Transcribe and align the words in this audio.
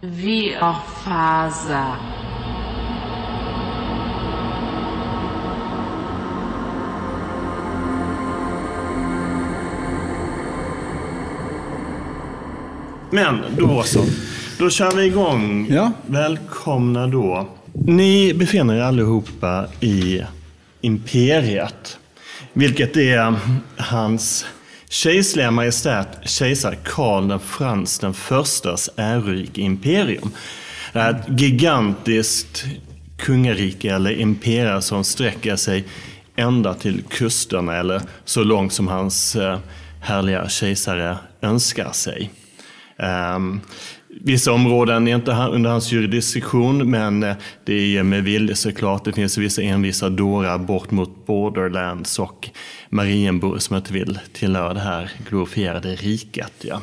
VR-fasa. 0.00 1.96
Men 13.10 13.42
då 13.56 13.82
så. 13.82 14.04
Då 14.58 14.70
kör 14.70 14.90
vi 14.96 15.04
igång. 15.04 15.66
Ja. 15.70 15.92
Välkomna 16.06 17.06
då. 17.06 17.48
Ni 17.72 18.34
befinner 18.34 18.74
er 18.74 18.80
allihopa 18.80 19.66
i 19.80 20.22
Imperiet. 20.80 21.98
Vilket 22.52 22.96
är 22.96 23.34
hans 23.76 24.46
kejserliga 24.88 25.50
majestät 25.50 26.08
kejsar 26.22 26.76
Karl 26.84 27.28
den 27.28 27.40
Frans 27.40 27.98
den 27.98 28.14
förstas 28.14 28.90
ärorika 28.96 29.60
imperium. 29.60 30.30
Det 30.92 30.98
är 30.98 31.10
ett 31.10 31.40
gigantiskt 31.40 32.64
kungarike 33.16 33.94
eller 33.94 34.10
imperium 34.10 34.82
som 34.82 35.04
sträcker 35.04 35.56
sig 35.56 35.84
ända 36.36 36.74
till 36.74 37.02
kusterna 37.02 37.76
eller 37.76 38.00
så 38.24 38.44
långt 38.44 38.72
som 38.72 38.88
hans 38.88 39.36
eh, 39.36 39.58
härliga 40.00 40.48
kejsare 40.48 41.18
önskar 41.42 41.92
sig. 41.92 42.30
Ehm, 42.98 43.60
Vissa 44.20 44.52
områden 44.52 45.08
är 45.08 45.14
inte 45.14 45.32
under 45.32 45.70
hans 45.70 45.92
jurisdiktion, 45.92 46.90
men 46.90 47.22
eh, 47.22 47.36
det 47.64 47.96
är 47.96 48.02
med 48.02 48.24
vilje 48.24 48.54
såklart. 48.54 49.04
Det 49.04 49.12
finns 49.12 49.38
vissa 49.38 49.62
envisa 49.62 50.08
dårar 50.08 50.58
bort 50.58 50.90
mot 50.90 51.26
Borderlands 51.26 52.18
och 52.18 52.48
Marienburg 52.88 53.62
som 53.62 53.76
inte 53.76 53.92
vill 53.92 54.18
tillhöra 54.32 54.74
det 54.74 54.80
här 54.80 55.10
glorifierade 55.28 55.94
riket. 55.94 56.52
Ja. 56.60 56.80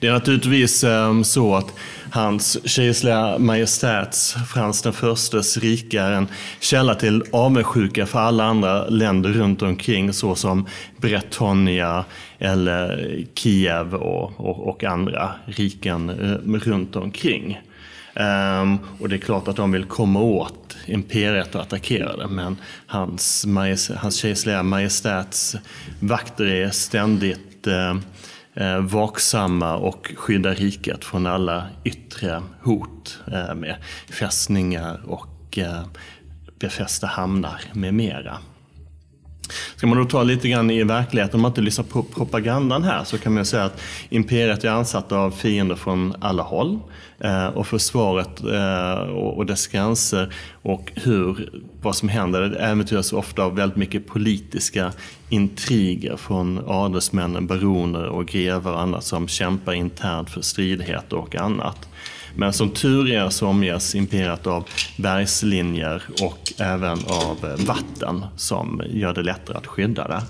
Det 0.00 0.06
är 0.06 0.12
naturligtvis 0.12 0.84
ehm, 0.84 1.24
så 1.24 1.54
att 1.54 1.78
hans 2.16 2.68
kejserliga 2.68 3.38
majestäts 3.38 4.36
Frans 4.48 4.82
den 4.82 4.92
förstes 4.92 5.56
rike 5.56 6.00
är 6.00 6.12
en 6.12 6.28
källa 6.60 6.94
till 6.94 7.22
avundsjuka 7.32 8.06
för 8.06 8.18
alla 8.18 8.44
andra 8.44 8.86
länder 8.88 9.30
runt 9.30 9.62
omkring 9.62 10.12
såsom 10.12 10.66
Bretonia 10.96 12.04
eller 12.38 13.18
Kiev 13.34 13.94
och, 13.94 14.40
och, 14.40 14.68
och 14.68 14.84
andra 14.84 15.30
riken 15.46 16.10
eh, 16.10 16.58
runt 16.58 16.96
omkring. 16.96 17.60
Um, 18.14 18.78
och 19.00 19.08
det 19.08 19.16
är 19.16 19.20
klart 19.20 19.48
att 19.48 19.56
de 19.56 19.72
vill 19.72 19.84
komma 19.84 20.20
åt 20.20 20.76
imperiet 20.86 21.54
och 21.54 21.60
attackera 21.60 22.16
det, 22.16 22.28
men 22.28 22.56
hans, 22.86 23.46
majest, 23.46 23.90
hans 23.90 24.16
kejserliga 24.16 24.62
majestäts 24.62 25.56
vakter 26.00 26.44
är 26.44 26.70
ständigt 26.70 27.66
uh, 27.66 27.94
Eh, 28.56 28.80
vaksamma 28.80 29.76
och 29.76 30.12
skydda 30.16 30.54
riket 30.54 31.04
från 31.04 31.26
alla 31.26 31.66
yttre 31.84 32.42
hot 32.62 33.18
eh, 33.32 33.54
med 33.54 33.76
fästningar 34.10 35.00
och 35.06 35.58
eh, 35.58 35.82
befästa 36.58 37.06
hamnar 37.06 37.60
med 37.72 37.94
mera. 37.94 38.38
Ska 39.76 39.86
man 39.86 39.98
då 39.98 40.04
ta 40.04 40.22
lite 40.22 40.48
grann 40.48 40.70
i 40.70 40.84
verkligheten, 40.84 41.34
om 41.34 41.42
man 41.42 41.50
inte 41.50 41.60
lyssnar 41.60 41.84
på 41.84 42.02
propagandan 42.02 42.82
här, 42.82 43.04
så 43.04 43.18
kan 43.18 43.34
man 43.34 43.44
säga 43.44 43.64
att 43.64 43.80
imperiet 44.08 44.64
är 44.64 44.68
ansatt 44.68 45.12
av 45.12 45.30
fiender 45.30 45.76
från 45.76 46.14
alla 46.20 46.42
håll. 46.42 46.78
Eh, 47.20 47.46
och 47.46 47.66
försvaret 47.66 48.40
eh, 48.44 49.08
och 49.10 49.46
dess 49.46 49.66
gränser 49.66 50.34
och 50.62 50.92
hur, 50.94 51.50
vad 51.82 51.96
som 51.96 52.08
händer, 52.08 52.40
det 52.40 52.58
äventyras 52.58 53.12
ofta 53.12 53.42
av 53.42 53.56
väldigt 53.56 53.76
mycket 53.76 54.06
politiska 54.06 54.92
intriger 55.28 56.16
från 56.16 56.60
adelsmännen, 56.66 57.46
baroner 57.46 58.04
och 58.04 58.26
grevar 58.26 58.72
och 58.72 58.80
annat 58.80 59.04
som 59.04 59.28
kämpar 59.28 59.72
internt 59.72 60.30
för 60.30 60.40
stridigheter 60.40 61.16
och 61.16 61.36
annat. 61.36 61.88
Men 62.36 62.52
som 62.52 62.70
tur 62.70 63.10
är 63.10 63.28
så 63.28 63.46
omges 63.46 63.94
imperiet 63.94 64.46
av 64.46 64.68
bergslinjer 64.96 66.02
och 66.22 66.52
även 66.58 66.98
av 67.06 67.44
eh, 67.44 67.66
vatten 67.66 68.24
som 68.36 68.82
gör 68.88 69.14
det 69.14 69.22
lättare 69.22 69.56
att 69.56 69.66
skydda 69.66 70.08
det. 70.08 70.22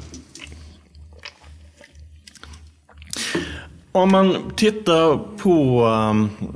Om 3.92 4.12
man 4.12 4.36
tittar 4.56 5.18
på 5.38 5.86
eh, 5.86 6.46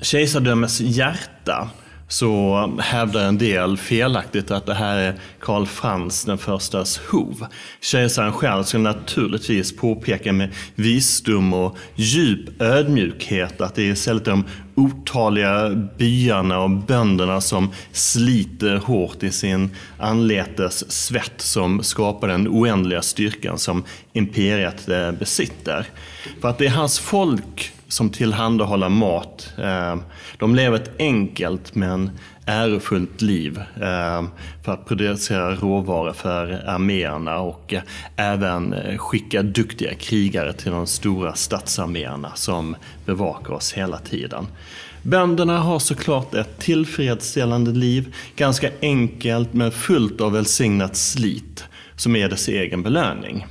kejsardömets 0.00 0.80
hjärta 0.80 1.70
så 2.08 2.72
hävdar 2.80 3.24
en 3.24 3.38
del 3.38 3.76
felaktigt 3.76 4.50
att 4.50 4.66
det 4.66 4.74
här 4.74 4.98
är 4.98 5.14
Karl 5.40 5.66
Frans 5.66 6.24
den 6.24 6.38
förstas 6.38 7.00
hov. 7.10 7.46
Kejsaren 7.80 8.32
själv 8.32 8.62
ska 8.62 8.78
naturligtvis 8.78 9.76
påpeka 9.76 10.32
med 10.32 10.54
visdom 10.74 11.54
och 11.54 11.76
djup 11.94 12.62
ödmjukhet 12.62 13.60
att 13.60 13.74
det 13.74 13.82
är 13.82 13.92
istället 13.92 14.24
de 14.24 14.44
otaliga 14.74 15.70
byarna 15.98 16.60
och 16.60 16.70
bönderna 16.70 17.40
som 17.40 17.70
sliter 17.92 18.76
hårt 18.76 19.22
i 19.22 19.30
sin 19.30 19.70
anletes 19.98 20.92
svett 20.92 21.40
som 21.40 21.82
skapar 21.82 22.28
den 22.28 22.48
oändliga 22.48 23.02
styrkan 23.02 23.58
som 23.58 23.84
imperiet 24.12 24.86
besitter. 25.18 25.86
För 26.40 26.48
att 26.48 26.58
det 26.58 26.66
är 26.66 26.70
hans 26.70 26.98
folk 26.98 27.73
som 27.94 28.10
tillhandahåller 28.10 28.88
mat. 28.88 29.52
Eh, 29.58 29.96
de 30.38 30.54
lever 30.54 30.76
ett 30.76 30.90
enkelt 30.98 31.74
men 31.74 32.10
ärofullt 32.46 33.22
liv 33.22 33.58
eh, 33.76 34.24
för 34.64 34.72
att 34.72 34.86
producera 34.86 35.54
råvaror 35.54 36.12
för 36.12 36.62
arméerna 36.66 37.38
och 37.38 37.74
eh, 37.74 37.82
även 38.16 38.74
skicka 38.98 39.42
duktiga 39.42 39.94
krigare 39.94 40.52
till 40.52 40.70
de 40.70 40.86
stora 40.86 41.34
statsarméerna 41.34 42.32
som 42.34 42.76
bevakar 43.06 43.52
oss 43.52 43.72
hela 43.72 43.98
tiden. 43.98 44.46
Bönderna 45.02 45.58
har 45.58 45.78
såklart 45.78 46.34
ett 46.34 46.58
tillfredsställande 46.58 47.70
liv, 47.70 48.14
ganska 48.36 48.70
enkelt 48.82 49.52
men 49.52 49.70
fullt 49.70 50.20
av 50.20 50.32
välsignat 50.32 50.96
slit 50.96 51.64
som 51.96 52.16
är 52.16 52.28
dess 52.28 52.48
egen 52.48 52.82
belöning. 52.82 53.46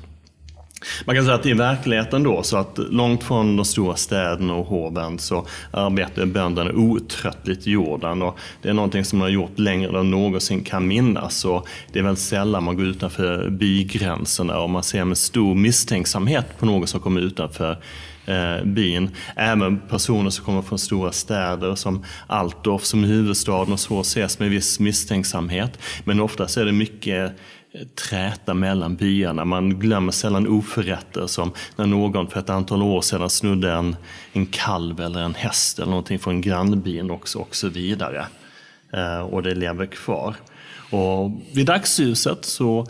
Man 1.06 1.16
kan 1.16 1.26
säga 1.26 1.36
att 1.36 1.46
i 1.46 1.54
verkligheten 1.54 2.24
då, 2.24 2.44
så 2.44 2.58
att 2.58 2.78
långt 2.78 3.24
från 3.24 3.56
de 3.56 3.66
stora 3.66 3.96
städerna 3.96 4.54
och 4.54 4.66
hoven 4.66 5.20
så 5.20 5.48
arbetar 5.72 6.26
bönderna 6.26 6.72
otröttligt 6.72 7.68
i 7.68 7.72
jorden. 7.72 8.22
Och 8.22 8.40
det 8.62 8.70
är 8.70 8.74
någonting 8.74 9.06
som 9.06 9.20
de 9.20 9.24
har 9.24 9.30
gjort 9.30 9.60
längre 9.60 10.00
än 10.00 10.12
någonsin 10.12 10.64
kan 10.64 10.88
minnas. 10.88 11.46
Och 11.46 11.68
det 11.92 12.00
är 12.00 12.04
väldigt 12.04 12.24
sällan 12.24 12.64
man 12.64 12.78
går 12.78 12.86
utanför 12.86 13.50
bygränserna 13.50 14.60
och 14.60 14.70
man 14.70 14.84
ser 14.84 15.06
med 15.06 15.18
stor 15.18 15.56
misstänksamhet 15.56 16.46
på 16.60 16.66
någon 16.66 16.88
som 16.88 17.00
kommer 17.00 17.22
utanför 17.22 17.78
eh, 18.26 18.66
byn. 18.66 19.10
Även 19.36 19.80
personer 19.80 20.30
som 20.30 20.46
kommer 20.46 20.62
från 20.62 20.80
stora 20.80 21.12
städer 21.12 21.76
som 21.76 22.06
Altdorf 22.28 22.84
som 22.84 23.04
huvudstaden 23.04 23.74
och 23.74 23.80
så 23.80 24.02
ses 24.02 24.40
med 24.40 24.50
viss 24.50 24.80
misstänksamhet. 24.80 25.80
Men 26.04 26.20
oftast 26.20 26.58
är 26.58 26.66
det 26.66 26.72
mycket 26.72 27.32
träta 27.96 28.54
mellan 28.54 28.96
byarna. 28.96 29.46
Man 29.46 29.80
glömmer 29.80 30.12
sällan 30.12 30.48
oförrätter 30.48 31.28
som 31.28 31.52
när 31.76 31.86
någon 31.86 32.28
för 32.28 32.40
ett 32.40 32.50
antal 32.50 32.82
år 32.82 33.02
sedan 33.02 33.30
snodde 33.30 33.72
en, 33.72 33.96
en 34.34 34.46
kalv 34.46 35.02
eller 35.02 35.20
en 35.20 35.36
häst 35.36 35.80
eller 35.80 35.90
någonting 35.90 36.20
från 36.20 36.42
grannbyn 36.42 37.12
också 37.12 37.40
och 37.40 37.56
så 37.56 37.70
vidare. 37.70 38.26
Eh, 38.94 39.20
och 39.20 39.44
det 39.44 39.56
lever 39.56 39.86
kvar. 39.86 40.36
Och 40.92 41.32
vid 41.54 41.66
dagsljuset 41.66 42.46
så 42.46 42.88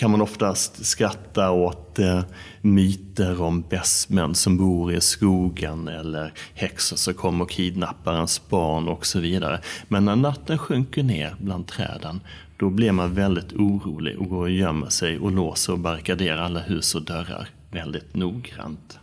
kan 0.00 0.10
man 0.10 0.20
oftast 0.20 0.86
skratta 0.86 1.50
åt 1.50 1.98
eh, 1.98 2.20
myter 2.60 3.42
om 3.42 3.60
bästmän 3.62 4.34
som 4.34 4.56
bor 4.56 4.92
i 4.92 5.00
skogen 5.00 5.88
eller 5.88 6.32
häxor 6.54 6.96
som 6.96 7.14
kommer 7.14 7.44
och 7.44 7.50
kidnappar 7.50 8.14
ens 8.14 8.48
barn 8.48 8.88
och 8.88 9.06
så 9.06 9.20
vidare. 9.20 9.60
Men 9.88 10.04
när 10.04 10.16
natten 10.16 10.58
sjunker 10.58 11.02
ner 11.02 11.34
bland 11.38 11.66
träden 11.66 12.20
då 12.56 12.70
blir 12.70 12.92
man 12.92 13.14
väldigt 13.14 13.52
orolig 13.52 14.18
och 14.18 14.28
går 14.28 14.40
och 14.40 14.50
gömmer 14.50 14.88
sig 14.88 15.18
och 15.18 15.32
låser 15.32 15.72
och 15.72 15.78
barrikaderar 15.78 16.42
alla 16.42 16.60
hus 16.60 16.94
och 16.94 17.02
dörrar 17.02 17.48
väldigt 17.70 18.14
noggrant. 18.14 18.98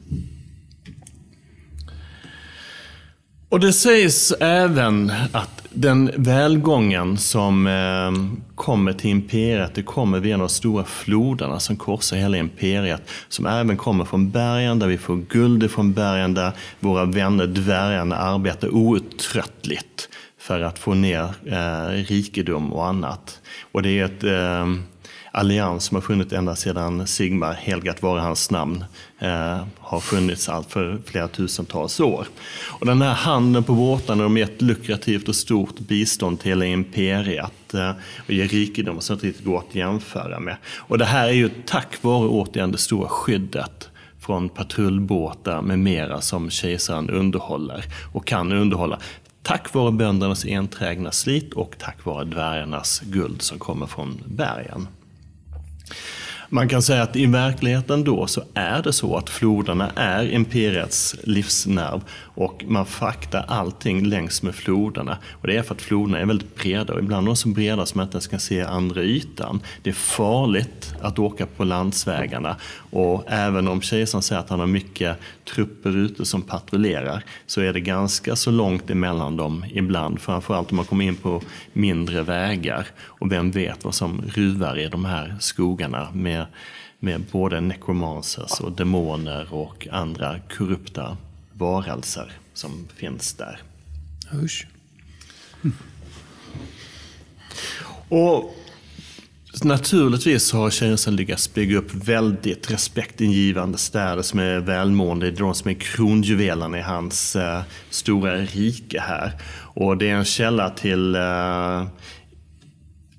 Och 3.49 3.59
det 3.59 3.73
sägs 3.73 4.31
även 4.39 5.11
att 5.31 5.67
den 5.69 6.11
välgången 6.15 7.17
som 7.17 7.67
eh, 7.67 8.11
kommer 8.55 8.93
till 8.93 9.09
imperiet, 9.09 9.75
det 9.75 9.83
kommer 9.83 10.19
via 10.19 10.37
de 10.37 10.49
stora 10.49 10.83
floderna 10.83 11.59
som 11.59 11.75
korsar 11.75 12.17
hela 12.17 12.37
imperiet. 12.37 13.09
Som 13.29 13.45
även 13.45 13.77
kommer 13.77 14.05
från 14.05 14.29
bergen, 14.29 14.79
där 14.79 14.87
vi 14.87 14.97
får 14.97 15.15
guld 15.15 15.71
från 15.71 15.93
bergen, 15.93 16.33
där 16.33 16.51
våra 16.79 17.05
vänner 17.05 17.47
dvärgarna 17.47 18.15
arbetar 18.15 18.75
outtröttligt 18.75 20.09
för 20.39 20.61
att 20.61 20.79
få 20.79 20.93
ner 20.93 21.33
eh, 21.45 21.89
rikedom 21.89 22.73
och 22.73 22.87
annat. 22.87 23.39
Och 23.71 23.81
det 23.81 23.99
är 23.99 24.05
ett 24.05 24.23
eh, 24.23 24.83
allians 25.37 25.83
som 25.83 25.95
har 25.95 26.01
funnits 26.01 26.33
ända 26.33 26.55
sedan 26.55 27.07
Sigmar, 27.07 27.53
helgat 27.53 28.01
vare 28.03 28.19
hans 28.19 28.51
namn, 28.51 28.85
eh, 29.19 29.65
har 29.77 29.99
funnits 29.99 30.49
allt 30.49 30.71
för 30.71 30.99
flera 31.05 31.27
tusentals 31.27 31.99
år. 31.99 32.27
Och 32.79 32.85
den 32.85 33.01
här 33.01 33.13
handeln 33.13 33.63
på 33.63 33.73
båtarna 33.73 34.23
de 34.23 34.37
gett 34.37 34.55
ett 34.55 34.61
lukrativt 34.61 35.29
och 35.29 35.35
stort 35.35 35.79
bistånd 35.79 36.39
till 36.39 36.49
hela 36.49 36.65
imperiet 36.65 37.73
eh, 37.73 37.91
och 38.25 38.31
ger 38.31 38.47
rikedom 38.47 39.01
som 39.01 39.13
inte 39.13 39.27
riktigt 39.27 39.45
går 39.45 39.59
att 39.59 39.75
jämföra 39.75 40.39
med. 40.39 40.57
Och 40.77 40.97
det 40.97 41.05
här 41.05 41.27
är 41.27 41.33
ju 41.33 41.49
tack 41.65 42.03
vare 42.03 42.27
återigen 42.27 42.71
det 42.71 42.77
stora 42.77 43.09
skyddet 43.09 43.89
från 44.19 44.49
patrullbåtar 44.49 45.61
med 45.61 45.79
mera 45.79 46.21
som 46.21 46.49
kejsaren 46.49 47.09
underhåller 47.09 47.83
och 48.13 48.27
kan 48.27 48.51
underhålla. 48.51 48.99
Tack 49.43 49.73
vare 49.73 49.91
böndernas 49.91 50.45
enträgna 50.45 51.11
slit 51.11 51.53
och 51.53 51.75
tack 51.79 52.05
vare 52.05 52.25
dvärgarnas 52.25 52.99
guld 52.99 53.41
som 53.41 53.59
kommer 53.59 53.85
från 53.85 54.21
bergen. 54.25 54.87
Man 56.49 56.69
kan 56.69 56.81
säga 56.81 57.03
att 57.03 57.15
i 57.15 57.25
verkligheten 57.25 58.03
då 58.03 58.27
så 58.27 58.43
är 58.53 58.81
det 58.81 58.93
så 58.93 59.17
att 59.17 59.29
floderna 59.29 59.91
är 59.95 60.31
imperiets 60.31 61.15
livsnerv 61.23 62.01
och 62.23 62.63
man 62.67 62.85
fraktar 62.85 63.45
allting 63.47 64.05
längs 64.05 64.43
med 64.43 64.55
floderna. 64.55 65.17
Och 65.31 65.47
det 65.47 65.57
är 65.57 65.63
för 65.63 65.75
att 65.75 65.81
floderna 65.81 66.19
är 66.19 66.25
väldigt 66.25 66.55
breda 66.55 66.93
och 66.93 66.99
ibland 66.99 67.25
är 67.25 67.29
de 67.29 67.35
så 67.35 67.49
breda 67.49 67.85
som 67.85 67.97
man 67.97 68.05
inte 68.05 68.15
ens 68.15 68.27
kan 68.27 68.39
se 68.39 68.61
andra 68.61 69.01
ytan. 69.01 69.61
Det 69.83 69.89
är 69.89 69.93
farligt 69.93 70.93
att 71.01 71.19
åka 71.19 71.45
på 71.45 71.63
landsvägarna 71.63 72.55
och 72.89 73.23
även 73.27 73.67
om 73.67 73.81
kejsaren 73.81 74.21
säger 74.21 74.41
att 74.41 74.49
han 74.49 74.59
har 74.59 74.67
mycket 74.67 75.17
trupper 75.55 75.97
ute 75.97 76.25
som 76.25 76.41
patrullerar 76.41 77.23
så 77.45 77.61
är 77.61 77.73
det 77.73 77.79
ganska 77.79 78.35
så 78.35 78.51
långt 78.51 78.89
emellan 78.89 79.37
dem 79.37 79.65
ibland. 79.71 80.21
Framförallt 80.21 80.71
om 80.71 80.75
man 80.75 80.85
kommer 80.85 81.05
in 81.05 81.15
på 81.15 81.41
mindre 81.73 82.23
vägar 82.23 82.87
och 82.99 83.31
vem 83.31 83.51
vet 83.51 83.83
vad 83.83 83.95
som 83.95 84.21
ruvar 84.21 84.79
i 84.79 84.87
de 84.87 85.05
här 85.05 85.35
skogarna 85.39 86.11
med, 86.13 86.45
med 86.99 87.21
både 87.31 87.61
necromancers 87.61 88.59
och 88.59 88.71
demoner 88.71 89.53
och 89.53 89.87
andra 89.91 90.39
korrupta 90.39 91.17
varelser 91.53 92.31
som 92.53 92.87
finns 92.95 93.33
där. 93.33 93.61
Usch. 94.33 94.67
Och 98.09 98.55
Naturligtvis 99.63 100.53
har 100.53 100.69
kejsaren 100.69 101.15
lyckats 101.15 101.53
bygga 101.53 101.77
upp 101.77 101.93
väldigt 101.93 102.71
respektingivande 102.71 103.77
städer 103.77 104.21
som 104.21 104.39
är 104.39 104.59
välmående. 104.59 105.31
Det 105.31 105.37
är 105.37 105.43
de 105.43 105.55
som 105.55 105.69
är 105.69 105.73
kronjuvelerna 105.73 106.77
i 106.79 106.81
hans 106.81 107.35
eh, 107.35 107.61
stora 107.89 108.35
rike 108.35 108.99
här. 108.99 109.31
Och 109.75 109.97
det 109.97 110.09
är 110.09 110.15
en 110.15 110.25
källa 110.25 110.69
till, 110.69 111.15
eh, 111.15 111.87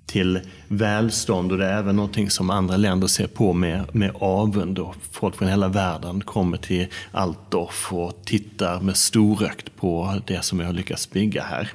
till 0.07 0.41
välstånd 0.69 1.53
och 1.53 1.59
det 1.59 1.67
är 1.67 1.79
även 1.79 1.97
någonting 1.97 2.31
som 2.31 2.51
andra 2.51 2.77
länder 2.77 3.07
ser 3.07 3.27
på 3.27 3.53
med, 3.53 3.95
med 3.95 4.11
avund. 4.15 4.79
Och 4.79 4.95
folk 5.13 5.37
från 5.37 5.49
hela 5.49 5.69
världen 5.69 6.21
kommer 6.21 6.57
till 6.57 6.87
Altdorf 7.13 7.93
och 7.93 8.25
tittar 8.25 8.81
med 8.81 8.97
storökt 8.97 9.77
på 9.77 10.21
det 10.27 10.45
som 10.45 10.59
vi 10.59 10.65
har 10.65 10.73
lyckats 10.73 11.11
bygga 11.11 11.43
här. 11.43 11.73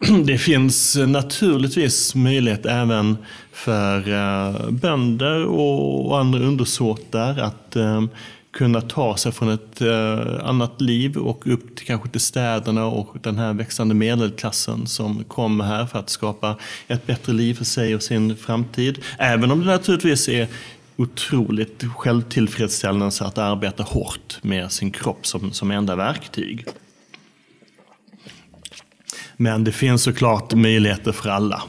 Det 0.24 0.38
finns 0.38 0.96
naturligtvis 0.96 2.14
möjlighet 2.14 2.66
även 2.66 3.16
för 3.52 4.12
eh, 4.12 4.70
bönder 4.70 5.46
och 5.46 6.18
andra 6.18 6.40
undersåtar 6.40 7.38
att 7.38 7.76
eh, 7.76 8.04
kunna 8.50 8.80
ta 8.80 9.16
sig 9.16 9.32
från 9.32 9.48
ett 9.48 9.80
eh, 9.80 10.48
annat 10.48 10.80
liv 10.80 11.16
och 11.16 11.46
upp 11.46 11.76
till 11.76 11.86
kanske 11.86 12.08
till 12.08 12.20
städerna 12.20 12.86
och 12.86 13.16
den 13.22 13.38
här 13.38 13.52
växande 13.52 13.94
medelklassen 13.94 14.86
som 14.86 15.24
kommer 15.24 15.64
här 15.64 15.86
för 15.86 15.98
att 15.98 16.10
skapa 16.10 16.56
ett 16.88 17.06
bättre 17.06 17.32
liv 17.32 17.54
för 17.54 17.64
sig 17.64 17.94
och 17.94 18.02
sin 18.02 18.36
framtid. 18.36 18.98
Även 19.18 19.50
om 19.50 19.60
det 19.60 19.66
naturligtvis 19.66 20.28
är 20.28 20.48
otroligt 20.96 21.84
självtillfredsställande 21.96 23.06
att 23.20 23.38
arbeta 23.38 23.82
hårt 23.82 24.38
med 24.42 24.72
sin 24.72 24.90
kropp 24.90 25.26
som, 25.26 25.52
som 25.52 25.70
enda 25.70 25.96
verktyg. 25.96 26.66
Men 29.40 29.64
det 29.64 29.72
finns 29.72 30.02
såklart 30.02 30.54
möjligheter 30.54 31.12
för 31.12 31.30
alla. 31.30 31.62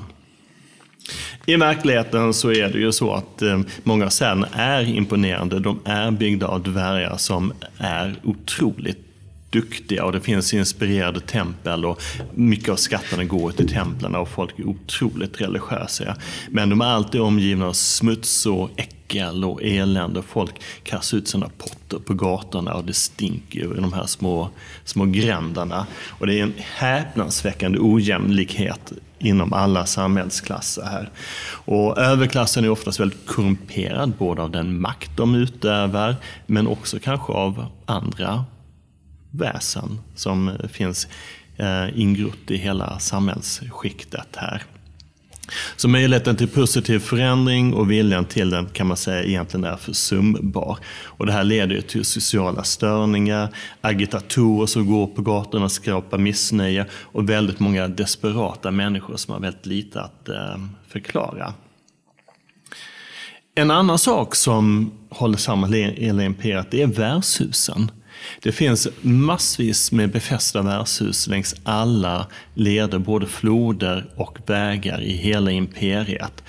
I 1.45 1.55
verkligheten 1.55 2.33
så 2.33 2.51
är 2.51 2.69
det 2.69 2.79
ju 2.79 2.91
så 2.91 3.13
att 3.13 3.41
eh, 3.41 3.59
många 3.83 4.05
av 4.05 4.09
är 4.51 4.83
imponerande. 4.83 5.59
De 5.59 5.79
är 5.85 6.11
byggda 6.11 6.47
av 6.47 6.63
dvärgar 6.63 7.17
som 7.17 7.53
är 7.77 8.15
otroligt 8.23 9.05
duktiga 9.49 10.05
och 10.05 10.11
det 10.11 10.21
finns 10.21 10.53
inspirerade 10.53 11.19
tempel 11.19 11.85
och 11.85 12.01
mycket 12.33 12.69
av 12.69 12.75
skatterna 12.75 13.23
går 13.23 13.51
till 13.51 13.69
templen 13.69 14.15
och 14.15 14.29
folk 14.29 14.59
är 14.59 14.67
otroligt 14.67 15.41
religiösa. 15.41 16.15
Men 16.49 16.69
de 16.69 16.81
är 16.81 16.85
alltid 16.85 17.21
omgivna 17.21 17.67
av 17.67 17.73
smuts 17.73 18.45
och 18.45 18.69
äckel 18.75 18.98
och 19.43 19.63
elände. 19.63 20.21
Folk 20.21 20.61
kastar 20.83 21.17
ut 21.17 21.27
sina 21.27 21.49
potter 21.57 21.99
på 21.99 22.13
gatorna 22.13 22.73
och 22.73 22.83
det 22.83 22.93
stinker 22.93 23.77
i 23.77 23.81
de 23.81 23.93
här 23.93 24.05
små, 24.05 24.49
små 24.83 25.05
gränderna. 25.05 25.87
Och 26.09 26.27
det 26.27 26.39
är 26.39 26.43
en 26.43 26.53
häpnadsväckande 26.57 27.79
ojämlikhet 27.81 28.91
inom 29.19 29.53
alla 29.53 29.85
samhällsklasser 29.85 30.83
här. 30.83 31.09
Och 31.65 31.97
överklassen 31.97 32.65
är 32.65 32.69
oftast 32.69 32.99
väldigt 32.99 33.25
korrumperad, 33.27 34.13
både 34.17 34.41
av 34.41 34.51
den 34.51 34.81
makt 34.81 35.11
de 35.17 35.35
utövar, 35.35 36.15
men 36.45 36.67
också 36.67 36.99
kanske 36.99 37.33
av 37.33 37.65
andra 37.85 38.45
väsen 39.31 39.99
som 40.15 40.51
finns 40.71 41.07
eh, 41.57 41.99
ingrott 41.99 42.51
i 42.51 42.57
hela 42.57 42.99
samhällsskiktet 42.99 44.35
här. 44.35 44.63
Så 45.75 45.87
möjligheten 45.87 46.35
till 46.35 46.47
positiv 46.47 46.99
förändring 46.99 47.73
och 47.73 47.91
viljan 47.91 48.25
till 48.25 48.49
den 48.49 48.65
kan 48.65 48.87
man 48.87 48.97
säga 48.97 49.23
egentligen 49.23 49.63
är 49.63 49.77
försumbar. 49.77 50.77
Och 51.05 51.25
det 51.25 51.31
här 51.31 51.43
leder 51.43 51.75
ju 51.75 51.81
till 51.81 52.05
sociala 52.05 52.63
störningar, 52.63 53.49
agitatorer 53.81 54.65
som 54.65 54.87
går 54.91 55.07
på 55.07 55.21
gatorna 55.21 55.65
och 55.65 55.71
skapar 55.71 56.17
missnöje 56.17 56.85
och 56.93 57.29
väldigt 57.29 57.59
många 57.59 57.87
desperata 57.87 58.71
människor 58.71 59.17
som 59.17 59.33
har 59.33 59.41
väldigt 59.41 59.65
lite 59.65 60.01
att 60.01 60.29
eh, 60.29 60.57
förklara. 60.87 61.53
En 63.55 63.71
annan 63.71 63.99
sak 63.99 64.35
som 64.35 64.91
håller 65.09 65.37
samman 65.37 65.73
hela 65.73 66.23
imperiet 66.23 66.73
är 66.73 66.87
värdshusen. 66.87 67.91
Det 68.41 68.51
finns 68.51 68.87
massvis 69.01 69.91
med 69.91 70.11
befästa 70.11 70.61
värdshus 70.61 71.27
längs 71.27 71.55
alla 71.63 72.27
leder, 72.53 72.99
både 72.99 73.25
floder 73.27 74.05
och 74.15 74.37
vägar 74.45 75.01
i 75.01 75.11
hela 75.11 75.51
imperiet. 75.51 76.43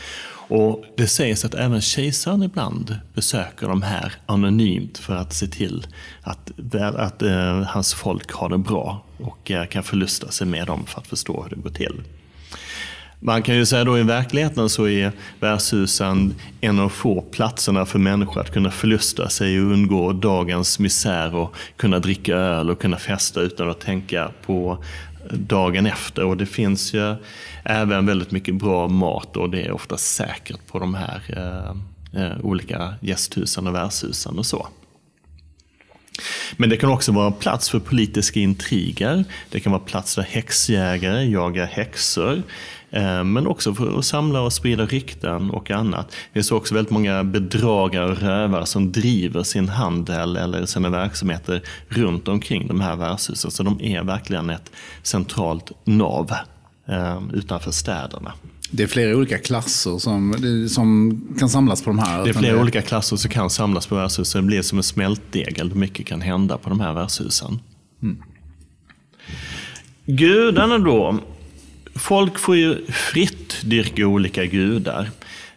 Och 0.51 0.85
Det 0.97 1.07
sägs 1.07 1.45
att 1.45 1.55
även 1.55 1.81
kejsaren 1.81 2.43
ibland 2.43 2.97
besöker 3.15 3.69
de 3.69 3.83
här 3.83 4.13
anonymt 4.27 4.99
för 4.99 5.17
att 5.17 5.33
se 5.33 5.47
till 5.47 5.87
att, 6.23 6.53
att 6.75 7.23
eh, 7.23 7.63
hans 7.63 7.95
folk 7.95 8.33
har 8.33 8.49
det 8.49 8.59
bra 8.59 9.05
och 9.19 9.51
eh, 9.51 9.67
kan 9.67 9.83
förlusta 9.83 10.31
sig 10.31 10.47
med 10.47 10.67
dem 10.67 10.87
för 10.87 11.01
att 11.01 11.07
förstå 11.07 11.43
hur 11.43 11.57
det 11.57 11.63
går 11.63 11.71
till. 11.71 12.03
Man 13.23 13.43
kan 13.43 13.55
ju 13.55 13.67
säga 13.67 13.85
då 13.85 13.99
i 13.99 14.03
verkligheten 14.03 14.69
så 14.69 14.89
är 14.89 15.13
värdshusen 15.41 16.35
en 16.61 16.79
av 16.79 16.89
få 16.89 17.23
platserna 17.23 17.87
för 17.87 17.99
människor 17.99 18.41
att 18.41 18.53
kunna 18.53 18.71
förlusta 18.71 19.29
sig 19.29 19.61
och 19.61 19.73
undgå 19.73 20.13
dagens 20.13 20.79
misär 20.79 21.35
och 21.35 21.55
kunna 21.77 21.99
dricka 21.99 22.35
öl 22.35 22.71
och 22.71 22.81
kunna 22.81 22.97
festa 22.97 23.41
utan 23.41 23.71
att 23.71 23.81
tänka 23.81 24.31
på 24.47 24.85
dagen 25.31 25.87
efter. 25.87 26.25
Och 26.25 26.37
det 26.37 26.47
finns 26.47 26.95
ju 26.95 27.17
även 27.65 28.07
väldigt 28.07 28.31
mycket 28.31 28.55
bra 28.55 28.89
mat 28.89 29.37
och 29.37 29.51
det 29.51 29.63
är 29.63 29.73
ofta 29.73 29.97
säkert 29.97 30.67
på 30.67 30.79
de 30.79 30.95
här 30.95 31.23
eh, 31.29 32.23
eh 32.23 32.41
olika 32.43 32.95
gästhusen 33.01 33.67
och 33.67 33.75
värdshusen 33.75 34.39
och 34.39 34.47
så. 34.47 34.69
Men 36.57 36.71
det 36.71 36.77
kan 36.77 36.91
också 36.91 37.13
vara 37.13 37.31
plats 37.31 37.71
för 37.71 37.79
politiska 37.79 38.41
intriger. 38.41 39.25
Det 39.51 39.61
kan 39.61 39.73
vara 39.73 39.83
plats 39.83 40.15
där 40.15 40.23
häxjägare 40.23 41.25
jagar 41.25 41.67
häxor. 41.67 42.43
Eh, 42.91 43.25
men 43.25 43.47
också 43.47 43.75
för 43.75 43.99
att 43.99 44.05
samla 44.05 44.41
och 44.41 44.53
sprida 44.53 44.87
rykten 44.87 45.51
och 45.51 45.71
annat. 45.71 46.11
Det 46.11 46.33
finns 46.33 46.53
också 46.53 46.75
väldigt 46.75 46.93
många 46.93 47.25
bedragare 47.25 48.11
och 48.11 48.19
rövare 48.19 48.67
som 48.67 48.93
driver 48.93 49.43
sin 49.43 49.69
handel 49.69 50.37
eller 50.37 50.67
sina 50.67 50.89
verksamheter 50.89 51.63
runt 51.89 52.29
omkring 52.29 52.67
de 52.69 52.81
här 52.81 52.97
värdshusen. 52.97 53.51
Så 53.51 53.63
de 53.63 53.81
är 53.81 54.03
verkligen 54.03 54.51
ett 54.51 54.73
centralt 55.03 55.73
nav 55.85 56.33
eh, 56.89 57.23
utanför 57.33 57.71
städerna. 57.71 58.33
Det 58.71 58.83
är 58.83 58.87
flera 58.87 59.17
olika 59.17 59.39
klasser 59.39 59.99
som, 59.99 60.35
som 60.69 61.21
kan 61.39 61.49
samlas 61.49 61.83
på 61.83 61.91
de 61.91 61.99
här? 61.99 62.25
Det 62.25 62.31
är 62.31 62.35
flera 62.35 62.55
det... 62.55 62.61
olika 62.61 62.83
klasser 62.83 63.17
som 63.17 63.31
kan 63.31 63.51
samlas 63.51 63.87
på 63.87 63.95
värdshusen. 63.95 64.43
Det 64.43 64.47
blir 64.47 64.63
som 64.63 64.79
en 64.79 64.85
smältdegel. 64.85 65.75
Mycket 65.75 66.07
kan 66.07 66.21
hända 66.21 66.59
på 66.59 66.69
de 66.69 66.81
här 66.81 66.93
värdshusen. 66.93 67.61
Mm. 68.03 68.23
Gudarna 70.07 70.79
då. 70.79 71.19
Folk 71.95 72.39
får 72.39 72.57
ju 72.57 72.87
fritt 72.87 73.61
dyrka 73.65 74.07
olika 74.07 74.45
gudar. 74.45 75.11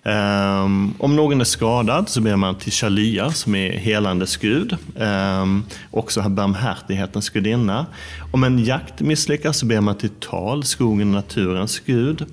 Um, 0.05 0.95
om 0.99 1.15
någon 1.15 1.41
är 1.41 1.45
skadad 1.45 2.09
så 2.09 2.21
ber 2.21 2.35
man 2.35 2.55
till 2.55 2.71
Shalia 2.71 3.31
som 3.31 3.55
är 3.55 3.71
helandes 3.71 4.37
gud. 4.37 4.77
Um, 4.95 5.65
också 5.91 6.21
barmhärtighetens 6.21 7.29
gudinna. 7.29 7.85
Om 8.31 8.43
en 8.43 8.63
jakt 8.63 9.01
misslyckas 9.01 9.57
så 9.57 9.65
ber 9.65 9.81
man 9.81 9.97
till 9.97 10.09
Tal, 10.09 10.63
skogen 10.63 11.07
och 11.07 11.13
naturens 11.13 11.79
gud. 11.79 12.25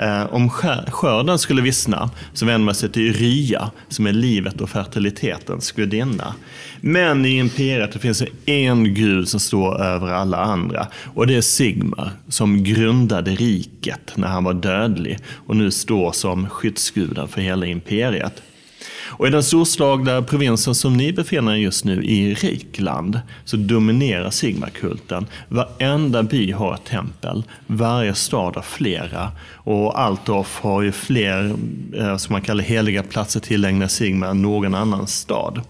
Eh, 0.00 0.34
om 0.34 0.50
skörden 0.90 1.38
skulle 1.38 1.62
vissna 1.62 2.10
så 2.32 2.46
vänder 2.46 2.64
man 2.64 2.74
sig 2.74 2.92
till 2.92 3.12
Rya 3.12 3.70
som 3.88 4.06
är 4.06 4.12
livet 4.12 4.60
och 4.60 4.70
fertilitetens 4.70 5.72
gudinna. 5.72 6.34
Men 6.80 7.26
i 7.26 7.36
imperiet 7.36 7.92
det 7.92 7.98
finns 7.98 8.18
det 8.18 8.52
en 8.52 8.94
gud 8.94 9.28
som 9.28 9.40
står 9.40 9.80
över 9.82 10.12
alla 10.12 10.36
andra 10.36 10.86
och 11.14 11.26
det 11.26 11.36
är 11.36 11.40
Sigmar 11.40 12.10
som 12.28 12.64
grundade 12.64 13.30
riket 13.30 14.12
när 14.16 14.28
han 14.28 14.44
var 14.44 14.54
dödlig 14.54 15.18
och 15.46 15.56
nu 15.56 15.70
står 15.70 16.12
som 16.12 16.48
skyddsguden 16.48 17.28
för 17.28 17.40
hela 17.40 17.66
imperiet. 17.66 18.42
Och 19.10 19.26
i 19.26 19.30
den 19.30 19.42
storslagna 19.42 20.22
provinsen 20.22 20.74
som 20.74 20.96
ni 20.96 21.12
befinner 21.12 21.52
er 21.52 21.56
just 21.56 21.84
nu, 21.84 22.04
i 22.04 22.34
Rikland, 22.34 23.20
så 23.44 23.56
dominerar 23.56 24.30
Sigmakulten. 24.30 25.26
Varenda 25.48 26.22
by 26.22 26.52
har 26.52 26.74
ett 26.74 26.84
tempel, 26.84 27.44
varje 27.66 28.14
stad 28.14 28.54
har 28.54 28.62
flera. 28.62 29.32
Och 29.54 30.00
Altorf 30.00 30.60
har 30.60 30.82
ju 30.82 30.92
fler, 30.92 31.54
eh, 31.96 32.16
som 32.16 32.32
man 32.32 32.42
kallar 32.42 32.64
heliga 32.64 33.02
platser 33.02 33.40
tillägnade 33.40 33.88
Sigma 33.88 34.26
än 34.26 34.42
någon 34.42 34.74
annan 34.74 35.06
stad. 35.06 35.60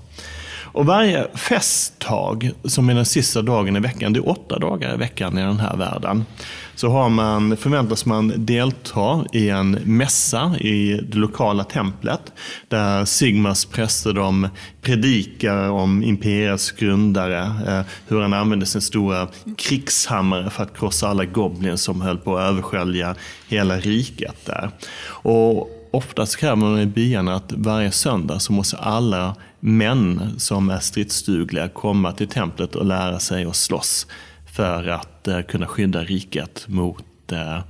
Och 0.72 0.86
varje 0.86 1.26
festtag, 1.34 2.50
som 2.64 2.88
är 2.88 2.94
den 2.94 3.04
sista 3.04 3.42
dagen 3.42 3.76
i 3.76 3.80
veckan, 3.80 4.12
det 4.12 4.18
är 4.18 4.28
åtta 4.28 4.58
dagar 4.58 4.94
i 4.94 4.96
veckan 4.96 5.38
i 5.38 5.42
den 5.42 5.60
här 5.60 5.76
världen, 5.76 6.24
så 6.74 6.88
har 6.88 7.08
man, 7.08 7.56
förväntas 7.56 8.06
man 8.06 8.32
delta 8.36 9.24
i 9.32 9.48
en 9.48 9.70
mässa 9.84 10.56
i 10.60 11.00
det 11.08 11.18
lokala 11.18 11.64
templet, 11.64 12.32
där 12.68 13.04
Sigmas 13.04 13.64
präster 13.64 14.12
de 14.12 14.48
predikar 14.82 15.70
om 15.70 16.02
imperiets 16.02 16.70
grundare, 16.70 17.40
eh, 17.40 17.86
hur 18.08 18.20
han 18.20 18.32
använde 18.32 18.66
sin 18.66 18.80
stora 18.80 19.28
krigshammare 19.56 20.50
för 20.50 20.62
att 20.62 20.78
krossa 20.78 21.08
alla 21.08 21.24
goblins 21.24 21.82
som 21.82 22.00
höll 22.00 22.18
på 22.18 22.36
att 22.36 22.50
överskölja 22.50 23.14
hela 23.48 23.76
riket 23.76 24.46
där. 24.46 24.70
Och 25.04 25.79
oftast 25.90 26.36
kräver 26.36 26.56
man 26.56 26.80
i 26.80 26.86
byarna 26.86 27.34
att 27.34 27.52
varje 27.52 27.90
söndag 27.90 28.38
så 28.38 28.52
måste 28.52 28.76
alla 28.76 29.36
män 29.60 30.34
som 30.38 30.70
är 30.70 30.78
stridsdugliga 30.78 31.68
komma 31.68 32.12
till 32.12 32.28
templet 32.28 32.74
och 32.74 32.86
lära 32.86 33.18
sig 33.18 33.44
att 33.44 33.56
slåss 33.56 34.06
för 34.52 34.88
att 34.88 35.28
eh, 35.28 35.40
kunna 35.40 35.66
skydda 35.66 36.04
riket 36.04 36.68
mot 36.68 37.32
eh, 37.32 37.60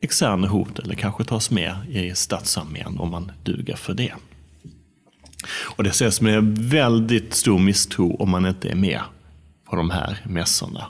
externa 0.00 0.48
hot 0.48 0.78
eller 0.78 0.94
kanske 0.94 1.24
tas 1.24 1.50
med 1.50 1.76
i 1.88 2.14
statsarmén 2.14 2.98
om 2.98 3.10
man 3.10 3.32
duger 3.44 3.76
för 3.76 3.94
det. 3.94 4.12
Och 5.76 5.84
det 5.84 5.90
ses 5.90 6.20
med 6.20 6.58
väldigt 6.58 7.34
stor 7.34 7.58
misstro 7.58 8.16
om 8.16 8.30
man 8.30 8.46
inte 8.46 8.68
är 8.68 8.74
med 8.74 9.00
på 9.64 9.76
de 9.76 9.90
här 9.90 10.20
mässorna. 10.24 10.84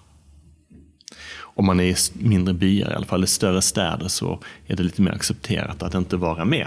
Om 1.56 1.66
man 1.66 1.80
är 1.80 1.84
i 1.84 1.96
mindre 2.12 2.54
byar, 2.54 2.90
i 2.90 2.94
alla 2.94 3.06
fall 3.06 3.24
i 3.24 3.26
större 3.26 3.62
städer, 3.62 4.08
så 4.08 4.38
är 4.66 4.76
det 4.76 4.82
lite 4.82 5.02
mer 5.02 5.12
accepterat 5.12 5.82
att 5.82 5.94
inte 5.94 6.16
vara 6.16 6.44
med. 6.44 6.66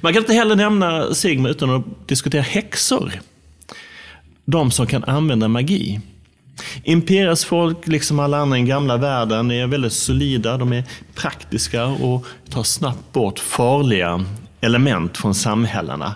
Man 0.00 0.12
kan 0.12 0.22
inte 0.22 0.34
heller 0.34 0.56
nämna 0.56 1.14
Sigma 1.14 1.48
utan 1.48 1.70
att 1.70 2.08
diskutera 2.08 2.42
häxor. 2.42 3.12
De 4.44 4.70
som 4.70 4.86
kan 4.86 5.04
använda 5.04 5.48
magi. 5.48 6.00
Imperias 6.84 7.44
folk, 7.44 7.86
liksom 7.86 8.18
alla 8.18 8.38
andra 8.38 8.56
i 8.56 8.60
den 8.60 8.66
gamla 8.66 8.96
världen, 8.96 9.50
är 9.50 9.66
väldigt 9.66 9.92
solida, 9.92 10.56
de 10.56 10.72
är 10.72 10.84
praktiska 11.14 11.84
och 11.86 12.26
tar 12.50 12.62
snabbt 12.62 13.12
bort 13.12 13.38
farliga 13.38 14.24
element 14.60 15.16
från 15.16 15.34
samhällena. 15.34 16.14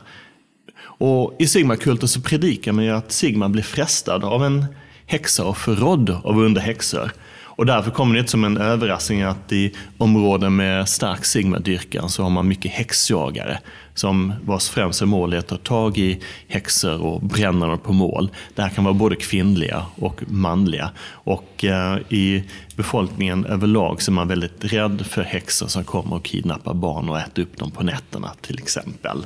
Och 0.80 1.36
I 1.38 1.46
Sigmakulten 1.46 2.08
så 2.08 2.20
predikar 2.20 2.72
man 2.72 2.84
ju 2.84 2.90
att 2.90 3.12
Sigma 3.12 3.48
blir 3.48 3.62
frestad 3.62 4.24
av 4.24 4.44
en 4.44 4.66
häxa 5.06 5.44
och 5.44 5.56
förrådd 5.56 6.10
av 6.10 6.38
underhäxor. 6.38 7.12
Och 7.58 7.66
därför 7.66 7.90
kommer 7.90 8.14
det 8.14 8.18
inte 8.18 8.30
som 8.30 8.44
en 8.44 8.56
överraskning 8.56 9.22
att 9.22 9.52
i 9.52 9.74
områden 9.98 10.56
med 10.56 10.88
stark 10.88 11.24
sigmadyrkan 11.24 12.08
så 12.08 12.22
har 12.22 12.30
man 12.30 12.48
mycket 12.48 12.72
häxjagare 12.72 13.58
som 13.94 14.32
vars 14.44 14.68
främsta 14.68 15.06
mål 15.06 15.32
är 15.32 15.38
att 15.38 15.46
ta 15.46 15.56
tag 15.56 15.98
i 15.98 16.20
häxor 16.48 17.02
och 17.02 17.20
bränna 17.20 17.66
dem 17.66 17.78
på 17.78 17.92
mål. 17.92 18.30
Det 18.54 18.62
här 18.62 18.68
kan 18.68 18.84
vara 18.84 18.94
både 18.94 19.16
kvinnliga 19.16 19.86
och 19.94 20.22
manliga. 20.26 20.90
Och 21.08 21.64
eh, 21.64 21.98
i 22.08 22.44
befolkningen 22.76 23.44
överlag 23.44 24.02
så 24.02 24.10
är 24.10 24.14
man 24.14 24.28
väldigt 24.28 24.64
rädd 24.64 25.06
för 25.06 25.22
häxor 25.22 25.66
som 25.66 25.84
kommer 25.84 26.16
och 26.16 26.24
kidnappar 26.24 26.74
barn 26.74 27.08
och 27.08 27.18
äter 27.18 27.42
upp 27.42 27.56
dem 27.56 27.70
på 27.70 27.82
nätterna 27.82 28.32
till 28.40 28.58
exempel. 28.58 29.24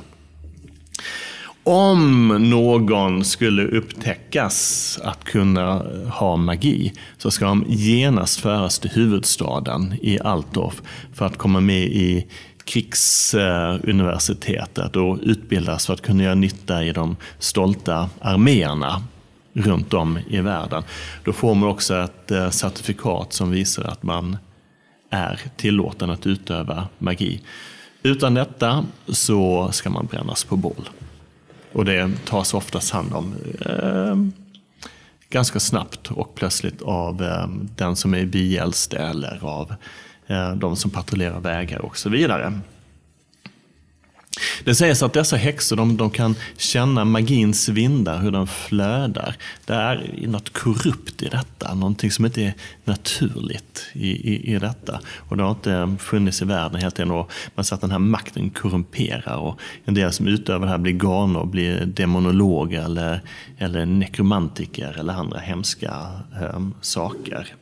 Om 1.65 2.27
någon 2.49 3.23
skulle 3.23 3.67
upptäckas 3.67 4.99
att 5.03 5.23
kunna 5.23 5.85
ha 6.09 6.35
magi 6.35 6.93
så 7.17 7.31
ska 7.31 7.45
de 7.45 7.65
genast 7.67 8.39
föras 8.39 8.79
till 8.79 8.89
huvudstaden 8.89 9.93
i 10.01 10.19
Altdorf 10.19 10.81
för 11.13 11.25
att 11.25 11.37
komma 11.37 11.59
med 11.59 11.83
i 11.83 12.27
krigsuniversitetet 12.65 14.95
och 14.95 15.19
utbildas 15.21 15.85
för 15.85 15.93
att 15.93 16.01
kunna 16.01 16.23
göra 16.23 16.35
nytta 16.35 16.83
i 16.83 16.91
de 16.91 17.15
stolta 17.39 18.09
arméerna 18.21 19.03
runt 19.53 19.93
om 19.93 20.19
i 20.29 20.39
världen. 20.39 20.83
Då 21.23 21.33
får 21.33 21.55
man 21.55 21.69
också 21.69 21.95
ett 21.95 22.31
eh, 22.31 22.49
certifikat 22.49 23.33
som 23.33 23.51
visar 23.51 23.83
att 23.83 24.03
man 24.03 24.37
är 25.09 25.39
tillåten 25.57 26.09
att 26.09 26.27
utöva 26.27 26.87
magi. 26.97 27.41
Utan 28.03 28.33
detta 28.33 28.85
så 29.07 29.69
ska 29.71 29.89
man 29.89 30.05
brännas 30.05 30.43
på 30.43 30.55
bål. 30.55 30.89
Och 31.73 31.85
det 31.85 32.09
tas 32.25 32.53
oftast 32.53 32.91
hand 32.91 33.13
om 33.13 33.35
eh, 33.65 34.15
ganska 35.29 35.59
snabbt 35.59 36.11
och 36.11 36.35
plötsligt 36.35 36.81
av 36.81 37.23
eh, 37.23 37.47
den 37.75 37.95
som 37.95 38.13
är 38.13 38.25
byäldste 38.25 38.97
eller 38.97 39.39
av 39.41 39.75
eh, 40.27 40.51
de 40.55 40.75
som 40.75 40.91
patrullerar 40.91 41.39
vägar 41.39 41.79
och 41.79 41.97
så 41.97 42.09
vidare. 42.09 42.59
Det 44.63 44.75
sägs 44.75 45.03
att 45.03 45.13
dessa 45.13 45.35
häxor 45.35 45.75
de, 45.75 45.97
de, 45.97 46.09
kan 46.09 46.35
känna 46.57 47.05
magins 47.05 47.69
vindar, 47.69 48.19
hur 48.19 48.31
den 48.31 48.47
flödar. 48.47 49.35
Det 49.65 49.73
är 49.73 50.27
något 50.27 50.53
korrupt 50.53 51.21
i 51.21 51.25
detta, 51.25 51.73
någonting 51.73 52.11
som 52.11 52.25
inte 52.25 52.41
är 52.41 52.53
naturligt 52.83 53.87
i, 53.93 54.09
i, 54.09 54.53
i 54.53 54.59
detta. 54.59 54.99
Och 55.17 55.37
det 55.37 55.43
har 55.43 55.51
inte 55.51 55.95
funnits 55.99 56.41
i 56.41 56.45
världen 56.45 56.81
helt 56.81 56.99
än. 56.99 57.11
Och 57.11 57.31
man 57.55 57.65
ser 57.65 57.75
att 57.75 57.81
den 57.81 57.91
här 57.91 57.99
makten 57.99 58.49
korrumperar 58.49 59.37
och 59.37 59.59
en 59.85 59.93
del 59.93 60.11
som 60.11 60.27
utövar 60.27 60.65
det 60.65 60.71
här 60.71 60.77
blir 60.77 60.93
galna 60.93 61.39
och 61.39 61.47
blir 61.47 61.85
demonologer 61.85 62.85
eller, 62.85 63.21
eller 63.57 63.85
nekromantiker 63.85 64.99
eller 64.99 65.13
andra 65.13 65.39
hemska 65.39 65.93
äm, 66.53 66.73
saker. 66.81 67.55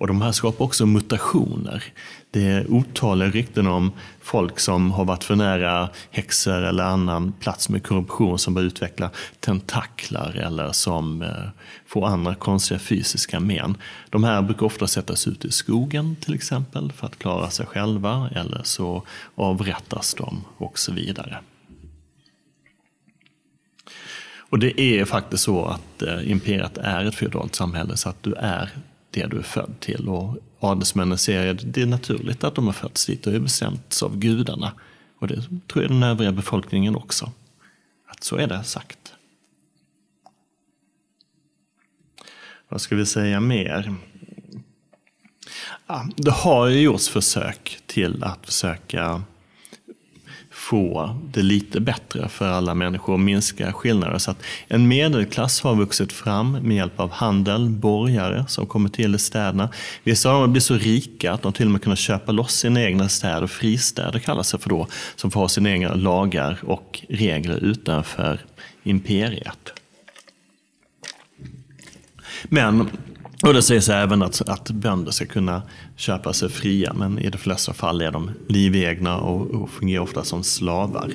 Och 0.00 0.06
de 0.06 0.22
här 0.22 0.32
skapar 0.32 0.64
också 0.64 0.86
mutationer. 0.86 1.84
Det 2.32 2.46
är 2.46 2.70
otaliga 2.70 3.30
rykten 3.30 3.66
om 3.66 3.92
folk 4.20 4.60
som 4.60 4.90
har 4.90 5.04
varit 5.04 5.24
för 5.24 5.36
nära 5.36 5.88
häxor 6.10 6.62
eller 6.62 6.84
annan 6.84 7.32
plats 7.32 7.68
med 7.68 7.86
korruption 7.86 8.38
som 8.38 8.54
börjar 8.54 8.66
utveckla 8.66 9.10
tentaklar 9.40 10.36
eller 10.36 10.72
som 10.72 11.22
eh, 11.22 11.48
får 11.86 12.06
andra 12.06 12.34
konstiga 12.34 12.78
fysiska 12.78 13.40
men. 13.40 13.76
De 14.10 14.24
här 14.24 14.42
brukar 14.42 14.66
ofta 14.66 14.86
sättas 14.86 15.26
ut 15.26 15.44
i 15.44 15.50
skogen 15.50 16.16
till 16.16 16.34
exempel 16.34 16.92
för 16.92 17.06
att 17.06 17.18
klara 17.18 17.50
sig 17.50 17.66
själva 17.66 18.30
eller 18.34 18.60
så 18.64 19.02
avrättas 19.34 20.14
de 20.14 20.44
och 20.56 20.78
så 20.78 20.92
vidare. 20.92 21.38
Och 24.50 24.58
det 24.58 24.80
är 24.80 25.04
faktiskt 25.04 25.42
så 25.42 25.64
att 25.64 26.02
eh, 26.02 26.30
imperiet 26.30 26.78
är 26.78 27.04
ett 27.04 27.14
feodalt 27.14 27.54
samhälle 27.54 27.96
så 27.96 28.08
att 28.08 28.22
du 28.22 28.34
är 28.34 28.70
det 29.10 29.26
du 29.26 29.38
är 29.38 29.42
född 29.42 29.74
till. 29.80 30.08
Och 30.08 30.36
adelsmännen 30.60 31.18
ser 31.18 31.50
att 31.50 31.72
det 31.74 31.82
är 31.82 31.86
naturligt 31.86 32.44
att 32.44 32.54
de 32.54 32.66
har 32.66 32.72
fötts 32.72 33.06
dit 33.06 33.26
och 33.26 33.32
är 33.32 33.38
bestämts 33.38 34.02
av 34.02 34.18
gudarna. 34.18 34.72
Och 35.18 35.28
det 35.28 35.42
tror 35.68 35.84
jag 35.84 35.90
den 35.90 36.02
övriga 36.02 36.32
befolkningen 36.32 36.96
också. 36.96 37.32
Att 38.06 38.24
så 38.24 38.36
är 38.36 38.46
det 38.46 38.64
sagt. 38.64 39.14
Vad 42.68 42.80
ska 42.80 42.96
vi 42.96 43.06
säga 43.06 43.40
mer? 43.40 43.94
Ja, 45.86 46.08
det 46.16 46.30
har 46.30 46.66
ju 46.66 46.80
gjorts 46.80 47.08
försök 47.08 47.78
till 47.86 48.24
att 48.24 48.46
försöka 48.46 49.22
få 50.70 51.16
det 51.32 51.42
lite 51.42 51.80
bättre 51.80 52.28
för 52.28 52.48
alla 52.48 52.74
människor 52.74 53.12
och 53.12 53.20
minska 53.20 53.72
skillnader. 53.72 54.18
Så 54.18 54.30
att 54.30 54.42
en 54.68 54.88
medelklass 54.88 55.60
har 55.60 55.74
vuxit 55.74 56.12
fram 56.12 56.52
med 56.52 56.76
hjälp 56.76 57.00
av 57.00 57.10
handel, 57.10 57.68
borgare 57.68 58.44
som 58.48 58.66
kommer 58.66 58.88
till 58.88 59.14
i 59.14 59.18
städerna. 59.18 59.68
Vissa 60.04 60.30
av 60.30 60.40
dem 60.40 60.52
blir 60.52 60.60
så 60.60 60.74
rika 60.74 61.32
att 61.32 61.42
de 61.42 61.52
till 61.52 61.66
och 61.66 61.72
med 61.72 61.82
kunnat 61.82 61.98
köpa 61.98 62.32
loss 62.32 62.52
sina 62.54 62.82
egna 62.82 63.08
städer, 63.08 63.46
fristäder 63.46 64.18
kallas 64.18 64.52
det 64.52 64.58
för 64.58 64.68
då, 64.68 64.86
som 65.16 65.30
får 65.30 65.40
ha 65.40 65.48
sina 65.48 65.70
egna 65.70 65.94
lagar 65.94 66.58
och 66.62 67.00
regler 67.08 67.56
utanför 67.64 68.40
imperiet. 68.82 69.72
Men 72.44 72.90
och 73.42 73.54
det 73.54 73.62
sägs 73.62 73.88
även 73.88 74.22
att, 74.22 74.48
att 74.48 74.70
bönder 74.70 75.12
ska 75.12 75.26
kunna 75.26 75.62
köpa 76.00 76.32
sig 76.32 76.48
fria, 76.48 76.92
men 76.92 77.18
i 77.18 77.30
de 77.30 77.38
flesta 77.38 77.72
fall 77.72 78.00
är 78.00 78.10
de 78.10 78.30
livegna 78.48 79.16
och, 79.16 79.50
och 79.50 79.70
fungerar 79.70 80.02
ofta 80.02 80.24
som 80.24 80.44
slavar. 80.44 81.12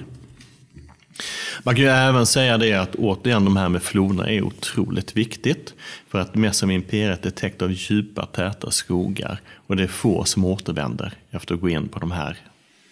Man 1.64 1.76
kan 1.76 1.84
ju 1.84 1.90
även 1.90 2.26
säga 2.26 2.58
det 2.58 2.74
att 2.74 2.96
återigen 2.96 3.46
de 3.46 3.58
här 3.58 3.70
med 3.70 3.84
floderna 3.84 4.30
är 4.30 4.42
otroligt 4.42 5.18
viktigt. 5.18 5.74
För 6.08 6.20
att 6.20 6.36
Mesoimperiet 6.36 7.26
är 7.26 7.30
täckt 7.30 7.62
av 7.62 7.72
djupa 7.72 8.26
täta 8.26 8.72
skogar 8.72 9.42
och 9.68 9.76
det 9.76 9.84
är 9.84 9.88
få 9.88 10.24
som 10.24 10.46
återvänder 10.46 11.14
efter 11.32 11.56
att 11.56 11.62
gå 11.62 11.70
in 11.70 11.88
på 11.88 12.00
de 12.00 12.12
här 12.12 12.38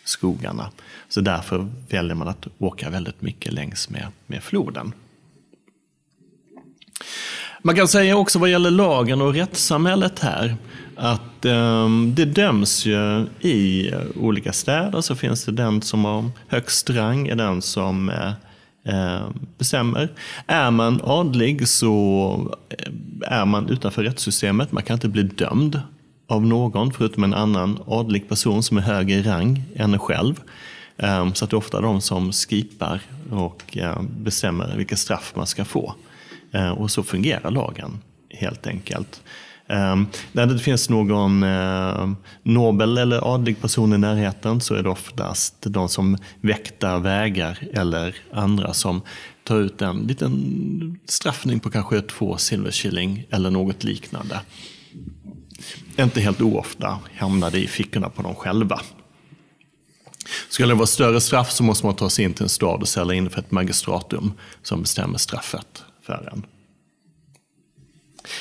skogarna. 0.06 0.72
Så 1.10 1.22
därför 1.22 1.68
väljer 1.90 2.16
man 2.16 2.28
att 2.28 2.48
åka 2.58 2.90
väldigt 2.90 3.22
mycket 3.22 3.54
längs 3.54 3.90
med, 3.90 4.08
med 4.28 4.44
floden. 4.44 4.94
Man 7.66 7.76
kan 7.76 7.88
säga 7.88 8.18
också 8.18 8.40
vad 8.40 8.50
gäller 8.50 8.72
lagen 8.72 9.22
och 9.22 9.34
rättssamhället 9.34 10.20
här 10.20 10.56
att 10.96 11.46
eh, 11.46 11.90
det 12.08 12.26
döms 12.26 12.86
ju 12.86 13.26
i 13.40 13.92
olika 14.16 14.54
städer 14.54 15.02
så 15.02 15.16
finns 15.16 15.46
det 15.46 15.52
den 15.52 15.82
som 15.82 16.06
har 16.06 16.30
högst 16.48 16.90
rang, 16.90 17.28
är 17.28 17.36
den 17.36 17.62
som 17.62 18.10
eh, 18.10 18.32
ehm, 18.94 19.48
bestämmer. 19.58 20.10
Är 20.48 20.72
man 20.72 21.02
adlig 21.04 21.68
så 21.68 22.58
eh, 22.70 23.40
är 23.40 23.46
man 23.46 23.70
utanför 23.70 24.04
rättssystemet. 24.04 24.72
Man 24.72 24.84
kan 24.84 24.94
inte 24.94 25.10
bli 25.10 25.24
dömd 25.24 25.82
av 26.28 26.46
någon 26.46 26.94
förutom 26.94 27.24
en 27.24 27.34
annan 27.34 27.80
adlig 27.88 28.30
person 28.30 28.64
som 28.64 28.78
är 28.78 28.82
högre 28.82 29.16
i 29.16 29.22
rang 29.22 29.64
än 29.76 29.94
en 29.94 30.00
själv. 30.00 30.42
Eh, 30.98 31.34
så 31.34 31.46
att 31.46 31.52
det 31.52 31.54
är 31.54 31.58
ofta 31.58 31.82
de 31.82 32.02
som 32.02 32.32
skipar 32.32 33.02
och 33.32 33.78
ehm, 33.78 34.10
bestämmer 34.18 34.76
vilka 34.78 34.96
straff 34.96 35.34
man 35.36 35.48
ska 35.48 35.66
få. 35.66 35.96
Eh, 36.54 36.72
och 36.72 36.92
så 36.92 37.04
fungerar 37.04 37.52
lagen 37.52 38.02
helt 38.30 38.68
enkelt. 38.68 39.22
Ehm, 39.68 40.08
när 40.32 40.46
det 40.46 40.60
finns 40.60 40.90
någon 40.90 41.44
eh, 41.44 42.12
nobel 42.44 42.98
eller 42.98 43.34
adlig 43.34 43.62
person 43.62 43.94
i 43.94 43.98
närheten 43.98 44.62
så 44.62 44.76
är 44.76 44.84
det 44.84 44.90
oftast 44.90 45.56
de 45.60 45.90
som 45.90 46.18
väktar 46.42 47.00
vägar 47.00 47.60
eller 47.74 48.16
andra 48.34 48.74
som 48.74 49.02
tar 49.44 49.60
ut 49.60 49.82
en 49.82 49.98
liten 49.98 51.00
straffning 51.06 51.60
på 51.60 51.70
kanske 51.70 52.02
två 52.02 52.38
silverkilling 52.38 53.26
eller 53.30 53.50
något 53.50 53.84
liknande. 53.84 54.42
Inte 56.00 56.22
helt 56.22 56.42
oofta 56.42 57.00
hamnar 57.18 57.52
det 57.52 57.60
i 57.60 57.68
fickorna 57.68 58.10
på 58.10 58.22
dem 58.22 58.36
själva. 58.36 58.82
Skulle 60.50 60.74
det 60.74 60.76
vara 60.78 60.88
större 60.88 61.22
straff 61.22 61.52
så 61.52 61.64
måste 61.64 61.86
man 61.86 61.96
ta 61.96 62.10
sig 62.10 62.26
in 62.26 62.34
till 62.34 62.44
en 62.44 62.50
stad 62.50 62.82
och 62.82 62.88
ställa 62.88 63.14
in 63.14 63.30
för 63.30 63.40
ett 63.40 63.52
magistratum 63.52 64.34
som 64.62 64.82
bestämmer 64.82 65.18
straffet 65.18 65.84
för 66.04 66.30
en. 66.34 66.46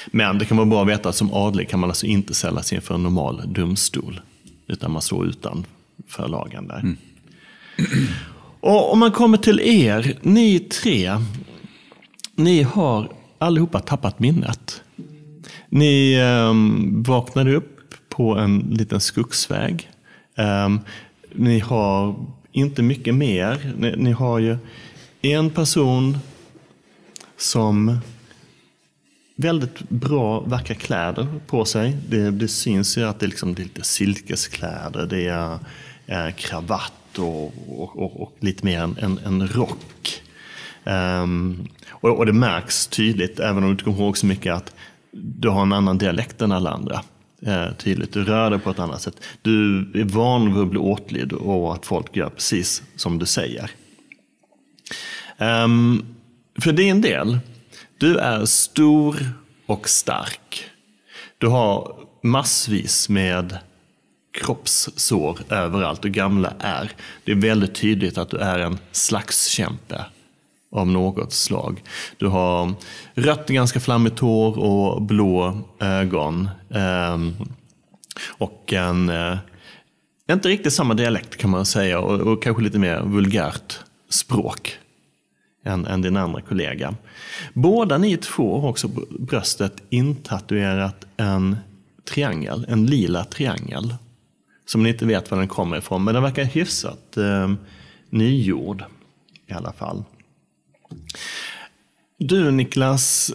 Men 0.06 0.38
det 0.38 0.44
kan 0.44 0.56
vara 0.56 0.66
bra 0.66 0.82
att 0.82 0.88
veta 0.88 1.08
att 1.08 1.16
som 1.16 1.32
adlig 1.32 1.68
kan 1.68 1.80
man 1.80 1.90
alltså 1.90 2.06
inte 2.06 2.34
säljas 2.34 2.72
inför 2.72 2.94
en 2.94 3.02
normal 3.02 3.42
domstol. 3.46 4.20
Utan 4.66 4.90
man 4.92 5.02
står 5.02 5.26
utanför 5.26 6.28
lagen 6.28 6.68
där. 6.68 6.78
Mm. 6.78 6.96
Och 8.60 8.92
om 8.92 8.98
man 8.98 9.12
kommer 9.12 9.38
till 9.38 9.60
er, 9.60 10.18
ni 10.22 10.58
tre. 10.58 11.18
Ni 12.34 12.62
har 12.62 13.08
allihopa 13.38 13.80
tappat 13.80 14.18
minnet. 14.18 14.82
Ni 15.68 16.20
um, 16.22 17.02
vaknade 17.02 17.54
upp 17.54 17.94
på 18.08 18.38
en 18.38 18.58
liten 18.58 19.00
skogsväg. 19.00 19.90
Um, 20.36 20.80
ni 21.32 21.58
har 21.58 22.14
inte 22.52 22.82
mycket 22.82 23.14
mer. 23.14 23.72
Ni, 23.78 23.94
ni 23.96 24.12
har 24.12 24.38
ju 24.38 24.56
en 25.22 25.50
person 25.50 26.18
som 27.42 27.98
väldigt 29.36 29.88
bra, 29.88 30.40
vackra 30.40 30.74
kläder 30.74 31.26
på 31.46 31.64
sig. 31.64 31.96
Det, 32.08 32.30
det 32.30 32.48
syns 32.48 32.98
ju 32.98 33.04
att 33.04 33.20
det, 33.20 33.26
liksom, 33.26 33.54
det 33.54 33.62
är 33.62 33.64
lite 33.64 33.84
silkeskläder, 33.84 35.06
det 35.06 35.26
är 35.26 35.58
eh, 36.06 36.34
kravatt 36.34 37.18
och, 37.18 37.44
och, 37.68 37.98
och, 37.98 38.22
och, 38.22 38.36
lite 38.40 38.64
mer 38.64 38.80
en, 38.80 38.98
en, 38.98 39.18
en 39.18 39.48
rock. 39.48 40.22
Um, 40.84 41.68
och, 41.88 42.18
och, 42.18 42.26
det 42.26 42.32
märks 42.32 42.86
tydligt, 42.86 43.40
även 43.40 43.56
om 43.56 43.62
du 43.62 43.70
inte 43.70 43.84
kommer 43.84 43.98
ihåg 43.98 44.18
så 44.18 44.26
mycket, 44.26 44.54
att 44.54 44.74
du 45.12 45.48
har 45.48 45.62
en 45.62 45.72
annan 45.72 45.98
dialekt 45.98 46.42
än 46.42 46.52
alla 46.52 46.70
andra. 46.70 47.02
Eh, 47.46 47.72
tydligt, 47.78 48.12
du 48.12 48.24
rör 48.24 48.50
dig 48.50 48.58
på 48.58 48.70
ett 48.70 48.78
annat 48.78 49.02
sätt. 49.02 49.16
Du 49.42 49.78
är 49.94 50.04
van 50.04 50.54
vid 50.54 50.62
att 50.62 50.68
bli 50.68 50.78
åtlydd 50.78 51.32
och 51.32 51.74
att 51.74 51.86
folk 51.86 52.16
gör 52.16 52.28
precis 52.28 52.82
som 52.96 53.18
du 53.18 53.26
säger. 53.26 53.70
Um, 55.38 56.04
för 56.60 56.72
din 56.72 57.00
del 57.00 57.38
du 57.98 58.18
är 58.18 58.44
stor 58.44 59.16
och 59.66 59.88
stark. 59.88 60.64
Du 61.38 61.46
har 61.46 61.96
massvis 62.22 63.08
med 63.08 63.58
kroppssår 64.40 65.38
överallt 65.48 66.04
och 66.04 66.10
gamla 66.10 66.52
är. 66.58 66.90
Det 67.24 67.32
är 67.32 67.36
väldigt 67.36 67.74
tydligt 67.74 68.18
att 68.18 68.30
du 68.30 68.36
är 68.36 68.58
en 68.58 68.78
slagskämpe 68.92 70.04
av 70.72 70.86
något 70.86 71.32
slag. 71.32 71.82
Du 72.16 72.26
har 72.26 72.72
rött 73.14 73.48
ganska 73.48 73.80
flammigt 73.80 74.18
hår 74.18 74.58
och 74.58 75.02
blå 75.02 75.60
ögon. 75.80 76.50
Ehm, 76.70 77.34
och 78.28 78.72
en, 78.72 79.08
eh, 79.08 79.38
inte 80.30 80.48
riktigt 80.48 80.72
samma 80.72 80.94
dialekt 80.94 81.36
kan 81.36 81.50
man 81.50 81.66
säga 81.66 82.00
och, 82.00 82.20
och 82.20 82.42
kanske 82.42 82.62
lite 82.62 82.78
mer 82.78 83.00
vulgärt 83.00 83.78
språk 84.08 84.78
än, 85.64 85.86
än 85.86 86.02
din 86.02 86.16
andra 86.16 86.40
kollega. 86.40 86.94
Båda 87.52 87.98
ni 87.98 88.16
två 88.16 88.60
har 88.60 88.68
också 88.68 88.88
på 88.88 89.04
bröstet 89.18 89.82
intatuerat 89.90 91.04
en 91.16 91.56
triangel, 92.04 92.66
en 92.68 92.86
lila 92.86 93.24
triangel. 93.24 93.94
Som 94.66 94.82
ni 94.82 94.88
inte 94.88 95.06
vet 95.06 95.30
var 95.30 95.38
den 95.38 95.48
kommer 95.48 95.76
ifrån, 95.78 96.04
men 96.04 96.14
den 96.14 96.22
verkar 96.22 96.44
hyfsat 96.44 97.16
eh, 97.16 97.52
nygjord 98.10 98.84
i 99.46 99.52
alla 99.52 99.72
fall. 99.72 100.04
Du 102.18 102.50
Niklas 102.50 103.32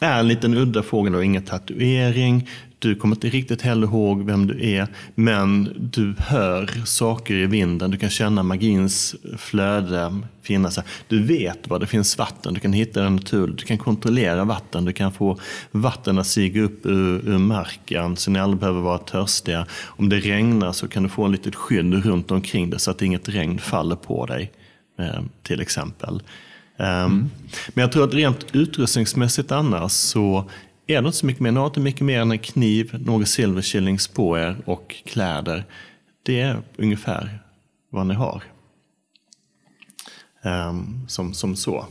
är 0.00 0.20
en 0.20 0.28
liten 0.28 0.54
udda 0.54 0.82
fågel 0.82 1.14
och 1.14 1.24
ingen 1.24 1.42
tatuering. 1.42 2.48
Du 2.78 2.94
kommer 2.94 3.16
inte 3.16 3.28
riktigt 3.28 3.62
heller 3.62 3.86
ihåg 3.86 4.26
vem 4.26 4.46
du 4.46 4.70
är, 4.70 4.88
men 5.14 5.72
du 5.92 6.14
hör 6.18 6.70
saker 6.84 7.34
i 7.34 7.46
vinden. 7.46 7.90
Du 7.90 7.98
kan 7.98 8.10
känna 8.10 8.42
magins 8.42 9.14
flöde 9.38 10.22
finnas 10.42 10.78
Du 11.08 11.22
vet 11.22 11.68
var 11.68 11.78
det 11.78 11.86
finns 11.86 12.18
vatten, 12.18 12.54
du 12.54 12.60
kan 12.60 12.72
hitta 12.72 13.02
det 13.02 13.10
naturligt. 13.10 13.58
Du 13.58 13.64
kan 13.64 13.78
kontrollera 13.78 14.44
vatten, 14.44 14.84
du 14.84 14.92
kan 14.92 15.12
få 15.12 15.38
vatten 15.70 16.18
att 16.18 16.26
stiga 16.26 16.62
upp 16.62 16.86
ur, 16.86 17.28
ur 17.28 17.38
marken 17.38 18.16
så 18.16 18.30
ni 18.30 18.38
aldrig 18.38 18.60
behöver 18.60 18.80
vara 18.80 18.98
törstiga. 18.98 19.66
Om 19.84 20.08
det 20.08 20.16
regnar 20.16 20.72
så 20.72 20.88
kan 20.88 21.02
du 21.02 21.08
få 21.08 21.26
ett 21.26 21.32
litet 21.32 21.54
skydd 21.54 22.04
runt 22.04 22.30
omkring 22.30 22.70
dig 22.70 22.80
så 22.80 22.90
att 22.90 23.02
inget 23.02 23.28
regn 23.28 23.58
faller 23.58 23.96
på 23.96 24.26
dig, 24.26 24.52
eh, 24.98 25.22
till 25.42 25.60
exempel. 25.60 26.22
Mm. 26.78 27.30
Men 27.68 27.82
jag 27.82 27.92
tror 27.92 28.04
att 28.04 28.14
rent 28.14 28.46
utrustningsmässigt 28.52 29.52
annars 29.52 29.92
så 29.92 30.50
är 30.88 31.02
det 31.02 31.06
inte 31.06 31.18
så 31.18 31.26
mycket 31.26 31.40
mer. 31.40 31.52
Ni 31.52 31.58
har 31.58 31.66
inte 31.66 31.80
mycket 31.80 32.00
mer 32.00 32.20
än 32.20 32.30
en 32.30 32.38
kniv, 32.38 32.96
några 33.06 33.26
silverkillings 33.26 34.08
på 34.08 34.38
er 34.38 34.56
och 34.64 34.94
kläder. 35.04 35.64
Det 36.22 36.40
är 36.40 36.62
ungefär 36.76 37.38
vad 37.90 38.06
ni 38.06 38.14
har. 38.14 38.42
Um, 40.42 41.04
som, 41.08 41.34
som 41.34 41.56
så. 41.56 41.86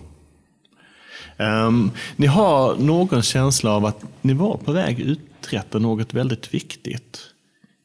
Um, 1.38 1.91
ni 2.15 2.27
har 2.27 2.75
någon 2.75 3.21
känsla 3.21 3.71
av 3.71 3.86
att 3.86 4.03
ni 4.21 4.33
var 4.33 4.57
på 4.57 4.71
väg 4.71 5.01
att 5.01 5.07
uträtta 5.07 5.79
något 5.79 6.13
väldigt 6.13 6.53
viktigt. 6.53 7.19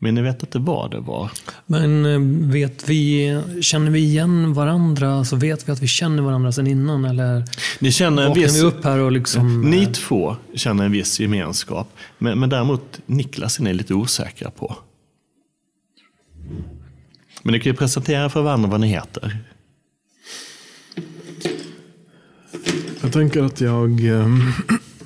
Men 0.03 0.15
ni 0.15 0.23
vet 0.23 0.43
inte 0.43 0.59
vad 0.59 0.91
det 0.91 1.01
var. 1.01 1.31
Men 1.67 2.07
eh, 2.07 2.51
vet 2.53 2.88
vi, 2.88 3.41
känner 3.61 3.91
vi 3.91 3.99
igen 3.99 4.55
varandra? 4.55 5.25
Så 5.25 5.37
vet 5.37 5.69
vi 5.69 5.73
att 5.73 5.83
vi 5.83 5.87
känner 5.87 6.23
varandra 6.23 6.53
sedan 6.53 6.67
innan? 6.67 7.05
Eller 7.05 7.45
ni 7.81 7.93
känner 7.93 8.27
en 8.27 8.35
viss, 8.35 8.57
vi 8.57 8.67
upp 8.67 8.85
här 8.85 8.99
och 8.99 9.12
liksom... 9.12 9.61
Ni 9.61 9.83
eh, 9.83 9.91
två 9.91 10.37
känner 10.55 10.85
en 10.85 10.93
viss 10.93 11.21
gemenskap. 11.21 11.88
Men, 12.19 12.38
men 12.38 12.49
däremot 12.49 13.01
Niklas 13.07 13.59
är 13.59 13.62
ni 13.62 13.75
lite 13.75 13.95
osäkra 13.95 14.51
på. 14.51 14.77
Men 17.43 17.53
ni 17.53 17.61
kan 17.61 17.73
ju 17.73 17.77
presentera 17.77 18.31
för 18.31 18.43
varandra 18.43 18.69
vad 18.69 18.81
ni 18.81 18.87
heter. 18.87 19.38
Jag 23.03 23.12
tänker 23.12 23.43
att 23.43 23.61
jag... 23.61 24.07
Eh, 24.07 24.29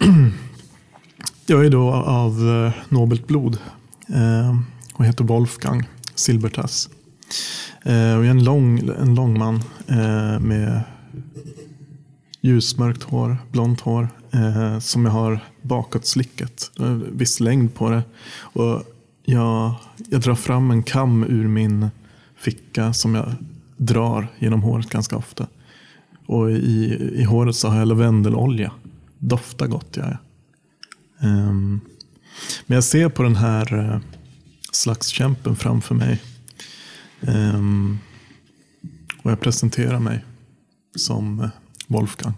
jag 1.47 1.67
är 1.67 1.71
då 1.71 1.93
av 1.93 2.71
nobelt 2.89 3.27
blod 3.27 3.59
och 4.97 5.05
heter 5.05 5.25
Wolfgang 5.25 5.89
Silbertass. 6.15 6.89
Eh, 7.83 8.17
och 8.17 8.25
jag 8.25 8.27
är 8.27 8.31
en 8.31 8.45
lång, 8.45 8.79
en 8.79 9.15
lång 9.15 9.39
man 9.39 9.55
eh, 9.87 10.41
med 10.41 10.83
ljusmörkt 12.41 13.03
hår, 13.03 13.37
blont 13.53 13.81
hår 13.81 14.09
eh, 14.31 14.79
som 14.79 15.05
jag 15.05 15.13
har 15.13 15.41
bakåtslickat. 15.63 16.71
Det 16.77 17.01
viss 17.13 17.41
längd 17.41 17.75
på 17.75 17.91
det. 17.91 18.03
Och 18.39 18.83
jag, 19.25 19.75
jag 20.11 20.21
drar 20.21 20.35
fram 20.35 20.71
en 20.71 20.83
kam 20.83 21.25
ur 21.25 21.49
min 21.49 21.89
ficka 22.37 22.93
som 22.93 23.15
jag 23.15 23.35
drar 23.77 24.29
genom 24.39 24.63
håret 24.63 24.91
ganska 24.91 25.17
ofta. 25.17 25.47
Och 26.27 26.51
i, 26.51 27.11
i 27.15 27.25
håret 27.25 27.57
så 27.57 27.69
har 27.69 27.79
jag 27.79 27.89
lavendelolja. 27.89 28.73
Doftar 29.19 29.67
gott 29.67 29.97
jag. 29.97 30.17
Um, 31.21 31.81
men 32.67 32.75
jag 32.75 32.85
ser 32.85 33.09
på 33.09 33.23
den 33.23 33.37
här 33.37 33.79
eh, 33.79 34.01
slagskämpen 34.77 35.57
framför 35.57 35.95
mig. 35.95 36.23
Um, 37.21 37.99
och 39.23 39.31
jag 39.31 39.41
presenterar 39.41 39.99
mig 39.99 40.25
som 40.97 41.41
eh, 41.41 41.49
Wolfgang. 41.87 42.35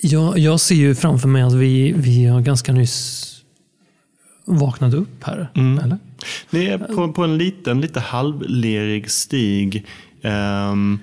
Jag, 0.00 0.38
jag 0.38 0.60
ser 0.60 0.74
ju 0.74 0.94
framför 0.94 1.28
mig 1.28 1.42
att 1.42 1.54
vi, 1.54 1.92
vi 1.92 2.24
har 2.24 2.40
ganska 2.40 2.72
nyss 2.72 3.24
vaknat 4.44 4.94
upp 4.94 5.24
här. 5.24 5.50
Mm. 5.54 5.78
Eller? 5.78 5.98
Ni 6.50 6.64
är 6.64 6.78
på, 6.78 7.12
på 7.12 7.24
en 7.24 7.38
liten, 7.38 7.80
lite 7.80 8.00
halvlerig 8.00 9.10
stig. 9.10 9.86
Um, 10.22 10.98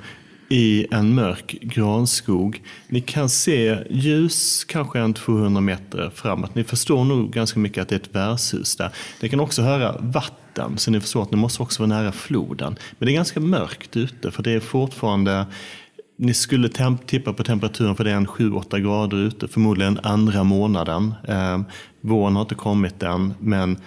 i 0.49 0.87
en 0.91 1.15
mörk 1.15 1.57
granskog. 1.61 2.61
Ni 2.87 3.01
kan 3.01 3.29
se 3.29 3.77
ljus 3.89 4.63
kanske 4.63 4.99
en 4.99 5.13
200 5.13 5.61
meter 5.61 6.11
framåt. 6.15 6.55
Ni 6.55 6.63
förstår 6.63 7.03
nog 7.03 7.31
ganska 7.31 7.59
mycket 7.59 7.81
att 7.81 7.89
det 7.89 7.95
är 7.95 7.99
ett 7.99 8.15
värdshus 8.15 8.75
där. 8.75 8.89
Ni 9.21 9.29
kan 9.29 9.39
också 9.39 9.61
höra 9.61 9.95
vatten, 9.99 10.77
så 10.77 10.91
ni 10.91 11.01
förstår 11.01 11.23
att 11.23 11.31
ni 11.31 11.37
måste 11.37 11.63
också 11.63 11.85
vara 11.87 12.01
nära 12.01 12.11
floden. 12.11 12.75
Men 12.99 13.05
det 13.05 13.11
är 13.11 13.15
ganska 13.15 13.39
mörkt 13.39 13.97
ute, 13.97 14.31
för 14.31 14.43
det 14.43 14.51
är 14.51 14.59
fortfarande 14.59 15.45
ni 16.17 16.33
skulle 16.33 16.69
tippa 17.05 17.33
på 17.33 17.43
temperaturen 17.43 17.95
för 17.95 18.03
det 18.03 18.11
är 18.11 18.15
en 18.15 18.27
7-8 18.27 18.79
grader 18.79 19.17
ute, 19.17 19.47
förmodligen 19.47 19.99
andra 20.03 20.43
månaden. 20.43 21.13
Eh, 21.27 21.61
våren 22.01 22.35
har 22.35 22.41
inte 22.41 22.55
kommit 22.55 23.03
än, 23.03 23.33
men 23.39 23.77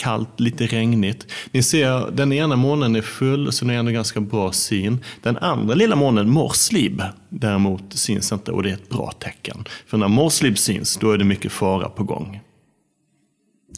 kallt, 0.00 0.40
lite 0.40 0.66
regnigt. 0.66 1.26
Ni 1.52 1.62
ser, 1.62 2.10
den 2.10 2.32
ena 2.32 2.56
månen 2.56 2.96
är 2.96 3.02
full, 3.02 3.52
så 3.52 3.64
ni 3.64 3.72
har 3.72 3.80
ändå 3.80 3.92
ganska 3.92 4.20
bra 4.20 4.52
syn. 4.52 5.04
Den 5.22 5.36
andra 5.36 5.74
lilla 5.74 5.96
månen, 5.96 6.30
Morslib, 6.30 7.02
däremot 7.28 7.82
syns 7.90 8.32
inte 8.32 8.52
och 8.52 8.62
det 8.62 8.70
är 8.70 8.74
ett 8.74 8.88
bra 8.88 9.12
tecken. 9.12 9.64
För 9.86 9.98
när 9.98 10.08
Morslib 10.08 10.58
syns, 10.58 10.96
då 10.96 11.12
är 11.12 11.18
det 11.18 11.24
mycket 11.24 11.52
fara 11.52 11.88
på 11.88 12.04
gång. 12.04 12.40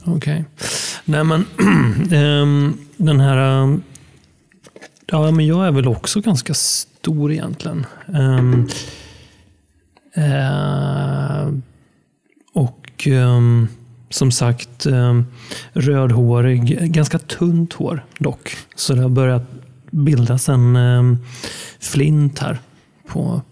Okej. 0.05 0.15
Okay. 0.17 0.45
Nej 1.05 1.25
men, 1.25 1.45
ehm, 2.13 2.79
den 2.97 3.21
här... 3.21 3.69
Ja, 5.07 5.31
men 5.31 5.47
jag 5.47 5.67
är 5.67 5.73
väl 5.73 5.89
också 5.89 6.21
ganska 6.21 6.55
stor 6.55 7.33
egentligen. 7.33 7.87
Um, 8.07 8.69
uh, 10.19 11.59
och... 12.53 13.07
Um, 13.07 13.69
som 14.13 14.33
sagt 14.33 14.87
eh, 14.87 15.21
rödhårig, 15.73 16.93
ganska 16.93 17.19
tunt 17.19 17.73
hår 17.73 18.05
dock. 18.19 18.57
Så 18.75 18.95
det 18.95 19.03
har 19.03 19.09
börjat 19.09 19.43
bildas 19.91 20.49
en 20.49 20.77
eh, 20.77 21.17
flint 21.81 22.39
här 22.39 22.61
på 23.09 23.43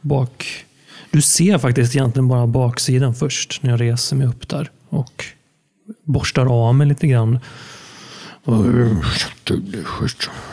bak. 0.00 0.64
Du 1.10 1.22
ser 1.22 1.58
faktiskt 1.58 1.96
egentligen 1.96 2.28
bara 2.28 2.46
baksidan 2.46 3.14
först 3.14 3.62
när 3.62 3.70
jag 3.70 3.80
reser 3.80 4.16
mig 4.16 4.26
upp 4.26 4.48
där 4.48 4.70
och 4.88 5.24
borstar 6.04 6.46
av 6.46 6.74
mig 6.74 6.86
lite 6.86 7.06
grann. 7.06 7.38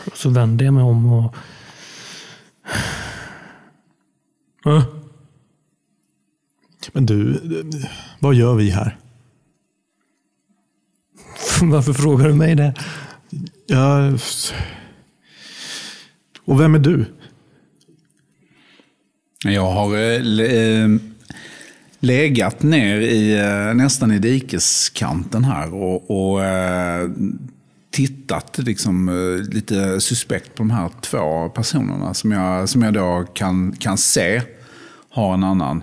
Och 0.04 0.16
så 0.16 0.30
vänder 0.30 0.64
jag 0.64 0.74
mig 0.74 0.82
om 0.82 1.12
och... 1.12 1.34
Men 6.92 7.06
du, 7.06 7.40
vad 8.18 8.34
gör 8.34 8.54
vi 8.54 8.70
här? 8.70 8.98
Varför 11.62 11.92
frågar 11.92 12.28
du 12.28 12.34
mig 12.34 12.54
det? 12.54 12.74
Ja, 13.66 14.12
och 16.44 16.60
vem 16.60 16.74
är 16.74 16.78
du? 16.78 17.04
Jag 19.44 19.70
har 19.70 19.96
äh, 19.96 20.88
legat 22.00 22.62
ner 22.62 23.00
i, 23.00 23.38
äh, 23.38 23.74
nästan 23.74 24.12
i 24.12 24.18
dikeskanten 24.18 25.44
här 25.44 25.74
och, 25.74 26.10
och 26.10 26.40
tittat 27.90 28.58
liksom, 28.58 29.10
lite 29.52 30.00
suspekt 30.00 30.54
på 30.54 30.62
de 30.62 30.70
här 30.70 30.90
två 31.00 31.48
personerna 31.48 32.14
som 32.14 32.32
jag, 32.32 32.68
som 32.68 32.82
jag 32.82 32.94
då 32.94 33.26
kan, 33.34 33.72
kan 33.72 33.98
se 33.98 34.42
har 35.10 35.34
en 35.34 35.44
annan 35.44 35.82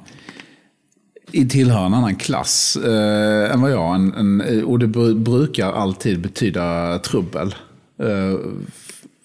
tillhör 1.31 1.85
en 1.85 1.93
annan 1.93 2.15
klass 2.15 2.77
eh, 2.85 3.53
än 3.53 3.61
vad 3.61 3.71
jag. 3.71 3.95
En, 3.95 4.13
en, 4.13 4.63
och 4.65 4.79
det 4.79 4.87
brukar 5.15 5.71
alltid 5.73 6.21
betyda 6.21 6.99
trubbel 6.99 7.55
eh, 7.99 8.39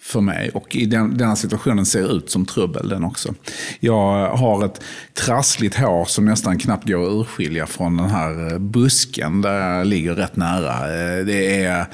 för 0.06 0.20
mig. 0.20 0.50
Och 0.54 0.76
i 0.76 0.86
den, 0.86 1.16
denna 1.18 1.36
situationen 1.36 1.86
ser 1.86 2.16
ut 2.16 2.30
som 2.30 2.46
trubbel 2.46 2.88
den 2.88 3.04
också. 3.04 3.34
Jag 3.80 4.30
har 4.30 4.64
ett 4.64 4.80
trassligt 5.14 5.74
hår 5.74 6.04
som 6.04 6.24
nästan 6.24 6.58
knappt 6.58 6.88
går 6.88 7.06
att 7.06 7.12
urskilja 7.12 7.66
från 7.66 7.96
den 7.96 8.10
här 8.10 8.52
eh, 8.52 8.58
busken 8.58 9.42
där 9.42 9.76
jag 9.76 9.86
ligger 9.86 10.14
rätt 10.14 10.36
nära. 10.36 10.74
Eh, 10.74 11.24
det 11.24 11.64
är... 11.64 11.86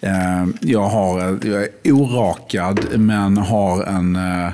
Eh, 0.00 0.46
jag, 0.60 0.88
har, 0.88 1.38
jag 1.42 1.62
är 1.62 1.92
orakad 1.92 2.98
men 2.98 3.36
har 3.36 3.84
en, 3.84 4.16
eh, 4.16 4.50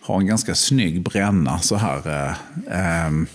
har 0.00 0.20
en 0.20 0.26
ganska 0.26 0.54
snygg 0.54 1.02
bränna 1.02 1.58
så 1.58 1.76
här. 1.76 2.34
Ehm, 2.70 3.26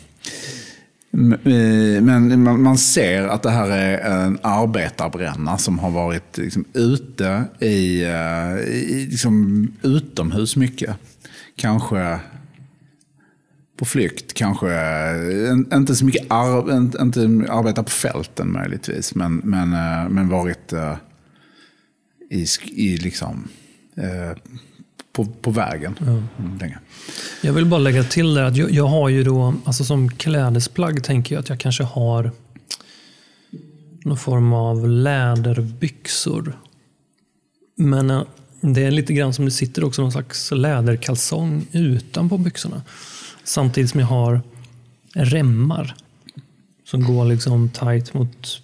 Eh, 1.14 2.02
men 2.02 2.62
man 2.62 2.78
ser 2.78 3.28
att 3.28 3.44
det 3.44 3.50
här 3.50 3.70
är 3.70 4.26
en 4.26 4.40
arbetarbränna 4.42 5.58
som 5.58 5.80
har 5.80 5.92
varit 5.92 6.38
liksom 6.38 6.66
ute 6.74 7.44
i, 7.60 8.04
eh, 8.04 8.58
i 8.58 9.08
liksom 9.12 9.68
utomhus 9.82 10.56
mycket. 10.56 10.96
Kanske 11.56 12.20
på 13.78 13.86
flykt, 13.86 14.34
kanske 14.34 14.74
eh, 14.74 15.78
inte 15.78 15.96
så 15.96 16.06
mycket 16.06 16.26
ar, 16.30 16.78
inte 17.02 17.20
arbeta 17.50 17.84
på 17.84 17.90
fälten 17.90 18.52
möjligtvis, 18.52 19.16
men, 19.16 19.36
men, 19.36 19.70
men 20.14 20.30
varit 20.30 20.74
i, 22.30 22.46
i 22.72 22.98
liksom, 22.98 23.48
på, 25.26 25.32
på 25.42 25.52
vägen 25.52 25.96
mm. 26.02 26.58
länge. 26.60 26.80
Jag 27.42 27.54
vill 27.54 27.66
bara 27.66 27.80
lägga 27.80 28.04
till 28.04 28.34
där 28.34 28.44
att 28.44 28.58
jag, 28.58 28.72
jag, 28.72 28.88
har 28.88 29.10
ju 29.10 29.24
då, 29.24 29.54
alltså 29.66 29.84
som 29.84 30.10
klädesplagg 30.10 31.04
tänker 31.04 31.36
jag 31.36 31.40
att 31.42 31.50
jag 31.50 31.60
kanske 31.60 31.84
har 31.84 32.32
någon 34.04 34.18
form 34.18 34.54
av 34.54 34.88
läderbyxor. 34.88 36.58
Men 37.76 38.10
eh, 38.10 38.24
det 38.62 38.84
är 38.84 38.92
lite 38.92 39.14
grann 39.14 39.34
som 39.34 39.46
det 39.46 39.52
sitter 39.52 39.84
också 39.84 40.02
någon 40.02 40.12
slags 40.12 40.52
läderkalsong 40.52 41.66
utanpå 41.72 42.38
byxorna. 42.38 42.82
Samtidigt 43.44 43.90
som 43.90 44.00
jag 44.00 44.08
har 44.08 44.42
remmar 45.14 45.96
som 46.86 47.04
går 47.04 47.26
liksom 47.26 47.70
tight 47.70 48.14
mot 48.14 48.62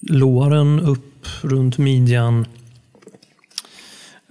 låren, 0.00 0.80
upp 0.80 1.26
runt 1.42 1.78
midjan. 1.78 2.46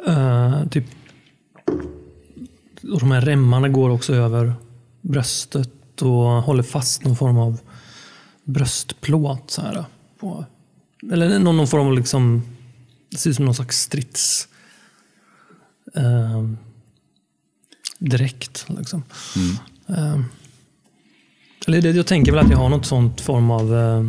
Uh, 0.07 0.67
typ 0.67 0.85
och 2.93 2.99
de 2.99 3.11
här 3.11 3.21
remmarna 3.21 3.69
går 3.69 3.89
också 3.89 4.13
över 4.13 4.53
bröstet 5.01 6.01
och 6.01 6.43
håller 6.43 6.63
fast 6.63 7.03
någon 7.03 7.15
form 7.15 7.37
av 7.37 7.59
bröstplåt. 8.43 9.51
Så 9.51 9.61
här, 9.61 9.85
på, 10.19 10.45
eller 11.11 11.39
någon, 11.39 11.57
någon 11.57 11.67
form 11.67 11.87
av, 11.87 11.93
liksom, 11.93 12.41
det 13.09 13.17
ser 13.17 13.29
ut 13.29 13.35
som 13.35 13.45
någon 13.45 13.55
slags 13.55 13.81
strids... 13.81 14.47
Eh, 15.95 16.43
direkt. 17.99 18.65
Liksom. 18.69 19.03
Mm. 19.35 19.55
Eh, 19.87 20.25
eller 21.67 21.81
det, 21.81 21.91
jag 21.91 22.07
tänker 22.07 22.31
väl 22.31 22.45
att 22.45 22.51
jag 22.51 22.57
har 22.57 22.69
något 22.69 22.85
sånt 22.85 23.21
form 23.21 23.51
av 23.51 23.75
eh, 23.75 24.03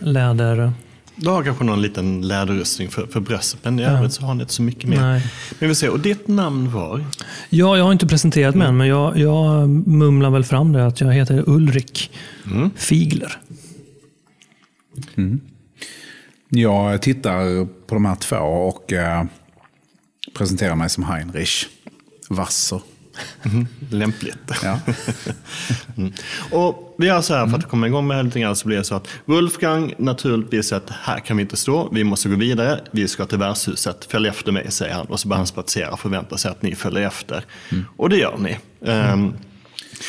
läder 0.00 0.72
du 1.16 1.28
har 1.28 1.42
kanske 1.42 1.64
någon 1.64 1.82
liten 1.82 2.28
läderrustning 2.28 2.88
för, 2.88 3.06
för 3.06 3.20
bröstet, 3.20 3.60
men 3.62 3.78
i 3.78 3.84
övrigt 3.84 4.12
så 4.12 4.22
har 4.22 4.34
ni 4.34 4.40
inte 4.40 4.52
så 4.52 4.62
mycket 4.62 4.88
mer. 4.88 5.00
Nej. 5.00 5.26
Men 5.58 5.68
vi 5.68 5.74
ser, 5.74 5.90
och 5.90 6.00
ditt 6.00 6.28
namn 6.28 6.72
var? 6.72 7.04
Ja, 7.50 7.76
jag 7.76 7.84
har 7.84 7.92
inte 7.92 8.06
presenterat 8.06 8.54
mig 8.54 8.68
än, 8.68 8.76
men 8.76 8.88
jag, 8.88 9.18
jag 9.18 9.68
mumlar 9.68 10.30
väl 10.30 10.44
fram 10.44 10.72
det 10.72 10.86
att 10.86 11.00
jag 11.00 11.12
heter 11.12 11.44
Ulrik 11.46 12.10
mm. 12.46 12.70
Figler. 12.76 13.38
Mm. 15.14 15.40
Jag 16.48 17.02
tittar 17.02 17.64
på 17.64 17.94
de 17.94 18.04
här 18.04 18.14
två 18.14 18.36
och 18.36 18.92
äh, 18.92 19.24
presenterar 20.34 20.74
mig 20.74 20.90
som 20.90 21.04
Heinrich 21.04 21.66
Wasser. 22.28 22.80
Mm, 23.44 23.66
lämpligt. 23.90 24.52
Ja. 24.62 24.78
mm. 25.96 26.12
Och 26.50 26.94
vi 26.98 27.06
gör 27.06 27.20
så 27.20 27.34
här 27.34 27.46
för 27.46 27.58
att 27.58 27.68
komma 27.68 27.86
igång 27.86 28.06
med 28.06 28.16
det 28.16 28.22
lite 28.22 28.40
grann 28.40 28.56
så 28.56 28.68
blir 28.68 28.76
det 28.76 28.84
så 28.84 28.94
att 28.94 29.08
Wolfgang 29.24 29.94
naturligtvis 29.98 30.72
att 30.72 30.90
här 30.90 31.18
kan 31.18 31.36
vi 31.36 31.42
inte 31.42 31.56
stå, 31.56 31.88
vi 31.92 32.04
måste 32.04 32.28
gå 32.28 32.36
vidare, 32.36 32.80
vi 32.90 33.08
ska 33.08 33.26
till 33.26 33.38
värdshuset, 33.38 34.04
följ 34.10 34.28
efter 34.28 34.52
mig 34.52 34.70
säger 34.70 34.94
han 34.94 35.06
och 35.06 35.20
så 35.20 35.28
börjar 35.28 35.38
han 35.38 35.46
spatsera 35.46 35.90
och 35.90 36.00
förväntar 36.00 36.36
sig 36.36 36.50
att 36.50 36.62
ni 36.62 36.74
följer 36.74 37.06
efter. 37.06 37.44
Mm. 37.70 37.84
Och 37.96 38.08
det 38.08 38.16
gör 38.16 38.38
ni. 38.38 38.58
Um, 38.80 39.34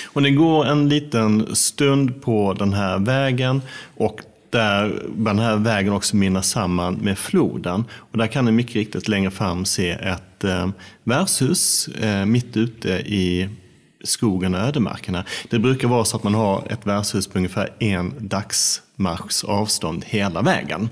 och 0.05 0.21
ni 0.21 0.31
går 0.31 0.65
en 0.65 0.89
liten 0.89 1.55
stund 1.55 2.21
på 2.21 2.53
den 2.53 2.73
här 2.73 2.99
vägen 2.99 3.61
och 3.97 4.19
där 4.53 5.03
den 5.15 5.39
här 5.39 5.55
vägen 5.55 5.93
också 5.93 6.15
mynnar 6.15 6.41
samman 6.41 6.95
med 6.95 7.17
floden. 7.17 7.83
Och 7.91 8.17
där 8.17 8.27
kan 8.27 8.45
ni 8.45 8.51
mycket 8.51 8.75
riktigt 8.75 9.07
längre 9.07 9.31
fram 9.31 9.65
se 9.65 9.89
ett 9.89 10.43
eh, 10.43 10.67
värdshus 11.03 11.87
eh, 11.87 12.25
mitt 12.25 12.57
ute 12.57 12.89
i 12.89 13.49
skogen 14.03 14.55
och 14.55 14.61
ödemarkerna. 14.61 15.25
Det 15.49 15.59
brukar 15.59 15.87
vara 15.87 16.05
så 16.05 16.17
att 16.17 16.23
man 16.23 16.33
har 16.33 16.67
ett 16.69 16.87
värdshus 16.87 17.27
på 17.27 17.37
ungefär 17.37 17.69
en 17.79 18.13
dagsmarschs 18.19 19.43
avstånd 19.43 20.05
hela 20.07 20.41
vägen. 20.41 20.89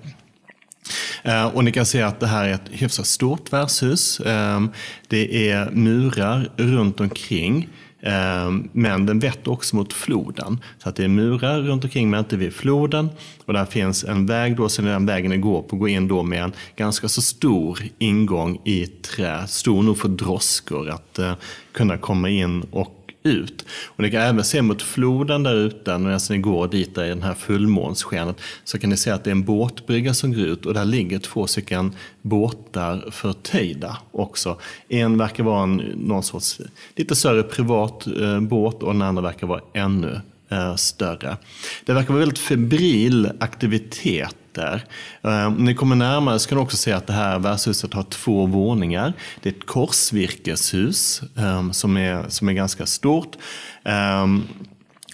Eh, 1.24 1.46
och 1.46 1.64
ni 1.64 1.72
kan 1.72 1.86
se 1.86 2.02
att 2.02 2.20
det 2.20 2.28
här 2.28 2.48
är 2.48 2.54
ett 2.54 2.70
hyfsat 2.72 3.08
stort 3.08 3.54
värdshus. 3.54 4.20
Eh, 4.20 4.62
det 5.08 5.50
är 5.50 5.70
murar 5.72 6.50
runt 6.58 7.00
omkring. 7.00 7.70
Ehm, 8.02 8.70
men 8.72 9.06
den 9.06 9.20
vetter 9.20 9.52
också 9.52 9.76
mot 9.76 9.94
floden. 9.94 10.60
Så 10.78 10.90
att 10.90 10.96
det 10.96 11.04
är 11.04 11.08
murar 11.08 11.60
runt 11.60 11.84
omkring 11.84 12.10
men 12.10 12.20
inte 12.20 12.38
vid 12.38 12.54
floden. 12.54 13.10
Och 13.46 13.54
där 13.54 13.66
finns 13.66 14.04
en 14.04 14.26
väg 14.26 14.56
då, 14.56 14.70
så 14.70 14.82
den 14.82 15.06
vägen 15.06 15.42
går 15.42 15.62
på 15.62 15.76
går 15.76 15.90
in 15.90 16.08
då 16.08 16.24
med 16.24 16.44
en 16.44 16.54
ganska 16.76 17.08
så 17.08 17.22
stor 17.22 17.80
ingång 17.98 18.62
i 18.66 18.86
trä. 18.86 19.48
Stor 19.48 19.84
nog 19.84 19.98
för 19.98 20.10
droskor 20.10 20.90
att 20.90 21.20
eh, 21.20 21.34
kunna 21.72 21.98
komma 21.98 22.30
in 22.30 22.62
och 22.72 23.01
ut. 23.24 23.66
Och 23.86 24.04
ni 24.04 24.12
kan 24.12 24.22
även 24.22 24.44
se 24.44 24.62
mot 24.62 24.82
floden 24.82 25.44
där 25.44 25.56
ute, 25.56 25.98
när 25.98 26.32
ni 26.32 26.38
går 26.38 26.68
dit 26.68 26.96
där 26.96 27.06
i 27.06 27.10
den 27.10 27.24
här 27.24 27.34
fullmånsskenet, 27.34 28.42
så 28.64 28.80
kan 28.80 28.90
ni 28.90 28.98
se 28.98 29.12
att 29.12 29.24
det 29.24 29.30
är 29.30 29.32
en 29.32 29.44
båtbrygga 29.44 30.14
som 30.14 30.34
går 30.34 30.46
ut 30.46 30.66
och 30.66 30.74
där 30.74 30.86
ligger 30.86 31.20
två 31.20 31.48
stycken 31.48 31.96
båtar 32.22 33.12
förtöjda 33.12 33.98
också. 34.12 34.58
En 34.88 35.18
verkar 35.18 35.44
vara 35.44 35.64
en, 35.64 35.76
någon 35.96 36.24
sorts 36.24 36.62
lite 36.96 37.16
större 37.16 37.44
privat 37.44 38.08
eh, 38.08 38.40
båt 38.40 38.84
och 38.84 38.94
den 38.94 39.02
andra 39.02 39.22
verkar 39.22 39.48
vara 39.48 39.62
ännu 39.74 40.22
eh, 40.50 40.76
större. 40.76 41.38
Det 41.86 41.94
verkar 41.94 42.10
vara 42.10 42.20
väldigt 42.20 42.40
febril 42.40 43.32
aktivitet 43.40 44.36
där. 44.54 44.86
Eh, 45.24 45.46
om 45.46 45.66
ni 45.66 45.76
kommer 45.76 45.96
närmare 45.96 46.40
så 46.40 46.50
kan 46.50 46.58
ni 46.58 46.64
också 46.64 46.78
se 46.78 46.92
att 46.92 47.08
det 47.08 47.14
här 47.14 47.40
värdshuset 47.40 47.94
har 47.94 48.04
två 48.04 48.46
våningar. 48.46 49.14
Det 49.42 49.50
är 49.50 49.54
ett 49.54 49.66
korsvirkeshus 49.66 51.22
eh, 51.38 51.72
som 51.72 51.98
är, 51.98 52.26
som 52.30 52.50
är 52.50 52.54
ganska 52.54 52.86
stort. 52.86 53.36
Eh, 53.84 54.28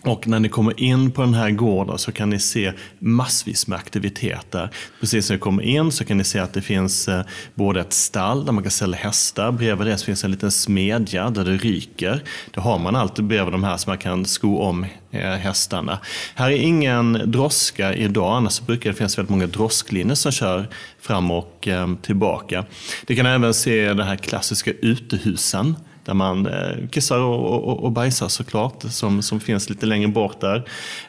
och 0.02 0.28
när 0.28 0.40
ni 0.40 0.50
kommer 0.50 0.80
in 0.80 1.12
på 1.12 1.22
den 1.22 1.34
här 1.34 1.52
gården 1.52 1.98
så 1.98 2.12
kan 2.12 2.30
ni 2.30 2.40
se 2.40 2.74
massvis 3.00 3.68
med 3.68 3.80
aktiviteter. 3.80 4.70
Precis 5.00 5.30
när 5.30 5.36
ni 5.36 5.40
kommer 5.40 5.64
in 5.64 5.92
så 5.92 6.06
kan 6.06 6.18
ni 6.18 6.24
se 6.24 6.40
att 6.40 6.54
det 6.54 6.62
finns 6.62 7.08
eh, 7.08 7.22
både 7.56 7.80
ett 7.80 7.94
stall 7.94 8.46
där 8.46 8.52
man 8.52 8.64
kan 8.64 8.72
sälja 8.72 8.98
hästar. 8.98 9.52
Bredvid 9.52 9.88
det 9.88 10.04
finns 10.04 10.24
en 10.24 10.32
liten 10.32 10.52
smedja 10.52 11.30
där 11.30 11.46
det 11.46 11.58
ryker. 11.58 12.24
Det 12.54 12.60
har 12.60 12.80
man 12.80 12.96
alltid 12.96 13.26
bredvid 13.26 13.54
de 13.54 13.64
här 13.64 13.78
så 13.78 13.90
man 13.90 13.98
kan 13.98 14.26
sko 14.26 14.60
om 14.60 14.86
eh, 15.12 15.22
hästarna. 15.22 16.00
Här 16.36 16.52
är 16.52 16.58
ingen 16.58 17.32
droska 17.32 17.94
idag, 17.94 18.38
annars 18.38 18.62
brukar 18.62 18.90
det 18.90 18.96
finnas 18.96 19.18
väldigt 19.18 19.30
många 19.30 19.48
drosklinjer 19.48 20.16
som 20.16 20.32
kör 20.32 20.68
fram 21.02 21.32
och 21.32 21.68
eh, 21.68 21.96
tillbaka. 22.02 22.66
Ni 23.08 23.16
kan 23.16 23.26
även 23.26 23.54
se 23.54 23.88
den 23.88 24.08
här 24.08 24.16
klassiska 24.16 24.72
utehusen 24.72 25.76
där 26.08 26.13
man 26.13 26.46
eh, 26.46 26.88
kissar 26.91 27.20
och, 27.20 27.67
och, 27.67 27.84
och 27.84 27.91
bajsar 27.91 28.28
såklart, 28.28 28.84
som, 28.89 29.22
som 29.22 29.39
finns 29.39 29.70
lite 29.70 29.86
längre 29.86 30.08
bort 30.08 30.41
där. 30.41 30.56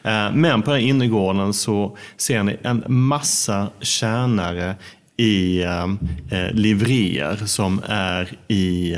Eh, 0.03 0.31
men 0.33 0.61
på 0.61 0.71
den 0.71 0.79
här 0.79 0.87
innergården 0.87 1.53
så 1.53 1.97
ser 2.17 2.43
ni 2.43 2.57
en 2.61 2.83
massa 2.87 3.67
tjänare 3.81 4.75
i 5.17 5.63
eh, 5.63 5.83
eh 6.31 6.51
livrier 6.51 7.35
som 7.45 7.81
är 7.87 8.29
i 8.47 8.97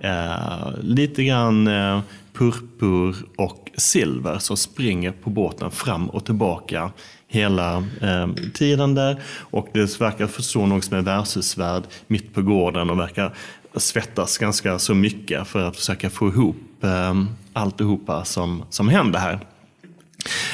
eh, 0.00 0.80
lite 0.80 1.24
grann 1.24 1.66
eh, 1.66 2.00
purpur 2.32 3.16
och 3.36 3.70
silver 3.76 4.38
som 4.38 4.56
springer 4.56 5.12
på 5.12 5.30
båten 5.30 5.70
fram 5.70 6.10
och 6.10 6.24
tillbaka 6.24 6.90
hela 7.28 7.76
eh, 8.00 8.28
tiden 8.54 8.94
där. 8.94 9.22
Och 9.38 9.68
det 9.72 10.00
verkar 10.00 10.26
förstå 10.26 10.66
någon 10.66 10.82
som 10.82 10.96
är 10.96 11.02
värdshusvärd 11.02 11.82
mitt 12.06 12.34
på 12.34 12.42
gården 12.42 12.90
och 12.90 12.98
verkar 12.98 13.34
svettas 13.80 14.38
ganska 14.38 14.78
så 14.78 14.94
mycket 14.94 15.48
för 15.48 15.68
att 15.68 15.76
försöka 15.76 16.10
få 16.10 16.28
ihop 16.28 16.84
eh, 16.84 17.22
alltihopa 17.52 18.24
som, 18.24 18.64
som 18.70 18.88
händer 18.88 19.18
här. 19.18 19.40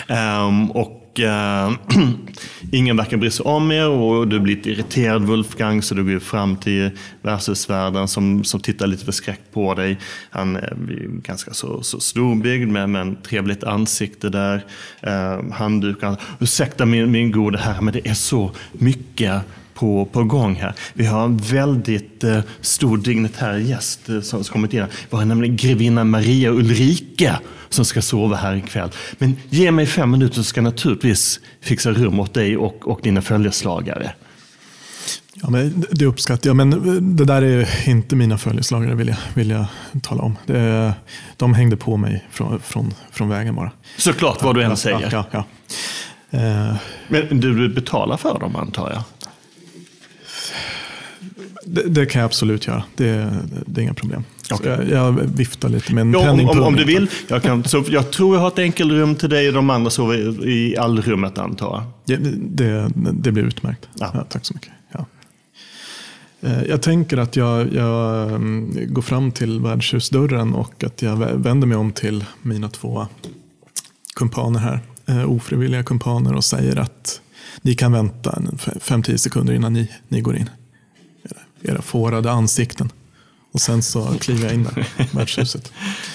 Um, 0.08 0.70
och 0.70 1.20
uh, 1.20 1.76
ingen 2.72 2.96
verkar 2.96 3.16
bry 3.16 3.30
sig 3.30 3.44
om 3.44 3.72
er 3.72 3.88
och 3.88 4.28
du 4.28 4.40
blir 4.40 4.56
lite 4.56 4.70
irriterad 4.70 5.22
Wolfgang 5.22 5.82
så 5.82 5.94
du 5.94 6.04
går 6.04 6.18
fram 6.18 6.56
till 6.56 6.90
värdshusvärden 7.22 8.08
som, 8.08 8.44
som 8.44 8.60
tittar 8.60 8.86
lite 8.86 9.04
förskräckt 9.04 9.52
på 9.52 9.74
dig. 9.74 9.98
Han 10.30 10.56
är 10.56 10.76
ganska 11.22 11.54
så, 11.54 11.82
så 11.82 12.00
storbyggd 12.00 12.68
med, 12.68 12.90
med 12.90 13.02
en 13.02 13.16
trevligt 13.16 13.64
ansikte 13.64 14.28
där. 14.28 14.64
Uh, 15.06 15.52
handdukar. 15.52 16.16
Ursäkta 16.40 16.86
min, 16.86 17.10
min 17.10 17.32
gode 17.32 17.58
herre 17.58 17.80
men 17.80 17.94
det 17.94 18.08
är 18.08 18.14
så 18.14 18.50
mycket 18.72 19.42
på, 19.78 20.04
på 20.04 20.24
gång 20.24 20.54
här. 20.54 20.74
Vi 20.94 21.06
har 21.06 21.24
en 21.24 21.36
väldigt 21.36 22.24
eh, 22.24 22.40
stor 22.60 22.98
dignitär 22.98 23.58
gäst 23.58 24.08
eh, 24.08 24.20
som, 24.20 24.44
som 24.44 24.52
kommit 24.52 24.74
in. 24.74 24.84
Vi 25.10 25.16
har 25.16 25.24
nämligen 25.24 25.56
grevinna 25.56 26.04
Maria 26.04 26.50
Ulrika 26.50 27.40
som 27.68 27.84
ska 27.84 28.02
sova 28.02 28.36
här 28.36 28.56
ikväll. 28.56 28.90
Men 29.18 29.36
ge 29.48 29.70
mig 29.70 29.86
fem 29.86 30.10
minuter 30.10 30.34
så 30.34 30.44
ska 30.44 30.58
jag 30.58 30.64
naturligtvis 30.64 31.40
fixa 31.60 31.90
rum 31.90 32.20
åt 32.20 32.34
dig 32.34 32.56
och, 32.56 32.88
och 32.88 33.00
dina 33.02 33.22
följeslagare. 33.22 34.12
Ja, 35.34 35.50
men 35.50 35.84
det 35.90 36.06
uppskattar 36.06 36.50
jag, 36.50 36.56
men 36.56 37.16
det 37.16 37.24
där 37.24 37.42
är 37.42 37.88
inte 37.88 38.16
mina 38.16 38.38
följeslagare 38.38 38.94
vill 38.94 39.08
jag, 39.08 39.16
vill 39.34 39.50
jag 39.50 39.66
tala 40.02 40.22
om. 40.22 40.36
Det, 40.46 40.92
de 41.36 41.54
hängde 41.54 41.76
på 41.76 41.96
mig 41.96 42.24
från, 42.30 42.60
från, 42.60 42.94
från 43.10 43.28
vägen 43.28 43.54
bara. 43.54 43.70
Såklart, 43.96 44.42
vad 44.42 44.54
du 44.54 44.62
än 44.62 44.76
säger. 44.76 45.08
Ja, 45.12 45.24
ja, 45.30 45.44
ja. 46.30 46.38
Eh. 46.38 46.76
Men 47.08 47.40
du 47.40 47.68
betalar 47.68 48.16
för 48.16 48.38
dem 48.38 48.56
antar 48.56 48.90
jag? 48.90 49.02
Det, 51.64 51.82
det, 51.82 52.06
kan 52.06 52.20
jag 52.20 52.26
absolut 52.26 52.66
göra. 52.66 52.82
Det, 52.96 53.30
det 53.66 53.80
är 53.80 53.82
inga 53.82 53.94
problem. 53.94 54.24
Okay. 54.54 54.70
Jag, 54.70 54.90
jag, 54.90 55.12
viftar 55.12 55.68
lite 55.68 55.94
med 55.94 56.02
en 56.02 56.12
ja, 56.12 56.30
om, 56.30 56.48
om, 56.48 56.60
om, 56.60 56.76
du 56.76 56.84
vill. 56.84 57.10
Jag, 57.28 57.42
kan, 57.42 57.64
så 57.64 57.84
jag 57.88 58.10
tror 58.10 58.36
jag 58.36 58.40
har 58.40 58.48
ett 58.48 58.58
enkelrum 58.58 59.14
till 59.14 59.30
dig 59.30 59.48
och 59.48 59.54
de 59.54 59.70
andra 59.70 59.90
sover 59.90 60.48
i 60.48 60.76
allrummet 60.76 61.38
antar 61.38 61.84
jag. 62.06 62.20
Det, 62.20 62.90
det, 63.12 63.32
blir 63.32 63.44
utmärkt. 63.44 63.88
Ja. 63.94 64.10
Ja, 64.14 64.24
tack 64.28 64.44
så 64.44 64.54
mycket. 64.54 64.70
Ja. 64.92 65.06
Eh, 66.40 66.62
jag 66.62 66.82
tänker 66.82 67.16
att 67.16 67.36
jag, 67.36 67.74
jag 67.74 68.28
mm, 68.28 68.94
går 68.94 69.02
fram 69.02 69.32
till 69.32 69.60
värdshusdörren 69.60 70.54
och 70.54 70.84
att 70.84 71.02
jag 71.02 71.16
vänder 71.16 71.66
mig 71.66 71.76
om 71.76 71.92
till 71.92 72.24
mina 72.42 72.68
två 72.68 73.06
kumpaner 74.16 74.60
här. 74.60 74.80
Eh, 75.06 75.30
ofrivilliga 75.30 75.82
kumpaner 75.82 76.34
och 76.34 76.44
säger 76.44 76.76
att 76.76 77.20
ni 77.62 77.74
kan 77.74 77.92
vänta 77.92 78.30
5-10 78.30 79.16
sekunder 79.16 79.54
innan 79.54 79.72
ni, 79.72 79.90
ni 80.08 80.20
går 80.20 80.36
in 80.36 80.50
era 81.62 81.82
fårade 81.82 82.30
ansikten. 82.30 82.92
Och 83.52 83.60
sen 83.60 83.82
så 83.82 84.14
kliver 84.20 84.44
jag 84.44 84.54
in 84.54 84.64
där, 84.64 84.86
i 84.98 85.08
värdshuset. 85.16 85.72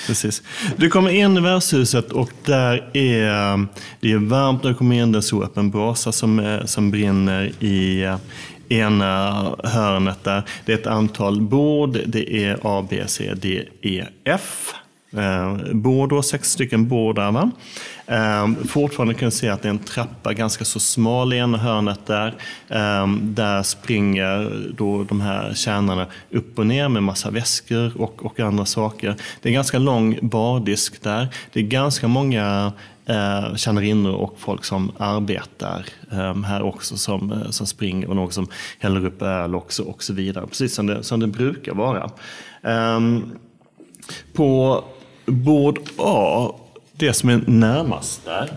Precis. 0.07 0.41
Du 0.77 0.89
kommer 0.89 1.09
in 1.09 1.37
i 1.37 1.41
värdshuset 1.41 2.11
och 2.11 2.31
där 2.45 2.97
är 2.97 3.67
det 3.99 4.11
är 4.11 4.17
varmt 4.17 4.63
när 4.63 4.69
du 4.69 4.75
kommer 4.75 4.95
in. 4.95 5.11
Det 5.11 5.19
är 5.19 5.21
så 5.21 5.43
öppen 5.43 5.71
brasa 5.71 6.11
som, 6.11 6.59
som 6.65 6.91
brinner 6.91 7.51
i 7.59 8.07
ena 8.69 9.31
hörnet 9.63 10.23
där. 10.23 10.43
Det 10.65 10.73
är 10.73 10.77
ett 10.77 10.87
antal 10.87 11.41
bord. 11.41 11.99
Det 12.05 12.45
är 12.45 12.59
A, 12.63 12.87
B, 12.89 13.03
C, 13.07 13.33
D, 13.35 13.67
E, 13.81 14.05
F. 14.23 14.73
Eh, 15.17 15.73
bord 15.73 16.09
då, 16.09 16.21
sex 16.21 16.51
stycken 16.51 16.87
bord 16.87 17.15
där. 17.15 17.31
Va? 17.31 17.51
Eh, 18.05 18.65
fortfarande 18.67 19.13
kan 19.13 19.29
du 19.29 19.35
se 19.35 19.49
att 19.49 19.61
det 19.61 19.67
är 19.67 19.69
en 19.69 19.79
trappa 19.79 20.33
ganska 20.33 20.65
så 20.65 20.79
smal 20.79 21.33
i 21.33 21.37
ena 21.37 21.57
hörnet 21.57 22.05
där. 22.05 22.27
Eh, 22.69 23.07
där 23.21 23.63
springer 23.63 24.51
då 24.77 25.03
de 25.03 25.21
här 25.21 25.53
tjänarna 25.53 26.07
upp 26.31 26.59
och 26.59 26.67
ner 26.67 26.89
med 26.89 27.03
massa 27.03 27.29
väskor 27.29 28.01
och, 28.01 28.25
och 28.25 28.39
andra 28.39 28.65
saker. 28.65 29.15
Det 29.41 29.47
är 29.47 29.49
en 29.49 29.53
ganska 29.53 29.79
lång 29.79 30.19
bardisk 30.21 31.03
där. 31.03 31.27
Det 31.53 31.59
är 31.59 31.63
ganska 31.63 32.07
många 32.07 32.73
eh, 33.05 33.55
tjänarinnor 33.55 34.13
och 34.13 34.35
folk 34.39 34.65
som 34.65 34.91
arbetar 34.97 35.85
eh, 36.11 36.43
här 36.43 36.61
också 36.61 36.97
som, 36.97 37.31
eh, 37.31 37.49
som 37.49 37.67
springer 37.67 38.09
och 38.09 38.15
någon 38.15 38.31
som 38.31 38.47
häller 38.79 39.05
upp 39.05 39.21
öl 39.21 39.55
också 39.55 39.83
och 39.83 40.03
så 40.03 40.13
vidare. 40.13 40.47
Precis 40.47 40.75
som 40.75 40.87
det, 40.87 41.03
som 41.03 41.19
det 41.19 41.27
brukar 41.27 41.73
vara. 41.73 42.11
Eh, 42.63 42.99
på 44.33 44.83
bord 45.25 45.79
A, 45.97 46.51
det 46.97 47.13
som 47.13 47.29
är 47.29 47.41
närmast 47.47 48.25
där, 48.25 48.49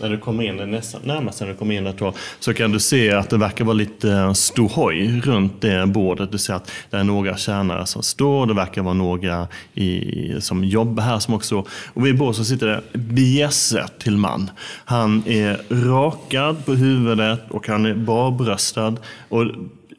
när 0.00 0.08
du 0.10 0.18
kommer 0.18 0.44
in, 0.44 0.70
nästa, 0.70 0.98
närmast 1.04 1.40
när 1.40 1.48
du 1.48 1.54
kommer 1.54 1.74
in 1.74 1.84
där, 1.84 2.12
så 2.40 2.54
kan 2.54 2.72
du 2.72 2.80
se 2.80 3.12
att 3.12 3.30
det 3.30 3.36
verkar 3.36 3.64
vara 3.64 3.74
lite 3.74 4.34
ståhoj 4.34 5.20
runt 5.20 5.60
det 5.60 5.86
bordet. 5.86 6.32
Du 6.32 6.38
ser 6.38 6.54
att 6.54 6.70
det 6.90 6.96
är 6.96 7.04
några 7.04 7.36
tjänare 7.36 7.86
som 7.86 8.02
står, 8.02 8.46
det 8.46 8.54
verkar 8.54 8.82
vara 8.82 8.94
några 8.94 9.48
i, 9.74 10.40
som 10.40 10.64
jobbar 10.64 11.02
här 11.02 11.18
som 11.18 11.34
också... 11.34 11.64
Och 11.68 12.06
vid 12.06 12.18
bordet 12.18 12.36
så 12.36 12.44
sitter 12.44 12.66
det 12.66 12.98
bjässe 12.98 13.88
till 13.98 14.16
man. 14.16 14.50
Han 14.84 15.22
är 15.26 15.60
rakad 15.68 16.64
på 16.64 16.74
huvudet 16.74 17.40
och 17.50 17.68
han 17.68 17.86
är 17.86 17.94
barbröstad. 17.94 18.96
Och, 19.28 19.46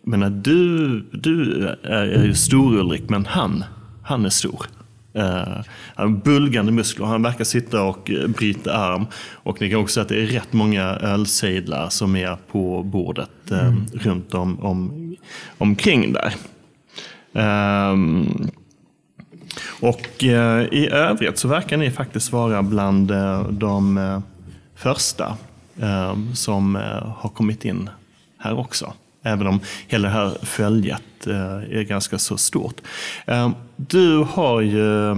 menar, 0.04 0.30
du, 0.30 1.00
du 1.12 1.68
är, 1.84 1.90
är 1.92 2.24
ju 2.24 2.34
stor 2.36 2.78
Ulrik, 2.78 3.10
men 3.10 3.26
han, 3.26 3.64
han 4.04 4.26
är 4.26 4.30
stor. 4.30 4.66
Uh, 5.18 5.62
han 5.96 6.20
bulgande 6.20 6.72
muskler. 6.72 7.06
Han 7.06 7.22
verkar 7.22 7.44
sitta 7.44 7.84
och 7.84 8.10
uh, 8.10 8.28
bryta 8.28 8.78
arm. 8.78 9.06
Och 9.34 9.62
ni 9.62 9.70
kan 9.70 9.80
också 9.80 9.94
se 9.94 10.02
att 10.02 10.10
det 10.10 10.24
är 10.24 10.28
rätt 10.28 10.54
många 10.54 10.84
ölsejdlar 10.84 11.90
som 11.90 12.16
är 12.16 12.38
på 12.52 12.84
bordet 12.84 13.30
uh, 13.52 13.60
mm. 13.60 13.86
runt 13.94 14.34
om, 14.34 14.60
om, 14.60 15.16
omkring 15.58 16.14
där. 16.14 16.34
Um, 17.92 18.50
och 19.82 20.24
i 20.24 20.90
övrigt 20.92 21.38
så 21.38 21.48
verkar 21.48 21.78
ni 21.78 21.92
faktiskt 21.92 22.32
vara 22.32 22.64
bland 22.64 23.12
de 23.50 24.22
första 24.76 25.38
ehm, 25.82 26.36
som 26.36 26.76
har 27.18 27.30
kommit 27.30 27.66
in 27.66 27.90
här 28.38 28.60
också. 28.60 28.94
Även 29.26 29.48
om 29.48 29.60
hela 29.88 30.08
det 30.08 30.14
här 30.14 30.38
följet 30.44 31.28
eh, 31.28 31.78
är 31.80 31.84
ganska 31.84 32.18
så 32.20 32.38
stort. 32.38 32.82
Eh, 33.28 33.50
Du 33.78 34.18
har 34.30 34.62
ju... 34.62 35.16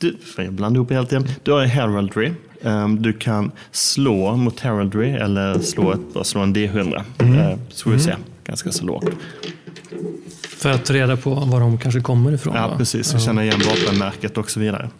Du, 0.00 0.16
jag 0.36 0.52
blanda 0.52 0.76
ihop 0.76 0.90
helt 0.90 1.12
igen. 1.12 1.28
Du 1.42 1.52
har 1.52 1.64
heraldry. 1.64 2.32
Eh, 2.62 2.88
Du 2.88 3.12
kan 3.12 3.50
slå 3.70 4.36
mot 4.36 4.60
heraldry 4.60 5.10
eller 5.10 5.58
slå, 5.58 5.92
ett, 5.92 6.26
slå 6.26 6.40
en 6.40 6.54
D100. 6.56 7.02
Mm. 7.18 7.58
Så 7.68 7.84
får 7.84 7.90
vi 7.90 7.98
se. 8.00 8.14
Ganska 8.44 8.72
så 8.72 8.84
lågt. 8.84 9.04
För 10.48 10.70
att 10.70 10.84
ta 10.84 10.94
reda 10.94 11.16
på 11.16 11.34
var 11.34 11.60
de 11.60 11.78
kanske 11.78 12.00
kommer 12.00 12.32
ifrån. 12.32 12.54
Ja, 12.56 12.68
va? 12.68 12.76
precis. 12.76 13.14
Vi 13.14 13.20
känner 13.20 13.42
igen 13.42 13.60
vapenmärket 13.68 14.38
och 14.38 14.50
så 14.50 14.60
vidare. 14.60 14.90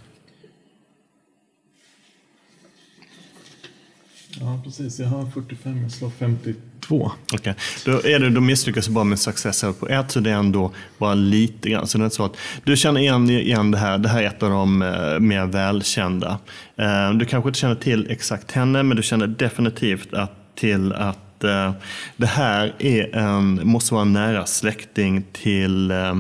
Ja, 4.41 4.61
precis. 4.65 5.01
Jag 5.01 5.07
har 5.07 5.27
45, 5.27 5.83
jag 5.83 5.91
slår 5.91 6.11
52. 6.11 7.13
Okej, 7.33 7.55
då, 7.85 7.93
är 7.93 8.19
det, 8.19 8.31
då 8.31 8.41
misslyckas 8.41 8.87
du 8.87 8.93
bara 8.93 9.05
med 9.05 9.19
success 9.19 9.65
på 9.81 9.89
ett, 9.89 10.11
så 10.11 10.21
det 10.21 10.31
är 10.31 10.35
ändå 10.35 10.73
bara 10.99 11.15
lite 11.15 11.71
grann. 11.71 11.87
Så 11.87 11.99
det 11.99 12.03
är 12.03 12.05
inte 12.05 12.17
så 12.17 12.25
att 12.25 12.37
du 12.65 12.77
känner 12.77 13.01
igen, 13.01 13.31
igen 13.31 13.71
det 13.71 13.79
här. 13.79 13.99
Det 13.99 14.09
här 14.09 14.23
är 14.23 14.27
ett 14.27 14.43
av 14.43 14.51
de 14.51 14.83
eh, 14.83 15.19
mer 15.21 15.47
välkända. 15.47 16.39
Eh, 16.77 17.13
du 17.13 17.25
kanske 17.25 17.49
inte 17.49 17.59
känner 17.59 17.75
till 17.75 18.11
exakt 18.11 18.53
henne, 18.53 18.83
men 18.83 18.97
du 18.97 19.03
känner 19.03 19.27
definitivt 19.27 20.15
att, 20.15 20.57
till 20.57 20.93
att 20.93 21.45
eh, 21.45 21.73
det 22.17 22.27
här 22.27 22.75
är 22.79 23.17
en, 23.17 23.61
måste 23.69 23.95
vara 23.95 24.03
en 24.03 24.13
nära 24.13 24.47
släkting 24.47 25.25
till 25.33 25.91
eh, 25.91 26.17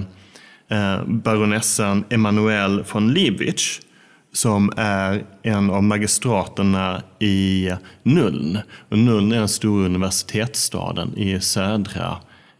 eh 0.68 1.05
baronessan 1.07 2.05
Emanuel 2.11 2.85
von 2.92 3.14
Liebig 3.14 3.59
som 4.35 4.73
är 4.77 5.25
en 5.42 5.70
av 5.70 5.83
magistraterna 5.83 7.03
i 7.18 7.70
Nuln. 8.03 8.59
Och 8.88 8.99
Nuln 8.99 9.33
är 9.33 9.38
den 9.38 9.49
stora 9.49 9.87
universitetsstaden 9.87 11.18
i 11.18 11.40
södra 11.40 12.16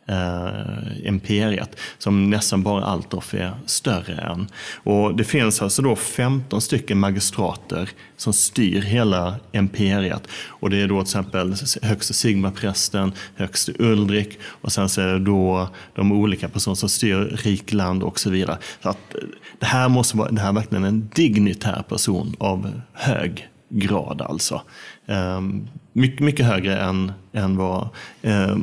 eh, 0.07 1.07
imperiet 1.07 1.81
som 1.99 2.31
nästan 2.31 2.63
bara 2.63 2.85
Altdorf 2.85 3.35
är 3.35 3.53
större 3.67 4.15
än. 4.15 4.47
Och 4.75 5.17
det 5.17 5.25
finns 5.25 5.63
alltså 5.63 5.83
då 5.83 5.97
15 5.97 6.61
stycken 6.61 6.99
magistrater 6.99 7.91
som 8.17 8.33
styr 8.33 8.81
hela 8.81 9.37
imperiet. 9.53 10.29
Och 10.47 10.71
det 10.71 10.77
är 10.77 10.89
då 10.89 10.95
till 10.95 11.03
exempel 11.03 11.55
högste 11.83 12.15
Sigmaprästen, 12.15 13.13
högste 13.35 13.73
Ulrik 13.79 14.39
och 14.45 14.73
sen 14.73 14.89
så 14.89 15.01
är 15.01 15.07
det 15.07 15.19
då 15.19 15.69
de 15.95 16.13
olika 16.13 16.49
personer 16.49 16.75
som 16.75 16.89
styr 16.89 17.17
rikland 17.17 18.03
och 18.03 18.21
så 18.21 18.31
vidare. 18.31 18.59
Så 18.83 18.89
att 18.89 19.15
det 19.59 19.67
här 19.67 19.89
måste 19.89 20.17
vara, 20.17 20.31
det 20.31 20.41
här 20.41 20.49
är 20.49 20.53
verkligen 20.53 20.85
en 20.85 21.11
dignitär 21.15 21.85
person 21.89 22.37
av 22.39 22.81
hög 22.93 23.49
grad 23.69 24.23
alltså. 24.23 24.63
Um, 25.07 25.69
mycket, 25.95 26.21
mycket 26.21 26.47
högre 26.47 26.79
än, 26.79 27.13
än 27.33 27.57
vad, 27.57 27.89
uh, 28.27 28.31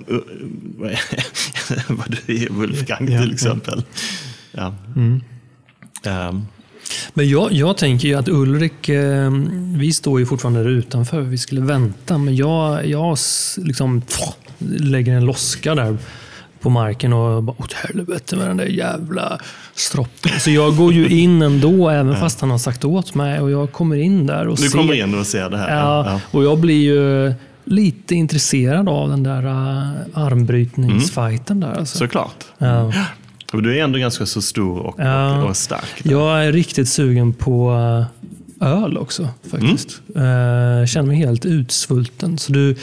vad, 1.88 2.18
du 2.26 2.44
är 2.44 2.50
Wolfgang 2.50 3.12
Ja, 3.12 3.22
till 3.22 3.34
exempel. 3.34 3.84
Ja. 4.52 4.76
Um, 4.96 6.48
Men 7.14 7.30
jag, 7.30 7.52
jag 7.52 7.78
tänker 7.78 8.08
ju 8.08 8.16
att 8.16 8.30
Ulrik, 8.30 8.90
eh, 8.90 9.32
vi 9.78 9.94
står 9.94 10.20
ju 10.20 10.26
fortfarande 10.26 10.64
där 10.64 10.70
utanför. 10.70 11.22
Vi 11.22 11.38
skulle 11.38 11.62
vänta, 11.62 12.18
men 12.18 12.36
jag, 12.36 12.88
jag 12.88 13.18
liksom, 13.58 14.02
pff, 14.02 14.20
lägger 14.60 15.14
en 15.14 15.26
loska 15.26 15.76
där 15.76 15.98
på 16.62 16.70
marken 16.70 17.14
och 17.14 17.44
bara 17.44 17.56
åt 17.62 17.74
helvete 17.74 18.36
med 18.36 18.48
den 18.48 18.58
där 18.58 18.66
jävla 18.66 19.40
stroppen. 19.76 20.40
Så 20.40 20.52
jag 20.52 20.76
går 20.78 20.94
ju 20.94 21.10
in 21.10 21.42
ändå, 21.42 21.90
även 22.00 22.16
fast 22.16 22.42
han 22.42 22.52
har 22.52 22.58
sagt 22.58 22.86
åt 22.86 23.16
mig. 23.16 23.40
Och 23.40 23.52
jag 23.52 23.72
kommer 23.72 23.96
in 23.96 24.28
där 24.28 24.48
och 24.48 24.58
du 24.58 24.70
ser. 24.70 24.78
kommer 24.78 24.94
in 24.94 25.20
och 25.20 25.28
ser 25.28 25.50
det 25.50 25.58
här. 25.58 25.80
Ja, 25.80 26.22
och 26.32 26.44
jag 26.44 26.60
blir 26.60 26.84
ju 26.84 27.34
lite 27.66 28.16
intresserad 28.16 28.90
av 28.90 29.10
den 29.10 29.24
där 29.24 29.46
uh, 29.46 29.92
armbrytningsfighten 30.14 31.60
där. 31.60 31.74
Alltså. 31.74 31.98
Såklart. 31.98 32.46
Ja. 32.58 32.94
Du 33.54 33.78
är 33.80 33.84
ändå 33.84 34.00
ganska 34.00 34.26
så 34.26 34.42
stor 34.42 34.80
och, 34.80 34.96
Ja. 34.98 35.44
och, 35.44 35.58
stark. 35.58 36.04
där. 36.04 36.12
Jag 36.12 36.46
är 36.46 36.52
riktigt 36.52 36.90
sugen 36.90 37.34
på 37.34 37.72
eh, 38.62 38.68
öl 38.68 38.98
också 38.98 39.28
faktiskt. 39.52 40.02
Eh, 40.16 40.86
känner 40.88 41.04
mig 41.04 41.18
helt 41.18 41.46
utsvulten. 41.46 42.38
Så 42.38 42.52
du, 42.52 42.76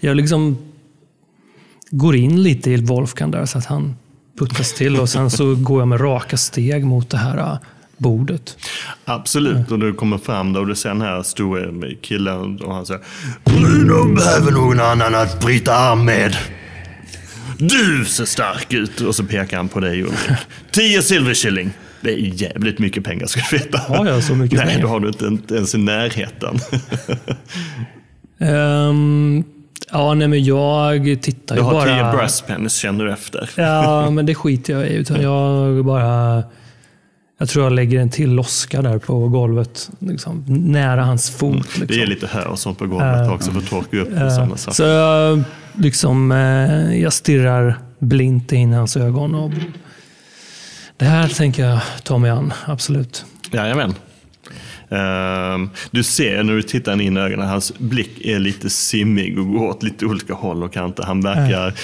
jag 0.00 0.16
liksom 0.16 0.58
går 1.90 2.16
in 2.16 2.42
lite 2.42 2.70
i 2.70 2.76
Wolfgang 2.76 3.30
där 3.30 3.46
så 3.46 3.58
att 3.58 3.66
han 3.66 3.96
puttas 4.38 4.74
till 4.74 5.00
och 5.00 5.08
sen 5.08 5.30
så 5.30 5.54
går 5.54 5.80
jag 5.80 5.88
med 5.88 6.00
raka 6.00 6.36
steg 6.36 6.84
mot 6.84 7.10
det 7.10 7.18
här 7.18 7.38
eh, 7.38 7.58
bordet. 7.96 8.56
Absolut, 9.04 9.70
och 9.70 9.78
du 9.78 9.92
kommer 9.92 10.18
fram 10.18 10.52
där 10.52 10.60
och 10.60 10.66
du 10.66 10.74
ser 10.74 10.88
den 10.88 11.00
här 11.00 11.22
stora 11.22 11.88
killen 12.00 12.60
och 12.60 12.74
han 12.74 12.86
säger 12.86 13.00
De 13.88 14.14
behöver 14.14 14.52
någon 14.52 14.80
annan 14.80 15.14
att 15.14 15.40
bryta 15.40 15.74
arm 15.74 16.04
med. 16.04 16.36
Du 17.58 18.04
ser 18.04 18.24
stark 18.24 18.72
ut! 18.72 19.00
Och 19.00 19.14
så 19.14 19.24
pekar 19.24 19.56
han 19.56 19.68
på 19.68 19.80
dig 19.80 20.02
Ulrik. 20.02 20.16
Tio 20.70 21.02
silverkilling. 21.02 21.70
Det 22.00 22.12
är 22.12 22.42
jävligt 22.42 22.78
mycket 22.78 23.04
pengar 23.04 23.26
ska 23.26 23.40
du 23.50 23.58
veta. 23.58 23.78
Har 23.78 24.06
jag 24.06 24.24
så 24.24 24.34
mycket 24.34 24.58
Nej, 24.58 24.66
pengar? 24.66 24.80
det 24.80 24.88
har 24.88 25.00
du 25.00 25.08
inte, 25.08 25.54
ens 25.54 25.74
i 25.74 25.78
närheten. 25.78 26.58
Ehm, 28.38 29.44
ja, 29.92 30.14
nej 30.14 30.28
men 30.28 30.44
jag 30.44 31.22
tittar 31.22 31.54
Du 31.54 31.60
ju 31.60 31.64
har 31.64 31.72
bara... 31.72 31.84
tio 31.84 32.16
breast 32.18 32.46
pennies 32.46 32.76
känner 32.76 33.04
du 33.04 33.12
efter. 33.12 33.50
Ja, 33.56 34.10
men 34.10 34.26
det 34.26 34.34
skiter 34.34 34.72
jag 34.72 34.86
i. 34.86 34.94
Utan 34.94 35.22
jag 35.22 35.84
bara... 35.84 36.42
Jag 37.38 37.48
tror 37.48 37.64
jag 37.64 37.72
lägger 37.72 38.00
en 38.00 38.10
till 38.10 38.30
loska 38.30 38.82
där 38.82 38.98
på 38.98 39.28
golvet. 39.28 39.90
Liksom, 39.98 40.44
nära 40.48 41.04
hans 41.04 41.30
fot. 41.30 41.56
Liksom. 41.56 41.82
Mm. 41.82 41.86
Det 41.88 42.02
är 42.02 42.06
lite 42.06 42.26
hö 42.26 42.44
och 42.44 42.58
sånt 42.58 42.78
på 42.78 42.86
golvet 42.86 43.30
också 43.30 43.50
för 43.50 43.58
att 43.58 43.68
torka 43.68 43.96
upp 43.96 44.08
och 44.08 44.32
sådana 44.32 44.56
saker. 44.56 44.74
Så 44.74 44.82
jag, 44.82 45.42
liksom, 45.78 46.32
eh, 46.32 47.00
jag 47.02 47.12
stirrar 47.12 47.78
blint 47.98 48.52
in 48.52 48.72
i 48.72 48.76
hans 48.76 48.96
ögon. 48.96 49.34
Och 49.34 49.50
det 50.96 51.04
här 51.04 51.28
tänker 51.28 51.64
jag 51.64 51.80
ta 52.02 52.18
mig 52.18 52.30
an, 52.30 52.52
absolut. 52.66 53.24
Jajamän. 53.50 53.94
Ehm, 54.90 55.70
du 55.90 56.02
ser 56.02 56.42
när 56.42 56.52
du 56.54 56.62
tittar 56.62 57.00
in 57.00 57.16
i 57.16 57.20
ögonen, 57.20 57.48
hans 57.48 57.78
blick 57.78 58.20
är 58.26 58.38
lite 58.38 58.70
simmig 58.70 59.38
och 59.38 59.46
går 59.52 59.66
åt 59.66 59.82
lite 59.82 60.06
olika 60.06 60.34
håll 60.34 60.62
och 60.62 60.72
kanter. 60.72 61.02
Han 61.02 61.20
verkar 61.20 61.74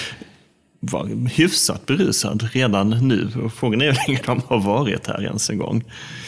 vara 0.80 1.06
hyfsat 1.34 1.86
berusad 1.86 2.48
redan 2.52 2.90
nu. 2.90 3.28
Och 3.44 3.52
frågan 3.52 3.80
är 3.80 3.86
hur 3.86 3.98
länge 4.06 4.20
de 4.26 4.40
har 4.46 4.60
varit 4.60 5.06
här 5.06 5.22
ens 5.24 5.50
en 5.50 5.58
gång. 5.58 5.84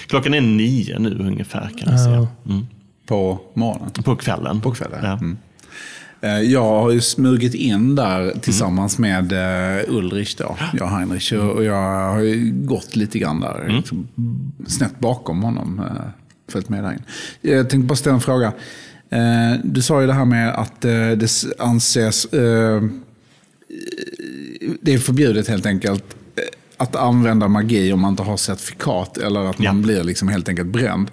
Klockan 0.07 0.35
är 0.35 0.41
nio 0.41 0.99
nu 0.99 1.17
ungefär 1.21 1.71
kan 1.79 1.91
jag 1.93 2.01
säga. 2.01 2.29
Mm. 2.49 2.67
På 3.07 3.41
morgonen. 3.55 3.91
På 4.05 4.17
kvällen. 4.17 4.61
På 4.61 4.71
kvällen. 4.71 5.01
Ja. 5.05 5.13
Mm. 5.13 5.37
Eh, 6.21 6.51
Jag 6.53 6.63
har 6.81 6.91
ju 6.91 7.01
smugit 7.01 7.55
in 7.55 7.95
där 7.95 8.33
tillsammans 8.41 8.99
med 8.99 9.33
eh, 9.33 9.85
Ulrich, 9.89 10.35
då, 10.37 10.57
jag 10.73 10.83
och 10.83 10.91
Heinrich. 10.97 11.33
Och 11.33 11.51
och 11.51 11.65
jag 11.65 12.11
har 12.13 12.21
ju 12.21 12.53
gått 12.53 12.97
lite 12.97 13.19
grann 13.19 13.41
där, 13.41 13.69
liksom, 13.77 14.09
snett 14.67 14.99
bakom 14.99 15.43
honom. 15.43 15.83
Följt 16.55 16.69
med 16.69 16.85
där 16.85 16.93
in. 16.93 17.03
Jag 17.41 17.71
tänkte 17.71 17.87
bara 17.87 17.97
ställa 17.97 18.15
en 18.15 18.21
fråga. 18.21 18.53
Eh, 19.11 19.21
Du 19.65 19.83
sa 19.83 20.01
ju 20.01 20.07
det 20.07 20.13
här 20.13 20.25
med 20.25 20.55
att 20.55 20.85
eh, 20.85 20.91
det 21.11 21.31
anses... 21.59 22.25
eh, 22.25 22.83
Det 24.81 24.95
är 24.95 24.99
förbjudet 24.99 25.49
helt 25.49 25.67
enkelt 25.67 26.05
att 26.77 26.97
använda 26.97 27.49
magi 27.49 27.93
om 27.93 28.01
man 28.01 28.11
inte 28.11 28.23
har 28.23 28.37
certifikat 28.37 29.17
eller 29.19 29.41
att 29.41 29.59
man 29.59 29.65
Ja. 29.77 29.83
blir 29.83 30.05
liksom 30.05 30.29
helt 30.29 30.49
enkelt 30.49 30.69
bränd. 30.69 31.11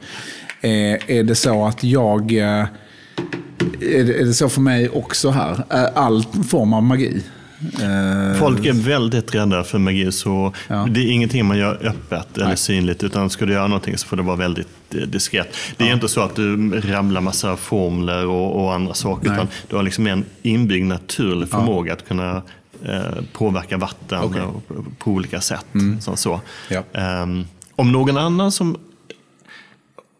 Är 0.61 1.23
det 1.23 1.35
så 1.35 1.65
att 1.67 1.83
jag... 1.83 2.31
är 2.31 2.67
det, 4.03 4.33
så 4.33 4.49
för 4.49 4.61
mig 4.61 4.89
också 4.89 5.29
här? 5.29 5.63
Är 5.69 5.85
All 5.97 6.23
form 6.49 6.73
av 6.73 6.83
magi? 6.83 7.21
Folk 8.39 8.65
är 8.65 8.73
väldigt 8.85 9.35
rädda 9.35 9.63
för 9.63 9.79
magi, 9.79 10.11
så 10.11 10.53
Ja. 10.67 10.87
det 10.91 10.99
är 10.99 11.11
ingenting 11.11 11.45
man 11.45 11.57
gör 11.57 11.87
öppet 11.87 12.37
eller 12.37 12.47
Nej. 12.47 12.57
synligt. 12.57 13.03
Utan 13.03 13.29
ska 13.29 13.45
du 13.45 13.53
göra 13.53 13.67
någonting 13.67 13.97
så 13.97 14.07
får 14.07 14.17
det 14.17 14.23
vara 14.23 14.35
väldigt 14.35 14.67
diskret. 14.91 15.55
Det 15.77 15.89
är 15.89 15.93
inte 15.93 16.07
så 16.07 16.21
att 16.21 16.35
du 16.35 16.81
ramlar 16.81 17.21
massa 17.21 17.57
formler 17.57 18.25
och, 18.25 18.63
och 18.63 18.73
andra 18.73 18.93
saker, 18.93 19.27
Nej. 19.27 19.35
utan 19.35 19.47
du 19.69 19.75
har 19.75 19.83
liksom 19.83 20.07
en 20.07 20.25
inbyggd 20.41 20.85
naturlig 20.85 21.49
förmåga 21.49 21.93
att 21.93 22.07
kunna 22.07 22.41
eh, 22.85 23.01
påverka 23.33 23.77
vatten 23.77 24.19
och, 24.19 24.33
på, 24.97 25.11
olika 25.11 25.41
sätt. 25.41 25.65
Som 25.99 26.17
så. 26.17 26.41
Ja. 26.69 26.83
Ehm, 26.93 27.45
om 27.75 27.91
någon 27.91 28.17
annan 28.17 28.51
som 28.51 28.77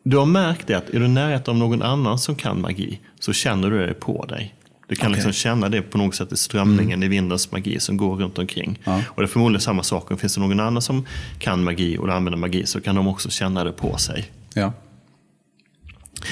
du 0.03 0.17
har 0.17 0.25
märkt 0.25 0.67
det 0.67 0.73
att 0.73 0.89
är 0.89 0.99
du 0.99 1.05
i 1.05 1.09
närheten 1.09 1.51
av 1.51 1.57
någon 1.57 1.81
annan 1.81 2.19
som 2.19 2.35
kan 2.35 2.61
magi 2.61 2.99
så 3.19 3.33
känner 3.33 3.69
du 3.69 3.87
det 3.87 3.93
på 3.93 4.25
dig. 4.25 4.55
Du 4.87 4.95
kan 4.95 5.07
Okej. 5.07 5.15
liksom 5.15 5.33
känna 5.33 5.69
det 5.69 5.81
på 5.81 5.97
något 5.97 6.15
sätt 6.15 6.31
i 6.31 6.37
strömningen 6.37 7.03
i 7.03 7.07
vindens 7.07 7.51
magi 7.51 7.79
som 7.79 7.97
går 7.97 8.15
runt 8.15 8.39
omkring. 8.39 8.79
Ja. 8.83 9.01
Och 9.07 9.21
det 9.21 9.25
är 9.25 9.27
förmodligen 9.27 9.61
samma 9.61 9.83
sak. 9.83 10.19
Finns 10.19 10.35
det 10.35 10.41
någon 10.41 10.59
annan 10.59 10.81
som 10.81 11.05
kan 11.39 11.63
magi 11.63 11.97
och 11.97 12.13
använder 12.13 12.37
magi 12.37 12.65
så 12.65 12.81
kan 12.81 12.95
de 12.95 13.07
också 13.07 13.29
känna 13.29 13.63
det 13.63 13.71
på 13.71 13.97
sig. 13.97 14.31
Ja. 14.53 14.73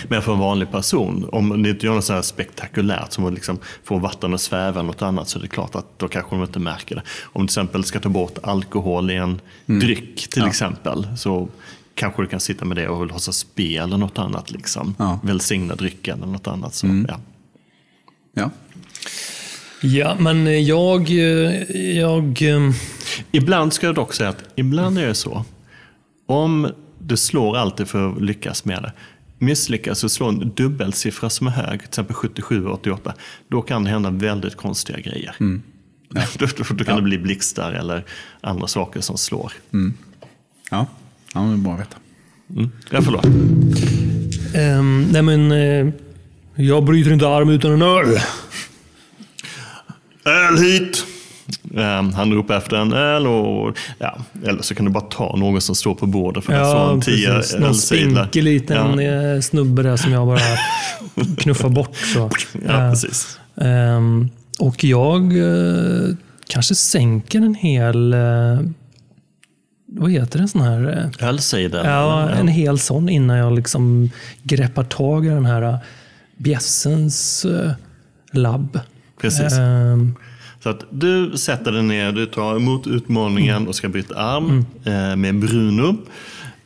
Men 0.07 0.21
för 0.21 0.33
en 0.33 0.39
vanlig 0.39 0.71
person, 0.71 1.29
om 1.31 1.63
det 1.63 1.69
inte 1.69 1.85
gör 1.85 1.95
något 1.95 2.05
så 2.05 2.13
här 2.13 2.21
spektakulärt 2.21 3.11
som 3.11 3.25
att 3.25 3.33
liksom 3.33 3.57
få 3.83 3.97
vatten 3.97 4.33
att 4.33 4.41
sväva 4.41 4.79
eller 4.79 4.87
något 4.87 5.01
annat 5.01 5.29
så 5.29 5.39
är 5.39 5.41
det 5.41 5.47
klart 5.47 5.75
att 5.75 5.99
då 5.99 6.07
kanske 6.07 6.35
de 6.35 6.43
inte 6.43 6.59
märker 6.59 6.95
det. 6.95 7.01
Om 7.23 7.41
du 7.41 7.47
till 7.47 7.51
exempel 7.61 7.83
ska 7.83 7.99
ta 7.99 8.09
bort 8.09 8.37
alkohol 8.43 9.11
i 9.11 9.15
en 9.15 9.41
dryck 9.65 10.29
till 10.29 10.45
exempel 10.45 11.07
så 11.17 11.49
kanske 11.95 12.21
du 12.21 12.27
kan 12.27 12.39
sitta 12.39 12.65
med 12.65 12.77
det 12.77 12.87
och 12.87 13.07
låtsas 13.07 13.37
spel 13.37 13.83
eller 13.83 13.97
något 13.97 14.17
annat. 14.17 14.51
Liksom. 14.51 14.95
Ja. 14.99 15.19
Välsigna 15.23 15.75
drycken 15.75 16.17
eller 16.23 16.31
något 16.33 16.47
annat. 16.47 16.73
Så, 16.73 17.05
ja. 17.07 17.19
Ja. 18.33 18.49
Ja, 19.81 20.15
men 20.19 20.65
jag... 20.65 21.09
eh, 21.09 21.97
jag 21.97 22.41
eh, 22.41 22.71
Ibland 23.31 23.73
ska 23.73 23.85
jag 23.85 23.95
dock 23.95 24.13
säga 24.13 24.29
att 24.29 24.43
ibland 24.55 24.97
är 24.97 25.07
det 25.07 25.15
så. 25.15 25.45
Om 26.25 26.71
du 26.99 27.17
slår 27.17 27.57
alltid 27.57 27.87
för 27.87 28.11
att 28.11 28.21
lyckas 28.21 28.65
med 28.65 28.83
det. 28.83 28.93
Misslyckas 29.37 30.03
och 30.03 30.11
slår 30.11 30.29
en 30.29 30.51
dubbelsiffra 30.55 31.29
som 31.29 31.47
är 31.47 31.51
hög, 31.51 31.79
till 31.79 31.87
exempel 31.87 32.15
77 32.15 32.65
och 32.65 32.73
88, 32.73 33.13
då 33.47 33.61
kan 33.61 33.83
det 33.83 33.89
hända 33.89 34.09
väldigt 34.09 34.55
konstiga 34.55 34.99
grejer. 34.99 35.35
då, 36.09 36.45
då, 36.57 36.63
då 36.73 36.83
kan 36.83 36.95
det 36.95 37.01
bli 37.01 37.17
blixtar 37.17 37.71
eller 37.71 38.05
andra 38.41 38.67
saker 38.67 39.01
som 39.01 39.17
slår. 39.17 39.53
Ja, 40.71 40.85
ja 41.33 41.39
det 41.39 41.53
är 41.53 41.57
bra 41.57 41.73
att 41.73 41.79
veta. 41.79 41.97
Mm. 42.55 42.71
Ja, 42.91 43.01
förlåt. 43.01 43.25
ehm, 44.55 45.07
nej, 45.11 45.21
men... 45.21 45.51
eh, 45.51 45.93
jag 46.55 46.83
bryter 46.83 47.11
inte 47.11 47.27
arm 47.27 47.49
utan 47.49 47.71
en 47.71 47.81
öl. 47.81 48.19
Öl 50.25 50.57
hit! 50.57 51.05
Ehm, 51.77 52.13
han 52.13 52.33
ropar 52.33 52.57
efter 52.57 52.75
en 52.77 52.93
öl 52.93 53.27
och 53.27 53.77
ja, 53.97 54.17
eller 54.45 54.61
så 54.61 54.75
kan 54.75 54.85
du 54.85 54.91
bara 54.91 55.03
ta 55.03 55.35
någon 55.35 55.61
som 55.61 55.75
står 55.75 55.95
på 55.95 56.05
bordet 56.05 56.43
för 56.43 56.53
ja, 56.53 56.91
en 56.91 57.01
tio 57.01 57.33
precis. 57.33 57.59
Någon 57.59 57.75
spinkig 57.75 58.43
liten 58.43 58.99
Ja, 58.99 59.33
eh, 59.33 59.41
snubbe 59.41 59.83
där 59.83 59.97
som 59.97 60.11
jag 60.11 60.27
bara 60.27 60.39
knuffar 61.37 61.69
bort. 61.69 61.95
Så. 61.95 62.29
ja, 62.67 62.85
Eh, 62.85 62.91
precis. 62.91 63.39
Ehm, 63.55 64.29
och 64.59 64.83
jag 64.83 65.37
eh, 65.37 66.15
kanske 66.47 66.75
sänker 66.75 67.39
en 67.39 67.55
hel... 67.55 68.15
Vad 69.91 70.11
heter 70.11 70.37
det? 70.39 70.43
En 70.43 70.47
sån 70.47 70.61
här... 70.61 71.11
Ölcider. 71.19 71.85
ja, 71.85 72.29
en 72.29 72.47
hel 72.47 72.79
sån 72.79 73.09
innan 73.09 73.37
jag 73.37 73.53
liksom 73.55 74.09
greppar 74.43 74.83
tag 74.83 75.25
i 75.25 75.29
den 75.29 75.45
här 75.45 75.77
bjässens 76.37 77.45
labb. 78.31 78.79
Precis. 79.21 79.53
Ehm, 79.53 80.15
Så 80.63 80.69
att 80.69 80.85
du 80.89 81.37
sätter 81.37 81.71
dig 81.71 81.83
ner, 81.83 82.11
du 82.11 82.25
tar 82.25 82.55
emot 82.55 82.87
utmaningen 82.87 83.67
och 83.67 83.75
ska 83.75 83.89
byta 83.89 84.15
arm 84.15 84.65
eh, 84.83 85.15
med 85.15 85.39
Bruno. 85.39 85.97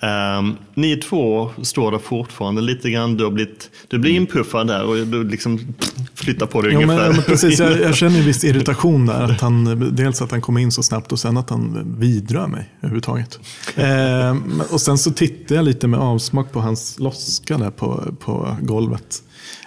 Ehm, 0.04 0.56
ni 0.74 0.96
två 0.96 1.50
står 1.62 1.92
där 1.92 2.00
fortfarande 2.00 2.62
lite 2.62 2.90
grann. 2.90 3.18
Du, 3.18 3.24
har 3.24 3.32
blivit, 3.32 3.70
du 3.88 4.00
blir 4.00 4.12
inpuffad 4.12 4.68
där 4.68 4.84
och 4.84 5.08
du 5.08 5.24
liksom 5.24 5.60
flyttar 6.16 6.46
på 6.46 6.62
dig 6.62 6.74
men, 6.74 6.84
ungefär. 6.84 7.06
ja, 7.06 7.12
men 7.12 7.24
precis, 7.24 7.60
jag, 7.60 7.82
jag 7.82 7.96
känner 7.96 8.20
en 8.20 8.26
viss 8.26 8.44
irritation 8.44 9.06
där. 9.06 9.24
Att 9.24 9.42
han, 9.42 9.90
dels 9.96 10.22
att 10.22 10.32
han 10.32 10.42
kom 10.42 10.58
in 10.58 10.72
så 10.72 10.84
snabbt 10.84 11.12
och 11.12 11.20
sen 11.20 11.38
att 11.38 11.50
han 11.50 11.96
vidrör 12.00 12.48
mig 12.48 12.70
överhuvudtaget. 12.80 13.40
Men- 13.76 14.62
och 14.72 14.82
sen 14.82 14.98
så 14.98 15.12
tittar 15.12 15.56
jag 15.56 15.66
lite 15.66 15.88
med 15.88 16.00
avsmak 16.00 16.52
på 16.52 16.60
hans 16.60 17.00
loska 17.00 17.58
där 17.58 17.72
på, 17.72 18.04
på 18.20 18.58
golvet. 18.62 19.24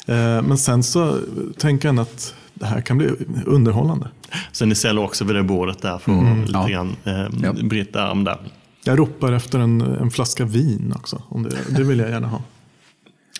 Eh, 0.06 0.42
men 0.42 0.58
sen 0.58 0.82
så 0.82 1.18
tänker 1.58 1.88
han 1.88 1.98
att 1.98 2.34
det 2.54 2.66
här 2.66 2.80
kan 2.80 2.98
bli 2.98 3.08
underhållande. 3.46 4.08
Så 4.52 4.66
ni 4.66 4.74
ställer 4.74 5.02
också 5.02 5.24
vid 5.24 5.36
det 5.36 5.42
bordet 5.42 5.82
där 5.82 5.98
för 5.98 6.12
att 6.12 6.38
lite 6.38 6.52
ja. 6.52 6.66
grann 6.66 6.96
eh, 7.04 7.26
Ja. 7.42 7.52
bryta 7.52 8.02
arm 8.02 8.24
där. 8.24 8.38
Jag 8.84 8.98
ropar 8.98 9.32
efter 9.32 9.58
en, 9.58 9.80
en 9.80 10.10
flaska 10.10 10.44
vin 10.44 10.92
också. 10.96 11.22
Om 11.28 11.42
det, 11.42 11.56
det 11.76 11.84
vill 11.84 11.98
jag 11.98 12.10
gärna 12.10 12.26
ha. 12.28 12.42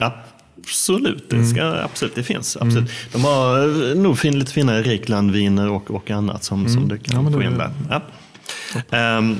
Absolut, 0.00 1.30
det, 1.30 1.44
ska, 1.44 1.62
absolut, 1.64 2.14
det 2.14 2.22
finns. 2.22 2.56
Absolut. 2.56 2.90
De 3.12 3.24
har 3.24 3.58
eh, 3.90 3.96
nog 3.96 4.18
fin, 4.18 4.38
lite 4.38 4.52
finare 4.52 4.82
Riklandviner 4.82 5.70
och, 5.70 5.90
och 5.90 6.10
annat 6.10 6.44
som, 6.44 6.68
som 6.68 6.88
du 6.88 6.98
kan 6.98 7.24
Ja, 7.24 7.30
få 7.32 7.42
in 7.42 7.58
där. 7.58 7.70
Ja. 7.90 8.02
Ehm, 8.96 9.36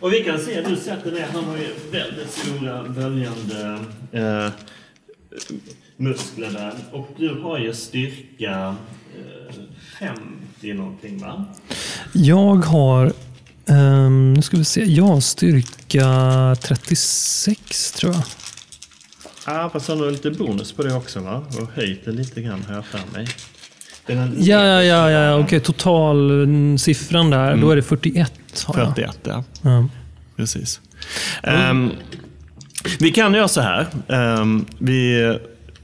och 0.00 0.12
vi 0.12 0.20
kan 0.24 0.38
se, 0.38 0.62
du 0.68 0.76
sätter 0.76 1.12
ner, 1.12 1.26
han 1.32 1.44
har 1.44 1.56
ju 1.56 1.68
väldigt 1.92 2.30
stora 2.30 2.82
böljande 2.82 3.78
eh, 4.12 4.48
muskler 5.96 6.50
där. 6.50 6.72
Och 6.92 7.08
du 7.16 7.40
har 7.42 7.58
ju 7.58 7.74
styrka 7.74 8.76
50 9.98 10.72
någonting 10.74 11.18
va? 11.18 11.44
jag 12.12 12.56
har... 12.56 13.12
ehm, 13.66 14.34
nu 14.34 14.42
ska 14.42 14.56
vi 14.56 14.64
se. 14.64 14.84
Jag 14.84 15.04
har 15.04 15.20
styrka 15.20 16.56
36 16.62 17.92
tror 17.92 18.12
jag. 18.14 18.22
Ja, 19.46 19.70
fast 19.72 19.88
han 19.88 20.00
har 20.00 20.10
lite 20.10 20.30
bonus 20.30 20.72
på 20.72 20.82
det 20.82 20.94
också 20.94 21.20
va? 21.20 21.44
Och 21.60 21.70
höjt 21.74 22.04
det 22.04 22.12
lite 22.12 22.42
grann 22.42 22.64
har 22.68 22.74
jag 22.74 22.84
för 22.84 23.00
mig. 23.12 23.26
Ja, 24.06 24.64
ja, 24.64 24.82
ja, 24.82 25.10
ja. 25.10 25.38
okej. 25.38 25.60
Totalsiffran 25.60 27.30
där, 27.30 27.56
då 27.56 27.70
är 27.70 27.76
det 27.76 27.82
41. 27.82 28.64
Har 28.66 28.78
jag. 28.78 28.94
41 28.94 29.18
ja. 29.22 29.44
Ja. 29.62 29.88
Precis. 30.36 30.80
Ehm, 31.42 31.90
vi 32.98 33.10
kan 33.10 33.34
göra 33.34 33.48
så 33.48 33.60
här. 33.60 33.86
Ehm, 34.08 34.64
vi 34.78 35.38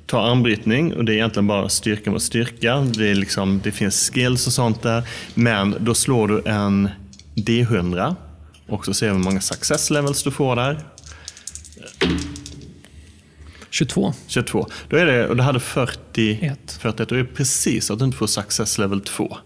tar 0.06 0.30
armbrytning 0.30 0.94
och 0.94 1.04
det 1.04 1.12
är 1.12 1.14
egentligen 1.14 1.46
bara 1.46 1.68
styrka 1.68 2.10
mot 2.10 2.22
styrka. 2.22 2.80
Det, 2.80 3.10
är 3.10 3.14
liksom, 3.14 3.60
det 3.64 3.72
finns 3.72 4.10
skills 4.10 4.46
och 4.46 4.52
sånt 4.52 4.82
där. 4.82 5.08
Men 5.34 5.76
då 5.80 5.94
slår 5.94 6.28
du 6.28 6.42
en 6.46 6.88
D100 7.34 8.14
och 8.68 8.84
så 8.84 8.94
ser 8.94 9.06
vi 9.06 9.12
hur 9.12 9.22
många 9.24 9.40
success 9.40 9.90
levels 9.90 10.22
du 10.22 10.30
får 10.30 10.56
där. 10.56 10.80
22. 13.70 14.14
22. 14.26 14.66
Då 14.88 14.96
är 14.96 15.06
det, 15.06 15.28
och 15.28 15.36
du 15.36 15.42
hade 15.42 15.60
40, 15.60 16.38
Ett. 16.42 16.78
41. 16.80 17.08
Då 17.08 17.14
är 17.14 17.18
det 17.18 17.24
precis 17.24 17.90
att 17.90 17.98
du 17.98 18.04
inte 18.04 18.16
får 18.16 18.26
success 18.26 18.78
level 18.78 19.00
2. 19.00 19.38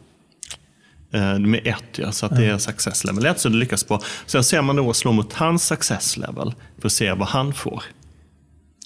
Eh, 1.13 1.39
Med 1.39 1.61
ett 1.65 1.99
ja, 1.99 2.13
så 2.13 2.27
att 2.27 2.37
det 2.37 2.47
är 2.47 2.59
success 2.59 3.05
level 3.05 3.27
1 3.27 3.41
så 3.41 3.49
du 3.49 3.59
lyckas 3.59 3.85
på. 3.85 4.03
Sen 4.27 4.45
ser 4.45 4.63
man 4.63 4.77
då 4.77 4.93
slå 4.93 5.13
mot 5.13 5.33
hans 5.33 5.67
success 5.67 6.17
level 6.17 6.55
för 6.79 6.87
att 6.89 6.93
se 6.93 7.13
vad 7.13 7.29
han 7.29 7.55
får. 7.55 7.83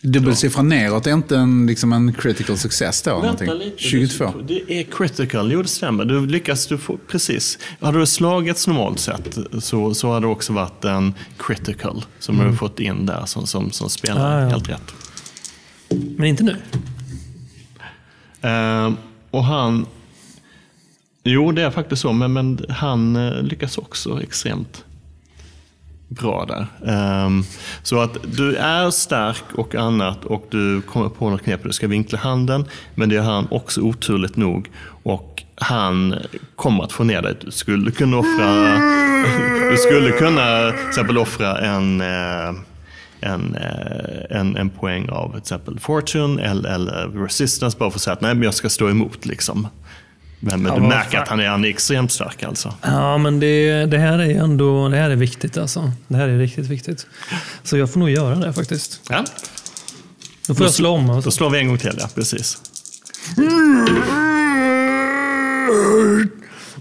Dubbelsiffra 0.05 0.63
neråt 0.63 1.07
är 1.07 1.13
inte 1.13 1.37
en, 1.37 1.67
liksom 1.67 1.93
en 1.93 2.13
critical 2.13 2.59
success 2.59 3.03
då? 3.03 3.21
Vänta 3.21 3.45
någonting? 3.45 3.69
lite. 3.69 3.83
22. 3.83 4.33
Det 4.49 4.81
är 4.81 4.83
critical, 4.83 5.53
jo 5.53 5.63
det 5.63 5.69
stämmer. 5.69 6.05
Du 6.05 6.27
lyckas, 6.27 6.67
du 6.67 6.79
får, 6.79 6.99
precis. 7.09 7.59
Hade 7.81 7.99
du 7.99 8.07
slagits 8.07 8.67
normalt 8.67 8.99
sett 8.99 9.39
så, 9.61 9.95
så 9.95 10.13
hade 10.13 10.27
det 10.27 10.31
också 10.31 10.53
varit 10.53 10.85
en 10.85 11.15
critical 11.39 12.05
som 12.19 12.39
du 12.39 12.45
har 12.45 12.53
fått 12.53 12.81
in 12.81 13.07
där 13.07 13.27
som, 13.27 13.47
som, 13.47 13.71
som 13.71 13.91
spelar 13.91 14.39
Ah, 14.39 14.43
ja. 14.43 14.49
helt 14.49 14.69
rätt. 14.69 14.95
Men 16.17 16.25
inte 16.27 16.43
nu. 16.45 16.57
Ehm, 18.41 18.97
och 19.31 19.45
han... 19.45 19.87
Jo, 21.23 21.53
det 21.53 21.63
är 21.63 21.71
faktiskt 21.71 22.03
så, 22.03 22.13
men, 22.13 22.33
men 22.33 22.65
han 22.69 23.17
eh, 23.17 23.43
lyckas 23.43 23.79
också 23.79 24.23
extremt 24.23 24.85
bra 26.21 26.47
där. 26.49 26.67
Um, 27.27 27.45
så 27.83 28.01
att 28.01 28.17
du 28.37 28.57
är 28.57 28.91
stark 28.91 29.45
och 29.55 29.75
annat 29.75 30.25
och 30.25 30.47
du 30.51 30.83
kommer 30.83 31.09
på 31.09 31.31
något 31.31 31.43
knep. 31.43 31.63
Du 31.63 31.73
ska 31.73 31.89
vinkla 31.89 32.19
handen, 32.19 32.65
men 32.95 33.09
det 33.09 33.15
gör 33.15 33.23
han 33.23 33.47
också 33.51 33.81
oturligt 33.81 34.37
nog. 34.37 34.71
Och 35.03 35.43
han 35.55 36.15
kommer 36.57 36.85
att 36.85 36.93
få 36.93 37.05
ner 37.05 37.23
dig. 37.23 37.35
Du 37.41 37.51
skulle 37.51 37.91
kunna 37.91 38.17
offra, 38.17 38.79
du 39.71 39.77
skulle 39.77 40.11
kunna 40.11 40.71
till 40.71 40.89
exempel 40.89 41.19
offra 41.19 41.59
en 41.59 42.01
eh, 42.01 42.53
en, 43.25 43.55
eh, 43.55 44.39
en, 44.39 44.57
en 44.57 44.71
poäng 44.71 45.09
av 45.09 45.31
till 45.31 45.39
exempel 45.39 45.79
fortune 45.81 46.43
eller, 46.43 46.71
eller 46.71 47.09
resistance 47.09 47.79
bara 47.79 47.91
för 47.91 47.99
att 47.99 48.03
säga 48.03 48.15
att 48.15 48.21
nej, 48.21 48.35
men 48.35 48.43
jag 48.43 48.55
ska 48.55 48.69
stå 48.69 48.91
emot. 48.91 49.27
Liksom. 49.27 49.69
Men, 50.41 50.63
men 50.63 50.75
du 50.75 50.81
vad 50.81 50.89
märker 50.89 51.11
fan. 51.11 51.23
att 51.23 51.29
han 51.29 51.41
är, 51.41 51.49
han 51.49 51.65
är 51.65 51.69
extremt 51.69 52.13
stark 52.13 52.43
alltså. 52.43 52.75
Ja, 52.83 53.19
men 53.19 53.41
det, 53.41 53.87
det 53.87 53.99
här 53.99 54.19
är 54.19 54.35
ändå 54.43 54.89
det 54.89 54.97
här 54.97 55.11
är 55.11 55.17
viktigt. 55.17 55.57
Alltså. 55.59 55.93
Det 56.09 56.17
här 56.17 56.29
är 56.29 56.39
riktigt 56.39 56.67
viktigt. 56.67 57.07
Så 57.63 57.77
jag 57.77 57.93
får 57.93 58.01
nog 58.01 58.11
göra 58.11 58.35
det 58.35 58.53
faktiskt. 58.53 59.01
Ja, 59.09 59.25
Då 60.47 60.55
får 60.55 60.67
jag 60.67 60.75
slå 60.75 60.91
om. 60.91 61.07
då 61.07 61.13
Alltså. 61.15 61.31
slår 61.31 61.51
vi 61.51 61.59
en 61.59 61.69
gång 61.69 61.79
till, 61.79 61.97
ja. 62.01 62.09
Precis. 62.15 62.59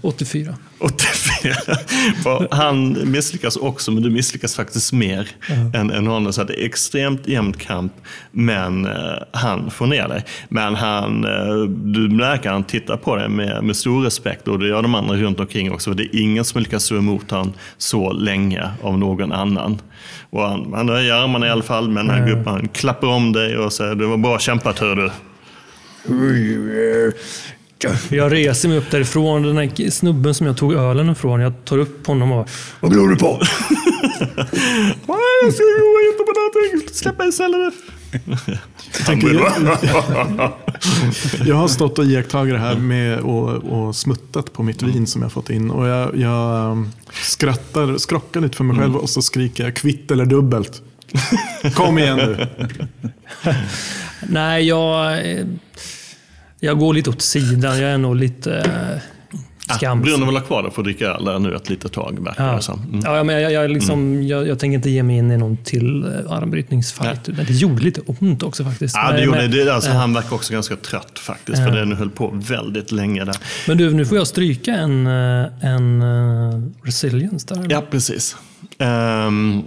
84. 0.02 0.56
84. 0.78 1.23
Han 2.50 3.10
misslyckas 3.10 3.56
också, 3.56 3.90
men 3.90 4.02
du 4.02 4.10
misslyckas 4.10 4.56
faktiskt 4.56 4.92
mer 4.92 5.28
än, 5.74 5.90
än 5.90 6.06
honom. 6.06 6.32
Så 6.32 6.44
det 6.44 6.62
är 6.62 6.66
extremt 6.66 7.28
jämnt 7.28 7.58
kamp, 7.58 7.92
men 8.30 8.86
eh, 8.86 8.92
han 9.32 9.70
får 9.70 9.86
ner 9.86 10.08
dig. 10.08 10.24
Men 10.48 10.74
han, 10.74 11.24
eh, 11.24 11.62
du 11.68 12.08
märker 12.08 12.48
att 12.48 12.54
han 12.54 12.64
tittar 12.64 12.96
på 12.96 13.16
dig 13.16 13.28
med, 13.28 13.64
med 13.64 13.76
stor 13.76 14.04
respekt 14.04 14.48
och 14.48 14.58
det 14.58 14.68
gör 14.68 14.82
de 14.82 14.94
andra 14.94 15.16
runt 15.16 15.40
omkring 15.40 15.72
också. 15.72 15.94
Det 15.94 16.02
är 16.02 16.20
ingen 16.20 16.44
som 16.44 16.62
lyckas 16.62 16.84
stå 16.84 16.96
emot 16.96 17.30
honom 17.30 17.52
så 17.78 18.12
länge 18.12 18.70
av 18.82 18.98
någon 18.98 19.32
annan. 19.32 19.80
Och 20.30 20.42
han, 20.42 20.72
han 20.74 20.88
höjer 20.88 21.14
armarna 21.14 21.46
i 21.46 21.50
alla 21.50 21.62
fall, 21.62 21.90
men 21.90 22.10
han 22.10 22.28
upp, 22.28 22.46
han 22.46 22.68
klappar 22.68 23.08
om 23.08 23.32
dig 23.32 23.56
och 23.56 23.72
säger 23.72 23.94
det 23.94 24.06
var 24.06 24.16
bra 24.16 24.38
kämpat 24.38 24.78
hör 24.78 24.96
du. 24.96 25.10
Jag 28.08 28.32
reser 28.32 28.68
mig 28.68 28.78
upp 28.78 28.90
därifrån. 28.90 29.42
Den 29.42 29.56
här 29.56 29.90
snubben 29.90 30.34
som 30.34 30.46
jag 30.46 30.56
tog 30.56 30.72
ölen 30.72 31.10
ifrån. 31.10 31.40
Jag 31.40 31.64
tar 31.64 31.78
upp 31.78 32.06
honom 32.06 32.32
och 32.32 32.48
Vad 32.80 32.92
glor 32.92 33.08
du 33.08 33.16
på? 33.16 33.40
Jag 35.42 35.54
ska 35.54 35.62
gå 35.62 36.00
inte 36.12 36.24
på 36.26 36.32
någonting. 36.40 36.88
Släppa 36.94 37.26
istället. 37.26 37.74
Jag 41.46 41.56
har 41.56 41.68
stått 41.68 41.98
och 41.98 42.04
iakttagit 42.04 42.54
det 42.54 42.58
här 42.58 42.76
med 42.76 43.20
och, 43.20 43.48
och 43.50 43.96
smuttat 43.96 44.52
på 44.52 44.62
mitt 44.62 44.82
vin 44.82 45.06
som 45.06 45.22
jag 45.22 45.32
fått 45.32 45.50
in. 45.50 45.70
Och 45.70 45.86
jag, 45.86 46.16
jag 46.16 46.70
um, 46.70 46.92
skrattar, 47.12 47.98
skrockar 47.98 48.40
lite 48.40 48.56
för 48.56 48.64
mig 48.64 48.78
själv 48.78 48.96
och 48.96 49.10
så 49.10 49.22
skriker 49.22 49.64
jag 49.64 49.76
kvitt 49.76 50.10
eller 50.10 50.26
dubbelt. 50.26 50.82
Kom 51.74 51.98
igen 51.98 52.16
nu. 52.16 52.46
Nej, 54.28 54.68
jag... 54.68 55.18
Jag 56.64 56.78
går 56.78 56.94
lite 56.94 57.10
åt 57.10 57.22
sidan. 57.22 57.78
Jag 57.80 57.90
är 57.90 57.98
nog 57.98 58.16
lite 58.16 58.56
eh, 58.56 59.02
Ah, 59.68 59.74
skamsen. 59.78 60.02
Bruno 60.02 60.26
vill 60.26 60.36
ha 60.36 60.42
kvar 60.44 60.62
det 60.62 60.70
för 60.70 60.80
att 60.82 60.84
dricka 60.84 61.06
öl 61.06 61.42
nu 61.42 61.54
ett 61.54 61.70
litet 61.70 61.92
tag, 61.92 62.24
verkar 62.24 62.60
Ja. 62.68 62.78
Mm. 62.88 63.00
Ja, 63.04 63.24
men 63.24 63.42
jag, 63.42 63.52
jag, 63.52 63.70
liksom, 63.70 64.22
jag, 64.26 64.48
jag 64.48 64.58
tänker 64.58 64.74
inte 64.74 64.90
ge 64.90 65.02
mig 65.02 65.16
in 65.16 65.30
i 65.30 65.36
någon 65.36 65.56
till 65.56 66.04
eh, 66.04 66.32
armbrytningsfight. 66.32 67.24
Det 67.24 67.50
gjorde 67.50 67.82
lite 67.82 68.00
ont 68.06 68.42
också 68.42 68.64
faktiskt. 68.64 68.96
Ja, 68.96 69.06
det 69.08 69.14
Men- 69.14 69.24
gjorde, 69.24 69.38
men, 69.38 69.50
det, 69.50 69.74
alltså, 69.74 69.90
eh, 69.90 69.96
han 69.96 70.14
verkar 70.14 70.34
också 70.34 70.52
ganska 70.52 70.76
trött 70.76 71.18
faktiskt, 71.18 71.58
för 71.58 71.70
det 71.86 71.94
höll 71.96 72.10
på 72.10 72.30
väldigt 72.34 72.92
länge 72.92 73.24
där. 73.24 73.36
Men 73.68 73.78
du, 73.78 73.94
nu 73.94 74.06
får 74.06 74.18
jag 74.18 74.26
stryka 74.26 74.74
en, 74.74 75.06
eh, 75.06 75.46
en 75.60 76.02
uh, 76.02 76.62
resilience 76.82 77.54
där. 77.54 77.66
Ja, 77.70 77.82
precis. 77.90 78.36
Um, 78.78 79.64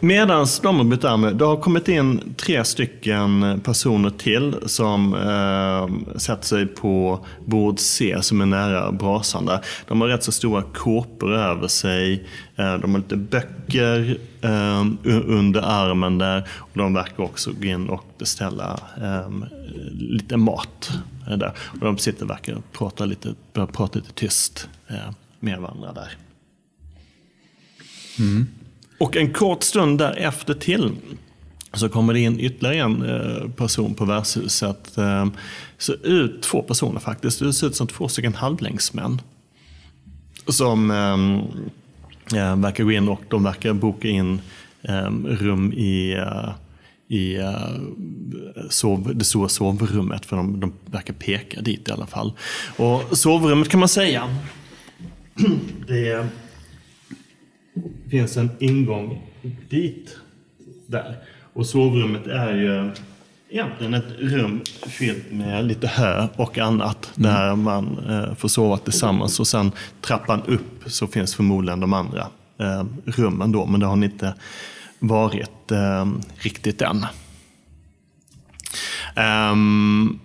Medan 0.00 0.46
de 0.62 0.76
har 0.76 0.84
bytt 0.84 1.04
arm, 1.04 1.38
det 1.38 1.44
har 1.44 1.56
kommit 1.56 1.88
in 1.88 2.34
tre 2.36 2.64
stycken 2.64 3.60
personer 3.64 4.10
till 4.10 4.54
som 4.66 5.14
eh, 5.14 6.18
sätter 6.18 6.46
sig 6.46 6.66
på 6.66 7.24
bord 7.44 7.78
C 7.78 8.16
som 8.20 8.40
är 8.40 8.46
nära 8.46 8.92
brasan 8.92 9.46
där. 9.46 9.60
De 9.88 10.00
har 10.00 10.08
rätt 10.08 10.24
så 10.24 10.32
stora 10.32 10.62
kåpor 10.62 11.34
över 11.34 11.68
sig. 11.68 12.28
Eh, 12.56 12.74
de 12.74 12.90
har 12.90 12.98
lite 12.98 13.16
böcker 13.16 14.18
eh, 14.40 14.86
under 15.26 15.60
armen 15.62 16.18
där. 16.18 16.48
Och 16.56 16.78
de 16.78 16.94
verkar 16.94 17.22
också 17.22 17.50
gå 17.60 17.64
in 17.66 17.88
och 17.88 18.04
beställa 18.18 18.80
eh, 19.02 19.30
lite 19.92 20.36
mat. 20.36 20.90
eh, 21.30 21.36
där. 21.38 21.52
Och 21.58 21.78
de 21.78 21.98
sitter 21.98 22.24
och 22.24 22.30
verkar 22.30 22.56
prata 22.72 23.04
lite, 23.04 23.34
prata 23.52 23.98
lite 23.98 24.12
tyst 24.12 24.68
eh, 24.88 24.96
med 25.40 25.58
varandra 25.58 25.92
där. 25.92 26.12
Mm. 28.18 28.46
Och 29.00 29.16
en 29.16 29.32
kort 29.32 29.62
stund 29.62 29.98
därefter 29.98 30.54
till 30.54 30.92
så 31.72 31.88
kommer 31.88 32.12
det 32.12 32.20
in 32.20 32.40
ytterligare 32.40 32.76
en 32.76 33.02
eh, 33.02 33.50
person 33.50 33.94
på 33.94 34.04
värdshuset. 34.04 34.98
Eh, 34.98 35.26
så 35.78 35.92
ut, 35.92 36.42
två 36.42 36.62
personer 36.62 37.00
faktiskt. 37.00 37.38
Det 37.38 37.52
ser 37.52 37.66
ut 37.66 37.76
som 37.76 37.86
två 37.86 38.08
stycken 38.08 38.34
halvlängdsmän. 38.34 39.20
Som 40.46 40.90
eh, 40.90 42.40
eh 42.40 42.56
verkar 42.56 42.84
gå 42.84 42.92
in 42.92 43.08
och 43.08 43.22
de 43.28 43.42
verkar 43.42 43.72
boka 43.72 44.08
in 44.08 44.40
eh, 44.82 45.10
rum 45.24 45.72
i, 45.72 46.16
i 47.08 47.36
eh, 47.36 47.80
sov, 48.70 49.12
det 49.14 49.24
stora 49.24 49.48
sovrummet. 49.48 50.26
För 50.26 50.36
de, 50.36 50.60
de 50.60 50.72
verkar 50.86 51.14
peka 51.14 51.60
dit 51.60 51.88
i 51.88 51.92
alla 51.92 52.06
fall. 52.06 52.32
Och 52.76 53.18
sovrummet 53.18 53.68
kan 53.68 53.80
man 53.80 53.88
säga, 53.88 54.36
det 55.88 56.26
finns 58.10 58.36
en 58.36 58.50
ingång 58.58 59.22
dit. 59.68 60.16
Där. 60.86 61.16
Och 61.52 61.66
sovrummet 61.66 62.26
är 62.26 62.54
ju 62.54 62.90
egentligen 63.50 63.94
ett 63.94 64.12
rum 64.18 64.60
fyllt 64.86 65.32
med 65.32 65.64
lite 65.64 65.86
hö 65.86 66.28
och 66.36 66.58
annat. 66.58 67.10
Där 67.14 67.56
man 67.56 67.98
eh, 68.08 68.34
får 68.34 68.48
sova 68.48 68.76
tillsammans. 68.76 69.40
Och 69.40 69.46
sen 69.46 69.72
trappan 70.00 70.42
upp 70.42 70.82
så 70.86 71.06
finns 71.06 71.34
förmodligen 71.34 71.80
de 71.80 71.92
andra 71.92 72.26
eh, 72.58 72.84
rummen 73.04 73.52
då. 73.52 73.66
Men 73.66 73.80
det 73.80 73.86
har 73.86 73.96
ni 73.96 74.06
inte 74.06 74.34
varit 74.98 75.70
eh, 75.70 76.06
riktigt 76.34 76.82
än. 76.82 77.06
Ehm, 79.16 80.18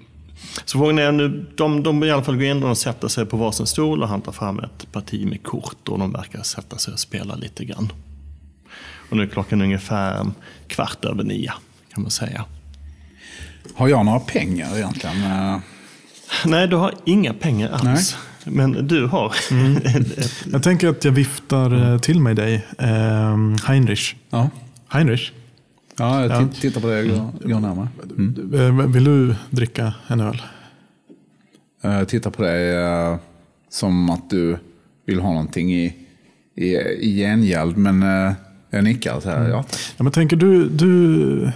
så 0.66 0.78
frågan 0.78 1.00
är 1.00 1.12
nu, 1.12 1.46
de, 1.56 1.84
de 1.84 2.04
i 2.04 2.12
alla 2.12 2.24
fall 2.24 2.36
går 2.36 2.46
in 2.46 2.64
och 2.64 2.78
sätter 2.78 3.08
sig 3.08 3.26
på 3.26 3.38
varsin 3.38 3.68
stol 3.68 4.04
och 4.04 4.10
han 4.10 4.22
tar 4.22 4.32
fram 4.32 4.60
ett 4.60 4.92
parti 4.92 5.26
med 5.28 5.44
kort 5.44 5.90
och 5.90 6.00
de 6.00 6.12
verkar 6.12 6.44
sätta 6.44 6.78
sig 6.78 6.94
och 6.94 7.00
spela 7.00 7.36
lite 7.36 7.66
grann. 7.66 7.92
Och 9.10 9.18
nu 9.18 9.24
är 9.24 9.28
klockan 9.28 9.62
ungefär 9.62 10.28
kvart 10.68 11.06
över 11.06 11.24
nio 11.24 11.54
kan 11.94 12.02
man 12.02 12.12
säga. 12.12 12.46
Har 13.76 13.88
jag 13.88 14.06
några 14.06 14.20
pengar 14.20 14.76
egentligen? 14.78 15.16
Nej, 16.46 16.68
du 16.68 16.76
har 16.76 16.94
inga 17.06 17.34
pengar 17.34 17.70
alls. 17.70 18.18
Men 18.44 18.88
du 18.88 19.06
har. 19.06 19.28
ett, 19.86 20.46
Jag 20.52 20.64
tänker 20.64 20.88
att 20.88 21.06
jag 21.06 21.12
viftar 21.12 21.94
eh, 21.94 22.00
till 22.00 22.20
mig 22.20 22.36
dig, 22.36 22.66
eh, 22.80 23.38
Heinrich. 23.68 24.16
Ja, 24.30 24.50
Heinrich, 24.88 25.32
ja 25.98 26.22
jag 26.22 26.32
Ja. 26.32 26.40
titt- 26.48 26.62
tittar 26.62 26.82
på 26.82 26.88
det 26.88 27.02
och 27.02 27.08
går, 27.08 27.50
går 27.50 27.60
närmare. 27.60 27.88
Mm. 28.18 28.80
eh, 28.80 28.88
vill 28.88 29.04
du 29.04 29.36
dricka 29.50 29.94
en 30.08 30.20
öl? 30.20 30.42
Eh, 31.84 31.92
Jag 31.92 32.08
tittar 32.08 32.32
på 32.32 32.44
dig 32.44 32.76
eh, 32.76 33.18
som 33.70 34.10
att 34.10 34.30
du 34.30 34.58
vill 35.06 35.20
ha 35.20 35.30
någonting 35.30 35.74
i, 35.74 35.96
i, 36.56 36.76
i 37.00 37.16
gengäld. 37.18 37.78
Men 37.78 38.04
eh, 38.04 38.34
jag 38.70 38.84
nickar 38.84 39.20
så 39.20 39.30
här, 39.30 39.50
ja 39.50 39.64
tack. 39.64 39.80
Ja, 39.98 40.04
men 40.04 40.12
tänker 40.14 40.36
du, 40.36 40.70
du, 40.70 41.52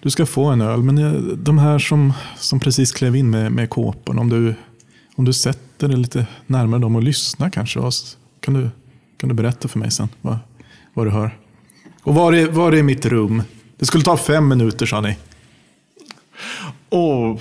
du 0.00 0.10
ska 0.10 0.26
få 0.26 0.44
en 0.44 0.60
öl, 0.60 0.82
men 0.82 0.98
eh, 0.98 1.12
de 1.22 1.58
här 1.58 1.78
som, 1.78 2.12
som 2.36 2.60
precis 2.60 2.92
klev 2.92 3.16
in 3.16 3.30
med, 3.30 3.52
med 3.52 3.70
kåporna, 3.70 4.20
om 4.20 4.28
du, 4.28 4.54
om 5.14 5.24
du 5.24 5.32
sätter 5.32 5.88
dig 5.88 5.96
lite 5.96 6.26
närmare 6.46 6.80
dem 6.80 6.96
och 6.96 7.02
lyssnar 7.02 7.50
kanske, 7.50 7.80
kan 8.40 8.54
du, 8.54 8.70
kan 9.16 9.28
du 9.28 9.34
berätta 9.34 9.68
för 9.68 9.78
mig 9.78 9.90
sen 9.90 10.08
vad, 10.20 10.38
vad 10.94 11.06
du 11.06 11.10
hör? 11.10 11.38
Och 12.02 12.14
var 12.14 12.32
är, 12.32 12.46
var 12.46 12.72
är 12.72 12.82
mitt 12.82 13.06
rum? 13.06 13.42
Det 13.78 13.86
skulle 13.86 14.04
ta 14.04 14.16
fem 14.16 14.48
minuter 14.48 14.86
sa 14.86 15.00
ni. 15.00 15.16
Och 16.88 17.40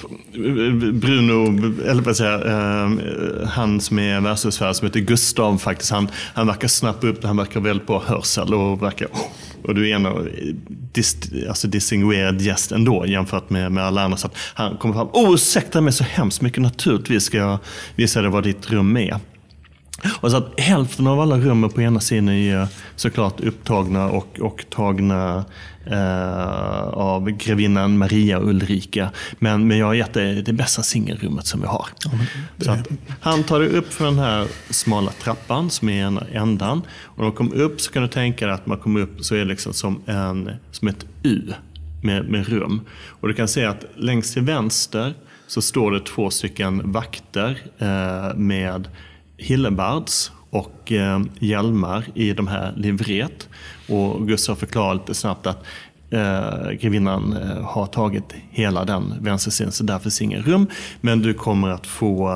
Bruno, 0.93 1.47
eller 1.87 2.01
vad 2.01 2.17
säger 2.17 2.31
jag, 2.31 2.47
eh, 2.47 3.47
han 3.47 3.81
som 3.81 3.99
är 3.99 4.21
världsutställare 4.21 4.73
som 4.73 4.87
heter 4.87 4.99
Gustav 4.99 5.57
faktiskt, 5.57 5.91
han, 5.91 6.07
han 6.33 6.47
verkar 6.47 6.67
snappa 6.67 7.07
upp 7.07 7.21
det, 7.21 7.27
han 7.27 7.37
verkar 7.37 7.59
väldigt 7.59 7.87
bra 7.87 8.03
hörsel 8.05 8.53
och 8.53 8.83
verkar, 8.83 9.07
och 9.63 9.75
du 9.75 9.89
är 9.89 9.95
en 9.95 10.05
av 10.05 10.27
dis, 10.93 11.17
alltså 11.49 11.67
distinguerad 11.67 12.41
gäst 12.41 12.71
ändå 12.71 13.05
jämfört 13.05 13.49
med, 13.49 13.71
med 13.71 13.83
alla 13.83 14.03
andra. 14.03 14.17
Så 14.17 14.27
att 14.27 14.37
han 14.53 14.77
kommer 14.77 14.95
fram, 14.95 15.07
oh, 15.13 15.33
ursäkta 15.33 15.81
mig 15.81 15.93
så 15.93 16.03
hemskt 16.03 16.41
mycket, 16.41 16.61
naturligtvis 16.61 17.23
ska 17.23 17.37
jag 17.37 17.57
visa 17.95 18.21
dig 18.21 18.31
vad 18.31 18.43
ditt 18.43 18.69
rum 18.69 18.97
är. 18.97 19.19
Och 20.21 20.31
så 20.31 20.37
att 20.37 20.59
hälften 20.59 21.07
av 21.07 21.19
alla 21.19 21.37
rummen 21.37 21.69
på 21.69 21.81
ena 21.81 21.99
sidan 21.99 22.29
är 22.29 22.33
ju 22.33 22.67
såklart 22.95 23.39
upptagna 23.39 24.09
och, 24.09 24.39
och 24.39 24.65
tagna 24.69 25.45
eh, 25.85 26.87
av 26.87 27.29
grevinnan 27.29 27.97
Maria 27.97 28.39
Ulrika. 28.39 29.09
Men, 29.39 29.67
men 29.67 29.77
jag 29.77 29.85
har 29.85 29.93
gett 29.93 30.13
dig 30.13 30.41
det 30.41 30.53
bästa 30.53 30.83
singelrummet 30.83 31.45
som 31.45 31.61
vi 31.61 31.67
har. 31.67 31.87
Så 32.57 32.71
att 32.71 32.87
han 33.21 33.43
tar 33.43 33.59
dig 33.59 33.69
upp 33.69 33.93
för 33.93 34.05
den 34.05 34.19
här 34.19 34.47
smala 34.69 35.11
trappan 35.11 35.69
som 35.69 35.89
är 35.89 36.07
ena 36.07 36.23
ändan. 36.33 36.81
Och 37.03 37.17
när 37.17 37.23
man 37.23 37.33
kommer 37.33 37.55
upp 37.55 37.81
så 37.81 37.91
kan 37.91 38.01
du 38.01 38.07
tänka 38.07 38.45
dig 38.45 38.55
att 38.55 38.65
man 38.65 38.77
kommer 38.77 38.99
upp 38.99 39.25
så 39.25 39.35
är 39.35 39.39
det 39.39 39.45
liksom 39.45 39.73
som, 39.73 40.01
en, 40.05 40.51
som 40.71 40.87
ett 40.87 41.05
U 41.23 41.53
med, 42.01 42.29
med 42.29 42.47
rum. 42.47 42.81
Och 43.07 43.27
du 43.27 43.33
kan 43.33 43.47
se 43.47 43.65
att 43.65 43.85
längst 43.95 44.33
till 44.33 44.43
vänster 44.43 45.13
så 45.47 45.61
står 45.61 45.91
det 45.91 45.99
två 45.99 46.29
stycken 46.29 46.91
vakter 46.91 47.59
eh, 47.77 48.35
med 48.35 48.87
Hillebards 49.37 50.31
och 50.49 50.91
eh, 50.91 51.21
hjälmar 51.39 52.05
i 52.13 52.33
de 52.33 52.47
här 52.47 52.73
livret. 52.77 53.49
Och 53.89 54.27
Gustav 54.27 54.55
förklarar 54.55 54.93
lite 54.93 55.13
snabbt 55.13 55.47
att 55.47 55.65
eh, 56.09 56.69
grevinnan 56.71 57.37
eh, 57.37 57.61
har 57.63 57.85
tagit 57.85 58.35
hela 58.49 58.85
den 58.85 59.13
vänstersidan 59.21 59.71
så 59.71 59.83
där 59.83 59.99
finns 59.99 60.21
ingen 60.21 60.43
rum. 60.43 60.67
Men 61.01 61.21
du 61.21 61.33
kommer 61.33 61.69
att 61.69 61.87
få 61.87 62.29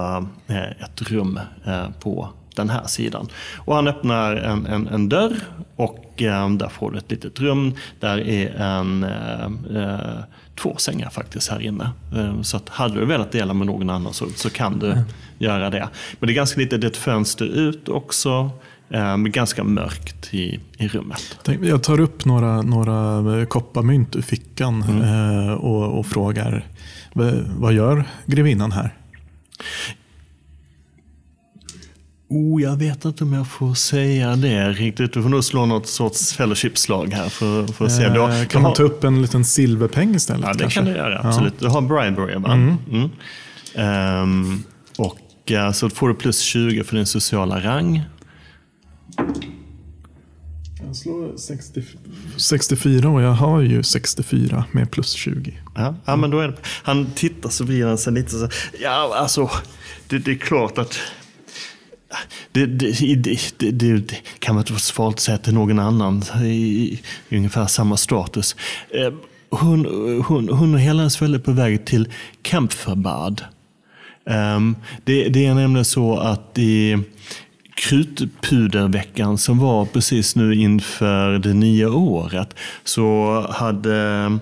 eh, 0.48 0.72
ett 0.72 1.02
rum 1.02 1.40
eh, 1.66 1.90
på 2.00 2.30
den 2.56 2.70
här 2.70 2.88
sidan. 2.88 3.28
Och 3.58 3.76
han 3.76 3.88
öppnar 3.88 4.36
en, 4.36 4.66
en, 4.66 4.88
en 4.88 5.10
dörr 5.10 5.36
och 5.76 6.22
eh, 6.22 6.50
där 6.50 6.70
får 6.70 6.92
du 6.92 6.98
ett 6.98 7.12
litet 7.12 7.40
rum. 7.40 7.76
Där 8.00 8.18
är 8.18 8.56
en, 8.56 9.04
eh, 9.04 9.84
eh, 9.84 10.24
två 10.62 10.76
sängar 10.78 11.10
faktiskt 11.10 11.50
här 11.52 11.60
inne. 11.62 11.90
Eh, 12.16 12.42
så 12.42 12.58
att 12.58 12.70
hade 12.70 13.00
du 13.00 13.06
velat 13.06 13.32
dela 13.32 13.54
med 13.54 13.68
någon 13.68 13.90
annan 13.90 14.14
så, 14.14 14.26
så 14.36 14.50
kan 14.50 14.80
du 14.80 14.98
göra 15.38 15.70
det. 15.70 15.90
Men 16.20 16.28
det 16.28 16.34
är 16.34 16.36
ganska 16.36 16.60
litet, 16.62 16.82
det 16.82 16.88
är 16.88 16.92
ett 16.92 16.98
fönster 16.98 17.46
ut 17.46 17.90
också. 17.90 18.50
Men 18.94 19.32
ganska 19.32 19.64
mörkt 19.64 20.34
i, 20.34 20.60
i 20.78 20.88
rummet. 20.88 21.38
Jag 21.62 21.84
tar 21.84 22.00
upp 22.00 22.26
några, 22.26 22.62
några 22.62 23.18
eh, 23.40 23.46
kopparmynt 23.46 24.16
ur 24.16 24.22
fickan 24.22 24.84
Mm. 24.84 25.02
eh, 25.48 25.54
och, 25.54 26.00
och 26.00 26.06
frågar 26.06 26.66
"Va- 27.14 27.32
vad 27.58 27.74
gör 27.74 28.04
grevinnan 28.26 28.72
här? 28.72 28.96
Oh, 32.34 32.62
jag 32.62 32.78
vet 32.78 33.06
inte 33.06 33.24
om 33.24 33.34
jag 33.34 33.48
får 33.48 33.74
säga 33.74 34.36
det 34.36 34.70
riktigt. 34.72 35.14
Du 35.14 35.22
får 35.22 35.30
nog 35.30 35.44
slå 35.44 35.66
något 35.66 35.88
sorts 35.88 36.34
fellowship-slag 36.34 37.14
här 37.14 37.30
för, 37.30 37.68
för 37.68 37.86
att 37.86 37.92
se. 37.92 38.04
Har, 38.08 38.30
Eh, 38.30 38.40
du 38.40 38.46
kan 38.46 38.62
man 38.62 38.70
har- 38.70 38.76
ta 38.76 38.84
upp 38.84 39.04
en 39.04 39.22
liten 39.22 39.46
silverpeng 39.46 40.16
istället? 40.16 40.46
Ja, 40.46 40.54
det 40.54 40.60
kanske? 40.60 40.80
kan 40.80 40.86
du 40.86 40.92
göra. 40.92 41.20
Absolut. 41.24 41.60
Du 41.60 41.68
har 41.68 41.82
bribery, 41.82 42.36
va? 42.40 42.54
Mm. 42.54 43.10
Ehm, 43.76 44.64
och 44.98 45.52
eh, 45.52 45.72
så 45.72 45.90
får 45.90 46.08
du 46.10 46.14
plus 46.16 46.40
20 46.40 46.84
för 46.84 46.96
din 46.96 47.06
sociala 47.06 47.60
rang. 47.60 48.04
Jag 50.88 50.96
slår 50.96 51.38
60, 51.38 51.84
64 52.38 53.10
och 53.10 53.22
jag 53.22 53.32
har 53.32 53.62
ju 53.62 53.84
64 53.84 54.66
med 54.72 54.92
plus 54.92 55.12
20. 55.12 55.54
Ja, 55.76 55.96
ja 56.06 56.16
men 56.16 56.30
då 56.30 56.40
är 56.40 56.48
det, 56.48 56.58
han 56.84 57.06
tittar 57.16 57.50
så 57.50 57.64
vrider 57.64 57.88
han 57.88 57.98
sig 57.98 58.14
lite 58.14 58.30
så 58.32 58.48
Ja, 58.82 59.14
alltså, 59.18 59.50
det, 60.08 60.18
det 60.20 60.32
är 60.32 60.36
klart 60.36 60.78
att 60.78 60.98
det, 62.52 62.66
det, 62.66 63.16
det, 63.16 63.40
det, 63.58 63.72
det 63.72 64.16
kan 64.40 64.56
vara 64.56 64.66
ett 64.66 64.82
svalt 64.82 65.20
säga 65.20 65.38
till 65.38 65.54
någon 65.54 65.80
annan 65.80 66.24
i, 66.44 67.00
i 67.30 67.38
ungefär 67.38 67.68
samma 67.68 67.98
status. 67.98 68.56
Eh, 68.90 69.14
hon, 69.50 69.86
hon, 70.28 70.50
hon 70.50 70.74
och 70.74 70.80
hela 70.80 71.00
hennes 71.00 71.22
är 71.22 71.40
på 71.40 71.52
väg 71.52 71.86
till 71.86 72.10
Kempferbad. 72.44 73.44
Um, 74.26 74.36
ehm, 74.36 74.76
det, 75.04 75.30
det 75.30 75.46
är 75.46 75.54
nämligen 75.54 75.86
så 75.86 76.18
att 76.18 76.58
i 76.58 76.98
krutpuderveckan 77.76 79.38
som 79.38 79.60
var 79.60 79.86
precis 79.86 80.36
nu 80.36 80.56
inför 80.56 81.40
det 81.40 81.54
nya 81.54 81.90
året 81.90 82.56
så 82.84 83.46
hade 83.52 84.40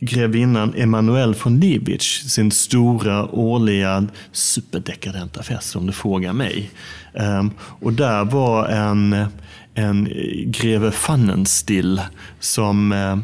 grevinnan 0.00 0.74
Emanuel 0.74 1.34
von 1.34 1.60
Liebig 1.60 2.02
sin 2.02 2.50
stora 2.50 3.24
årliga 3.24 4.06
superdekadenta 4.32 5.42
fest 5.42 5.76
om 5.76 5.86
du 5.86 5.92
frågar 5.92 6.32
mig. 6.32 6.70
Ehm, 7.14 7.50
och 7.58 7.92
där 7.92 8.24
var 8.24 8.68
en, 8.68 9.26
en 9.74 10.08
greve 10.46 10.90
Fannenstill 10.90 12.00
som 12.40 12.92
eh, 12.92 13.18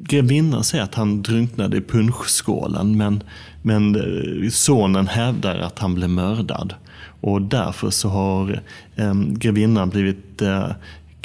grevinnan 0.00 0.64
säger 0.64 0.84
att 0.84 0.94
han 0.94 1.22
drunknade 1.22 1.76
i 1.76 1.80
punschskålen 1.80 2.96
men, 2.96 3.22
men 3.62 3.96
eh, 3.96 4.50
sonen 4.50 5.06
hävdar 5.08 5.58
att 5.58 5.78
han 5.78 5.94
blev 5.94 6.10
mördad. 6.10 6.74
Och 7.20 7.42
därför 7.42 7.90
så 7.90 8.08
har 8.08 8.60
eh, 8.96 9.14
grevinnan 9.14 9.90
blivit 9.90 10.42
eh, 10.42 10.70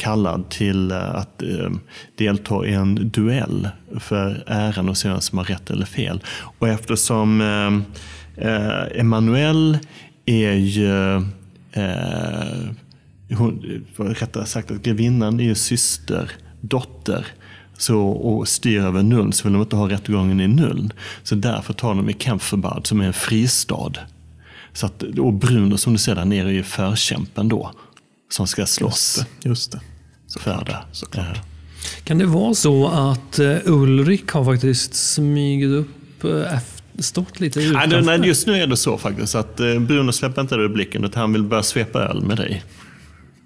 kallad 0.04 0.50
till 0.50 0.92
eh, 0.92 1.16
att 1.16 1.42
eh, 1.42 1.70
delta 2.18 2.66
i 2.66 2.74
en 2.74 3.10
duell 3.10 3.70
för 4.00 4.44
äran 4.48 4.90
och 4.90 4.98
se 4.98 5.10
vem 5.10 5.22
som 5.22 5.38
har 5.38 5.46
rätt 5.46 5.72
eller 5.72 5.86
fel. 5.86 6.24
Och 6.60 6.68
eftersom 6.68 7.42
eh, 7.42 8.48
eh 8.48 9.00
Emanuel 9.00 9.78
är 10.26 10.54
ju 10.54 11.22
hon, 13.36 13.84
rättare 13.98 14.46
sagt 14.46 14.72
att 14.72 14.84
grevinnan 14.84 15.40
är 15.40 15.44
ju 15.44 15.56
syster, 15.56 16.32
dotter 16.62 17.26
så, 17.78 18.02
och 18.02 18.48
styr 18.48 18.80
över 18.80 19.04
Nuln 19.04 19.34
så 19.34 19.44
vill 19.44 19.54
de 19.54 19.62
inte 19.62 19.76
ha 19.76 19.90
rättegången 19.90 20.42
i 20.42 20.48
Nuln. 20.48 20.94
Så 21.24 21.36
därför 21.36 21.74
tar 21.74 21.96
de 21.96 22.10
i 22.10 22.14
Kempferbad 22.14 22.88
som 22.88 23.02
är 23.02 23.06
en 23.06 23.14
fristad. 23.14 23.92
Så 24.74 24.86
att, 24.86 25.04
och 25.04 25.34
Bruno 25.34 25.78
som 25.78 25.94
du 25.94 26.00
ser 26.00 26.16
där 26.16 26.26
nere 26.26 26.48
är 26.48 26.54
ju 26.54 26.64
förkämpen 26.64 27.50
då. 27.50 27.72
Som 28.30 28.48
ska 28.48 28.66
slåss. 28.66 29.18
Just 29.18 29.42
det. 29.42 29.50
Just 29.50 29.72
det. 29.72 29.93
För 30.40 30.64
det. 30.66 30.78
Såklart. 30.92 31.42
Kan 32.04 32.18
det 32.18 32.26
vara 32.26 32.54
så 32.54 32.88
att 32.88 33.40
uh, 33.40 33.58
Ulrik 33.66 34.32
har 34.32 34.46
faktiskt 34.46 34.94
smugit 35.14 35.70
upp 35.70 36.26
uh, 36.26 36.46
stått 37.00 37.40
lite 37.40 37.60
utanför? 37.60 38.02
Nej, 38.02 38.18
nej, 38.20 38.28
just 38.28 38.48
nu 38.48 38.54
är 38.54 38.68
det 38.68 38.78
så 38.78 38.98
faktiskt 38.98 39.36
att 39.36 39.60
uh, 39.60 39.80
Bruno 39.80 40.12
släpper 40.12 40.42
inte 40.42 40.56
det 40.56 40.64
ur 40.64 40.70
blicken 40.70 41.04
utan 41.04 41.22
han 41.22 41.34
vill 41.34 41.44
börja 41.44 41.64
svepa 41.64 42.00
öl 42.00 42.22
med 42.22 42.38
dig. 42.38 42.64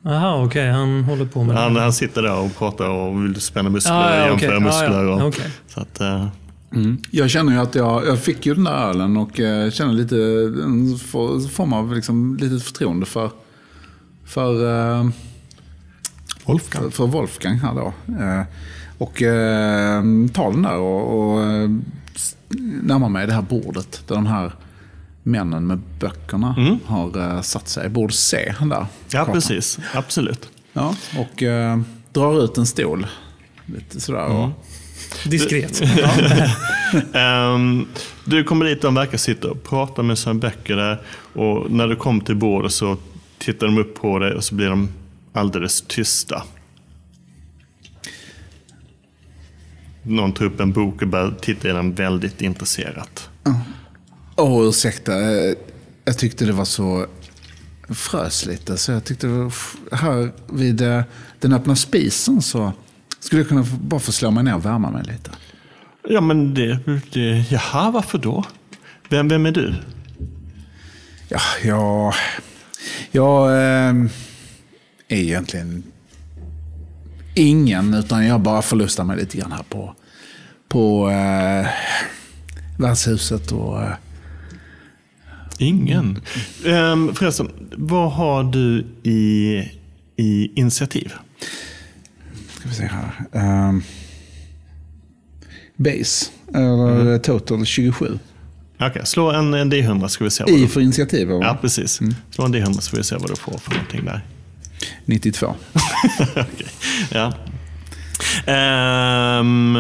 Jaha, 0.01 0.35
okej. 0.35 0.45
Okay. 0.45 0.67
Han 0.67 1.03
håller 1.03 1.25
på 1.25 1.43
med 1.43 1.55
han, 1.55 1.73
det. 1.73 1.81
Han 1.81 1.93
sitter 1.93 2.21
där 2.21 2.39
och 2.39 2.57
pratar 2.57 2.89
och 2.89 3.23
vill 3.23 3.41
spänna 3.41 3.69
muskler, 3.69 3.93
ah, 3.93 4.15
ja, 4.15 4.27
jämföra 4.27 4.49
okay. 4.49 4.59
muskler. 4.59 5.05
Och, 5.07 5.15
ah, 5.15 5.19
ja. 5.19 5.25
okay. 5.25 5.49
så 5.67 5.79
att, 5.79 6.01
uh... 6.01 6.27
mm. 6.73 6.97
Jag 7.11 7.29
känner 7.29 7.53
ju 7.53 7.59
att 7.59 7.75
jag, 7.75 8.07
jag 8.07 8.19
fick 8.19 8.45
ju 8.45 8.53
den 8.53 8.63
där 8.63 8.89
ölen 8.89 9.17
och 9.17 9.39
uh, 9.39 9.69
känner 9.69 9.93
lite 9.93 10.15
en 10.63 10.97
form 11.49 11.73
av 11.73 11.95
liksom, 11.95 12.37
litet 12.41 12.63
förtroende 12.63 13.05
för, 13.05 13.29
för, 14.25 14.63
uh, 14.63 15.09
Wolfgang. 16.47 16.91
För, 16.91 17.07
Wolfgang 17.07 17.57
här 17.57 17.73
då. 17.73 17.93
och 18.97 19.13
tar 20.33 20.51
den 20.51 20.61
där 20.61 20.77
och, 20.77 21.19
och 21.19 21.39
närmar 22.83 23.09
mig 23.09 23.27
det 23.27 23.33
här 23.33 23.41
bordet 23.41 24.03
där 24.07 24.15
de 24.15 24.25
här 24.25 24.51
männen 25.27 25.67
med 25.67 25.79
böckerna 25.99 26.55
mm. 26.57 26.79
har 26.85 27.17
uh, 27.17 27.41
satt 27.41 27.67
sig. 27.67 27.89
Borde 27.89 28.13
se 28.13 28.53
där. 28.59 28.67
Ja, 28.69 28.87
kartan. 29.09 29.33
precis. 29.33 29.79
Absolut. 29.93 30.49
Ja, 30.73 30.95
och 31.17 31.41
uh, 31.41 31.81
drar 32.13 32.43
ut 32.43 32.57
en 32.57 32.65
stol. 32.65 33.07
Lite 33.65 33.99
sådär. 33.99 34.25
Mm. 34.25 34.37
Och... 34.37 34.49
Diskret. 35.25 35.81
um, 37.13 37.87
du 38.25 38.43
kommer 38.43 38.65
dit 38.65 38.77
och 38.77 38.83
de 38.83 38.95
verkar 38.95 39.17
sitta 39.17 39.51
och 39.51 39.63
prata 39.63 40.03
med 40.03 40.17
sina 40.17 40.35
böcker 40.35 40.75
där. 40.75 41.01
Och 41.33 41.71
när 41.71 41.87
du 41.87 41.95
kommer 41.95 42.23
till 42.23 42.35
bordet 42.35 42.71
så 42.71 42.97
tittar 43.37 43.67
de 43.67 43.77
upp 43.77 43.95
på 43.95 44.19
dig 44.19 44.33
och 44.33 44.43
så 44.43 44.55
blir 44.55 44.69
de 44.69 44.89
alldeles 45.33 45.81
tysta. 45.81 46.43
Någon 50.03 50.33
tar 50.33 50.45
upp 50.45 50.59
en 50.59 50.71
bok 50.71 51.01
och 51.01 51.07
börjar 51.07 51.35
titta 51.41 51.69
i 51.69 51.71
den 51.71 51.95
väldigt 51.95 52.41
intresserat. 52.41 53.29
Åh, 54.35 54.61
oh, 54.61 54.69
ursäkta. 54.69 55.11
Jag 56.05 56.17
tyckte 56.17 56.45
det 56.45 56.53
var 56.53 56.65
så 56.65 57.05
frös 57.89 58.45
lite. 58.45 58.77
Så 58.77 58.91
jag 58.91 59.03
tyckte 59.03 59.27
här 59.91 60.31
vid 60.53 60.81
eh, 60.81 61.01
den 61.39 61.53
öppna 61.53 61.75
spisen 61.75 62.41
så 62.41 62.73
skulle 63.19 63.41
jag 63.41 63.49
kunna 63.49 63.65
bara 63.81 63.99
få 63.99 64.11
slå 64.11 64.31
mig 64.31 64.43
ner 64.43 64.55
och 64.55 64.65
värma 64.65 64.91
mig 64.91 65.03
lite. 65.03 65.31
Ja, 66.09 66.21
men 66.21 66.53
det... 66.53 66.79
det 67.13 67.45
jaha, 67.51 67.91
varför 67.91 68.17
då? 68.17 68.45
Vem, 69.09 69.27
vem 69.27 69.45
är 69.45 69.51
du? 69.51 69.75
Ja, 71.29 71.39
jag... 71.63 72.13
Jag 73.11 73.47
eh, 73.49 73.93
är 75.07 75.17
egentligen 75.17 75.83
ingen, 77.35 77.93
utan 77.93 78.25
jag 78.25 78.41
bara 78.41 78.61
förlustar 78.61 79.03
mig 79.03 79.17
lite 79.17 79.37
grann 79.37 79.51
här 79.51 79.63
på, 79.69 79.95
på 80.67 81.09
eh, 81.09 81.67
värdshuset 82.77 83.51
och 83.51 83.81
eh, 83.81 83.93
Ingen. 85.59 86.19
Um, 86.65 87.15
förresten, 87.15 87.51
vad 87.77 88.11
har 88.11 88.43
du 88.43 88.85
i, 89.03 89.71
i 90.15 90.51
initiativ? 90.55 91.13
Ska 92.59 92.69
vi 92.69 92.75
se 92.75 92.85
här. 92.85 93.25
Um, 93.31 93.83
base, 95.75 96.31
eller 96.53 97.01
mm. 97.01 97.21
total 97.21 97.65
27. 97.65 98.19
Okej, 98.75 98.89
okay, 98.89 99.05
slå 99.05 99.31
en, 99.31 99.53
en 99.53 99.71
D100 99.71 100.07
ska 100.07 100.23
vi 100.23 100.29
se. 100.29 100.43
Vad 100.43 100.53
I 100.53 100.67
för 100.67 100.81
initiativ? 100.81 101.31
Eller? 101.31 101.43
Ja, 101.43 101.57
precis. 101.61 102.01
Mm. 102.01 102.15
Slå 102.31 102.45
en 102.45 102.55
D100 102.55 102.79
så 102.79 102.89
får 102.89 102.97
vi 102.97 103.03
se 103.03 103.15
vad 103.15 103.29
du 103.29 103.35
får 103.35 103.57
för 103.57 103.71
någonting 103.71 104.05
där. 104.05 104.21
92. 105.05 105.45
okay. 106.31 106.67
Ja. 107.11 107.33
Um, 109.39 109.75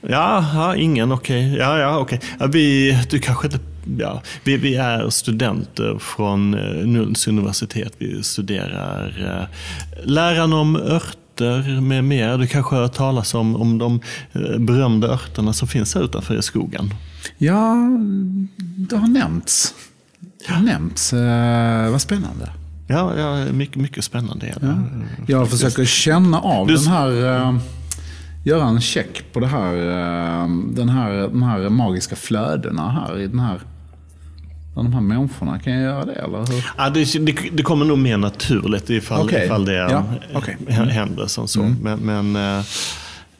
ja, 0.00 0.44
ja, 0.54 0.76
ingen, 0.76 1.12
okej. 1.12 1.46
Okay. 1.46 1.58
Ja, 1.58 1.78
ja. 1.78 1.98
Okay. 1.98 2.18
du 3.10 3.18
kanske 3.18 3.46
inte 3.46 3.58
ja, 3.98 4.22
vi, 4.44 4.56
vi, 4.56 4.76
är 4.76 5.10
studenter 5.10 5.98
från 5.98 6.54
eh, 6.54 6.86
Nulls 6.86 7.28
universitet. 7.28 7.92
Vi 7.98 8.22
studerar 8.22 9.38
eh, 9.40 9.48
läran 10.08 10.52
om 10.52 10.76
örter 10.76 11.80
med 11.80 12.04
mer. 12.04 12.38
Du 12.38 12.46
kanske 12.46 12.74
har 12.74 12.82
hört 12.82 12.94
talas 12.94 13.34
om, 13.34 13.56
om 13.56 13.78
de 13.78 14.00
eh, 14.32 14.58
berömda 14.58 15.08
örterna 15.08 15.52
som 15.52 15.68
finns 15.68 15.94
här 15.94 16.02
utanför 16.02 16.38
i 16.38 16.42
skogen? 16.42 16.94
Ja, 17.38 17.76
det 18.56 18.96
har 18.96 19.08
nämnts. 19.08 19.74
Det 20.46 20.52
har 20.52 20.62
nämnts. 20.62 21.12
vad 21.92 22.02
spännande. 22.02 22.61
Ja, 22.86 23.18
ja 23.18 23.52
mycket, 23.52 23.76
mycket 23.76 24.04
spännande. 24.04 24.46
Är 24.46 24.60
det. 24.60 24.66
Ja. 24.66 25.24
Jag 25.26 25.50
försöker 25.50 25.84
känna 25.84 26.40
av 26.40 26.66
du... 26.66 26.74
den 26.74 26.86
här 26.86 27.58
göra 28.44 28.64
en 28.64 28.80
check 28.80 29.32
på 29.32 29.40
det 29.40 29.46
här, 29.46 29.74
den 30.74 30.88
här, 30.88 31.12
de 31.12 31.42
här 31.42 31.68
magiska 31.68 32.16
flödena 32.16 32.90
här 32.90 33.18
i 33.18 33.26
den 33.26 33.40
här 33.40 33.60
de 34.74 34.92
här 34.92 35.00
människorna, 35.00 35.58
kan 35.58 35.72
jag 35.72 35.82
göra 35.82 36.04
det 36.04 36.12
eller 36.12 36.38
hur? 36.38 36.72
Ja, 36.76 36.90
det, 36.90 37.26
det, 37.26 37.36
det 37.52 37.62
kommer 37.62 37.84
nog 37.84 37.98
mer 37.98 38.16
naturligt 38.16 38.90
ifall, 38.90 39.24
okay. 39.24 39.44
ifall 39.44 39.64
det 39.64 39.74
ja, 39.74 40.04
okay. 40.34 40.54
mm. 40.68 40.88
händer 40.88 41.26
som 41.26 41.48
så. 41.48 41.62
Mm. 41.62 41.76
Men, 41.82 42.32
men 42.32 42.58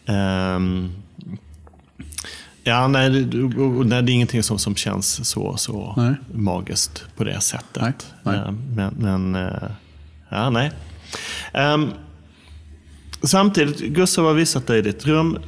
äh, 0.06 0.82
ja, 2.64 2.88
nej, 2.88 3.10
det, 3.10 3.36
nej, 3.84 4.02
det 4.02 4.12
är 4.12 4.14
ingenting 4.14 4.42
som, 4.42 4.58
som 4.58 4.76
känns 4.76 5.28
så, 5.28 5.56
så 5.56 5.94
nej. 5.96 6.14
magiskt 6.34 7.04
på 7.16 7.24
det 7.24 7.40
sättet. 7.40 7.82
Nej. 7.82 7.92
Nej. 8.22 8.36
Äh, 8.36 8.52
men, 8.74 8.94
men 8.98 9.34
äh, 9.34 9.70
ja, 10.28 10.50
nej. 10.50 10.70
Ähm, 11.52 11.92
samtidigt, 13.22 13.80
Gustav 13.80 14.24
har 14.24 14.34
visat 14.34 14.66
dig 14.66 14.82
ditt 14.82 15.06
rum. 15.06 15.38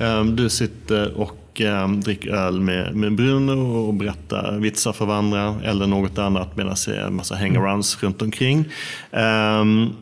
Ähm, 0.00 0.36
du 0.36 0.48
sitter 0.48 1.14
och 1.14 1.60
eh, 1.60 1.88
dricker 1.88 2.30
öl 2.30 2.60
med, 2.60 2.96
med 2.96 3.14
Bruno 3.14 3.86
och 3.86 3.94
berättar 3.94 4.58
vitsar 4.58 4.92
för 4.92 5.06
varandra 5.06 5.54
eller 5.64 5.86
något 5.86 6.18
annat 6.18 6.56
medan 6.56 6.76
det 6.86 6.96
är 6.96 7.06
en 7.06 7.16
massa 7.16 7.36
hangarounds 7.36 8.02
runt 8.02 8.22
omkring. 8.22 8.68
Um, 9.10 9.96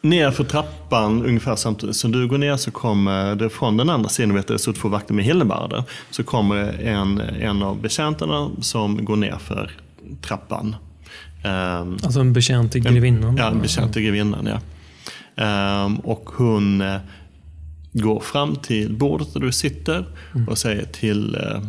ner 0.00 0.30
för 0.30 0.44
trappan, 0.44 1.26
ungefär 1.26 1.56
samtidigt 1.56 1.96
som 1.96 2.12
du 2.12 2.28
går 2.28 2.38
ner, 2.38 2.56
så 2.56 2.70
kommer 2.70 3.34
det 3.34 3.50
från 3.50 3.76
den 3.76 3.90
andra 3.90 4.08
sidan, 4.08 4.34
vet 4.34 4.48
det 4.48 4.58
står 4.58 4.72
två 4.72 4.88
vakter 4.88 5.14
med 5.14 5.24
hellebarder, 5.24 5.84
så 6.10 6.24
kommer 6.24 6.82
en, 6.82 7.20
en 7.20 7.62
av 7.62 7.80
betjänterna 7.80 8.50
som 8.60 9.04
går 9.04 9.16
ner 9.16 9.36
för 9.38 9.70
trappan. 10.22 10.76
Um, 11.44 11.98
alltså 12.02 12.20
en 12.20 12.32
betjänt 12.32 12.72
till 12.72 12.82
grevinnan? 12.82 13.36
Ja, 13.36 13.50
en 13.50 13.60
betjänt 13.60 13.92
till 13.92 14.02
grevinnan, 14.02 14.46
ja. 14.46 14.60
Um, 15.84 15.96
och 15.96 16.30
hon 16.36 16.82
går 17.92 18.20
fram 18.20 18.56
till 18.56 18.92
bordet 18.92 19.32
där 19.32 19.40
du 19.40 19.52
sitter 19.52 20.04
mm. 20.34 20.48
och 20.48 20.58
säger 20.58 20.84
till 20.84 21.34
eh, 21.34 21.62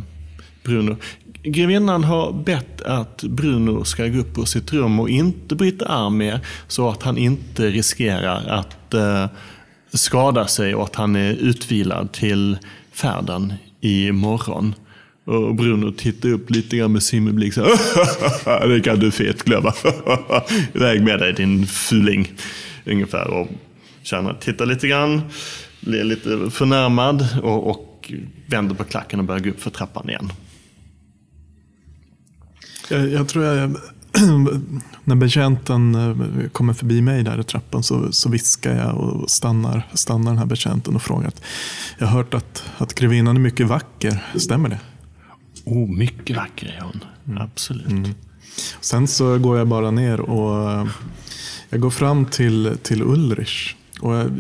Bruno. 0.64 0.98
Grevinnan 1.44 2.04
har 2.04 2.34
bett 2.34 2.82
att 2.82 3.24
Bruno 3.24 3.84
ska 3.84 4.08
gå 4.08 4.20
upp 4.20 4.38
ur 4.38 4.46
sitt 4.46 4.74
rum 4.74 5.00
och 5.00 5.10
inte 5.10 5.56
bryta 5.56 5.86
arm 5.86 6.18
mer 6.18 6.40
så 6.68 6.90
att 6.90 7.04
han 7.04 7.18
inte 7.18 7.70
riskerar 7.70 8.48
att 8.48 8.94
eh, 8.94 9.26
skada 9.94 10.48
sig 10.48 10.76
och 10.76 10.84
att 10.84 10.96
han 10.96 11.16
är 11.16 11.34
utvilad 11.34 12.12
till 12.12 12.58
färden 12.92 13.54
imorgon. 13.82 14.76
Och 15.26 15.56
Bruno 15.56 15.92
tittar 15.92 16.30
upp 16.30 16.50
lite 16.50 16.78
grann 16.78 16.92
med 16.92 17.04
simmerblick. 17.04 17.56
Det 18.46 18.82
kan 18.84 19.00
du 19.00 19.12
fet 19.12 19.44
glömma. 19.44 19.74
Iväg 20.74 21.04
med 21.04 21.20
dig 21.20 21.34
din 21.34 21.68
fuling. 21.68 22.32
Ungefär. 22.86 23.28
Och 23.28 23.48
känner, 24.04 24.34
tittar 24.34 24.66
lite 24.66 24.88
grann, 24.88 25.22
blir 25.80 26.04
lite 26.04 26.50
förnärmad 26.52 27.28
och, 27.44 27.70
och 27.70 28.12
vänder 28.46 28.76
på 28.76 28.84
klacken 28.84 29.20
och 29.20 29.26
börjar 29.26 29.40
gå 29.40 29.50
upp 29.50 29.62
för 29.62 29.70
trappan 29.70 30.10
igen. 30.10 30.32
Jag, 32.90 33.10
jag 33.10 33.28
tror 33.28 33.46
jag, 33.46 33.70
när 35.04 35.16
betjänten 35.16 35.96
eh, 35.96 36.50
kommer 36.50 36.74
förbi 36.74 37.02
mig 37.02 37.24
där 37.24 37.40
i 37.40 37.44
trappan 37.44 37.84
så, 37.84 38.12
så 38.12 38.30
viskar 38.30 38.76
jag 38.76 38.98
och 38.98 39.30
stannar, 39.30 39.88
stannar 39.94 40.32
den 40.32 40.38
här 40.38 40.46
betjänten 40.46 40.96
och 40.96 41.02
frågar 41.02 41.28
att 41.28 41.42
jag 41.98 42.08
har 42.08 42.18
hört 42.18 42.34
att, 42.34 42.64
att 42.78 42.94
grevinnan 42.94 43.36
är 43.36 43.42
mycket 43.42 43.68
vacker. 43.68 44.24
Stämmer 44.36 44.70
det? 44.70 44.80
Oh, 45.66 45.90
mycket 45.90 46.36
vacker 46.38 46.76
är 46.78 46.82
hon. 46.82 47.04
Absolut. 47.40 48.16
Sen 48.82 49.08
så 49.08 49.38
går 49.38 49.58
jag 49.58 49.68
bara 49.68 49.92
ner 49.92 50.20
och 50.20 50.72
eh, 50.72 50.88
jag 51.70 51.80
går 51.80 51.90
fram 51.90 52.26
till, 52.26 52.78
till 52.82 53.02
Ulrich. 53.02 53.76
Och 54.04 54.14
jag, 54.14 54.32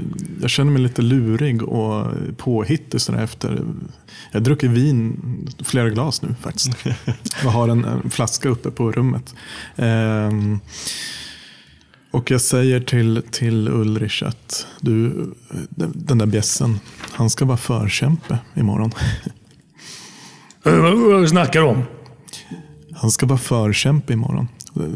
jag 0.41 0.49
känner 0.49 0.71
mig 0.71 0.81
lite 0.81 1.01
lurig 1.01 1.63
och 1.63 2.07
påhittig 2.37 3.01
sådär 3.01 3.23
efter. 3.23 3.65
Jag 4.31 4.39
har 4.39 4.45
druckit 4.45 4.71
vin 4.71 5.19
flera 5.63 5.89
glas 5.89 6.21
nu 6.21 6.35
faktiskt. 6.41 6.69
Jag 7.43 7.49
har 7.49 7.67
en, 7.67 7.85
en 7.85 8.09
flaska 8.09 8.49
uppe 8.49 8.71
på 8.71 8.91
rummet. 8.91 9.35
Ehm, 9.75 10.59
och 12.11 12.31
jag 12.31 12.41
säger 12.41 12.79
till, 12.79 13.21
till 13.31 13.67
Ulrich 13.67 14.23
att 14.23 14.67
du, 14.81 15.27
den 15.93 16.17
där 16.17 16.25
bjässen, 16.25 16.79
han 17.11 17.29
ska 17.29 17.45
vara 17.45 17.57
förkämpe 17.57 18.37
imorgon. 18.55 18.91
Vad 20.63 21.29
snackar 21.29 21.61
du 21.61 21.67
om? 21.67 21.83
Han 22.93 23.11
ska 23.11 23.25
vara 23.25 23.39
förkämpe 23.39 24.13
imorgon. 24.13 24.47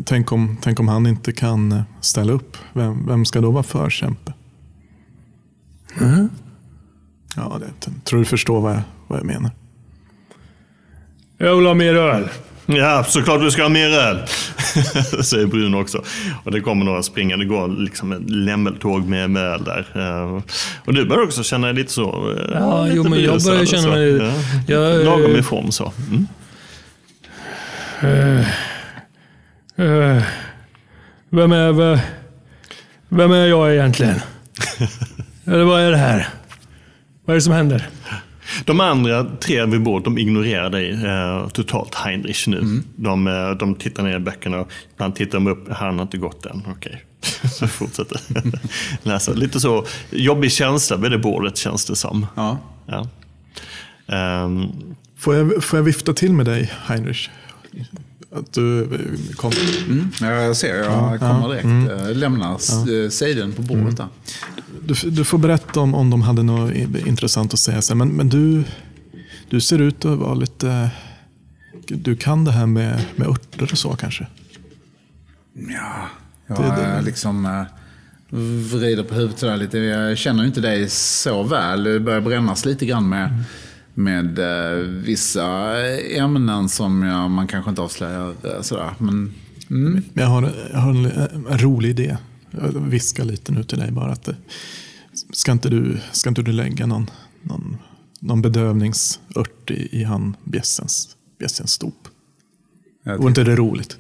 Tänk 0.05 0.31
om, 0.31 0.57
tänk 0.61 0.79
om 0.79 0.87
han 0.87 1.07
inte 1.07 1.31
kan 1.31 1.71
eh, 1.71 1.81
ställa 2.01 2.33
upp. 2.33 2.57
Vem, 2.73 3.07
vem 3.07 3.25
ska 3.25 3.41
då 3.41 3.51
vara 3.51 3.63
förkämpe? 3.63 4.33
Ja, 7.35 7.59
det, 7.59 7.91
tror 8.03 8.19
du 8.19 8.25
förstår 8.25 8.61
vad 8.61 8.73
jag, 8.73 8.81
vad 9.07 9.19
jag 9.19 9.25
menar. 9.25 9.51
Jag 11.37 11.55
vill 11.55 11.65
ha 11.65 11.73
mer 11.73 11.95
öl. 11.95 12.29
Ja, 12.65 13.03
såklart 13.07 13.41
du 13.41 13.51
ska 13.51 13.61
ha 13.61 13.69
mer 13.69 13.89
öl, 13.89 14.27
säger 15.23 15.45
Bruno 15.45 15.81
också. 15.81 16.03
Och 16.43 16.51
det 16.51 16.61
kommer 16.61 16.85
några 16.85 17.03
springande, 17.03 17.45
det 17.45 17.49
går 17.49 17.67
liksom 17.67 18.11
ett 18.11 18.29
lämmeltåg 18.29 19.07
med, 19.07 19.29
med 19.29 19.43
öl 19.43 19.63
där. 19.63 19.87
Eh, 19.95 20.41
Och 20.85 20.93
du 20.93 21.05
börjar 21.05 21.23
också 21.23 21.43
känna 21.43 21.67
dig 21.67 21.75
lite 21.75 21.91
så... 21.93 22.31
eh, 22.31 22.49
Ja, 22.53 22.83
lite 22.83 22.95
jo, 22.95 23.03
men 23.03 23.23
jag 23.23 23.41
börjar 23.43 23.65
känna 23.65 23.81
så. 23.83 23.89
mig- 23.89 24.17
Ja. 24.17 24.33
jag- 24.67 25.05
Lagom 25.05 25.35
i 25.35 25.43
form 25.43 25.71
så. 25.71 25.93
Mm. 26.11 26.27
Eh, 29.77 30.23
Vem 31.29 31.51
är, 31.51 31.71
vem, 31.71 31.97
vem 33.09 33.31
är 33.31 33.45
jag 33.45 33.73
egentligen? 33.73 34.15
Eller 35.47 35.63
vad 35.63 35.81
är 35.81 35.91
det 35.91 35.97
här? 35.97 36.27
Vad 37.25 37.33
är 37.33 37.35
det 37.37 37.41
som 37.41 37.53
händer? 37.53 37.89
De 38.65 38.79
andra 38.79 39.23
tre 39.39 39.65
vid 39.65 39.83
bordet 39.83 40.05
de 40.05 40.17
ignorerar 40.17 40.69
dig 40.69 41.05
eh, 41.05 41.47
totalt, 41.47 41.95
Heinrich, 41.95 42.47
nu. 42.47 42.81
De, 42.95 43.27
eh, 43.27 43.49
de 43.51 43.75
tittar 43.75 44.03
ner 44.03 44.15
i 44.15 44.19
böckerna 44.19 44.57
och 44.59 44.71
ibland 44.93 45.15
tittar 45.15 45.33
de 45.33 45.47
upp. 45.47 45.71
Han 45.71 45.95
har 45.95 46.01
inte 46.01 46.17
gått 46.17 46.45
än. 46.45 46.63
Okej. 46.67 47.03
Så 47.51 47.67
fortsätter 47.67 48.19
läsa. 49.03 49.33
Lite 49.33 49.59
så 49.59 49.85
jobbig 50.11 50.51
känsla 50.51 50.97
vid 50.97 51.11
det 51.11 51.17
bordet 51.17 51.57
känns 51.57 51.85
det 51.85 51.95
som. 51.95 52.25
Ja. 52.35 52.57
Ja. 52.85 53.07
Ehm, 54.15 54.67
Får 55.19 55.35
jag, 55.35 55.63
får 55.63 55.79
jag 55.79 55.83
vifta 55.83 56.13
till 56.13 56.33
med 56.33 56.45
dig, 56.45 56.71
Heinrich? 56.85 57.29
Att 58.31 58.53
du 58.53 58.81
eh, 58.83 59.35
kom. 59.35 59.51
Mm, 59.87 60.11
jag 60.21 60.57
ser, 60.57 60.75
jag 60.75 61.19
kommer 61.19 61.47
direkt. 61.49 61.91
Eh, 62.07 62.15
Lämnar 62.15 62.49
ja. 62.51 63.09
sidan 63.09 63.51
på 63.53 63.61
bordet 63.61 63.97
där. 63.97 64.07
Du, 64.85 65.09
du 65.09 65.23
får 65.25 65.37
berätta 65.37 65.79
om, 65.79 65.95
om 65.95 66.09
de 66.09 66.21
hade 66.21 66.43
något 66.43 66.73
intressant 67.05 67.53
att 67.53 67.59
säga 67.59 67.81
sen. 67.81 67.97
Men, 67.97 68.09
men 68.09 68.29
du, 68.29 68.63
du 69.49 69.61
ser 69.61 69.81
ut 69.81 70.05
att 70.05 70.17
vara 70.17 70.33
lite... 70.33 70.89
Du 71.87 72.15
kan 72.15 72.45
det 72.45 72.51
här 72.51 72.65
med, 72.65 73.01
med 73.15 73.27
örter 73.27 73.69
och 73.71 73.77
så 73.77 73.95
kanske? 73.95 74.27
Ja, 75.53 76.09
jag 76.47 76.57
Det- 76.57 76.75
det- 76.81 76.97
eh, 76.97 77.03
liksom 77.03 77.45
eh, 77.45 77.63
vrider 78.79 79.03
på 79.03 79.15
huvudet 79.15 79.39
sådär 79.39 79.57
lite. 79.57 79.77
Jag 79.77 80.17
känner 80.17 80.45
inte 80.45 80.61
dig 80.61 80.89
så 80.89 81.43
väl. 81.43 81.83
Det 81.83 81.99
börjar 81.99 82.21
brännas 82.21 82.65
lite 82.65 82.85
grann 82.85 83.09
med, 83.09 83.43
med 83.97 84.39
eh, 84.39 84.77
vissa 84.87 85.77
ämnen 85.97 86.69
som 86.69 87.03
jag, 87.03 87.31
man 87.31 87.47
kanske 87.47 87.69
inte 87.69 87.81
avslöjar 87.81 88.33
eh, 88.43 88.61
sådär. 88.61 88.93
Men 88.97 89.33
mm, 89.69 90.03
Jag 90.13 90.25
har, 90.27 90.51
jag 90.71 90.79
har 90.79 90.89
en, 90.89 91.05
en 91.49 91.57
rolig 91.57 91.89
idé. 91.89 92.17
Jag 92.51 92.71
viskar 92.71 93.25
lite 93.25 93.51
nu 93.51 93.63
till 93.63 93.79
dig 93.79 93.91
bara. 93.91 94.11
att 94.11 94.29
Ska 95.31 95.51
inte 95.51 95.69
du, 95.69 95.97
ska 96.11 96.29
inte 96.29 96.41
du 96.41 96.51
lägga 96.51 96.85
någon, 96.85 97.09
någon, 97.41 97.77
någon 98.19 98.41
bedövningsört 98.41 99.71
i, 99.71 99.99
i 100.01 100.03
han 100.03 100.35
bjässens, 100.43 101.15
bjässens 101.39 101.71
stop? 101.71 102.07
Vore 103.03 103.27
inte 103.27 103.43
det 103.43 103.55
roligt? 103.55 103.97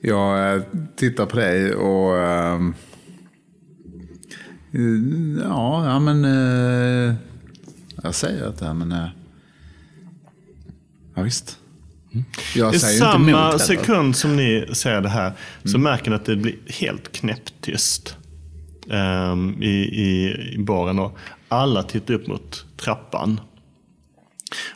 jag 0.00 0.56
eh, 0.56 0.62
tittar 0.96 1.26
på 1.26 1.36
dig 1.36 1.74
och... 1.74 2.18
ehm, 2.18 2.74
eh, 4.72 5.42
ja, 5.44 5.98
men... 5.98 6.24
eh, 6.24 7.14
jag 8.04 8.14
säger 8.14 8.46
att 8.46 8.58
det 8.58 8.66
här, 8.66 8.74
men... 8.74 8.92
eh, 8.92 9.08
ja, 11.14 11.22
visst. 11.22 11.58
Jag 12.54 12.74
I 12.74 12.78
samma 12.78 13.58
sekund 13.58 14.16
som 14.16 14.36
ni 14.36 14.66
säger 14.72 15.00
det 15.00 15.08
här 15.08 15.32
så 15.64 15.78
märker 15.78 16.10
ni 16.10 16.16
att 16.16 16.24
det 16.24 16.36
blir 16.36 16.54
helt 16.66 17.12
knäpptyst 17.12 18.16
ehm, 18.90 19.62
i, 19.62 19.76
i, 20.02 20.36
i 20.54 20.58
baren. 20.58 20.98
Och 20.98 21.18
alla 21.48 21.82
tittar 21.82 22.14
upp 22.14 22.26
mot 22.26 22.64
trappan. 22.76 23.40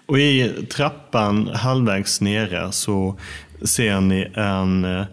Och 0.07 0.19
i 0.19 0.67
trappan 0.71 1.49
halvvägs 1.49 2.21
nere 2.21 2.73
så 2.73 3.19
ser 3.63 4.01
ni 4.01 4.33
en 4.35 4.85
eh, 4.85 5.05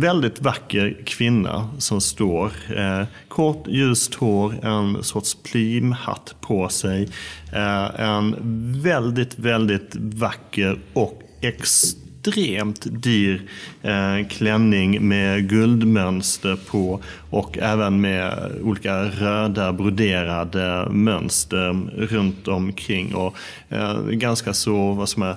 väldigt 0.00 0.40
vacker 0.40 0.96
kvinna 1.04 1.68
som 1.78 2.00
står. 2.00 2.52
Eh, 2.76 3.02
kort 3.28 3.68
ljust 3.68 4.14
hår, 4.14 4.54
en 4.62 5.02
sorts 5.02 5.36
plymhatt 5.42 6.34
på 6.40 6.68
sig. 6.68 7.08
Eh, 7.52 8.00
en 8.00 8.36
väldigt, 8.82 9.38
väldigt 9.38 9.96
vacker 9.96 10.78
och 10.92 11.22
extremt 11.40 12.86
dyr 13.02 13.42
eh, 13.82 14.26
klänning 14.28 15.08
med 15.08 15.48
guldmönster 15.48 16.58
på 16.70 17.00
och 17.30 17.58
även 17.58 18.00
med 18.00 18.52
olika 18.62 19.04
röda 19.04 19.72
broderade 19.72 20.88
mönster 20.90 21.72
runt 21.96 22.48
omkring. 22.48 23.14
Och 23.14 23.36
eh, 23.68 24.02
ganska 24.02 24.52
så, 24.52 24.92
vad 24.92 25.08
som 25.08 25.22
är, 25.22 25.36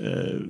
Eh, 0.00 0.40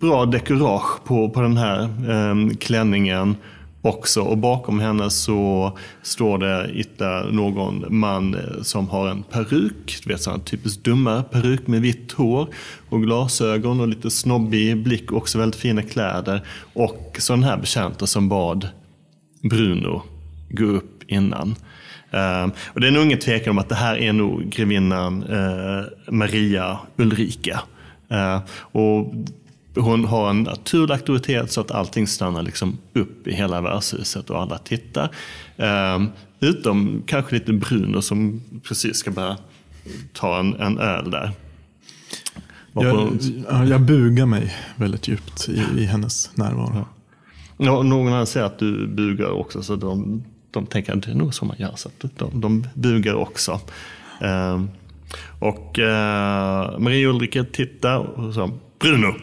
bra 0.00 0.26
dekorage 0.26 1.04
på, 1.04 1.30
på 1.30 1.40
den 1.40 1.56
här 1.56 1.82
eh, 1.82 2.56
klänningen 2.56 3.36
också. 3.82 4.20
Och 4.20 4.38
bakom 4.38 4.80
henne 4.80 5.10
så 5.10 5.72
står 6.02 6.38
det 6.38 6.70
ytterligare 6.74 7.32
någon 7.32 7.84
man 7.88 8.34
eh, 8.34 8.62
som 8.62 8.88
har 8.88 9.08
en 9.08 9.22
peruk. 9.22 9.98
Du 10.04 10.08
vet, 10.12 10.22
sån 10.22 10.32
här 10.32 10.40
typiskt 10.40 10.84
dumma 10.84 11.22
peruk 11.22 11.66
med 11.66 11.80
vitt 11.80 12.12
hår 12.12 12.48
och 12.88 13.02
glasögon 13.02 13.80
och 13.80 13.88
lite 13.88 14.10
snobbig 14.10 14.82
blick. 14.82 15.12
Också 15.12 15.38
väldigt 15.38 15.60
fina 15.60 15.82
kläder. 15.82 16.46
Och 16.72 17.16
sån 17.18 17.42
här 17.42 17.56
betjänter 17.56 18.06
som 18.06 18.28
bad 18.28 18.68
Bruno 19.42 20.02
gå 20.50 20.64
upp 20.64 21.02
innan. 21.06 21.54
Eh, 22.10 22.46
och 22.66 22.80
det 22.80 22.86
är 22.86 22.90
nog 22.90 23.04
ingen 23.04 23.18
tvekan 23.18 23.50
om 23.50 23.58
att 23.58 23.68
det 23.68 23.74
här 23.74 23.96
är 23.98 24.12
nog 24.12 24.48
grevinnan 24.48 25.22
eh, 25.22 25.84
Maria 26.10 26.78
Ulrika. 26.96 27.60
Eh, 28.08 28.40
och 28.48 29.14
hon 29.76 30.04
har 30.04 30.30
en 30.30 30.42
naturlig 30.42 30.94
auktoritet 30.94 31.52
så 31.52 31.60
att 31.60 31.70
allting 31.70 32.06
stannar 32.06 32.42
liksom 32.42 32.78
upp 32.92 33.26
i 33.26 33.34
hela 33.34 33.60
värdshuset 33.60 34.30
och 34.30 34.42
alla 34.42 34.58
tittar. 34.58 35.10
Eh, 35.56 36.02
utom 36.40 37.02
kanske 37.06 37.34
lite 37.34 37.52
Bruno 37.52 38.02
som 38.02 38.42
precis 38.62 38.96
ska 38.96 39.10
börja 39.10 39.36
ta 40.12 40.38
en, 40.40 40.54
en 40.54 40.78
öl 40.78 41.10
där. 41.10 41.32
Jag, 42.72 43.18
ja, 43.48 43.64
jag 43.64 43.80
bugar 43.80 44.26
mig 44.26 44.54
väldigt 44.76 45.08
djupt 45.08 45.48
i, 45.48 45.62
i 45.78 45.84
hennes 45.84 46.36
närvaro. 46.36 46.86
Ja, 47.56 47.82
någon 47.82 48.08
annan 48.08 48.26
säger 48.26 48.46
att 48.46 48.58
du 48.58 48.86
bugar 48.86 49.30
också, 49.30 49.62
så 49.62 49.76
de, 49.76 50.24
de 50.50 50.66
tänker 50.66 50.92
att 50.92 51.02
det 51.02 51.10
är 51.10 51.14
nog 51.14 51.34
så 51.34 51.44
man 51.44 51.56
gör. 51.58 51.72
Så 51.76 51.88
att 51.88 52.18
de, 52.18 52.40
de 52.40 52.66
bugar 52.74 53.14
också. 53.14 53.60
Ehm, 54.20 54.68
och 55.40 55.78
eh, 55.78 56.78
Maria 56.78 57.08
Ulrika 57.08 57.44
tittar 57.44 57.98
och 57.98 58.34
sa 58.34 58.50
Bruno. 58.78 59.14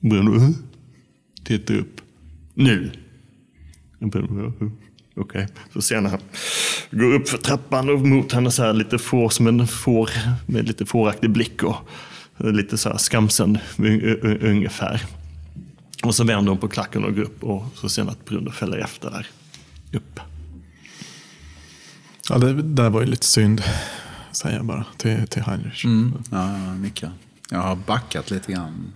Bruno 0.00 0.36
eh? 0.36 0.50
tittar 1.44 1.74
upp. 1.74 2.00
Nu. 2.54 2.90
Okej, 4.00 4.22
Bruno, 4.22 4.72
Okej, 5.16 5.48
så 5.72 5.82
ser 5.82 6.02
han 6.02 6.20
går 6.90 7.14
upp 7.14 7.28
för 7.28 7.38
trappan 7.38 7.90
och 7.90 8.00
mot 8.00 8.32
henne 8.32 8.50
så 8.50 8.62
här 8.62 8.72
lite 8.72 8.98
får, 8.98 9.28
som 9.28 9.46
en 9.46 9.66
får 9.66 10.10
med 10.46 10.68
lite 10.68 10.86
fåraktig 10.86 11.30
blick 11.30 11.62
och 11.62 11.76
lite 12.36 12.78
så 12.78 12.88
här 12.88 12.98
skamsen 12.98 13.58
ungefär. 14.40 15.02
Och 16.02 16.14
så 16.14 16.24
vänder 16.24 16.50
hon 16.50 16.58
på 16.58 16.68
klacken 16.68 17.04
och 17.04 17.14
går 17.14 17.22
upp 17.22 17.44
och 17.44 17.64
så 17.74 17.88
ser 17.88 18.02
han 18.02 18.10
att 18.10 18.24
Bruno 18.24 18.50
fäller 18.50 18.78
efter 18.78 19.10
där. 19.10 19.26
Upp. 19.92 20.20
Ja, 22.28 22.38
det 22.38 22.62
där 22.62 22.90
var 22.90 23.00
ju 23.00 23.06
lite 23.06 23.26
synd, 23.26 23.62
säger 24.34 24.56
jag 24.56 24.64
bara 24.66 24.84
till, 24.96 25.26
till 25.28 25.42
Heinrich. 25.42 25.84
Ja, 26.30 26.58
jag 26.66 26.76
nickar. 26.80 27.10
Jag 27.50 27.58
har 27.58 27.76
backat 27.76 28.30
lite 28.30 28.52
grann. 28.52 28.92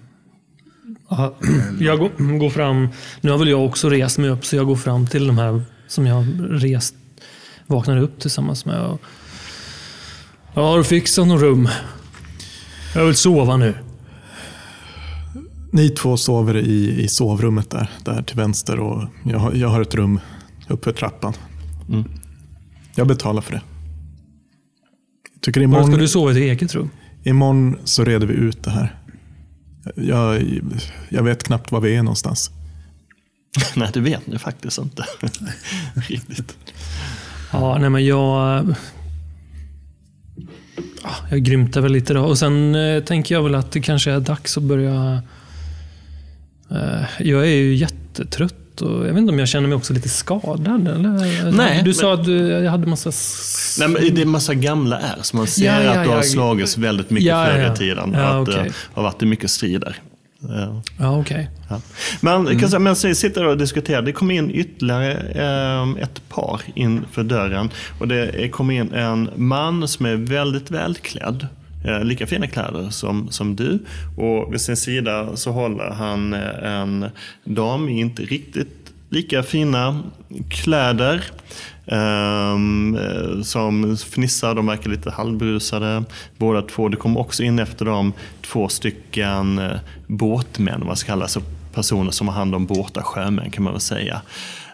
Ja, 1.09 1.35
Jag 1.81 1.99
går, 1.99 2.39
går 2.39 2.51
fram, 2.51 2.89
nu 3.21 3.31
har 3.31 3.39
väl 3.39 3.49
jag 3.49 3.65
också 3.65 3.89
rest 3.91 4.19
mig 4.19 4.31
upp 4.31 4.45
så 4.47 4.57
jag 4.57 4.67
går 4.67 4.77
fram 4.77 5.07
till 5.07 5.27
de 5.27 5.39
här 5.39 5.63
som 5.89 6.07
jag 6.07 6.27
rest, 6.51 6.95
vaknade 7.67 8.01
upp 8.01 8.21
tillsammans 8.21 8.65
med. 8.65 8.81
Och, 8.87 9.01
jag 10.55 10.63
har 10.63 10.83
fixat 10.83 11.27
något 11.27 11.41
rum. 11.41 11.69
Jag 12.95 13.05
vill 13.07 13.15
sova 13.17 13.57
nu. 13.57 13.75
Ni 15.71 15.91
två 15.91 16.17
sover 16.17 16.57
i, 16.57 17.03
i 17.03 17.09
sovrummet 17.09 17.71
där, 17.71 17.91
där 18.05 18.23
till 18.23 18.37
vänster 18.37 18.81
och 18.81 19.09
jag, 19.25 19.39
har- 19.39 19.53
jag 19.53 19.69
har 19.69 19.81
ett 19.83 19.95
rum 19.95 20.21
uppför 20.69 20.93
trappan. 20.93 21.33
Jag 22.95 23.07
betalar 23.07 23.43
för 23.43 23.53
det. 23.53 23.63
Tycker 25.41 25.61
Var 25.61 25.65
imorgon, 25.65 25.87
ska 25.87 25.97
du 25.97 26.09
sova 26.09 26.31
i 26.31 26.33
ett 26.33 26.61
eget 26.61 26.75
rum? 26.75 26.91
imorgon 27.25 27.79
så 27.85 28.05
reder 28.05 28.27
vi 28.27 28.35
ut 28.35 28.63
det 28.63 28.71
här. 28.71 28.95
Jag, 29.95 30.43
jag 31.09 31.23
vet 31.23 31.43
knappt 31.43 31.73
var 31.73 31.81
vi 31.81 31.97
är 31.97 32.03
någonstans. 32.03 32.51
Nej, 33.77 33.91
det 33.95 34.01
vet 34.01 34.27
ni 34.27 34.39
faktiskt 34.39 34.79
inte. 34.79 35.05
Riktigt. 35.95 36.57
Ja, 37.53 37.79
nej 37.79 37.91
men 37.91 38.07
jag... 38.07 38.75
Ja, 41.03 41.11
Jag 41.31 41.43
grymtar 41.43 41.81
väl 41.81 41.93
lite 41.93 42.15
då. 42.15 42.23
Och 42.25 42.39
sen 42.39 42.75
eh, 42.75 43.03
tänker 43.03 43.35
jag 43.35 43.43
väl 43.43 43.55
att 43.55 43.73
det 43.73 43.81
kanske 43.81 44.11
är 44.11 44.21
dags 44.21 44.57
att 44.57 44.63
börja... 44.63 45.23
Eh, 46.71 47.05
jag 47.19 47.43
är 47.43 47.57
ju 47.57 47.75
jättetrött 47.75 48.68
och 48.83 49.07
jag 49.07 49.13
vet 49.13 49.19
inte 49.19 49.33
om 49.33 49.39
jag 49.39 49.49
känner 49.49 49.69
mig 49.69 49.77
också 49.77 49.93
lite 49.93 50.09
skadad. 50.09 50.89
Eller? 50.89 51.53
Nej, 51.53 51.79
du 51.79 51.85
men- 51.85 51.95
sa 51.95 52.15
att 52.15 52.25
du, 52.25 52.49
jag 52.49 52.71
hade 52.71 52.87
massa... 52.87 53.11
Nej, 53.79 53.89
men 53.89 54.15
det 54.15 54.23
är 54.23 54.27
massa 54.27 54.55
gamla 54.55 54.99
är 54.99 55.17
så 55.23 55.37
man 55.37 55.47
ser 55.47 55.65
Ja, 55.67 55.83
ja, 55.83 55.91
att 55.99 56.05
du 56.05 56.11
har 56.11 56.17
ja. 56.17 56.23
slagits 56.23 56.79
väldigt 56.79 57.11
mycket 57.11 57.29
Ja, 57.29 57.47
förr 57.47 57.59
ja. 57.59 57.73
i 57.73 57.77
tiden. 57.77 58.13
Ja, 58.15 58.41
att 58.41 58.47
det 58.47 58.53
okej. 58.53 58.71
har 58.95 59.03
varit 59.03 59.21
mycket 59.21 59.51
strider. 59.51 59.97
Eh, 60.43 60.81
Ja, 60.99 61.21
okej. 61.21 61.51
Ja. 61.69 61.81
Men 62.21 62.47
mm. 62.49 62.83
men 62.83 62.97
så 62.97 63.15
sitter 63.15 63.45
och 63.45 63.59
diskuterar. 63.59 64.03
Det 64.03 64.13
kom 64.13 64.31
in 64.31 64.51
ytterligare 64.51 65.13
eh, 65.15 66.03
ett 66.03 66.29
par 66.29 66.61
inför 66.75 67.25
dörren. 67.25 67.71
Och 67.99 68.09
det 68.09 68.49
kom 68.53 68.71
in 68.71 68.93
en 68.93 69.31
man 69.37 69.89
som 69.89 70.07
är 70.07 70.15
väldigt 70.17 70.71
välklädd. 70.71 71.47
Eh, 71.85 72.05
lika 72.05 72.27
fina 72.27 72.47
kläder 72.47 72.91
som, 72.91 73.31
som 73.31 73.57
du. 73.57 73.79
Och 74.17 74.53
vid 74.53 74.61
sin 74.61 74.77
sida 74.77 75.37
så 75.37 75.51
håller 75.53 75.91
han 75.91 76.33
eh, 76.33 76.73
en 76.73 77.07
dam 77.45 77.89
i 77.89 78.01
inte 78.01 78.23
riktigt 78.23 78.93
lika 79.11 79.43
fina 79.43 80.03
kläder. 80.51 81.25
Um, 81.91 82.99
som 83.45 83.97
fnissar, 83.97 84.55
de 84.55 84.67
verkar 84.67 84.91
lite 84.91 85.11
halvbrusade 85.11 86.05
båda 86.37 86.63
två. 86.63 86.89
Det 86.89 86.97
kommer 86.97 87.21
också 87.21 87.43
in 87.43 87.59
efter 87.59 87.85
dem 87.85 88.13
två 88.43 88.69
stycken 88.69 89.61
båtmän, 90.07 90.83
vad 90.87 90.99
ska 90.99 91.13
kallas, 91.13 91.33
så 91.33 91.41
personer 91.75 92.11
som 92.11 92.29
har 92.29 92.35
hand 92.35 92.55
om 92.55 92.67
båtar, 92.67 93.03
sjömän 93.03 93.51
kan 93.51 93.65
man 93.65 93.73
väl 93.73 93.81
säga. 93.81 94.21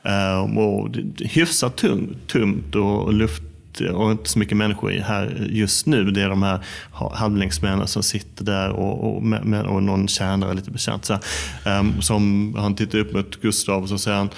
Um, 0.02 0.59
och 0.59 0.90
det- 0.90 1.02
det 1.02 1.26
hyfsat 1.26 1.76
tung, 1.76 2.16
tumt 2.26 2.74
och, 2.74 3.02
och 3.05 3.12
luft 3.12 3.42
Eh, 3.81 3.95
och 3.95 4.11
inte 4.11 4.31
så 4.31 4.39
mycket 4.39 4.57
människor 4.57 4.93
i 4.93 5.01
här 5.01 5.47
just 5.51 5.87
nu. 5.87 6.11
Det 6.11 6.22
är 6.22 6.29
de 6.29 6.43
här 6.43 6.64
ha- 6.91 7.14
handlingsmännen 7.14 7.87
som 7.87 8.03
sitter 8.03 8.45
där 8.45 8.70
och, 8.70 9.16
och, 9.16 9.22
med, 9.22 9.66
och 9.66 9.83
någon 9.83 10.09
tjänare 10.09 10.55
lite 10.55 10.70
bekänt. 10.70 11.05
Så, 11.05 11.18
um, 11.66 12.03
som 12.03 12.55
han 12.59 12.75
tittar 12.75 12.99
upp 12.99 13.12
mot 13.12 13.41
Gustav 13.41 13.83
och 13.83 13.89
så 13.89 13.99
säger 13.99 14.18
han 14.18 14.31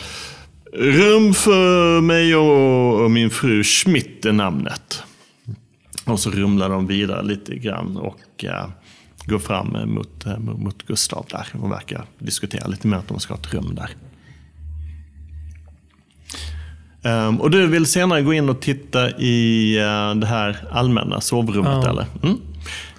Rum 0.72 1.34
för 1.34 2.00
mig 2.00 2.36
och, 2.36 3.04
och 3.04 3.10
min 3.10 3.30
fru 3.30 3.64
Schmidt 3.64 4.24
är 4.24 4.32
namnet. 4.32 5.02
Och 6.04 6.20
så 6.20 6.30
rumlar 6.30 6.68
de 6.68 6.86
vidare 6.86 7.22
lite 7.22 7.56
grann 7.56 7.96
och 7.96 8.44
uh, 8.44 8.68
går 9.24 9.38
fram 9.38 9.76
mot, 9.94 10.26
uh, 10.26 10.38
mot 10.38 10.86
Gustav 10.86 11.26
där 11.30 11.46
och 11.60 11.72
verkar 11.72 12.04
diskutera 12.18 12.66
lite 12.66 12.88
mer 12.88 12.96
att 12.96 13.08
de 13.08 13.20
ska 13.20 13.34
ha 13.34 13.40
ett 13.40 13.54
rum 13.54 13.74
där. 13.74 13.90
Ehm, 17.06 17.40
och 17.40 17.50
du 17.50 17.66
vill 17.66 17.86
senare 17.86 18.22
gå 18.22 18.32
in 18.32 18.48
och 18.48 18.60
titta 18.60 19.10
i 19.10 19.76
eh, 19.78 20.14
det 20.14 20.26
här 20.26 20.56
allmänna 20.70 21.20
sovrummet 21.20 21.84
Ja. 21.84 21.90
eller? 21.90 22.06
Mm. 22.22 22.38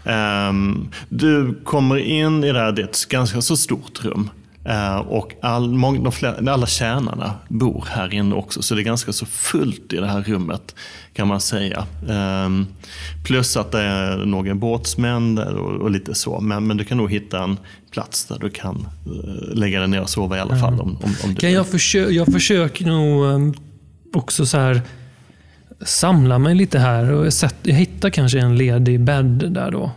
Ehm, 0.06 0.88
du 1.10 1.60
kommer 1.64 1.98
in 1.98 2.44
i 2.44 2.52
det 2.52 2.60
här, 2.60 2.72
det 2.72 2.82
är 2.82 2.86
ett 2.86 3.06
ganska 3.10 3.42
så 3.42 3.58
stort 3.58 4.06
rum. 4.06 4.30
Eh, 4.66 4.98
och 4.98 5.34
all, 5.42 5.70
många, 5.70 6.00
de 6.02 6.12
flera, 6.12 6.52
alla 6.54 6.68
tjänarna 6.68 7.34
bor 7.48 7.86
här 7.90 8.14
inne 8.14 8.36
också, 8.36 8.62
så 8.62 8.76
det 8.76 8.82
är 8.82 8.84
ganska 8.84 9.14
så 9.14 9.26
fullt 9.26 9.94
i 9.94 9.98
det 9.98 10.08
här 10.08 10.22
rummet 10.24 10.76
kan 11.14 11.28
man 11.28 11.42
säga. 11.42 11.86
Ehm, 12.10 12.68
plus 13.26 13.58
att 13.58 13.72
det 13.72 13.82
är 13.82 14.18
några 14.26 14.56
båtsmän 14.56 15.38
och, 15.38 15.82
och 15.82 15.92
lite 15.92 16.16
så. 16.16 16.40
Men, 16.40 16.68
men 16.68 16.78
du 16.78 16.84
kan 16.84 16.98
nog 16.98 17.12
hitta 17.12 17.44
en 17.44 17.58
plats 17.92 18.26
där 18.26 18.38
du 18.40 18.50
kan 18.50 18.88
eh, 19.06 19.56
lägga 19.58 19.80
dig 19.80 19.88
ner 19.88 20.02
och 20.02 20.10
sova 20.10 20.38
i 20.38 20.40
alla 20.40 20.60
fall. 20.60 20.74
Om, 20.74 20.98
om, 21.04 21.16
om 21.24 21.30
du 21.34 21.36
Kan 21.36 21.52
jag, 21.52 21.68
försöka, 21.68 22.12
jag 22.12 22.28
försöker 22.34 22.86
nog 22.86 23.26
ehm, 23.26 23.54
också 24.18 24.46
så 24.46 24.58
här 24.58 24.82
samla 25.82 26.40
mig 26.40 26.56
lite 26.56 26.80
här. 26.80 27.12
Och 27.12 27.34
sätt, 27.34 27.56
jag 27.64 27.76
hittar 27.76 28.10
kanske 28.10 28.40
en 28.40 28.58
ledig 28.58 29.00
bädd 29.00 29.52
där 29.52 29.72
då. 29.72 29.92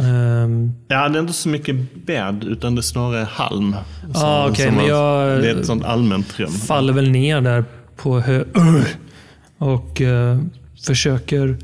Ehm, 0.00 0.72
Ja, 0.88 1.08
det 1.08 1.18
är 1.18 1.20
inte 1.20 1.32
så 1.32 1.48
mycket 1.48 1.76
bädd, 2.06 2.44
utan 2.44 2.74
det 2.74 2.80
är 2.80 2.82
snarare 2.82 3.24
halm. 3.30 3.76
Ah, 4.14 4.48
okej, 4.48 4.70
men 4.70 4.86
jag- 4.86 5.42
Det 5.42 5.50
är 5.50 5.60
ett 5.60 5.66
sånt 5.66 5.84
allmänt 5.84 6.40
rum. 6.40 6.50
faller 6.52 6.92
väl 6.92 7.10
ner 7.10 7.40
där 7.40 7.64
på 7.96 8.20
hö... 8.20 8.44
Och 9.58 10.00
eh, 10.00 10.38
försöker 10.86 11.56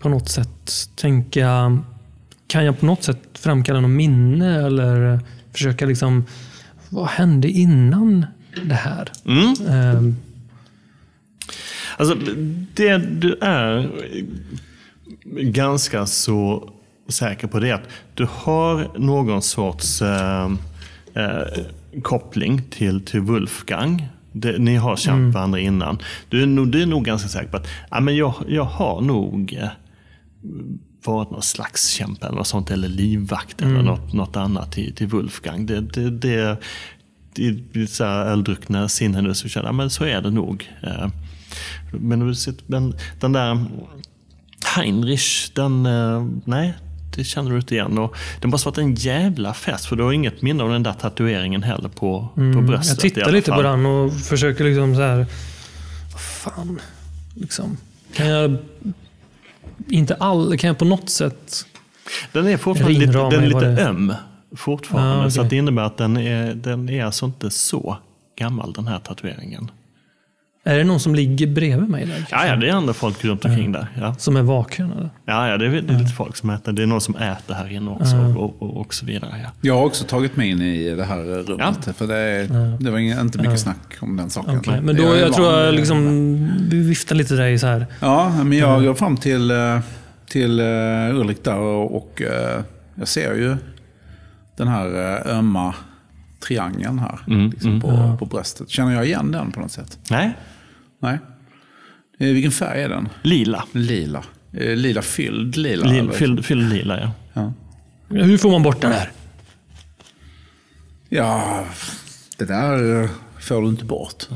på 0.00 0.08
något 0.08 0.28
sätt 0.28 0.88
tänka... 0.96 1.78
Kan 2.46 2.64
jag 2.64 2.80
på 2.80 2.86
något 2.86 3.02
sätt 3.02 3.18
framkalla 3.34 3.80
något 3.80 3.90
minne 3.90 4.66
eller 4.66 5.20
försöka 5.52 5.86
liksom... 5.86 6.24
Vad 6.88 7.06
hände 7.08 7.48
innan 7.48 8.26
det 8.64 8.74
här? 8.74 9.08
Mm. 9.26 9.54
Ehm, 9.68 10.16
Alltså, 11.98 12.14
det 12.74 12.98
du 12.98 13.38
är 13.40 13.90
ganska 15.40 16.06
så 16.06 16.70
säker 17.08 17.46
på 17.48 17.60
det 17.60 17.68
är 17.70 17.74
att 17.74 17.88
du 18.14 18.26
har 18.30 18.98
någon 18.98 19.42
sorts 19.42 20.02
eh, 20.02 20.50
eh, 21.14 21.42
koppling 22.02 22.62
till, 22.70 23.04
till 23.04 23.20
Wolfgang. 23.20 24.08
Det, 24.32 24.58
ni 24.58 24.76
har 24.76 24.96
känt 24.96 25.34
varandra 25.34 25.58
innan. 25.58 25.98
Du 26.28 26.42
är, 26.42 26.46
nog, 26.46 26.68
du 26.68 26.82
är 26.82 26.86
nog 26.86 27.04
ganska 27.04 27.28
säker 27.28 27.48
på 27.48 27.56
att 27.56 27.68
ja, 27.90 28.00
men 28.00 28.16
jag, 28.16 28.34
jag 28.48 28.64
har 28.64 29.00
nog 29.00 29.58
eh, 29.60 29.68
varit 31.04 31.30
någon 31.30 31.42
slags 31.42 31.88
kämpe 31.88 32.26
eller 32.26 32.36
något 32.36 32.46
sånt, 32.46 32.70
eller 32.70 32.88
livvakt 32.88 33.62
eller 33.62 33.82
något, 33.82 34.12
något 34.12 34.36
annat 34.36 34.72
till, 34.72 34.94
till 34.94 35.06
Wolfgang. 35.06 35.66
Det, 35.66 35.80
det, 35.80 36.10
det, 36.10 36.56
i 37.34 37.64
i 37.72 37.86
så 37.86 38.04
här 38.04 38.26
öldruckna 38.26 38.88
sinnen 38.88 39.24
nu 39.24 39.34
så 39.34 39.48
känner 39.48 39.68
jag 39.68 39.74
men 39.74 39.90
så 39.90 40.04
är 40.04 40.20
det 40.20 40.30
nog. 40.30 40.70
Eh, 40.82 41.08
Men, 41.92 42.34
men 42.66 42.94
den 43.20 43.32
där 43.32 43.66
Heinrich, 44.76 45.50
den, 45.54 45.86
eh, 45.86 46.26
nej, 46.44 46.74
det 47.16 47.24
känner 47.24 47.50
du 47.50 47.56
inte 47.56 47.74
igen. 47.74 47.98
Och 47.98 48.16
det 48.40 48.48
måste 48.48 48.68
varit 48.68 48.78
en 48.78 48.94
jävla 48.94 49.54
fest, 49.54 49.86
för 49.86 49.96
du 49.96 50.02
har 50.02 50.12
inget 50.12 50.42
minne 50.42 50.62
av 50.62 50.70
den 50.70 50.82
där 50.82 50.92
tatueringen 50.92 51.62
heller 51.62 51.88
på, 51.88 52.28
på 52.34 52.40
bröstet. 52.40 52.64
Mm, 52.64 52.80
jag 52.88 52.98
tittar 52.98 53.32
lite 53.32 53.52
på 53.52 53.62
den 53.62 53.86
och 53.86 54.20
försöker 54.20 54.64
liksom 54.64 54.94
så 54.94 55.00
här... 55.00 55.26
Vad 56.12 56.20
fan? 56.20 56.80
Liksom, 57.34 57.76
kan 58.14 58.26
jag... 58.26 58.56
Inte 59.88 60.14
all, 60.14 60.58
kan 60.58 60.68
jag 60.68 60.78
på 60.78 60.84
något 60.84 61.10
sätt... 61.10 61.66
Den 62.32 62.46
är 62.46 62.56
fortfarande 62.56 62.98
lite, 62.98 63.12
den 63.12 63.32
är 63.32 63.46
lite 63.46 63.66
öm 63.66 64.14
fortfarande. 64.56 65.14
Ah, 65.14 65.18
okej. 65.18 65.30
Så 65.30 65.40
att 65.40 65.50
det 65.50 65.56
innebär 65.56 65.82
att 65.82 65.96
den 65.96 66.16
är, 66.16 66.54
den 66.54 66.88
är 66.88 67.04
alltså 67.04 67.26
inte 67.26 67.50
så 67.50 67.98
gammal 68.36 68.72
den 68.72 68.86
här 68.86 68.98
tatueringen. 68.98 69.70
Är 70.68 70.78
det 70.78 70.84
någon 70.84 71.00
som 71.00 71.14
ligger 71.14 71.46
bredvid 71.46 71.88
mig 71.88 72.06
där? 72.06 72.26
Ja, 72.30 72.46
ja, 72.46 72.56
det 72.56 72.68
är 72.68 72.72
andra 72.72 72.92
folk 72.92 73.24
runt 73.24 73.44
omkring 73.44 73.72
där. 73.72 73.86
Ja. 74.00 74.14
Som 74.14 74.36
är? 74.36 74.40
Eller? 74.40 75.10
Ja, 75.24 75.48
ja, 75.48 75.56
det 75.56 75.66
är, 75.66 75.70
det 75.70 75.94
är 75.94 75.98
lite 75.98 76.12
folk 76.12 76.36
som 76.36 76.50
äter. 76.50 76.72
Det 76.72 76.82
är 76.82 76.86
någon 76.86 77.00
som 77.00 77.16
äter 77.16 77.54
här 77.54 77.72
inne 77.72 77.90
också 77.90 78.16
och, 78.16 78.62
och, 78.62 78.76
och 78.80 78.94
så 78.94 79.06
vidare. 79.06 79.30
Ja. 79.42 79.50
Jag 79.60 79.74
har 79.74 79.84
också 79.84 80.04
tagit 80.04 80.36
mig 80.36 80.50
in 80.50 80.62
i 80.62 80.94
det 80.94 81.04
här 81.04 81.18
rummet. 81.42 81.88
För 81.96 82.06
det, 82.06 82.46
det 82.84 82.90
var 82.90 82.98
inte 82.98 83.38
mycket 83.38 83.60
snack 83.60 83.96
om 84.00 84.16
den 84.16 84.30
saken. 84.30 84.58
Okej, 84.58 84.80
Men 84.82 84.96
Jag 84.96 85.06
då, 85.06 85.12
är 85.12 85.20
jag 85.20 85.32
tror 85.32 85.52
jag 85.52 85.74
liksom 85.74 86.04
vi 86.70 86.78
viftar 86.78 87.14
lite 87.14 87.34
där 87.34 87.46
i 87.46 87.58
så 87.58 87.66
här. 87.66 87.86
Ja, 88.00 88.44
men 88.44 88.58
jag 88.58 88.84
går 88.84 88.94
fram 88.94 89.16
till, 89.16 89.50
eh, 89.50 89.80
till 90.28 90.60
eh, 90.60 91.20
Ulrik 91.20 91.44
där 91.44 91.58
och, 91.58 91.96
och 91.96 92.22
eh, 92.22 92.60
jag 92.94 93.08
ser 93.08 93.34
ju 93.34 93.56
den 94.56 94.68
här 94.68 94.86
ömma 95.28 95.74
triangeln 96.46 96.98
här 96.98 97.18
liksom 97.50 97.80
på, 97.80 98.16
på 98.18 98.26
bröstet. 98.26 98.70
Känner 98.70 98.94
jag 98.94 99.04
igen 99.06 99.32
den 99.32 99.52
på 99.52 99.60
något 99.60 99.72
sätt? 99.72 99.98
Nej, 100.10 100.36
Nej. 100.98 101.18
Eh, 102.18 102.26
Vilken 102.32 102.52
färg 102.52 102.82
är 102.82 102.88
den? 102.88 103.08
Lila. 103.22 103.64
Lila. 103.72 104.24
Eh, 104.52 104.76
Lila 104.76 105.02
fylld 105.02 105.56
lila? 105.56 105.86
Lil, 105.86 106.10
fylld, 106.10 106.44
fylld 106.44 106.72
lila, 106.72 107.00
ja. 107.00 107.12
Ja. 107.32 107.52
Hur 108.08 108.38
får 108.38 108.50
man 108.50 108.62
bort 108.62 108.80
den 108.80 108.92
här? 108.92 109.10
ja, 111.08 111.64
det 112.38 112.44
där 112.44 113.02
eh, 113.02 113.10
får 113.40 113.62
du 113.62 113.68
inte 113.68 113.84
bort. 113.84 114.28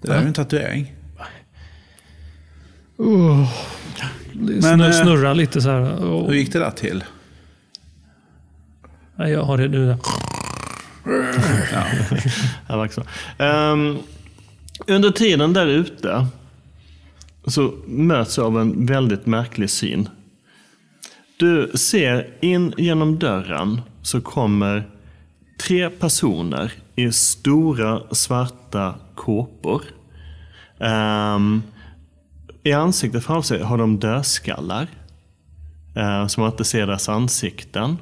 Det 0.00 0.08
där 0.08 0.14
är 0.14 0.26
en 0.26 0.32
tatuering. 0.32 0.94
Det 4.32 4.60
Men, 4.62 4.80
eh, 4.80 4.90
snurrar 4.90 5.34
lite 5.34 5.60
så 5.62 5.70
här. 5.70 6.04
Och, 6.04 6.26
Hur 6.26 6.34
gick 6.34 6.52
det 6.52 6.58
där 6.58 6.70
till? 6.70 7.04
jag 9.16 9.42
har 9.44 9.58
det 9.58 9.68
nu. 9.68 9.96
Ja. 11.72 11.86
Ehm, 13.44 13.98
under 14.86 15.10
tiden 15.10 15.52
där 15.52 15.66
ute 15.66 16.26
så 17.46 17.74
möts 17.86 18.36
jag 18.36 18.46
av 18.46 18.60
en 18.60 18.86
väldigt 18.86 19.26
märklig 19.26 19.70
syn. 19.70 20.08
Du 21.36 21.72
ser 21.74 22.30
in 22.40 22.74
genom 22.76 23.18
dörren 23.18 23.80
så 24.02 24.20
kommer 24.20 24.88
tre 25.60 25.90
personer 25.90 26.72
i 26.96 27.12
stora 27.12 28.14
svarta 28.14 28.94
kåpor. 29.14 29.82
Um, 30.78 31.62
I 32.62 32.72
ansiktet 32.72 33.24
framför 33.24 33.48
sig 33.48 33.62
har 33.62 33.78
de 33.78 33.98
dödskallar. 33.98 34.86
Eh, 35.96 36.20
uh, 36.20 36.26
så 36.26 36.40
man 36.40 36.50
inte 36.50 36.64
ser 36.64 36.86
deras 36.86 37.08
ansikten. 37.08 37.96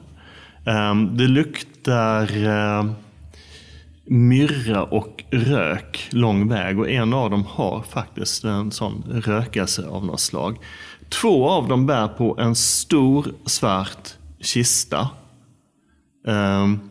Um, 0.65 1.17
det 1.17 1.27
luktar 1.27 2.37
uh, 2.37 2.93
myrra 4.05 4.83
och 4.83 5.25
rök 5.31 6.09
lång 6.11 6.49
väg 6.49 6.79
och 6.79 6.91
en 6.91 7.13
av 7.13 7.31
dem 7.31 7.45
har 7.49 7.83
faktiskt 7.83 8.45
en 8.45 8.71
sån 8.71 9.05
rökelse 9.11 9.87
av 9.87 10.07
något 10.07 10.21
slag. 10.21 10.59
Två 11.09 11.49
av 11.49 11.69
dem 11.69 11.87
bär 11.87 12.09
på 12.09 12.37
en 12.39 12.55
stor 12.55 13.27
svart 13.47 14.09
kista. 14.41 15.09
Ehm, 16.27 16.91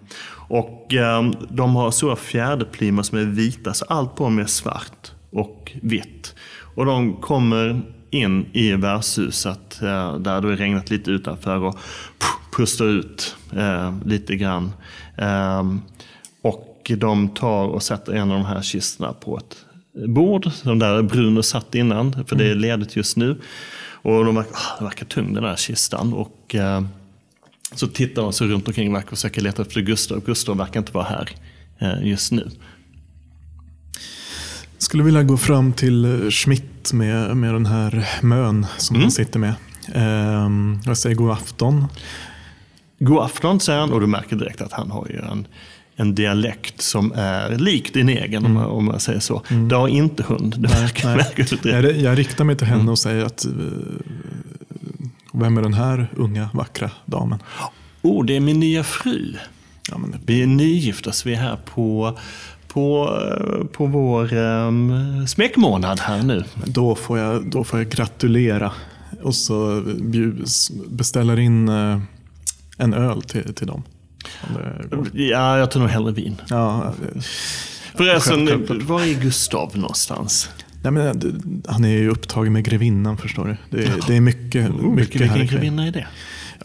och 0.49 0.93
ehm, 0.93 1.35
de 1.49 1.75
har 1.75 1.91
stora 1.91 2.15
fjäderplymer 2.15 3.03
som 3.03 3.17
är 3.17 3.25
vita, 3.25 3.73
så 3.73 3.85
allt 3.85 4.15
på 4.15 4.23
dem 4.23 4.39
är 4.39 4.45
svart 4.45 5.11
och 5.31 5.71
vitt. 5.81 6.35
Och 6.75 6.85
de 6.85 7.13
kommer 7.13 7.81
in 8.09 8.45
i 8.53 8.71
värdshuset 8.71 9.81
eh, 9.81 10.17
där 10.17 10.41
det 10.41 10.47
har 10.47 10.55
regnat 10.55 10.89
lite 10.89 11.11
utanför 11.11 11.57
och 11.57 11.75
pustar 12.57 12.85
ut 12.85 13.35
eh, 13.55 13.93
lite 14.05 14.35
grann. 14.35 14.71
Ehm, 15.17 15.81
och 16.89 16.97
de 16.97 17.29
tar 17.29 17.67
och 17.67 17.83
sätter 17.83 18.13
en 18.13 18.31
av 18.31 18.37
de 18.37 18.45
här 18.45 18.61
kistorna 18.61 19.13
på 19.13 19.37
ett 19.37 19.57
bord, 20.07 20.51
som 20.51 20.79
där 20.79 21.01
Bruno 21.01 21.43
satt 21.43 21.75
innan, 21.75 22.25
för 22.27 22.35
det 22.35 22.45
är 22.51 22.55
ledigt 22.55 22.95
just 22.95 23.17
nu. 23.17 23.41
Och 24.03 24.25
de 24.25 24.35
verkar, 24.35 24.51
ah, 24.53 24.83
verkar 24.83 25.05
tung 25.05 25.33
den 25.33 25.43
här 25.43 25.55
kistan. 25.55 26.13
Och, 26.13 26.55
eh, 26.55 26.81
så 27.75 27.87
tittar 27.87 28.21
de 28.21 28.33
sig 28.33 28.47
runt 28.47 28.67
omkring 28.67 28.95
och 28.95 29.09
försöker 29.09 29.41
leta 29.41 29.61
efter 29.61 29.81
Gustav. 29.81 30.23
Gustav 30.25 30.57
verkar 30.57 30.79
inte 30.79 30.91
vara 30.91 31.03
här 31.05 31.29
eh, 31.79 32.07
just 32.07 32.31
nu. 32.31 32.49
Skulle 34.77 35.03
vilja 35.03 35.23
gå 35.23 35.37
fram 35.37 35.73
till 35.73 36.05
eh, 36.05 36.29
Schmidt 36.29 36.93
med, 36.93 37.37
med 37.37 37.53
den 37.53 37.65
här 37.65 38.09
mön 38.21 38.65
som 38.77 38.95
Mm. 38.95 39.03
han 39.03 39.11
sitter 39.11 39.39
med. 39.39 39.53
Ehm, 39.93 40.79
jag 40.85 40.97
säger 40.97 41.15
god 41.15 41.31
afton. 41.31 41.87
God 42.99 43.19
afton 43.19 43.59
säger 43.59 43.79
han 43.79 43.93
och 43.93 44.01
du 44.01 44.07
märker 44.07 44.35
direkt 44.35 44.61
att 44.61 44.71
han 44.73 44.91
har 44.91 45.07
ju 45.09 45.19
en, 45.19 45.47
en 45.95 46.15
dialekt 46.15 46.81
som 46.81 47.11
är 47.15 47.57
lik 47.57 47.93
din 47.93 48.09
egen 48.09 48.45
om, 48.45 48.53
man- 48.53 48.65
om 48.65 48.85
man 48.85 48.99
säger 48.99 49.19
så. 49.19 49.41
Det 49.69 49.75
har 49.75 49.87
inte 49.87 50.23
hund. 50.23 50.55
Det 50.59 50.69
märker, 50.69 51.15
nej. 51.15 51.57
du 51.61 51.69
Jag, 51.69 51.97
jag 51.97 52.17
riktar 52.17 52.43
mig 52.43 52.55
till 52.55 52.67
henne 52.67 52.79
Mm. 52.81 52.91
och 52.91 52.99
säger 52.99 53.25
att 53.25 53.45
eh, 53.45 53.51
vem 55.33 55.57
är 55.57 55.61
den 55.61 55.73
här 55.73 56.07
unga 56.15 56.49
vackra 56.53 56.91
damen? 57.05 57.39
Oh, 58.01 58.25
det 58.25 58.35
är 58.35 58.39
min 58.39 58.59
nya 58.59 58.83
fru. 58.83 59.33
Ja, 59.89 59.97
men, 59.97 60.15
Vi 60.25 60.41
är 60.43 60.47
nygifta 60.47 61.11
så 61.11 61.29
vi 61.29 61.35
är 61.35 61.39
här 61.39 61.57
på, 61.65 62.17
på, 62.67 63.17
eh, 63.21 63.65
på 63.65 63.85
vår 63.85 64.33
um, 64.33 65.27
smekmånad 65.27 65.99
här 65.99 66.23
nu. 66.23 66.43
då, 66.65 66.95
får 66.95 67.19
jag, 67.19 67.49
då 67.51 67.63
får 67.63 67.79
jag 67.79 67.89
gratulera 67.89 68.71
och 69.23 69.35
så 69.35 69.83
beställer 70.89 71.39
in 71.39 71.69
eh, 71.69 71.99
en 72.77 72.93
öl 72.93 73.21
till, 73.21 73.53
till 73.53 73.67
dem. 73.67 73.83
Ja, 75.13 75.57
jag 75.57 75.71
tar 75.71 75.79
nog 75.79 75.89
hellre 75.89 76.11
vin. 76.11 76.35
Ja, 76.49 76.85
eh, 77.15 77.21
Förresten, 77.95 78.65
var 78.87 79.01
är 79.01 79.13
Gustav 79.21 79.77
någonstans? 79.77 80.49
nej, 80.83 80.91
men, 80.91 81.19
det- 81.19 81.71
han 81.71 81.85
är 81.85 81.89
ju 81.89 82.09
upptagen 82.09 82.53
med 82.53 82.63
grevinnan 82.63 83.17
förstår 83.17 83.45
du. 83.47 83.77
Det, 83.77 83.83
är- 83.85 83.99
det 84.07 84.15
är 84.15 84.21
mycket, 84.21 84.69
Oh, 84.69 84.75
mycket 84.95 84.97
vilken 85.15 85.29
här 85.29 85.37
vilken 85.39 85.45
ikväll. 85.45 85.59
grevinna 85.59 85.87
är 85.87 85.91
det? 85.91 86.07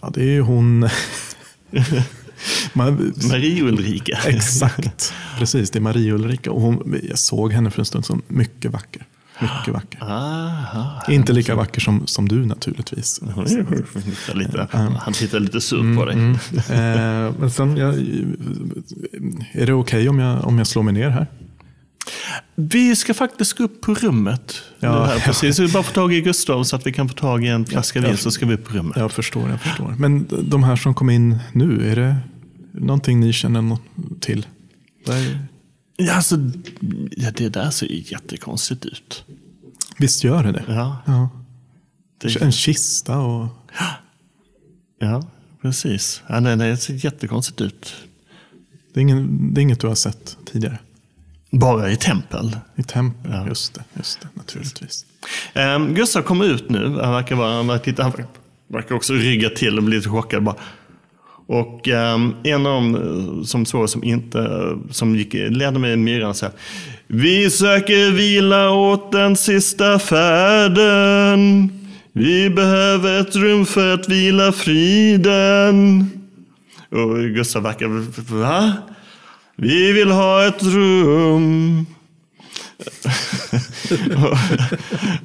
Ja, 0.02 0.10
det 0.14 0.20
är 0.22 0.24
ju 0.30 0.40
hon... 0.40 0.88
Man, 2.72 3.14
Marie 3.28 3.62
Ulrika. 3.62 4.18
exakt, 4.26 5.12
precis. 5.38 5.70
Det 5.70 5.78
är 5.78 5.80
Marie 5.80 6.12
Ulrika. 6.12 6.50
Och 6.52 6.60
hon, 6.60 7.00
jag 7.08 7.18
såg 7.18 7.52
henne 7.52 7.70
för 7.70 7.78
en 7.80 7.86
stund 7.86 8.04
som 8.04 8.22
mycket 8.28 8.70
vacker. 8.70 9.06
Mycket 9.40 9.74
vacker. 9.74 10.02
Aha. 10.02 11.02
Inte 11.08 11.32
lika 11.32 11.54
vacker 11.54 11.80
som, 11.80 12.06
som 12.06 12.28
du 12.28 12.46
naturligtvis. 12.46 13.20
Han 13.34 13.44
tittar 13.44 14.34
lite, 14.34 14.68
han 14.72 15.12
tittar 15.12 15.40
lite 15.40 15.60
sur 15.60 15.96
på 15.96 16.04
dig. 16.04 16.16
Eh, 16.16 17.34
men 17.38 17.50
sen, 17.50 17.76
jag, 17.76 17.94
är 19.52 19.66
det 19.66 19.72
okej 19.72 20.08
om, 20.08 20.18
jag, 20.18 20.44
om 20.44 20.58
jag 20.58 20.66
slår 20.66 20.82
mig 20.82 20.94
ner 20.94 21.10
här? 21.10 21.26
Vi 22.54 22.96
ska 22.96 23.14
faktiskt 23.14 23.58
gå 23.58 23.64
upp 23.64 23.80
på 23.80 23.94
rummet. 23.94 24.62
Ja, 24.80 25.04
här, 25.04 25.18
precis. 25.18 25.58
Vi 25.58 25.68
bara 25.68 25.82
få 25.82 25.92
tag 25.92 26.14
i 26.14 26.20
Gustav 26.20 26.64
så 26.64 26.76
att 26.76 26.86
vi 26.86 26.92
kan 26.92 27.08
få 27.08 27.14
tag 27.14 27.44
i 27.44 27.48
en 27.48 27.66
flaska 27.66 28.00
vin 28.00 28.16
så 28.16 28.30
ska 28.30 28.46
vi 28.46 28.54
upp 28.54 28.64
på 28.64 28.74
rummet. 28.74 28.96
Jag 28.96 29.12
förstår, 29.12 29.50
jag 29.50 29.60
förstår. 29.60 29.94
Men 29.98 30.26
de 30.42 30.62
här 30.62 30.76
som 30.76 30.94
kom 30.94 31.10
in 31.10 31.38
nu, 31.52 31.90
är 31.90 31.96
det 31.96 32.16
någonting 32.72 33.20
ni 33.20 33.32
känner 33.32 33.78
till? 34.20 34.46
Ja, 35.96 36.12
alltså, 36.14 36.36
ja, 37.10 37.30
det 37.30 37.48
där 37.48 37.70
ser 37.70 37.86
ju 37.86 38.04
jättekonstigt 38.06 38.84
ut. 38.84 39.24
Visst 39.98 40.24
gör 40.24 40.42
det 40.44 40.52
det? 40.52 40.64
Ja, 40.68 40.96
Ja. 41.06 41.30
det, 42.18 42.36
En 42.42 42.52
kista 42.52 43.18
och... 43.18 43.48
ja 45.00 45.26
precis. 45.62 46.22
Ja, 46.26 46.40
nej, 46.40 46.56
nej, 46.56 46.70
det 46.70 46.76
ser 46.76 47.04
jättekonstigt 47.04 47.60
ut. 47.60 47.94
Det 48.94 49.00
är, 49.00 49.02
ingen, 49.02 49.54
det 49.54 49.60
är 49.60 49.62
inget 49.62 49.80
du 49.80 49.86
har 49.86 49.94
sett 49.94 50.36
tidigare? 50.52 50.78
Bara 51.50 51.90
i 51.90 51.96
tempel. 51.96 52.56
I 52.76 52.82
tempel? 52.82 53.46
Just 53.48 53.74
det, 53.74 53.84
just 53.94 54.20
det, 54.20 54.28
naturligtvis. 54.34 55.06
Um, 55.54 55.94
Gustav 55.94 56.22
kommer 56.22 56.44
ut 56.44 56.70
nu. 56.70 56.84
Han 56.84 57.12
verkar, 57.12 57.36
vara, 57.36 57.54
han 57.56 57.66
verkar, 57.66 58.02
han 58.02 58.12
verkar 58.68 58.94
också 58.94 59.12
rygga 59.12 59.50
till 59.50 59.78
och 59.78 59.84
bli 59.84 59.96
lite 59.96 60.08
chockad. 60.08 60.42
Bara. 60.42 60.56
Och 61.46 61.88
um, 61.88 62.34
en 62.44 62.66
av 62.66 62.72
dem 62.72 62.94
eh, 62.94 63.44
som 63.44 63.66
såg 63.66 63.90
som 63.90 64.04
inte, 64.04 64.72
som 64.90 65.16
gick, 65.16 65.34
ledde 65.34 65.78
mig 65.78 65.92
i 65.92 65.96
myran 65.96 66.34
säger 66.34 66.54
Vi 67.06 67.50
söker 67.50 68.10
vila 68.10 68.70
åt 68.70 69.12
den 69.12 69.36
sista 69.36 69.98
färden. 69.98 71.70
Vi 72.12 72.50
behöver 72.50 73.20
ett 73.20 73.36
rum 73.36 73.66
för 73.66 73.94
att 73.94 74.08
vila 74.08 74.52
friden. 74.52 76.10
Och 76.90 77.18
Gustav 77.18 77.62
verkar, 77.62 77.86
va? 78.34 78.72
Vi 79.56 79.92
vill 79.92 80.10
ha 80.10 80.46
ett 80.46 80.62
rum. 80.62 81.86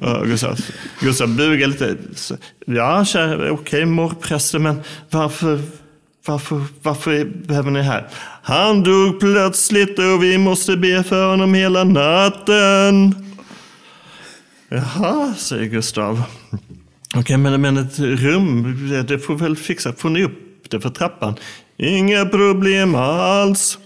Och 0.00 0.26
Gustav, 0.26 0.60
Gustav 1.00 1.36
bugar 1.36 1.66
lite. 1.66 1.96
Ja, 2.66 3.04
kära, 3.04 3.52
okej 3.52 3.84
morprästen, 3.84 4.62
men 4.62 4.80
varför, 5.10 5.60
varför, 6.26 6.62
varför 6.82 7.24
behöver 7.24 7.70
ni 7.70 7.78
det 7.78 7.84
här? 7.84 8.08
Han 8.42 8.82
dog 8.82 9.20
plötsligt 9.20 9.98
och 9.98 10.22
vi 10.22 10.38
måste 10.38 10.76
be 10.76 11.02
för 11.02 11.30
honom 11.30 11.54
hela 11.54 11.84
natten. 11.84 13.14
Jaha, 14.68 15.34
säger 15.38 15.64
Gustav. 15.66 16.22
Okej, 17.16 17.36
men, 17.36 17.60
men 17.60 17.76
ett 17.76 17.98
rum, 17.98 19.04
det- 19.08 19.18
får 19.18 19.34
väl 19.34 19.56
fixa. 19.56 19.92
Får 19.92 20.10
ni 20.10 20.24
upp 20.24 20.38
det 20.70 20.80
för 20.80 20.90
trappan? 20.90 21.34
Inga 21.76 22.24
problem 22.24 22.94
alls. 22.94 23.78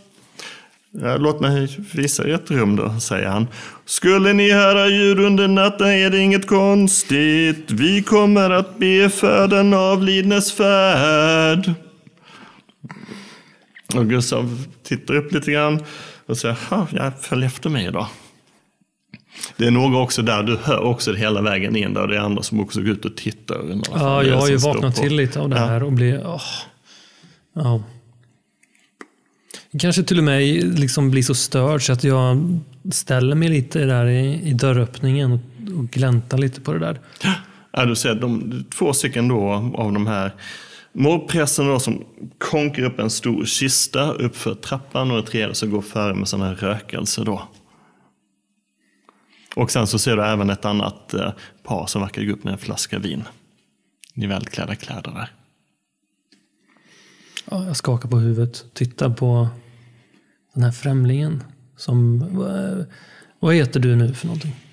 Ja, 1.02 1.16
Låt 1.16 1.40
mig 1.40 1.76
visa 1.92 2.28
er 2.28 2.34
ett 2.34 2.50
rum 2.50 2.76
då, 2.76 3.00
säger 3.00 3.28
han. 3.28 3.46
Skulle 3.86 4.32
ni 4.32 4.50
höra 4.50 4.86
ljud 4.88 5.18
under 5.20 5.48
natten 5.48 5.86
är 5.86 6.10
det 6.10 6.18
inget 6.18 6.46
konstigt. 6.46 7.64
Vi 7.70 8.02
kommer 8.02 8.50
att 8.50 8.78
be 8.78 9.10
för 9.10 9.48
den 9.48 9.74
avlidnes 9.74 10.52
färd. 10.52 11.74
Och 13.98 14.08
Gustav 14.08 14.64
tittar 14.82 15.14
upp 15.14 15.32
lite 15.32 15.52
grann 15.52 15.84
och 16.26 16.38
säger, 16.38 16.56
"Ha, 16.70 16.86
ja, 16.92 17.12
följ 17.20 17.46
efter 17.46 17.70
mig 17.70 17.90
då. 17.92 18.08
Det 19.56 19.66
är 19.66 19.70
några 19.70 19.98
också 19.98 20.22
där, 20.22 20.42
du 20.42 20.56
hör 20.62 20.80
också 20.80 21.12
det 21.12 21.18
hela 21.18 21.42
vägen 21.42 21.76
in 21.76 21.94
där. 21.94 22.06
Det 22.06 22.16
är 22.16 22.20
andra 22.20 22.42
som 22.42 22.60
också 22.60 22.80
går 22.80 22.90
ut 22.90 23.04
och 23.04 23.16
tittar. 23.16 23.58
och 23.58 23.86
Ja, 23.94 24.22
jag 24.22 24.36
har 24.36 24.48
ju 24.48 24.56
vaknat 24.56 24.96
till 24.96 25.16
lite 25.16 25.40
av 25.40 25.48
det 25.48 25.58
här 25.58 25.82
och 25.82 25.92
blir... 25.92 26.26
åh. 26.26 26.42
Ja. 27.54 27.82
Kanske 29.78 30.02
till 30.02 30.18
och 30.18 30.24
med 30.24 30.78
liksom 30.78 31.10
blir 31.10 31.22
så 31.22 31.34
störd 31.34 31.86
så 31.86 31.92
att 31.92 32.04
jag 32.04 32.58
ställer 32.92 33.36
mig 33.36 33.48
lite 33.48 33.84
där 33.84 34.06
i, 34.06 34.48
i 34.48 34.52
dörröppningen 34.52 35.32
och, 35.32 35.40
och 35.78 35.90
gläntar 35.90 36.38
lite 36.38 36.60
på 36.60 36.72
det 36.72 36.78
där. 36.78 37.00
Ja, 37.72 37.84
du 37.84 37.96
ser 37.96 38.14
de, 38.14 38.64
två 38.78 38.92
stycken 38.92 39.28
då 39.28 39.72
av 39.74 39.92
de 39.92 40.06
här 40.06 40.32
mordprästerna 40.96 41.68
då 41.68 41.78
som 41.78 42.04
konkar 42.38 42.82
upp 42.82 42.98
en 42.98 43.10
stor 43.10 43.44
kista 43.44 44.12
uppför 44.12 44.54
trappan 44.54 45.10
och 45.10 45.18
ett 45.18 45.26
tredje 45.26 45.54
som 45.54 45.70
går 45.70 45.82
före 45.82 46.14
med 46.14 46.28
sån 46.28 46.40
här 46.40 46.54
rökelse 46.54 47.24
då. 47.24 47.48
Och 49.56 49.70
sen 49.70 49.86
så 49.86 49.98
ser 49.98 50.16
du 50.16 50.24
även 50.24 50.50
ett 50.50 50.64
annat 50.64 51.14
eh, 51.14 51.32
par 51.62 51.86
som 51.86 52.02
verkar 52.02 52.22
gå 52.22 52.32
upp 52.32 52.44
med 52.44 52.52
en 52.52 52.58
flaska 52.58 52.98
vin. 52.98 53.24
I 54.14 54.26
välklädda 54.26 54.74
kläder 54.74 55.10
där. 55.10 55.32
Ja, 57.50 57.66
jag 57.66 57.76
skakar 57.76 58.08
på 58.08 58.18
huvudet, 58.18 58.64
tittar 58.74 59.10
på 59.10 59.48
den 60.54 60.62
här 60.62 60.72
främlingen. 60.72 61.44
Som, 61.76 62.22
eh, 62.22 62.84
vad 63.40 63.54
heter 63.54 63.80
du 63.80 63.96
nu 63.96 64.14
för 64.14 64.26
någonting? 64.26 64.65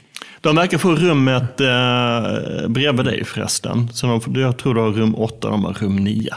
De 0.43 0.55
verkar 0.55 0.77
få 0.77 0.95
rummet 0.95 1.61
eh, 1.61 2.67
bredvid 2.67 3.05
dig 3.05 3.25
förresten. 3.25 3.89
Så 3.93 4.07
de, 4.07 4.41
jag 4.41 4.57
tror 4.57 4.75
du 4.75 4.81
har 4.81 4.91
rum 4.91 5.15
8, 5.15 5.49
de 5.49 5.63
har 5.63 5.73
rum 5.73 5.95
9. 5.95 6.35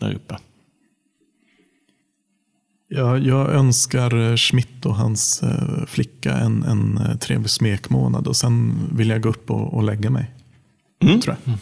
Där 0.00 0.14
uppe. 0.14 0.38
Ja, 2.88 3.18
jag 3.18 3.50
önskar 3.50 4.36
Schmidt 4.36 4.86
och 4.86 4.94
hans 4.94 5.42
eh, 5.42 5.86
flicka 5.86 6.32
en, 6.32 6.62
en 6.62 6.98
eh, 6.98 7.16
trevlig 7.16 7.50
smekmånad 7.50 8.26
och 8.26 8.36
sen 8.36 8.74
vill 8.92 9.08
jag 9.08 9.22
gå 9.22 9.28
upp 9.28 9.50
och, 9.50 9.74
och 9.74 9.82
lägga 9.82 10.10
mig. 10.10 10.30
Mm. 11.02 11.20
Tror 11.20 11.36
jag. 11.44 11.54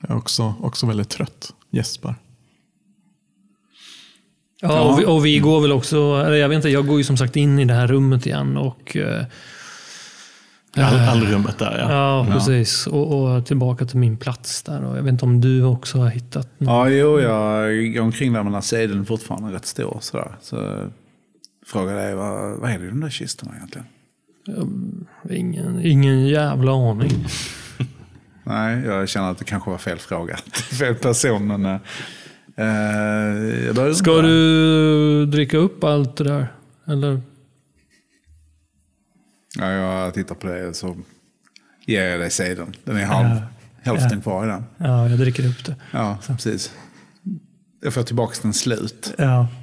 jag 0.00 0.10
är 0.10 0.16
också, 0.16 0.54
också 0.60 0.86
väldigt 0.86 1.08
trött. 1.08 1.54
Gäspar. 1.70 2.14
Ja, 4.60 4.80
Och, 4.80 5.00
vi, 5.00 5.04
och 5.04 5.26
vi 5.26 5.38
går 5.38 5.60
väl 5.60 5.72
också, 5.72 5.96
eller 5.96 6.36
jag 6.36 6.48
vet 6.48 6.56
inte, 6.56 6.68
jag 6.68 6.86
går 6.86 6.98
ju 6.98 7.04
som 7.04 7.16
sagt 7.16 7.36
in 7.36 7.58
i 7.58 7.64
det 7.64 7.74
här 7.74 7.86
rummet 7.86 8.26
igen 8.26 8.56
och 8.56 8.96
eh, 8.96 9.24
allrummet 10.84 11.58
där 11.58 11.78
ja. 11.78 11.92
Ja, 11.92 12.26
precis. 12.32 12.86
Och, 12.86 13.36
och 13.36 13.46
tillbaka 13.46 13.84
till 13.84 13.98
min 13.98 14.16
plats 14.16 14.62
där. 14.62 14.84
Och 14.84 14.98
jag 14.98 15.02
vet 15.02 15.12
inte 15.12 15.24
om 15.24 15.40
du 15.40 15.64
också 15.64 15.98
har 15.98 16.08
hittat 16.08 16.60
något. 16.60 16.68
Ja, 16.68 16.88
jo, 16.88 17.20
jag 17.20 17.92
går 17.94 18.00
omkring 18.00 18.32
där 18.32 18.42
men 18.42 18.62
sedeln 18.62 19.00
är 19.00 19.04
fortfarande 19.04 19.52
rätt 19.52 19.66
stor. 19.66 19.98
Sådär. 20.00 20.36
Så 20.42 20.86
frågar 21.66 21.94
dig, 21.94 22.14
vad, 22.14 22.58
vad 22.58 22.70
är 22.70 22.78
det 22.78 22.84
i 22.84 22.88
de 22.88 23.00
där 23.00 23.10
kistorna 23.10 23.52
egentligen? 23.56 23.86
Ingen, 25.30 25.80
ingen 25.84 26.26
jävla 26.26 26.72
aning. 26.72 27.10
Nej, 28.44 28.84
jag 28.84 29.08
känner 29.08 29.30
att 29.30 29.38
det 29.38 29.44
kanske 29.44 29.70
var 29.70 29.78
fel 29.78 29.98
fråga 29.98 30.36
fel 30.78 30.94
person. 30.94 31.46
Men, 31.46 31.64
eh, 31.64 31.80
jag 33.66 33.74
börjar 33.74 33.92
Ska 33.92 34.22
du 34.22 35.26
dricka 35.26 35.56
upp 35.56 35.84
allt 35.84 36.16
det 36.16 36.24
där? 36.24 36.52
Eller? 36.86 37.20
Ja, 39.58 39.70
jag 39.70 40.14
tittar 40.14 40.34
på 40.34 40.46
det 40.46 40.74
så 40.74 40.96
ger 41.86 42.04
jag 42.04 42.20
dig 42.20 42.30
sedeln. 42.30 42.74
Den 42.84 42.96
är 42.96 43.04
halv, 43.04 43.40
hälften 43.82 44.20
kvar 44.20 44.44
i 44.44 44.48
den. 44.48 44.64
Ja, 44.76 45.08
jag 45.08 45.18
dricker 45.18 45.46
upp 45.46 45.64
det. 45.64 45.76
Ja, 45.90 46.18
precis. 46.26 46.72
Jag 47.82 47.94
får 47.94 48.02
tillbaka 48.02 48.34
den 48.42 48.54
slut. 48.54 49.14
Ja. 49.18 49.48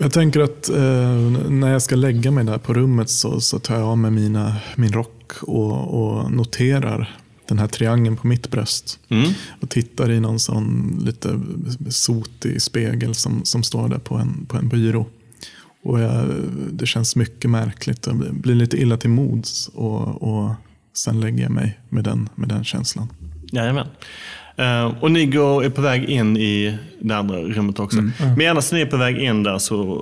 Jag 0.00 0.12
tänker 0.12 0.40
att 0.40 0.68
eh, 0.68 1.16
när 1.50 1.72
jag 1.72 1.82
ska 1.82 1.96
lägga 1.96 2.30
mig 2.30 2.44
där 2.44 2.58
på 2.58 2.74
rummet 2.74 3.10
så, 3.10 3.40
så 3.40 3.58
tar 3.58 3.74
jag 3.76 3.84
av 3.84 3.98
mig 3.98 4.10
mina, 4.10 4.56
min 4.76 4.92
rock 4.92 5.32
och, 5.42 6.02
och 6.02 6.32
noterar 6.32 7.16
den 7.48 7.58
här 7.58 7.66
triangeln 7.66 8.16
på 8.16 8.26
mitt 8.26 8.50
bröst. 8.50 8.98
Mm. 9.08 9.30
Och 9.60 9.70
tittar 9.70 10.10
i 10.10 10.20
någon 10.20 10.40
sån 10.40 10.98
lite 11.04 11.40
sotig 11.88 12.62
spegel 12.62 13.14
som, 13.14 13.44
som 13.44 13.62
står 13.62 13.88
där 13.88 13.98
på 13.98 14.14
en, 14.14 14.46
på 14.46 14.56
en 14.56 14.68
byrå. 14.68 15.06
Och 15.88 16.00
jag, 16.00 16.24
det 16.72 16.86
känns 16.86 17.16
mycket 17.16 17.50
märkligt. 17.50 18.06
Jag 18.06 18.16
blir- 18.16 18.54
lite 18.54 18.76
illa 18.76 18.96
till 18.96 19.10
mods. 19.10 19.68
Och, 19.68 20.22
och 20.22 20.54
sen 20.94 21.20
lägger 21.20 21.42
jag 21.42 21.50
mig 21.52 21.78
med 21.88 22.04
den, 22.04 22.28
med 22.34 22.48
den 22.48 22.64
känslan. 22.64 23.08
Jajamän. 23.52 23.86
Eh, 24.56 24.84
och 25.00 25.10
ni 25.10 25.26
går, 25.26 25.64
är 25.64 25.70
på 25.70 25.80
väg 25.82 26.04
in 26.04 26.36
i 26.36 26.78
det 27.00 27.16
andra 27.16 27.36
rummet 27.40 27.78
också. 27.78 27.96
Medan 28.36 28.62
ni 28.72 28.80
är 28.80 28.86
på 28.86 28.96
väg 28.96 29.18
in 29.18 29.42
där 29.42 29.58
så 29.58 29.92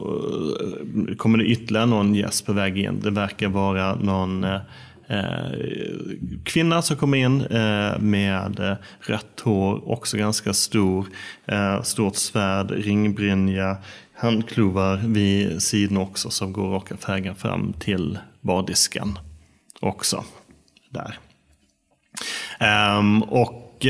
eh, 1.08 1.16
kommer 1.16 1.38
det 1.38 1.44
ytterligare 1.44 1.86
någon 1.86 2.14
gäst 2.14 2.46
på 2.46 2.52
väg 2.52 2.78
in. 2.78 3.00
Det 3.02 3.10
verkar 3.10 3.48
vara 3.48 3.94
någon 3.94 4.44
eh, 4.44 4.60
kvinna 6.44 6.82
som 6.82 6.96
kommer 6.96 7.18
in 7.18 7.40
eh, 7.40 7.98
med 7.98 8.76
rött 9.00 9.40
hår, 9.44 9.90
också 9.90 10.16
ganska 10.16 10.52
stor, 10.52 11.06
eh, 11.46 11.82
stort 11.82 12.16
svärd, 12.16 12.70
ringbrynja, 12.70 13.76
handklovar 14.16 14.96
vid 14.96 15.62
sidan 15.62 15.96
också 15.98 16.30
som 16.30 16.52
går 16.52 16.70
raka 16.70 16.96
vägen 17.06 17.34
fram 17.34 17.72
till 17.72 18.18
bardisken 18.40 19.18
också. 19.80 20.24
Där. 20.90 21.18
Um, 22.98 23.22
och 23.22 23.86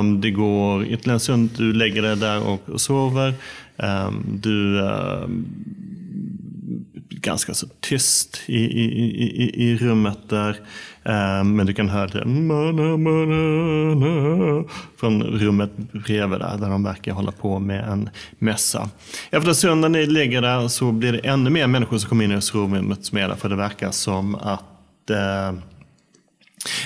um, 0.00 0.20
det 0.20 0.30
går 0.30 0.84
ytterligare 0.84 1.16
en 1.16 1.20
stund, 1.20 1.50
du 1.56 1.72
lägger 1.72 2.02
dig 2.02 2.16
där 2.16 2.46
och, 2.48 2.68
och 2.68 2.80
sover. 2.80 3.34
Um, 3.76 4.38
du 4.42 4.80
um, 4.80 5.46
ganska 7.10 7.54
så 7.54 7.66
tyst 7.80 8.40
i, 8.46 8.56
i, 8.56 8.84
i- 8.84 9.62
i 9.64 9.76
rummet 9.76 10.18
där. 10.28 10.56
Ehm, 11.04 11.56
men 11.56 11.66
du 11.66 11.74
kan 11.74 11.88
höra 11.88 12.06
det 12.06 12.24
från 14.96 15.22
rummet 15.22 15.70
bredvid 15.76 16.38
där, 16.38 16.58
där 16.58 16.68
de 16.68 16.84
verkar 16.84 17.12
hålla 17.12 17.32
på 17.32 17.58
med 17.58 17.84
en 17.84 18.10
mässa. 18.38 18.88
Efter 19.30 19.48
en 19.48 19.54
stund 19.54 19.80
när 19.80 19.88
ni 19.88 20.06
ligger 20.06 20.42
där 20.42 20.68
så 20.68 20.92
blir 20.92 21.12
det 21.12 21.18
ännu 21.18 21.50
mer 21.50 21.66
människor 21.66 21.98
som 21.98 22.08
kommer 22.08 22.24
in 22.24 22.32
i 22.32 22.42
sovrummet 22.42 23.12
med 23.12 23.30
där. 23.30 23.36
för 23.36 23.48
det 23.48 23.56
verkar 23.56 23.90
som 23.90 24.34
att 24.34 25.10
eh, 25.10 25.48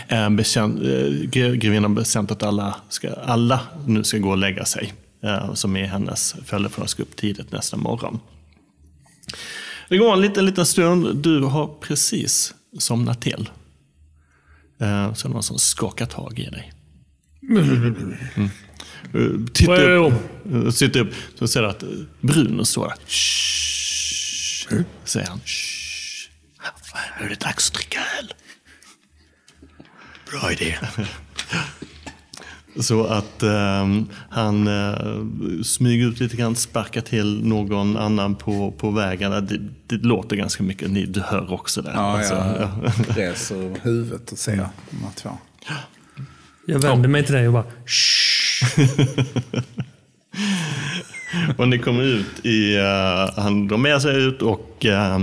eh, 0.09 0.27
eh 0.27 1.53
grevinnan 1.55 1.95
bestämt 1.95 2.31
att 2.31 2.43
alla, 2.43 2.75
ska, 2.89 3.13
alla 3.13 3.61
nu 3.87 4.05
ska 4.05 4.19
gå 4.19 4.31
och 4.31 4.39
lägga 4.39 4.65
sig. 4.65 4.93
Eh, 5.23 5.55
som 5.55 5.77
är 5.77 5.87
hennes 5.87 6.37
följe 6.45 6.69
för 6.69 6.83
att 6.83 6.91
ska 6.91 7.03
upp 7.03 7.17
tidigt 7.17 7.53
nästa 7.53 7.77
morgon. 7.77 8.21
Det 9.89 9.99
går 9.99 10.13
en 10.13 10.21
liten, 10.21 10.47
liten 10.47 10.67
stund. 10.67 11.17
Du 11.17 11.41
har 11.41 11.71
precis 11.81 12.55
somnat 12.79 13.21
till. 13.21 13.51
Eh, 14.81 15.15
så 15.15 15.27
är 15.27 15.29
det 15.29 15.35
någon 15.35 15.43
som 15.43 15.59
skakar 15.59 16.07
tag 16.07 16.39
i 16.39 16.51
dig. 16.51 16.73
Mm. 17.49 18.15
Eh, 19.15 19.47
Titta 19.53 19.71
Vad 19.71 19.81
är 19.81 19.89
det 19.89 19.97
upp, 19.97 20.15
eh, 20.53 20.71
sitter 20.71 21.01
upp 21.01 21.15
så 21.39 21.49
ser 21.49 21.63
du 21.63 21.69
att 21.69 21.83
eh, 21.83 21.89
Bruno 22.21 22.65
står 22.65 22.89
där. 22.89 22.97
Shh, 23.07 24.83
säger 25.05 25.27
han. 25.27 25.41
Shh. 25.45 26.31
Nu 27.21 27.27
är 27.27 27.31
det 27.31 27.41
dags 27.41 27.69
att 27.69 27.75
dricka 27.75 27.99
öl. 28.19 28.35
Bra 30.31 30.53
idé. 30.53 30.79
Så 32.81 33.05
att 33.05 33.43
ehm, 33.43 34.07
han 34.31 34.69
uh, 34.69 35.63
smyger 35.63 36.07
ut 36.07 36.21
lite 36.21 36.37
grann, 36.37 36.57
sparkar 36.57 37.01
till 37.01 37.47
någon 37.47 37.97
annan 37.97 38.35
på, 38.35 38.75
på 38.79 38.91
vägen. 38.91 39.31
Det, 39.31 39.61
det 39.87 40.07
låter 40.07 40.37
ganska 40.37 40.63
mycket, 40.63 40.91
ni, 40.91 41.07
du 41.07 41.21
hör 41.21 41.53
också 41.53 41.83
det. 41.83 41.93
Ja, 41.95 42.19
Alltså, 42.19 42.35
jag 42.35 43.19
reser 43.19 43.81
huvudet 43.83 44.33
och 44.33 44.39
ser 44.39 44.57
de 44.91 44.97
här 45.03 45.13
två. 45.15 45.31
Jag 46.67 46.79
vänder 46.79 47.09
mig 47.09 47.25
till 47.25 47.35
dig 47.35 47.47
och 47.47 47.53
bara 47.53 47.65
Shh. 47.87 48.81
Och 51.57 51.69
ni 51.69 51.79
kommer 51.79 52.03
ut 52.03 52.47
i, 52.47 52.77
uh, 52.77 53.41
han 53.41 53.69
drar 53.69 53.77
med 53.77 54.03
sig 54.03 54.17
ut 54.17 54.43
och 54.43 54.87
eh, 54.87 55.21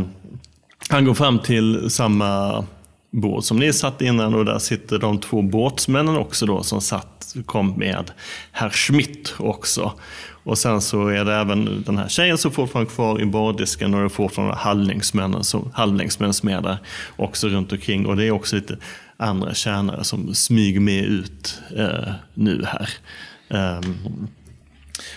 han 0.90 1.06
går 1.06 1.14
fram 1.14 1.40
till 1.40 1.90
samma 1.90 2.66
båt 3.14 3.46
som 3.46 3.60
ni 3.60 3.74
satt 3.74 4.02
innan 4.02 4.34
och 4.34 4.46
där 4.46 4.60
sitter 4.60 5.00
de 5.00 5.20
två 5.20 5.42
båtsmännen 5.42 6.18
också 6.18 6.46
då 6.46 6.64
som 6.64 6.82
satt, 6.82 7.36
kom 7.46 7.74
med 7.78 8.12
herr 8.52 8.70
Schmidt 8.70 9.34
också. 9.38 9.94
Och 10.44 10.58
sen 10.58 10.82
så 10.82 11.08
är 11.08 11.26
det 11.26 11.34
även 11.34 11.84
den 11.84 11.98
här 11.98 12.08
tjejen 12.08 12.38
som 12.38 12.52
fortfarande 12.52 12.92
är 12.92 12.96
kvar 12.96 13.22
i 13.22 13.26
bardisken 13.26 13.94
och 13.94 14.00
det 14.00 14.06
är 14.06 14.10
fortfarande 14.10 14.56
halvlängdsmännen 14.56 15.44
som, 15.44 15.72
halvlängdsmän 15.74 16.34
som 16.34 16.50
är 16.50 16.62
där 16.62 16.78
också 17.16 17.48
runt 17.48 17.72
omkring. 17.72 18.06
Och 18.06 18.18
det 18.18 18.26
är 18.26 18.32
också 18.32 18.56
lite 18.56 18.78
andra 19.18 19.54
tjänare 19.54 20.04
som 20.04 20.36
smyger 20.36 20.80
med 20.80 21.04
ut 21.04 21.60
eh, 21.76 22.14
nu 22.34 22.66
här. 22.66 22.90
Um, 23.78 24.28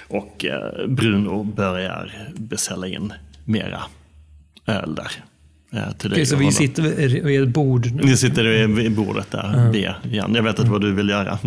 och 0.09 0.44
eh, 0.44 0.86
Bruno 0.89 1.43
börjar 1.44 2.32
beställa 2.36 2.86
in 2.86 3.12
mera 3.44 3.82
öl 4.66 4.94
där 4.94 5.12
eh, 5.72 5.93
Till 5.98 6.10
dig 6.10 6.16
Okej, 6.16 6.26
så 6.26 6.34
och 6.36 6.43
vi 6.43 6.52
sitter 6.52 6.82
vid 6.82 7.24
vid 7.24 7.43
ett 7.43 7.48
bord 7.48 7.93
nu. 7.93 8.02
Ni 8.02 8.16
sitter 8.16 8.66
vid 8.66 8.93
bordet 8.93 9.30
där, 9.30 9.70
B 9.72 9.93
igen. 10.10 10.34
Jag 10.34 10.43
vet 10.43 10.59
inte 10.59 10.70
vad 10.70 10.80
du 10.80 10.93
vill 10.93 11.09
göra. 11.09 11.38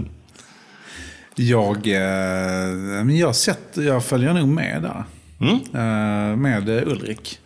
Jag, 1.36 1.88
eh, 1.88 3.04
men 3.04 3.18
jag, 3.18 3.36
sätter, 3.36 3.82
jag 3.82 4.06
följer 4.06 4.34
nog 4.34 4.48
med 4.48 4.82
där. 4.82 5.04
Mm? 5.40 5.56
Eh, 5.56 6.38
med 6.38 6.70
eh, 6.70 6.88
Ulrik. 6.88 7.40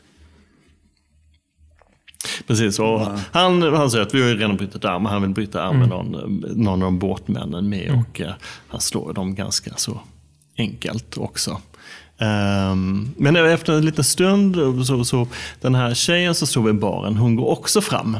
Precis, 2.47 2.79
och 2.79 2.99
han, 3.31 3.61
han 3.61 3.91
säger 3.91 4.05
att 4.05 4.13
vi 4.13 4.21
har 4.21 4.29
ju 4.29 4.35
redan 4.35 4.57
brutit 4.57 4.85
arm, 4.85 5.05
han 5.05 5.21
vill 5.21 5.31
bryta 5.31 5.63
arm 5.63 5.79
med 5.79 5.89
någon, 5.89 6.11
någon 6.55 6.83
av 6.83 6.91
båtmännen 6.91 7.69
med 7.69 7.91
och 7.91 8.21
eh, 8.21 8.33
han 8.67 8.81
slår 8.81 9.13
dem 9.13 9.35
ganska 9.35 9.71
så 9.75 9.99
enkelt 10.57 11.17
också. 11.17 11.61
Um, 12.19 13.13
men 13.17 13.35
efter 13.35 13.73
en 13.73 13.85
liten 13.85 14.03
stund, 14.03 14.55
så, 14.87 15.05
så 15.05 15.27
den 15.61 15.75
här 15.75 15.93
tjejen 15.93 16.35
som 16.35 16.47
stod 16.47 16.65
vid 16.65 16.75
baren, 16.79 17.17
hon 17.17 17.35
går 17.35 17.49
också 17.49 17.81
fram. 17.81 18.17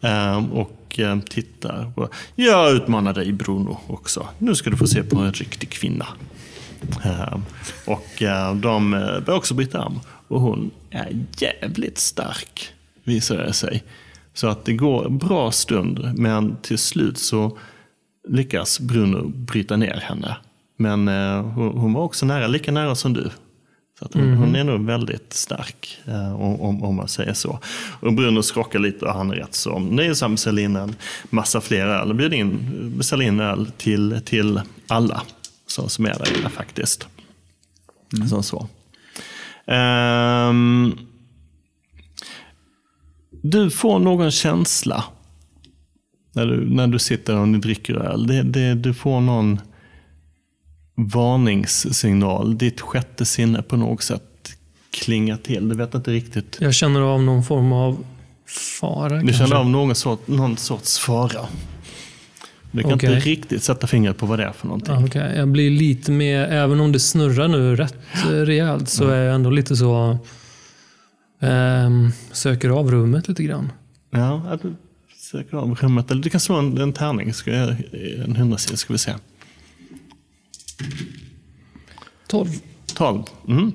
Um, 0.00 0.52
och 0.52 0.98
um, 0.98 1.20
tittar. 1.22 1.92
på- 1.94 2.08
Jag 2.34 2.72
utmanar 2.72 3.12
dig 3.14 3.32
Bruno 3.32 3.78
också. 3.86 4.28
Nu 4.38 4.54
ska 4.54 4.70
du 4.70 4.76
få 4.76 4.86
se 4.86 5.02
på 5.02 5.18
en 5.18 5.32
riktig 5.32 5.70
kvinna. 5.70 6.06
Och 7.86 8.22
eh, 8.22 8.54
de 8.54 8.94
eh, 8.94 9.00
börjar 9.00 9.36
också 9.38 9.54
bryta 9.54 9.78
arm. 9.82 10.00
Och 10.28 10.40
hon 10.40 10.70
är 10.90 11.24
jävligt 11.38 11.98
stark, 11.98 12.68
visar 13.04 13.36
det 13.36 13.52
sig. 13.52 13.82
Så 14.34 14.48
att 14.48 14.64
det 14.64 14.72
går 14.72 15.06
en 15.06 15.18
bra 15.18 15.50
stund, 15.52 16.12
men 16.18 16.56
till 16.62 16.78
slut 16.78 17.18
så 17.18 17.58
lyckas 18.28 18.80
Bruno 18.80 19.28
bryta 19.28 19.76
ner 19.76 20.00
henne. 20.02 20.36
Men 20.76 21.08
eh, 21.08 21.42
hon, 21.42 21.92
var 21.92 22.02
också 22.02 22.26
nära, 22.26 22.46
lika 22.46 22.72
nära 22.72 22.94
som 22.94 23.12
du. 23.12 23.30
Så 23.98 24.08
hon, 24.12 24.34
hon 24.34 24.56
är 24.56 24.64
nog 24.64 24.86
väldigt 24.86 25.32
stark, 25.32 25.98
eh, 26.06 26.40
om, 26.40 26.82
om, 26.82 26.96
man 26.96 27.08
säger 27.08 27.34
så. 27.34 27.58
Och 28.00 28.12
Bruno 28.12 28.42
skrockar 28.42 28.78
lite 28.78 29.04
och 29.04 29.14
han 29.14 29.30
är 29.30 29.34
rätt 29.34 29.54
så 29.54 29.78
nöjsam 29.78 30.36
sälja 30.36 30.64
in 30.64 30.76
en 30.76 30.94
massa 31.30 31.60
fler 31.60 31.86
öl. 31.86 32.14
Bjuder 32.14 32.36
in, 32.36 32.58
beställer 32.96 33.24
in 33.24 33.40
öl 33.40 33.70
till, 33.76 34.20
till 34.24 34.60
alla 34.88 35.22
så, 35.66 35.88
som 35.88 36.06
är 36.06 36.18
där 36.18 36.48
faktiskt. 36.48 37.08
Så, 38.30 38.42
så. 38.42 38.68
Ehm, 39.66 40.98
du 43.30 43.70
får 43.70 43.98
någon 43.98 44.30
känsla 44.30 45.04
när 46.32 46.46
du, 46.46 46.70
när 46.70 46.86
du 46.86 46.98
sitter 46.98 47.36
och 47.36 47.48
ni 47.48 47.58
dricker 47.58 47.94
öl. 47.94 48.26
Det, 48.26 48.42
det, 48.42 48.74
du 48.74 48.94
får 48.94 49.20
någon 49.20 49.60
varningssignal. 50.94 52.58
Ditt 52.58 52.80
sjätte 52.80 53.24
sinne 53.24 53.62
på 53.62 53.76
något 53.76 54.02
sätt 54.02 54.22
klingar 54.90 55.36
till. 55.36 55.68
Du 55.68 55.74
vet 55.74 55.94
inte 55.94 56.10
riktigt. 56.10 56.56
Jag 56.60 56.74
känner 56.74 57.00
av 57.00 57.22
någon 57.22 57.44
form 57.44 57.72
av 57.72 58.04
fara. 58.80 59.08
Du 59.08 59.20
kanske. 59.20 59.38
känner 59.38 59.56
av 59.56 59.70
någon, 59.70 59.94
sort, 59.94 60.28
någon 60.28 60.56
sorts 60.56 60.98
fara. 60.98 61.46
Du 62.70 62.82
kan 62.82 62.92
Okej. 62.92 63.14
inte 63.14 63.28
riktigt 63.28 63.62
sätta 63.62 63.86
fingret 63.86 64.16
på 64.18 64.26
vad 64.26 64.38
det 64.38 64.44
är 64.44 64.52
för 64.52 64.66
någonting. 64.66 64.94
Ja, 64.94 65.04
okej. 65.06 65.36
Jag 65.36 65.48
blir 65.48 65.70
lite 65.70 66.10
mer, 66.10 66.40
även 66.40 66.80
om 66.80 66.92
det 66.92 67.00
snurrar 67.00 67.48
nu 67.48 67.76
rätt 67.76 67.96
rejält, 68.24 68.88
så 68.88 69.08
är 69.08 69.22
jag 69.22 69.34
ändå 69.34 69.50
lite 69.50 69.76
så... 69.76 70.18
ehm, 71.40 72.10
söker 72.32 72.68
av 72.68 72.90
rummet 72.90 73.28
lite 73.28 73.42
grann. 73.42 73.72
Ja, 74.10 74.58
du 74.62 74.74
söker 75.16 75.56
av 75.56 75.74
rummet. 75.74 76.10
Eller 76.10 76.22
du 76.22 76.30
kan 76.30 76.40
slå 76.40 76.56
en, 76.56 76.78
en 76.78 76.92
tärning. 76.92 77.32
En 78.24 78.36
hundrasida 78.36 78.76
ska 78.76 78.92
vi 78.92 78.98
se. 78.98 79.12
12. 82.26 82.48
12. 82.94 83.22
Mm. 83.48 83.72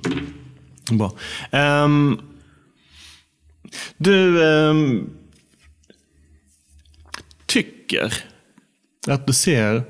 Bra. 0.91 1.11
Um, 1.51 2.21
du 3.97 4.43
um, 4.43 5.09
tycker 7.45 8.13
att 9.07 9.27
du 9.27 9.33
ser 9.33 9.83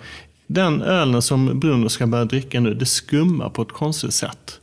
den 0.47 0.81
ölen 0.81 1.21
som 1.21 1.59
Bruno 1.59 1.89
ska 1.89 2.07
börja 2.07 2.25
dricka 2.25 2.59
nu, 2.59 2.73
det 2.73 2.85
skummar 2.85 3.49
på 3.49 3.61
ett 3.61 3.71
konstigt 3.71 4.13
sätt 4.13 4.59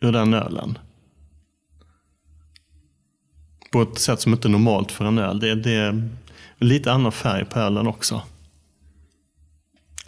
ur 0.00 0.12
den 0.12 0.34
ölen. 0.34 0.78
På 3.72 3.82
ett 3.82 3.98
sätt 3.98 4.20
som 4.20 4.32
inte 4.32 4.48
är 4.48 4.50
normalt 4.50 4.92
för 4.92 5.04
en 5.04 5.18
öl. 5.18 5.40
Det, 5.40 5.54
det 5.54 5.72
är 5.72 6.08
lite 6.58 6.92
annan 6.92 7.12
färg 7.12 7.44
på 7.44 7.58
ölen 7.58 7.86
också. 7.86 8.22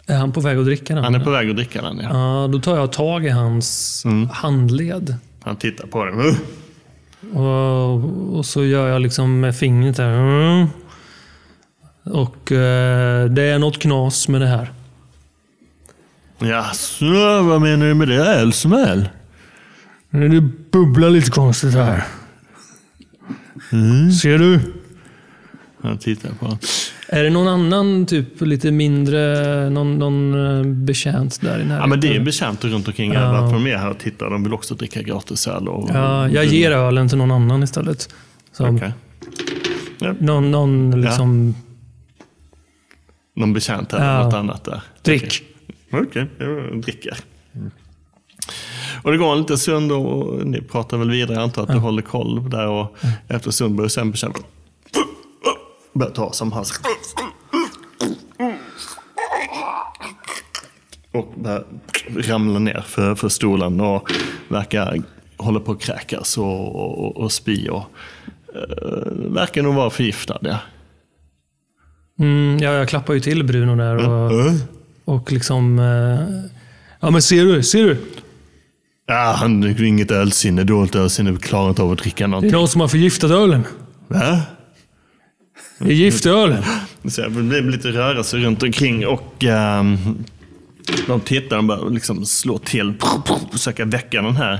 Är 0.07 0.17
han 0.17 0.31
på 0.31 0.41
väg 0.41 0.57
att 0.57 0.65
dricka 0.65 0.95
den? 0.95 1.03
Han 1.03 1.15
är 1.15 1.19
på 1.19 1.29
väg 1.29 1.49
att 1.49 1.55
dricka 1.55 1.81
den. 1.81 1.97
Ja. 2.03 2.09
Ja, 2.43 2.47
då 2.47 2.59
tar 2.59 2.77
jag 2.77 2.91
tag 2.91 3.25
i 3.25 3.29
hans 3.29 4.01
Mm. 4.05 4.29
handled. 4.29 5.15
Han 5.43 5.55
tittar 5.55 5.87
på 5.87 6.05
den. 6.05 6.35
Och, 7.33 8.37
och 8.37 8.45
så 8.45 8.65
gör 8.65 8.87
jag 8.87 9.01
liksom 9.01 9.39
med 9.39 9.55
fingret. 9.57 9.99
Mm. 9.99 10.67
Och 12.03 12.51
eh, 12.51 13.25
det 13.25 13.41
är 13.43 13.59
något 13.59 13.79
knas 13.79 14.27
med 14.27 14.41
det 14.41 14.47
här. 14.47 14.71
Jaså, 16.39 17.41
vad 17.43 17.61
menar 17.61 17.85
du 17.85 17.93
med 17.93 18.07
det? 18.07 18.15
Öl? 18.25 19.09
Det 20.09 20.41
bubblar 20.71 21.09
lite 21.09 21.31
konstigt 21.31 21.73
här. 21.73 22.03
Mm. 23.71 24.11
Ser 24.11 24.37
du? 24.37 24.59
Han 25.81 25.97
tittar 25.97 26.29
på 26.39 26.57
Är 27.09 27.23
det 27.23 27.29
någon 27.29 27.47
annan, 27.47 28.05
typ 28.05 28.41
lite 28.41 28.71
mindre, 28.71 29.69
någon, 29.69 29.99
någon 29.99 30.45
eh, 30.59 30.63
betjänt 30.73 31.41
där 31.41 31.47
i 31.49 31.51
närheten? 31.57 31.77
Ja, 31.77 31.87
men 31.87 31.99
det 31.99 32.15
är 32.15 32.19
betjänta 32.19 32.67
runt 32.67 32.87
omkring. 32.87 33.13
Ja. 33.13 33.19
Ja. 33.21 33.51
De 33.51 33.67
är 33.67 33.77
här 33.77 33.89
och 33.89 33.97
tittar. 33.97 34.29
De 34.29 34.43
vill 34.43 34.53
också 34.53 34.75
dricka 34.75 35.01
gratisöl. 35.01 35.67
Och, 35.67 35.89
Ja, 35.93 36.27
jag 36.29 36.45
ger 36.45 36.71
ölen 36.71 37.09
till 37.09 37.17
någon 37.17 37.31
annan 37.31 37.63
istället. 37.63 38.09
Så, 38.51 38.67
Okej. 38.67 38.91
Ja, 39.99 40.13
Någon, 40.19 40.51
någon 40.51 41.01
liksom... 41.01 41.55
någon 43.35 43.53
betjänt 43.53 43.93
eller 43.93 44.05
Ja. 44.13 44.23
något 44.23 44.33
annat 44.33 44.63
där. 44.63 44.81
Drick. 45.01 45.41
Okej, 45.91 46.25
jag 46.39 46.81
dricker. 46.81 47.17
Och 49.03 49.11
det 49.11 49.17
går 49.17 49.31
en 49.33 49.39
liten 49.39 49.57
stund 49.57 49.91
och 49.91 50.47
ni 50.47 50.61
pratar 50.61 50.97
väl 50.97 51.09
vidare. 51.11 51.33
Jag 51.33 51.43
antar 51.43 51.61
att 51.63 51.67
du 51.69 51.77
håller 51.77 52.01
koll 52.01 52.49
där. 52.49 52.67
Och 52.67 52.97
Efter 53.27 53.47
en 53.49 53.53
stund 53.53 53.75
börjar 53.75 53.89
sen 53.89 54.11
bekämpa. 54.11 54.39
Börjar 55.97 56.11
ta 56.13 56.31
som 56.33 56.51
hans. 56.51 56.79
Och 61.13 61.33
börjar 61.37 61.63
ramla 62.23 62.59
ner 62.59 62.81
för, 62.87 63.15
för 63.15 63.29
stolen 63.29 63.81
och 63.81 64.11
verkar 64.47 65.01
hålla 65.37 65.59
på 65.59 65.71
att 65.71 65.81
kräkas 65.81 66.37
och, 66.37 66.75
och, 66.75 67.17
och 67.17 67.31
spy. 67.31 67.69
Och, 67.69 67.83
eh, 68.55 69.11
verkar 69.11 69.61
nog 69.63 69.75
vara 69.75 69.89
förgiftad. 69.89 70.39
Ja. 70.41 70.57
Mm, 72.19 72.57
ja, 72.61 72.71
jag 72.71 72.89
klappar 72.89 73.13
ju 73.13 73.19
till 73.19 73.43
Bruno 73.43 73.75
där 73.75 73.95
och, 74.09 74.31
Mm. 74.41 74.57
och 75.05 75.31
liksom... 75.31 75.79
Eh, 75.79 76.49
ja, 76.99 77.11
men 77.11 77.21
ser 77.21 77.45
du? 77.45 77.63
Ser 77.63 77.83
du? 77.83 77.97
Ja, 79.07 79.35
han 79.37 79.63
har 79.63 79.83
inget 79.83 80.11
ölsinne, 80.11 80.63
dåligt 80.63 80.95
ölsinne, 80.95 81.37
klarar 81.37 81.69
inte 81.69 81.81
av 81.81 81.91
att 81.91 81.97
dricka 81.97 82.23
Det 82.23 82.25
är 82.25 82.27
någonting. 82.27 82.51
någon 82.51 82.67
som 82.67 82.81
har 82.81 82.87
förgiftat 82.87 83.31
ölen. 83.31 83.63
Va? 84.07 84.41
Är 85.79 85.85
giftölen. 85.85 86.63
Så 87.07 87.21
det 87.21 87.29
blir 87.29 87.61
lite 87.61 87.87
rörelse 87.87 88.37
runt 88.37 88.63
omkring 88.63 89.07
och 89.07 89.43
ehm, 89.43 89.97
de 91.07 91.19
tittar 91.21 91.57
och 91.57 91.63
börjar 91.63 91.89
liksom 91.89 92.25
slå 92.25 92.57
till, 92.57 92.93
försöka 93.51 93.85
väcka 93.85 94.21
den 94.21 94.35
här 94.35 94.53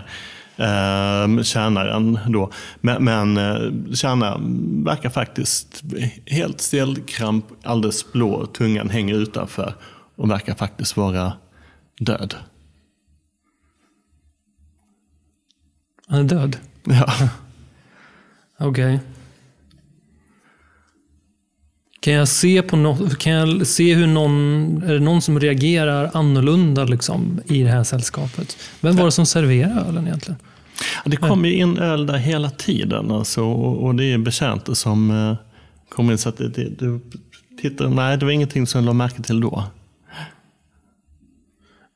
uh, 0.59 1.43
tjänaren. 1.43 2.19
Då. 2.27 2.51
Men, 2.81 3.03
men 3.03 3.37
uh, 3.37 3.93
tjänaren 3.93 4.83
verkar 4.83 5.09
faktiskt 5.09 5.83
helt 6.25 6.61
stelkramp, 6.61 7.45
alldeles 7.63 8.11
blå, 8.11 8.45
tungan 8.45 8.89
hänger 8.89 9.15
utanför 9.15 9.73
och 10.15 10.31
verkar 10.31 10.55
faktiskt 10.55 10.97
vara 10.97 11.33
död. 11.99 12.35
Han 16.07 16.19
är 16.19 16.23
död. 16.23 16.57
Ja. 16.83 17.13
Okej. 18.59 18.99
Kan 22.07 22.13
jag 22.13 22.27
se 22.27 22.61
på 22.61 22.75
något, 22.77 23.17
kan 23.17 23.33
jag 23.33 23.67
se 23.67 23.93
hur 23.93 24.07
någon, 24.07 24.83
är 24.83 24.93
det 24.93 24.99
någon 24.99 25.21
som 25.21 25.39
reagerar 25.39 26.11
annorlunda 26.13 26.83
liksom, 26.83 27.41
i 27.45 27.63
det 27.63 27.69
här 27.69 27.83
sällskapet? 27.83 28.57
Vem 28.81 28.95
var 28.95 29.05
det 29.05 29.11
som 29.11 29.25
serverade 29.25 29.81
ölen 29.81 30.07
egentligen? 30.07 30.39
Det 31.05 31.17
kommer 31.17 31.49
in 31.49 31.77
öl 31.77 32.05
där 32.05 32.17
hela 32.17 32.49
tiden 32.49 33.11
alltså, 33.11 33.43
och, 33.43 33.95
det 33.95 34.13
är 34.13 34.17
betjänter 34.17 34.73
som 34.73 35.11
uh, 35.11 35.35
kommer 35.89 36.11
in. 36.11 36.17
Så 36.17 36.29
att 36.29 36.37
det, 36.37 36.49
det, 36.49 36.69
du 36.69 36.99
tittar, 37.61 37.87
nej, 37.87 38.17
det 38.17 38.25
var 38.25 38.31
ingenting 38.31 38.67
som 38.67 38.79
jag 38.79 38.85
la 38.85 38.93
märke 38.93 39.23
till 39.23 39.41
då. 39.41 39.63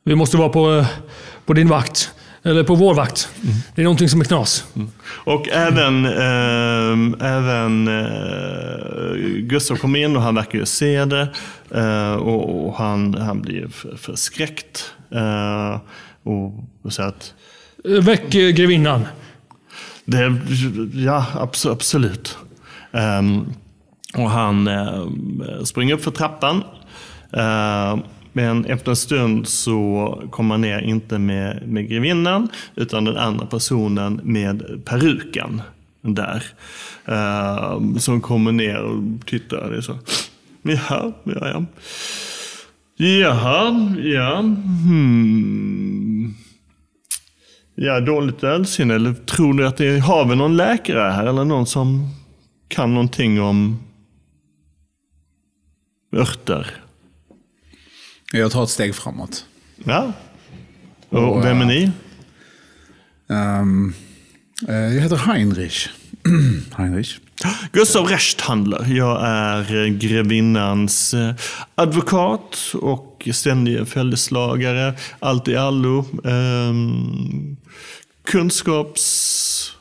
Vi 0.03 0.15
måste 0.15 0.37
vara 0.37 0.49
på, 0.49 0.71
eh, 0.71 0.87
på 1.45 1.53
din 1.53 1.67
vakt. 1.67 2.13
Eller 2.43 2.63
på 2.63 2.75
vår 2.75 2.93
vakt. 2.93 3.29
Det 3.75 3.81
är 3.81 3.83
någonting 3.83 4.09
som 4.09 4.21
är 4.21 4.25
knas. 4.25 4.65
Och 5.07 5.49
även, 5.49 6.05
ehm, 6.05 7.15
även 7.21 7.87
uh, 7.87 9.37
Gustav 9.41 9.75
kommer 9.75 9.99
in 9.99 10.15
och 10.15 10.21
han 10.21 10.35
verkar 10.35 10.59
ju 10.59 10.65
se 10.65 11.05
det. 11.05 11.27
eh, 11.71 12.13
och, 12.13 12.67
och 12.67 12.75
han, 12.75 13.13
han 13.13 13.41
blir 13.41 13.67
för, 13.67 13.95
förskräckt. 13.95 14.93
eh, 15.11 15.79
och, 16.23 16.63
och 16.83 16.93
säger 16.93 17.09
att 17.09 17.33
Eh, 17.85 17.91
Väck 18.03 18.35
eh, 18.35 18.49
grevinnan. 18.49 19.07
Det, 20.05 20.37
ja, 20.93 21.25
abs 21.33 21.65
absolut. 21.65 22.37
Ehm, 22.91 23.45
och 24.17 24.29
han 24.29 24.67
eh, 24.67 25.05
springer 25.63 25.93
upp 25.93 26.03
för 26.03 26.11
trappan. 26.11 26.63
Men 28.33 28.65
efter 28.65 28.91
en 28.91 28.95
stund 28.95 29.47
så 29.47 30.23
kommer 30.31 30.53
han 30.53 30.61
ner, 30.61 30.79
inte 30.81 31.19
med, 31.19 31.67
med 31.67 31.89
grevinnan, 31.89 32.49
utan 32.75 33.05
den 33.05 33.17
andra 33.17 33.45
personen 33.45 34.21
med 34.23 34.81
peruken 34.85 35.61
där. 36.01 36.43
Uh, 37.09 37.97
som 37.97 38.21
kommer 38.21 38.51
ner 38.51 38.81
och 38.81 39.25
tittar. 39.25 39.69
Det 39.69 39.77
är 39.77 39.81
så. 39.81 39.97
Jaha, 40.61 41.13
ja, 41.23 41.47
ja. 41.47 41.65
Jaha, 42.97 43.95
ja. 44.03 44.39
Hmm. 44.39 46.33
ja, 47.75 47.99
dåligt 47.99 48.43
ölsinne? 48.43 48.95
Eller 48.95 49.13
tror 49.13 49.53
du 49.53 49.67
att 49.67 49.77
det 49.77 49.99
har 49.99 50.25
vi 50.25 50.35
någon 50.35 50.57
läkare 50.57 51.11
här? 51.11 51.25
Eller 51.25 51.45
någon 51.45 51.65
som 51.65 52.09
kan 52.67 52.93
någonting 52.93 53.41
om 53.41 53.79
örter? 56.15 56.67
Jag 58.31 58.51
tar 58.51 58.63
ett 58.63 58.69
steg 58.69 58.95
framåt. 58.95 59.45
Ja. 59.83 60.13
Och 61.09 61.45
vem 61.45 61.61
är 61.61 61.65
ni? 61.65 61.91
Eh, 64.67 64.75
jag 64.75 65.01
heter 65.01 65.15
Heinrich. 65.15 65.89
Heinrich. 66.77 67.19
Gustav 67.71 68.05
Rechthandler. 68.07 68.85
Jag 68.93 69.25
är 69.25 69.87
grevinnans 69.87 71.13
eh, 71.13 71.33
advokat 71.75 72.57
och 72.73 73.27
ständig 73.33 73.87
följeslagare. 73.87 74.93
Allt 75.19 75.47
i 75.47 75.55
allo. 75.55 76.05
ehm, 76.25 77.57
kunskaps 78.23 79.73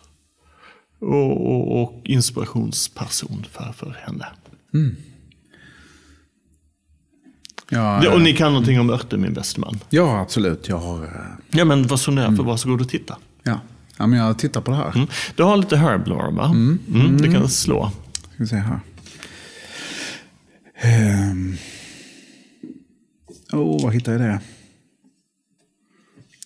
och, 1.00 1.46
och, 1.46 1.82
och 1.82 2.00
inspirationsperson 2.04 3.46
för, 3.52 3.72
för 3.76 3.96
henne. 4.06 4.26
Ja, 7.72 7.98
Det, 8.02 8.08
och 8.08 8.14
eh, 8.16 8.22
ni 8.22 8.32
kan 8.36 8.52
någonting 8.52 8.80
om 8.80 8.90
örter, 8.90 9.16
min 9.16 9.34
bäste 9.34 9.60
man. 9.60 9.78
ja, 9.90 10.20
absolut. 10.20 10.68
Jag 10.68 10.78
har... 10.78 11.02
eh, 11.04 11.10
Ja, 11.50 11.64
men 11.64 11.86
vad 11.86 12.00
så 12.00 12.10
när 12.10 12.36
för 12.36 12.42
varsågod 12.42 12.80
och 12.80 12.88
titta. 12.88 13.16
Ja. 13.42 13.60
ja, 13.96 14.06
men 14.06 14.18
jag 14.18 14.38
tittar 14.38 14.60
på 14.60 14.70
det 14.70 14.76
här. 14.76 14.92
Mm. 14.94 15.06
Du 15.36 15.42
har 15.42 15.56
lite 15.56 15.76
herblore, 15.76 16.30
va? 16.30 16.44
Mm. 16.44 17.16
Du 17.16 17.32
kan 17.32 17.48
slå. 17.48 17.90
Ska 18.22 18.30
vi 18.36 18.46
se 18.46 18.56
här. 18.56 18.80
Ehm. 20.82 21.56
Oh, 23.52 23.82
vad 23.82 23.94
hittar 23.94 24.12
jag 24.12 24.20
det? 24.20 24.40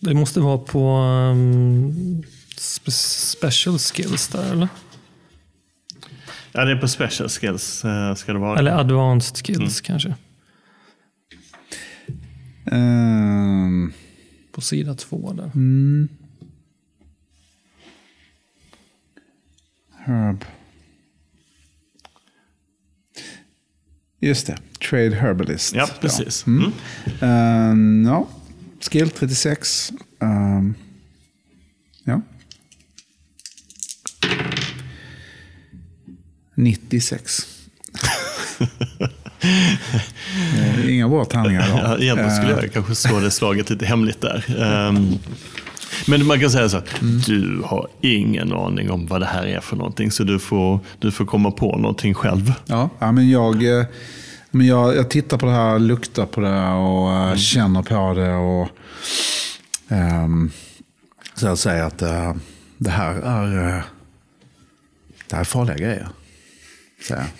Det 0.01 0.15
måste 0.15 0.41
vara 0.41 0.59
på 0.59 0.97
um, 1.33 2.23
spe 2.57 2.91
special 2.91 3.79
skills 3.79 4.29
där, 4.29 4.53
eller? 4.53 4.69
Ja, 6.53 6.65
det 6.65 6.73
är 6.73 6.77
på 6.77 6.89
special 6.89 7.29
skills 7.29 7.85
eh, 7.85 8.15
ska 8.15 8.33
det 8.33 8.39
vara. 8.39 8.59
Eller 8.59 8.71
advanced 8.73 9.47
skills 9.47 9.81
kanske. 9.81 10.15
Ehm, 12.67 13.93
På 14.53 14.61
sida 14.61 14.95
två 14.95 15.33
där. 15.33 15.51
herb. 20.07 20.45
Just 24.21 24.47
det. 24.47 24.57
Trade 24.91 25.15
herbalist. 25.17 25.75
Ja, 25.75 25.89
precis. 26.01 26.45
Ja. 26.47 26.53
Mm. 26.53 26.65
Mm. 26.65 26.73
Ehm, 27.21 28.05
ja. 28.07 28.29
Skill 28.81 29.11
36. 29.11 29.93
Ehm, 30.21 30.75
ja. 32.05 32.21
96. 36.55 37.47
Eh, 39.45 40.95
Inga 40.95 41.09
bra 41.09 41.25
tärningar 41.25 41.67
idag. 41.67 41.81
Ja, 41.85 41.99
egentligen 41.99 42.37
skulle 42.37 42.51
jag 42.63 42.73
kanske 42.73 42.95
slå 42.95 43.21
det 43.21 43.31
slaget 43.31 43.71
lite 43.71 43.87
hemligt 43.87 44.21
där. 44.21 44.45
Ehm, 44.63 45.09
men 46.07 46.27
man 46.27 46.41
kan 46.41 46.51
säga 46.51 46.69
så 46.69 46.77
att 46.77 46.89
du 47.27 47.63
har 47.65 47.89
ingen 48.01 48.53
aning 48.53 48.91
om 48.91 49.07
vad 49.07 49.21
det 49.21 49.27
här 49.27 49.47
är 49.47 49.61
för 49.61 49.77
någonting. 49.77 50.11
Så 50.11 50.25
du 50.25 50.39
får, 50.39 50.81
du 50.99 51.11
får 51.11 51.25
komma 51.25 51.51
på 51.51 51.77
någonting 51.79 52.15
själv. 52.15 52.53
Ja, 52.67 52.91
ja 52.99 53.13
men 53.13 53.31
jag, 53.31 53.79
eh, 53.79 53.85
men 54.51 54.67
jag, 54.67 54.97
jag 54.97 55.11
tittar 55.11 55.39
på 55.39 55.47
det 55.47 55.53
här, 55.53 55.79
luktar 55.79 56.27
på 56.27 56.41
det 56.41 56.69
och 56.69 57.13
eh, 57.31 57.37
känner 57.37 57.83
på 57.83 58.15
det. 58.21 58.35
och 58.35 58.69
ehm, 59.89 60.51
Så 61.35 61.47
jag 61.47 61.59
säger 61.59 61.83
att 61.85 62.03
eh, 62.03 62.35
det 62.79 62.91
här 62.91 63.15
är, 63.15 63.69
eh, 63.77 63.83
det 65.29 65.37
här 65.37 65.41
är 65.41 65.45
farliga 65.45 65.77
grejer. 65.77 66.09
Säger 67.09 67.21
jag. 67.21 67.31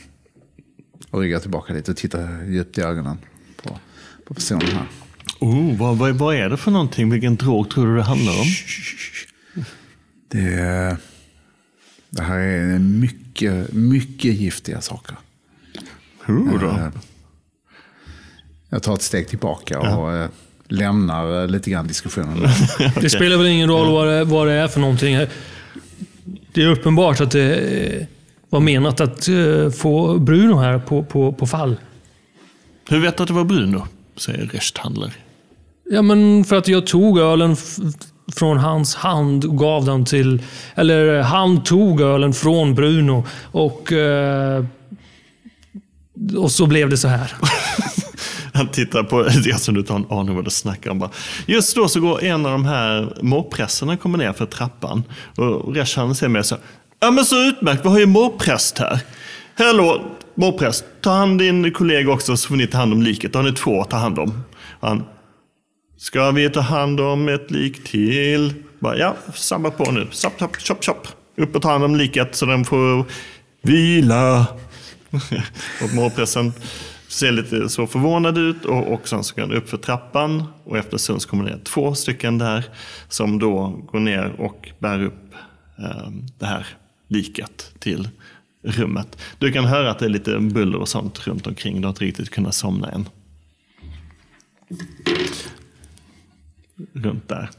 Och 1.15 1.21
ryggar 1.21 1.39
tillbaka 1.39 1.73
lite 1.73 1.91
och 1.91 1.97
tittar 1.97 2.45
djupt 2.49 2.79
i 2.79 2.81
ögonen 2.81 3.19
på, 3.63 3.79
på 4.25 4.35
personen 4.35 4.67
här. 4.67 4.87
Oh, 5.41 5.77
vad, 5.79 5.97
vad, 5.99 6.15
vad 6.15 6.37
är 6.37 6.49
det 6.49 6.57
för 6.57 6.71
någonting? 6.71 7.11
Vilken 7.11 7.37
drog 7.37 7.71
tror 7.71 7.87
du 7.87 7.97
det 7.97 8.03
handlar 8.03 8.33
om? 8.33 8.47
Det, 10.29 10.39
är- 10.55 10.97
det 12.11 12.23
här 12.23 12.39
är 12.39 12.79
mycket, 12.79 13.73
mycket 13.73 14.35
giftiga 14.35 14.81
saker. 14.81 15.17
Hur 16.25 16.59
då? 16.59 16.67
Eh, 16.69 16.89
Jag 18.69 18.83
tar 18.83 18.95
ett 18.95 19.03
steg 19.03 19.29
tillbaka 19.29 19.79
och 19.81 20.13
eh, 20.13 20.29
lämnar 20.69 21.43
eh, 21.43 21.49
lite 21.49 21.71
grann 21.71 21.87
diskussionen. 21.87 22.39
Det 23.01 23.11
spelar 23.11 23.37
väl 23.37 23.47
ingen 23.47 23.69
roll 23.71 23.93
vad 23.93 24.09
det, 24.09 24.25
vad 24.25 24.47
det 24.47 24.53
är 24.53 24.69
för 24.69 24.81
någonting. 24.81 25.17
Det 26.53 26.63
är 26.63 26.67
uppenbart 26.69 27.21
att 27.21 27.31
det 27.31 28.07
var 28.55 28.61
menat 28.61 29.01
att 29.01 29.29
eh, 29.29 29.71
få 29.71 30.19
Bruno 30.19 30.57
här 30.57 30.79
på, 30.79 31.05
på, 31.05 31.33
på 31.33 31.47
fall. 31.47 31.77
Hur 32.89 33.01
vet 33.01 33.17
du 33.17 33.23
att 33.23 33.29
det 33.29 33.35
var 33.35 33.45
Bruno? 33.45 33.87
Säger 34.17 34.47
Rechthandler. 34.47 35.13
Ja, 35.91 36.03
men 36.03 36.45
för 36.45 36.57
att 36.57 36.69
jag 36.69 36.87
tog 36.87 37.19
ölen 37.19 37.57
från 38.37 38.59
hans 38.59 38.95
hand 38.95 39.45
och 39.45 39.59
gav 39.59 39.85
den 39.85 40.05
till... 40.05 40.43
Eller 40.75 41.23
han 41.23 41.65
tog 41.65 42.01
ölen 42.01 42.33
från 42.33 42.75
Bruno 42.75 43.25
och... 43.43 43.93
Eh, 43.93 44.65
och 46.37 46.51
så 46.51 46.67
blev 46.67 46.89
det 46.91 46.97
så 46.97 47.09
här. 47.09 47.33
Han 48.55 48.69
tittar 48.69 49.03
på 49.03 49.23
det 49.45 49.61
som 49.61 49.75
du 49.75 49.81
inte 49.81 49.93
har 49.93 50.01
en 50.01 50.19
aning 50.19 50.35
vad 50.35 50.45
du 50.45 50.51
snackar 50.51 50.91
om. 50.91 50.99
Bara. 50.99 51.11
Just 51.47 51.77
då 51.77 51.89
så 51.89 52.01
går 52.01 52.25
en 52.25 52.47
av 52.47 52.53
de 52.53 52.65
här 52.65 53.19
morpressarna 53.23 53.97
kommer 53.97 54.19
ner 54.19 54.33
för 54.33 54.47
trappan. 54.47 55.03
Och 55.37 55.75
Rechthandler 55.75 56.15
säger 56.15 56.31
med 56.31 56.47
så 56.47 56.57
Ja 57.05 57.11
men 57.11 57.25
så 57.25 57.37
utmärkt, 57.37 57.85
vi 57.85 57.89
har 57.89 57.99
ju 57.99 58.07
morpräst 58.07 58.79
här. 58.79 59.01
Hallå, 59.55 60.05
morpräst, 60.35 60.85
ta 61.01 61.11
hand 61.11 61.39
din 61.39 61.73
kollega 61.73 62.13
också 62.13 62.37
så 62.37 62.49
får 62.49 62.57
ni 62.57 62.67
ta 62.67 62.79
hand 62.79 62.93
om 62.93 63.03
liket. 63.03 63.33
Då 63.33 63.39
har 63.39 63.45
ni 63.45 63.53
två 63.53 63.81
att 63.81 63.91
ta 63.91 63.97
hand 63.97 64.19
om. 64.19 64.45
Han, 64.81 65.05
Ska 65.97 66.31
vi 66.31 66.51
ta 66.51 66.61
hand 66.61 67.01
om 67.01 67.29
ett 67.29 67.51
lik 67.51 67.85
till? 67.85 68.55
Bara, 68.79 68.99
ja, 68.99 69.17
samla 69.35 69.71
på 69.71 69.91
nu. 69.91 70.09
Chop, 70.13 70.41
chop, 70.41 70.57
chop, 70.57 70.85
chop. 70.85 71.09
Upp 71.37 71.57
och 71.57 71.63
ta 71.63 71.71
hand 71.71 71.85
om 71.85 71.97
liket 71.97 72.35
så 72.35 72.47
den 72.47 72.65
får 72.65 73.05
vila. 73.63 74.47
och 75.83 75.95
morpressen 75.95 76.53
ser 77.09 77.33
lite 77.33 77.69
så 77.69 77.87
förvånad 77.87 78.39
ut 78.39 78.65
och, 78.65 78.93
och 78.93 79.09
sen 79.09 79.25
så 79.25 79.35
går 79.35 79.43
han 79.43 79.53
upp 79.53 79.69
för 79.69 79.77
trappan 79.77 80.45
och 80.65 80.79
efter 80.79 80.93
en 80.93 80.99
stund 80.99 81.23
så 81.23 81.29
kommer 81.29 81.45
det 81.45 81.51
ner 81.51 81.65
två 81.65 81.95
stycken 81.95 82.39
där 82.39 82.65
som 83.09 83.39
då 83.39 83.69
går 83.93 84.01
ner 84.01 84.35
och 84.39 84.69
bär 84.79 85.05
upp 85.05 85.35
eh, 85.79 86.11
det 86.39 86.47
här 86.47 86.67
liket 87.09 87.75
till 87.79 88.09
rummet. 88.63 89.19
Du 89.39 89.53
kan 89.53 89.65
höra 89.65 89.91
att 89.91 89.99
det 89.99 90.05
är 90.05 90.11
lite 90.11 90.39
buller 90.39 90.79
och 90.79 90.89
sånt 90.89 91.27
runt 91.27 91.47
omkring. 91.47 91.81
Du 91.81 91.87
har 91.87 91.93
inte 91.93 92.05
riktigt 92.05 92.31
kunnat 92.31 92.55
somna 92.55 92.91
än. 92.91 93.09
runt 96.93 97.29
där. 97.29 97.51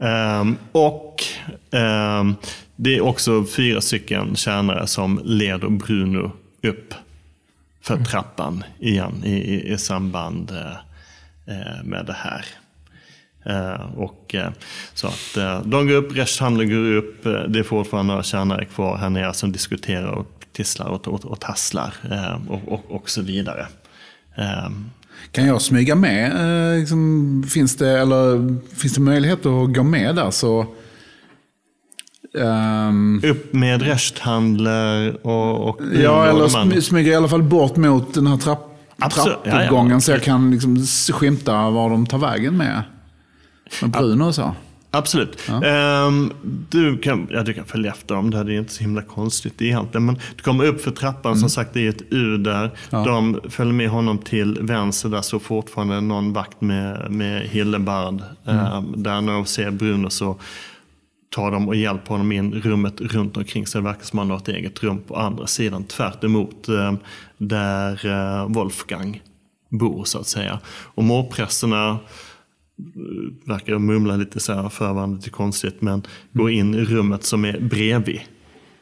Ehm, 0.00 0.56
och 0.72 1.22
um, 1.70 2.34
det 2.76 2.96
är 2.96 3.00
också 3.00 3.44
fyra 3.44 3.80
stycken 3.80 4.36
tjänare 4.36 4.86
som 4.86 5.20
leder 5.24 5.68
Bruno 5.68 6.32
upp 6.62 6.94
för 7.80 8.04
trappan 8.04 8.64
igen 8.78 9.22
i, 9.24 9.32
i, 9.32 9.72
i 9.72 9.78
samband 9.78 10.50
eh, 10.50 10.76
eh 11.56 11.84
med 11.84 12.06
det 12.06 12.16
här. 12.18 12.44
Eh, 13.48 13.98
och, 13.98 14.34
eh, 14.34 14.50
så 14.94 15.06
att, 15.06 15.36
eh, 15.36 15.62
de 15.64 15.88
går 15.88 15.94
upp, 15.94 16.16
Rechthandler 16.16 16.64
går 16.64 16.96
upp, 16.96 17.24
det 17.24 17.58
är 17.58 17.62
fortfarande 17.62 18.12
några 18.12 18.22
tjänare 18.22 18.64
kvar 18.64 18.96
här 18.96 19.10
nere 19.10 19.34
som 19.34 19.52
diskuterar 19.52 20.08
och 20.10 20.26
tisslar 20.52 20.86
och, 20.86 21.08
och, 21.08 21.24
och 21.24 21.40
tasslar 21.40 21.94
och, 22.48 22.72
och, 22.72 22.84
och 22.90 23.10
så 23.10 23.22
vidare. 23.22 23.66
Kan 25.32 25.46
jag 25.46 25.62
smyga 25.62 25.94
med? 25.94 26.32
Liksom, 26.80 27.44
finns, 27.48 27.76
det, 27.76 28.00
eller, 28.00 28.56
finns 28.76 28.94
det 28.94 29.00
möjlighet 29.00 29.46
att 29.46 29.74
gå 29.74 29.82
med 29.82 30.16
där? 30.16 30.30
Så, 30.30 30.66
ehm, 32.38 33.20
Upp 33.24 33.52
med 33.52 33.82
Rechthandler 33.82 35.26
och, 35.26 35.68
och 35.68 35.80
ja, 36.02 36.26
eller 36.26 36.44
smy- 36.48 36.80
smyga 36.80 37.12
i 37.12 37.14
alla 37.14 37.28
fall 37.28 37.42
bort 37.42 37.76
mot 37.76 38.14
den 38.14 38.26
här 38.26 38.36
trapp, 38.36 38.78
trappuppgången 39.12 39.90
Ja, 39.90 39.94
ja. 39.94 40.00
så 40.00 40.10
jag 40.10 40.22
kan 40.22 40.50
liksom 40.50 40.86
skymta 41.12 41.70
var 41.70 41.90
de 41.90 42.06
tar 42.06 42.18
vägen 42.18 42.56
med, 42.56 42.82
med 43.82 43.90
Bruno 43.90 44.24
och 44.24 44.34
så. 44.34 44.54
Absolut. 44.90 45.48
Ehm, 45.64 46.32
du, 46.68 46.98
kan, 46.98 47.28
ja, 47.30 47.42
du 47.42 47.54
kan 47.54 47.64
följa 47.64 47.90
efter 47.90 48.14
dem, 48.14 48.30
det 48.30 48.38
är 48.38 48.50
inte 48.50 48.72
så 48.72 48.80
himla 48.80 49.02
konstigt 49.02 49.62
egentligen. 49.62 50.06
Men 50.06 50.18
du 50.36 50.42
kommer 50.42 50.64
upp 50.64 50.80
för 50.80 50.90
trappan, 50.90 51.36
som 51.36 51.50
sagt 51.50 51.74
det 51.74 51.86
är 51.86 51.88
ett 51.88 52.02
U 52.10 52.38
där. 52.38 52.70
De 52.90 53.40
följer 53.48 53.74
med 53.74 53.88
honom 53.88 54.18
till 54.18 54.58
vänster, 54.60 55.08
där 55.08 55.22
står 55.22 55.38
fortfarande 55.38 56.00
någon 56.00 56.32
vakt 56.32 56.60
med, 56.60 57.10
med 57.10 57.42
Hildebard. 57.42 58.22
Ehm, 58.46 59.02
där 59.02 59.20
när 59.20 59.32
de 59.32 59.46
ser 59.46 59.70
Bruno 59.70 60.10
så 60.10 60.36
tar 61.30 61.50
de 61.50 61.68
och 61.68 61.76
hjälper 61.76 62.08
honom 62.08 62.32
in 62.32 62.54
rummet 62.54 63.00
runt 63.00 63.36
omkring 63.36 63.66
så 63.66 63.78
det 63.78 63.84
verkar 63.84 64.04
som 64.04 64.18
att 64.18 64.22
han 64.22 64.30
har 64.30 64.38
ett 64.38 64.48
eget 64.48 64.82
rum 64.82 65.00
på 65.08 65.16
andra 65.16 65.46
sidan. 65.46 65.84
Tvärt 65.84 66.24
emot 66.24 66.68
eh, 66.68 66.92
där 67.38 68.06
eh, 68.06 68.48
Wolfgang 68.48 69.22
bor 69.68 70.04
så 70.04 70.18
att 70.18 70.26
säga. 70.26 70.58
Och 70.68 71.04
morprästerna 71.04 71.98
verkar 73.44 73.78
mumla 73.78 74.16
lite 74.16 74.40
så 74.40 74.52
här 74.52 74.68
förvarande 74.68 75.22
till 75.22 75.32
konstigt, 75.32 75.82
men 75.82 76.02
går 76.32 76.50
in 76.50 76.74
i 76.74 76.84
rummet 76.84 77.24
som 77.24 77.44
är 77.44 77.60
bredvid 77.60 78.20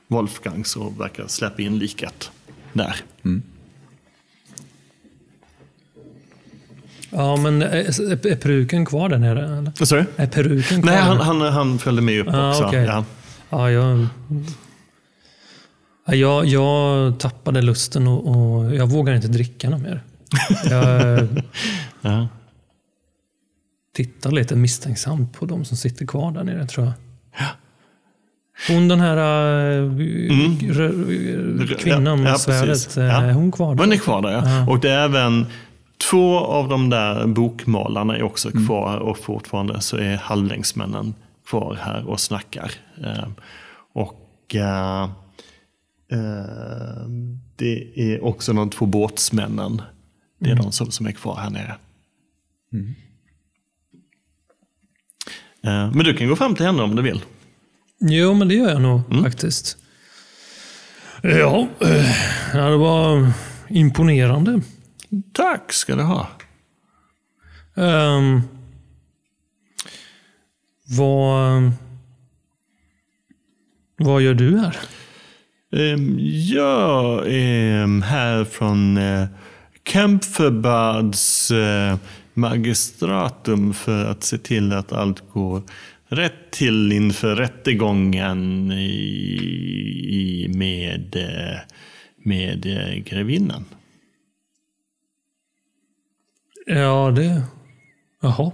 Wolfgangs 0.09 0.77
och 0.77 1.01
verkar 1.01 1.27
släppa 1.27 1.62
in 1.62 1.78
liket 1.78 2.31
där. 2.73 2.97
Ja, 7.10 7.36
men 7.36 7.62
är, 7.62 8.27
är 8.27 8.36
peruken 8.36 8.86
kvar 8.86 9.09
där 9.09 9.18
nere? 9.18 9.59
Eller? 9.59 9.73
Du? 9.97 10.05
Är 10.16 10.27
peruken 10.27 10.82
kvar? 10.82 10.93
Nej, 10.93 11.01
han, 11.02 11.20
han, 11.20 11.40
han 11.40 11.78
följde 11.78 12.02
med 12.02 12.20
upp 12.20 12.28
Ah, 12.31 12.51
också. 12.51 12.64
okej. 12.64 12.85
Ja. 12.85 13.05
Ja, 13.51 13.70
jag, 13.70 14.06
Ja, 16.09 16.14
jag, 16.14 16.47
jag 16.47 17.18
tappade 17.20 17.62
lusten 17.62 18.06
och, 18.06 18.28
och 18.28 18.74
jag 18.74 18.86
vågar 18.86 19.14
inte 19.14 19.28
dricka 19.28 19.70
något 19.70 19.81
mer. 19.82 20.02
Jag 20.70 21.28
Ja. 22.01 22.28
Tittar 23.97 24.31
lite 24.31 24.56
misstänksamt 24.56 25.32
på 25.39 25.47
de 25.47 25.64
som 25.64 25.77
sitter 25.77 26.06
kvar 26.06 26.32
där 26.32 26.44
nere 26.44 26.66
tror 26.66 26.86
jag. 26.86 26.94
Hon 28.68 28.89
den 28.89 29.01
här 29.01 29.16
äh, 29.16 29.90
kvinnan 31.78 32.06
Mm. 32.06 32.06
Ja, 32.06 32.16
med 32.16 32.32
ja, 32.32 32.39
svärdet, 32.39 32.97
äh, 32.97 33.05
Ja. 33.05 33.23
är 33.23 33.32
hon 33.32 33.52
kvar 33.52 33.74
där? 33.74 33.82
Men 33.82 33.93
är 33.93 33.97
kvar 33.97 34.23
där 34.23 34.31
ja. 34.32 34.66
Och 34.70 34.81
det 34.81 34.90
är 34.90 35.05
även 35.05 35.47
två 36.10 36.39
av 36.39 36.68
de 36.68 36.90
där 36.90 37.27
bokmalarna 37.27 38.16
är 38.16 38.23
också 38.23 38.51
Mm. 38.51 38.66
kvar 38.66 38.97
och 38.97 39.18
fortfarande 39.18 39.81
så 39.81 39.97
är 39.97 40.16
halvlängsmännen 40.16 41.14
kvar 41.48 41.78
här 41.81 42.09
och 42.09 42.20
snackar. 42.20 42.70
Eh, 43.05 43.28
och 43.94 44.55
eh, 44.55 45.02
eh, 46.12 47.06
det 47.56 47.93
är 48.12 48.24
också 48.24 48.52
de 48.52 48.70
två 48.70 48.86
båtsmännen. 48.86 49.82
Det 50.40 50.48
är 50.48 50.52
Mm. 50.52 50.64
de 50.64 50.73
som, 50.73 50.90
som 50.90 51.06
är 51.06 51.12
kvar 51.12 51.36
här 51.36 51.51
nere. 51.51 51.74
Eh, 52.74 52.81
men 55.62 55.99
du 55.99 56.15
kan 56.15 56.28
gå 56.28 56.37
fram 56.37 56.55
till 56.55 56.66
henne 56.66 56.83
om 56.83 56.97
du 56.97 57.03
vill. 57.03 57.23
Jo, 58.01 58.35
men 58.35 58.49
det 58.49 58.55
gör 58.55 58.69
jag 58.70 58.83
nog 58.83 59.01
Mm. 59.12 59.24
faktiskt. 59.24 59.77
Ja, 61.23 61.69
eh, 61.81 62.55
det 62.70 62.77
var 62.77 63.33
imponerande. 63.69 64.61
Tack 65.33 65.73
ska 65.73 65.95
du 65.97 66.03
ha. 66.03 66.28
Um, 67.74 68.43
vad, 70.89 71.70
vad 73.97 74.23
gör 74.23 74.35
du 74.35 74.59
här? 74.59 74.77
Ehm, 75.77 76.16
Jag 76.53 77.27
är 77.33 78.03
här 78.03 78.45
från 78.45 78.97
eh, 78.97 79.27
Kempferbads 79.89 81.51
eh, 81.51 81.97
magistratum 82.36 83.74
för 83.74 84.04
att 84.04 84.24
se 84.24 84.38
till 84.38 84.72
att 84.72 84.92
allt 84.92 85.32
går 85.32 85.62
rätt 86.08 86.50
till 86.50 86.92
inför 86.92 87.36
rättegången 87.36 88.72
i, 88.72 88.86
i, 90.08 90.48
med, 90.48 91.16
med 92.24 92.62
grevinnan. 93.06 93.64
Ja, 96.66 97.12
det... 97.16 97.42
Jaha. 98.22 98.52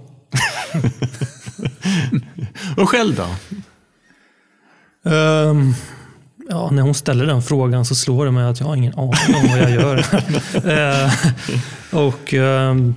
Och 2.77 2.89
själv 2.89 3.15
då? 3.15 3.27
Ehm, 5.11 5.73
ja, 6.49 6.69
när 6.71 6.81
hon 6.81 6.93
ställer 6.93 7.25
den 7.25 7.41
frågan 7.41 7.85
så 7.85 7.95
slår 7.95 8.25
det 8.25 8.31
mig 8.31 8.45
att 8.45 8.59
jag 8.59 8.67
har 8.67 8.75
ingen 8.75 8.93
aning 8.93 9.35
om 9.35 9.47
vad 9.49 9.59
jag 9.59 9.71
gör. 9.71 10.05
Eh, 10.53 11.11
och 11.91 12.33
ehm, 12.33 12.95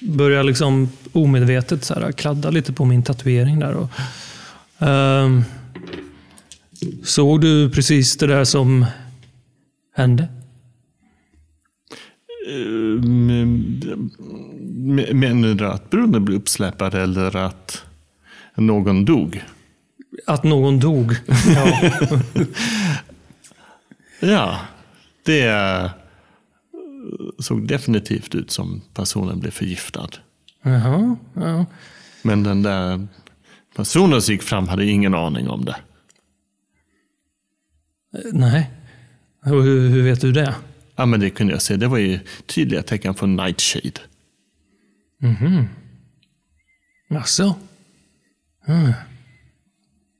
börjar 0.00 0.42
liksom 0.42 0.88
omedvetet 1.12 1.84
så 1.84 1.94
här, 1.94 2.12
kladda 2.12 2.50
lite 2.50 2.72
på 2.72 2.84
min 2.84 3.02
tatuering 3.02 3.58
där. 3.58 3.74
Och, 3.74 3.90
ehm, 4.78 5.42
såg 7.04 7.40
du 7.40 7.70
precis 7.70 8.16
det 8.16 8.26
där 8.26 8.44
som 8.44 8.86
hände? 9.94 10.28
Ehm, 12.48 14.10
Menar 15.12 15.54
du 15.54 15.66
att 15.66 15.90
brunnen 15.90 16.24
blev 16.24 16.38
uppsläpad 16.38 16.94
eller 16.94 17.36
att 17.36 17.82
någon 18.56 19.04
dog? 19.04 19.44
Att 20.26 20.44
någon 20.44 20.80
dog. 20.80 21.16
Ja. 21.54 21.90
Ja, 24.20 24.58
det 25.24 25.42
eh, 25.48 25.90
såg 27.38 27.66
definitivt 27.68 28.34
ut 28.34 28.50
som 28.50 28.82
personen 28.94 29.40
blev 29.40 29.50
förgiftad. 29.50 30.08
Jaha, 30.62 31.16
ja. 31.34 31.66
Men 32.22 32.42
den 32.42 32.62
där 32.62 33.06
personen 33.76 34.22
som 34.22 34.32
gick 34.32 34.42
fram 34.42 34.68
hade 34.68 34.86
ingen 34.86 35.14
aning 35.14 35.48
om 35.48 35.64
det. 35.64 35.76
Nej. 38.32 38.70
Hur, 39.42 39.62
hur 39.88 40.02
vet 40.02 40.20
du 40.20 40.32
det? 40.32 40.54
Ja, 40.96 41.06
men 41.06 41.20
det 41.20 41.30
kunde 41.30 41.52
jag 41.52 41.62
se. 41.62 41.76
Det 41.76 41.88
var 41.88 41.98
ju 41.98 42.18
tydliga 42.46 42.82
tecken 42.82 43.14
på 43.14 43.26
nightshade. 43.26 44.00
Jaså? 47.08 47.54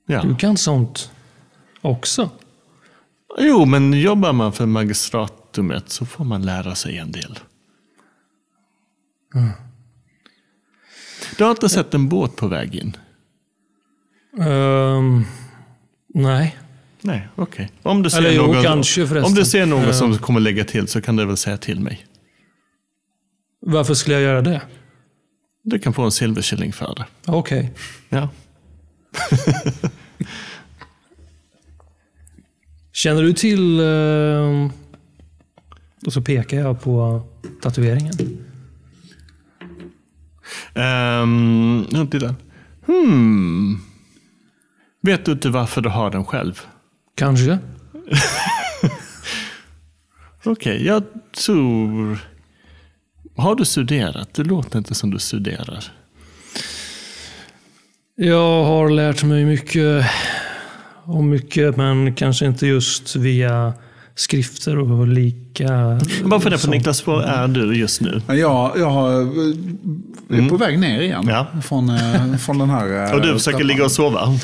Ja. 0.06 0.22
Du 0.22 0.36
kan 0.36 0.56
sånt 0.56 1.10
också? 1.80 2.30
Jo, 3.38 3.64
men 3.64 3.92
jobbar 3.92 4.32
man 4.32 4.52
för 4.52 4.66
magistratumet 5.56 5.88
så 5.90 6.06
får 6.06 6.24
man 6.24 6.42
lära 6.42 6.74
sig 6.74 6.98
en 6.98 7.12
del. 7.12 7.38
Du 11.38 11.44
har 11.44 11.50
inte 11.50 11.68
sett 11.68 11.94
en 11.94 12.08
båt 12.08 12.36
på 12.36 12.48
väg 12.48 12.74
in? 12.74 12.96
Ehm, 14.40 15.24
nej. 16.14 16.56
Nej, 17.02 17.28
okej. 17.36 17.70
Om 17.82 18.02
du 18.02 18.10
ser 18.10 18.18
Eller 18.18 18.32
jo, 18.32 18.46
någon, 18.52 18.62
kanske. 18.62 19.20
Om 19.22 19.34
du 19.34 19.44
ser 19.44 19.66
någon 19.66 19.84
Eh. 19.84 19.92
som 19.92 20.18
kommer 20.18 20.40
lägga 20.40 20.64
till 20.64 20.88
så 20.88 21.00
kan 21.00 21.16
du 21.16 21.24
väl 21.26 21.36
säga 21.36 21.56
till 21.56 21.80
mig. 21.80 22.06
Varför 23.60 23.94
skulle 23.94 24.14
jag 24.14 24.22
göra 24.22 24.42
det? 24.42 24.62
Du 25.62 25.78
kan 25.78 25.92
få 25.92 26.02
en 26.02 26.12
silverkilling 26.12 26.72
för 26.72 26.94
det. 26.94 27.06
Okej. 27.26 27.72
Ja. 28.08 28.28
Känner 32.92 33.22
du 33.22 33.32
till... 33.32 33.80
ehm, 33.80 34.72
och 36.06 36.12
så 36.12 36.22
pekar 36.22 36.58
jag 36.58 36.80
på 36.80 37.22
tatueringen. 37.62 38.12
Um, 40.74 42.08
titta. 42.10 42.34
Hmm. 42.86 43.78
Vet 45.02 45.24
du 45.24 45.32
inte 45.32 45.48
varför 45.48 45.80
du 45.80 45.88
har 45.88 46.10
den 46.10 46.24
själv? 46.24 46.60
Kanske? 47.16 47.58
Okej, 50.44 50.86
jag 50.86 51.02
tror... 51.44 52.18
Har 53.36 53.56
du 53.56 53.64
studerat? 53.64 54.34
Det 54.34 54.44
låter 54.44 54.78
inte 54.78 54.94
som 54.94 55.10
du 55.10 55.18
studerar. 55.18 55.84
Jag 58.16 58.64
har 58.64 58.90
lärt 58.90 59.22
mig 59.22 59.44
mycket 59.44 60.06
om 61.04 61.28
mycket, 61.28 61.76
men 61.76 62.14
kanske 62.14 62.46
inte 62.46 62.66
just 62.66 63.16
via 63.16 63.74
skrifter 64.20 64.78
och 64.78 65.06
lika... 65.08 66.00
Bara 66.24 66.40
för 66.40 66.50
det, 66.50 66.58
för. 66.58 66.68
Niklas, 66.68 67.06
var 67.06 67.22
är 67.22 67.48
du 67.48 67.74
just 67.76 68.00
nu? 68.00 68.22
Ja, 68.28 68.34
Jag, 68.34 68.72
jag 68.78 68.90
har, 68.90 69.10
är 70.36 70.48
på 70.48 70.56
väg 70.56 70.78
ner 70.78 71.00
igen 71.00 71.26
Ja. 71.28 71.46
från, 71.64 71.88
eh, 71.88 72.36
från 72.36 72.58
den 72.58 72.70
här 72.70 73.06
eh, 73.06 73.12
Och 73.14 73.22
du 73.22 73.32
försöker 73.32 73.50
trappan. 73.50 73.66
ligga 73.66 73.84
och 73.84 73.92
sova? 73.92 74.26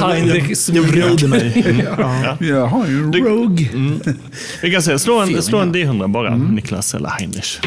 Heinrich 0.00 0.68
Jag 0.72 0.82
vrider 0.82 1.28
mig. 1.28 1.84
Ja. 1.98 2.36
Jag 2.40 2.66
har 2.66 2.86
ju 2.86 3.02
en 3.02 3.12
Rogue. 3.14 3.68
Vi 4.62 4.72
kan 4.72 4.82
säga, 4.82 4.98
slå 4.98 5.20
en, 5.20 5.42
slå 5.42 5.58
en 5.58 5.74
D100 5.74 6.12
bara, 6.12 6.36
Niklas 6.36 6.94
eller 6.94 7.08
Heinrich. 7.08 7.60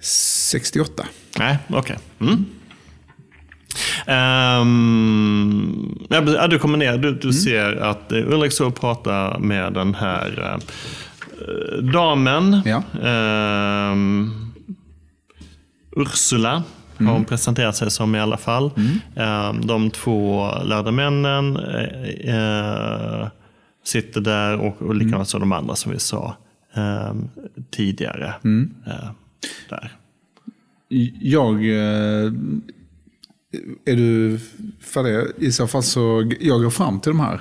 68. 0.00 1.06
Nej, 1.38 1.58
okej. 1.68 1.98
Mm. 2.20 2.44
Ehm, 4.06 5.98
ja, 6.08 6.46
du 6.46 6.58
kommer 6.58 6.78
ner, 6.78 6.98
du, 6.98 7.14
du 7.14 7.32
ser 7.32 7.76
att 7.76 8.12
eh, 8.12 8.18
Ulrik 8.18 8.52
så 8.52 8.70
pratar 8.70 9.38
med 9.38 9.72
den 9.72 9.94
här 9.94 10.58
eh, 11.40 11.82
damen. 11.82 12.62
Ja. 12.64 12.82
Ehm, 13.02 14.30
Ursula 15.96 16.62
har 16.98 17.12
hon 17.12 17.24
presenterat 17.24 17.76
sig 17.76 17.90
som 17.90 18.14
i 18.14 18.20
alla 18.20 18.36
fall. 18.36 18.70
Ehm, 19.16 19.66
de 19.66 19.90
två 19.90 20.48
lärda 20.64 20.90
männen 20.90 21.56
eh, 21.56 23.28
sitter 23.84 24.20
där 24.20 24.56
och, 24.56 24.82
och 24.82 24.94
likadant 24.94 25.28
som 25.28 25.40
de 25.40 25.52
andra 25.52 25.74
som 25.74 25.92
vi 25.92 25.98
sa 25.98 26.36
tidigare. 27.70 28.34
Eh, 28.86 29.10
där. 29.68 29.92
Jag... 31.20 31.64
Är 33.84 33.96
du 33.96 34.38
färdig? 34.80 35.32
I 35.38 35.52
så 35.52 35.66
fall 35.66 35.82
så 35.82 36.32
jag 36.40 36.62
går 36.62 36.70
fram 36.70 37.00
till 37.00 37.10
de 37.10 37.20
här, 37.20 37.40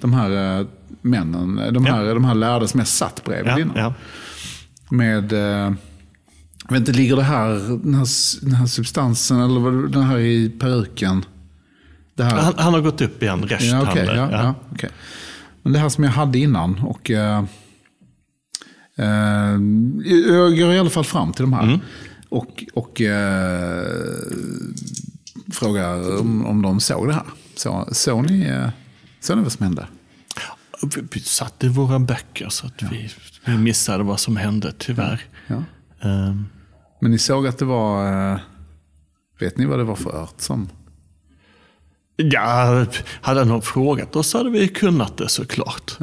de 0.00 0.12
här 0.14 0.60
eh, 0.60 0.66
männen. 1.02 1.74
De 1.74 1.84
här, 1.86 2.04
de 2.14 2.24
här 2.24 2.34
lärda 2.34 2.66
som 2.66 2.80
jag 2.80 2.86
satt 2.88 3.24
bredvid 3.24 3.52
Ja, 3.52 3.58
innan. 3.60 3.76
ja. 3.76 3.94
Med, 4.90 5.32
eh, 5.32 5.72
Jag 6.64 6.70
vet 6.72 6.78
inte, 6.80 6.92
ligger 6.92 7.16
det 7.16 7.22
här, 7.22 7.48
den 7.84 7.94
här, 7.94 8.06
den 8.44 8.54
här 8.54 8.66
substansen, 8.66 9.40
eller 9.40 9.60
vad- 9.60 9.92
den 9.92 10.02
här 10.02 10.18
i 10.18 10.50
peruken? 10.58 11.24
Det 12.14 12.24
Han, 12.24 12.54
han 12.56 12.74
har 12.74 12.80
gått 12.80 13.00
upp 13.00 13.22
igen, 13.22 13.46
ja, 13.48 13.56
resthanden. 13.56 13.88
okej, 13.88 14.06
ja, 14.06 14.28
ja, 14.32 14.54
okej. 14.72 14.90
Men 15.62 15.72
det 15.72 15.78
här 15.78 15.88
som 15.88 16.04
jag 16.04 16.10
hade 16.10 16.38
innan 16.38 16.78
och... 16.78 17.10
eh, 17.10 17.44
eh, 18.98 19.56
jag 20.28 20.58
går 20.58 20.72
i 20.74 20.78
alla 20.78 20.90
fall 20.90 21.04
fram 21.04 21.32
till 21.32 21.42
de 21.42 21.52
här. 21.52 21.80
Och, 22.28 22.64
och 22.74 23.00
eh, 23.00 23.86
frågar 25.52 26.20
om, 26.20 26.46
om 26.46 26.62
de 26.62 26.80
såg 26.80 27.08
det 27.08 27.14
här. 27.14 27.26
Så, 27.56 27.88
såg, 27.92 28.30
ni, 28.30 28.42
eh, 28.46 28.68
såg 29.20 29.36
ni 29.36 29.42
vad 29.42 29.52
som 29.52 29.64
hände? 29.64 29.86
Vi- 31.12 31.20
satt 31.20 31.64
i 31.64 31.68
våra 31.68 31.98
böcker 31.98 32.48
så 32.48 32.66
att 32.66 32.82
vi, 32.82 33.10
vi 33.44 33.58
missade 33.58 34.04
vad 34.04 34.20
som 34.20 34.36
hände, 34.36 34.72
tyvärr. 34.78 35.20
Ja. 35.46 35.62
Ehm, 36.02 36.44
Men 37.00 37.10
ni 37.10 37.18
såg 37.18 37.46
att 37.46 37.58
det 37.58 37.64
var... 37.64 38.06
eh, 38.32 38.38
Vet 39.40 39.56
ni 39.58 39.64
vad 39.64 39.78
det 39.78 39.84
var 39.84 39.96
för 39.96 40.22
ört 40.22 40.40
som... 40.40 40.68
Ja, 42.16 42.86
hade 43.20 43.44
någon 43.44 43.62
frågat 43.62 44.16
oss 44.16 44.34
hade 44.34 44.50
vi 44.50 44.68
kunnat 44.68 45.16
det 45.16 45.28
såklart. 45.28 45.98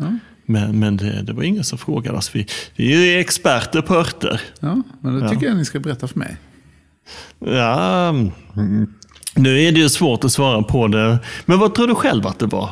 Men, 0.46 0.80
men 0.80 0.98
det, 0.98 1.22
det 1.22 1.34
var 1.34 1.44
ingen 1.44 1.64
som 1.64 1.78
frågade 1.78 2.18
oss. 2.18 2.36
Vi, 2.36 2.48
vi 2.76 3.16
är 3.16 3.20
experter 3.20 3.82
på 3.82 3.96
örter. 3.96 4.42
Ja, 4.60 4.82
men 5.02 5.20
det 5.20 5.30
tycker 5.30 5.46
jag 5.48 5.58
ni 5.58 5.66
ska 5.66 5.80
berätta 5.80 6.08
för 6.08 6.20
mig. 6.20 6.38
Ja, 7.40 8.10
mm. 8.10 8.94
Nu 9.36 9.62
är 9.62 9.72
det 9.72 9.80
ju 9.80 9.90
svårt 9.90 10.24
att 10.24 10.32
svara 10.32 10.64
på 10.64 10.88
det. 10.88 11.20
Men 11.46 11.60
vad 11.60 11.76
tror 11.76 11.88
du 11.88 11.96
själv 11.96 12.28
att 12.28 12.40
det 12.40 12.46
var? 12.46 12.70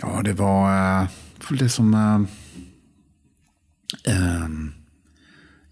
Ja, 0.00 0.22
det 0.24 0.32
var 0.32 0.98
eh, 1.00 1.08
det 1.50 1.68
som... 1.68 1.94
eh, 1.94 2.20
eh, 4.14 4.48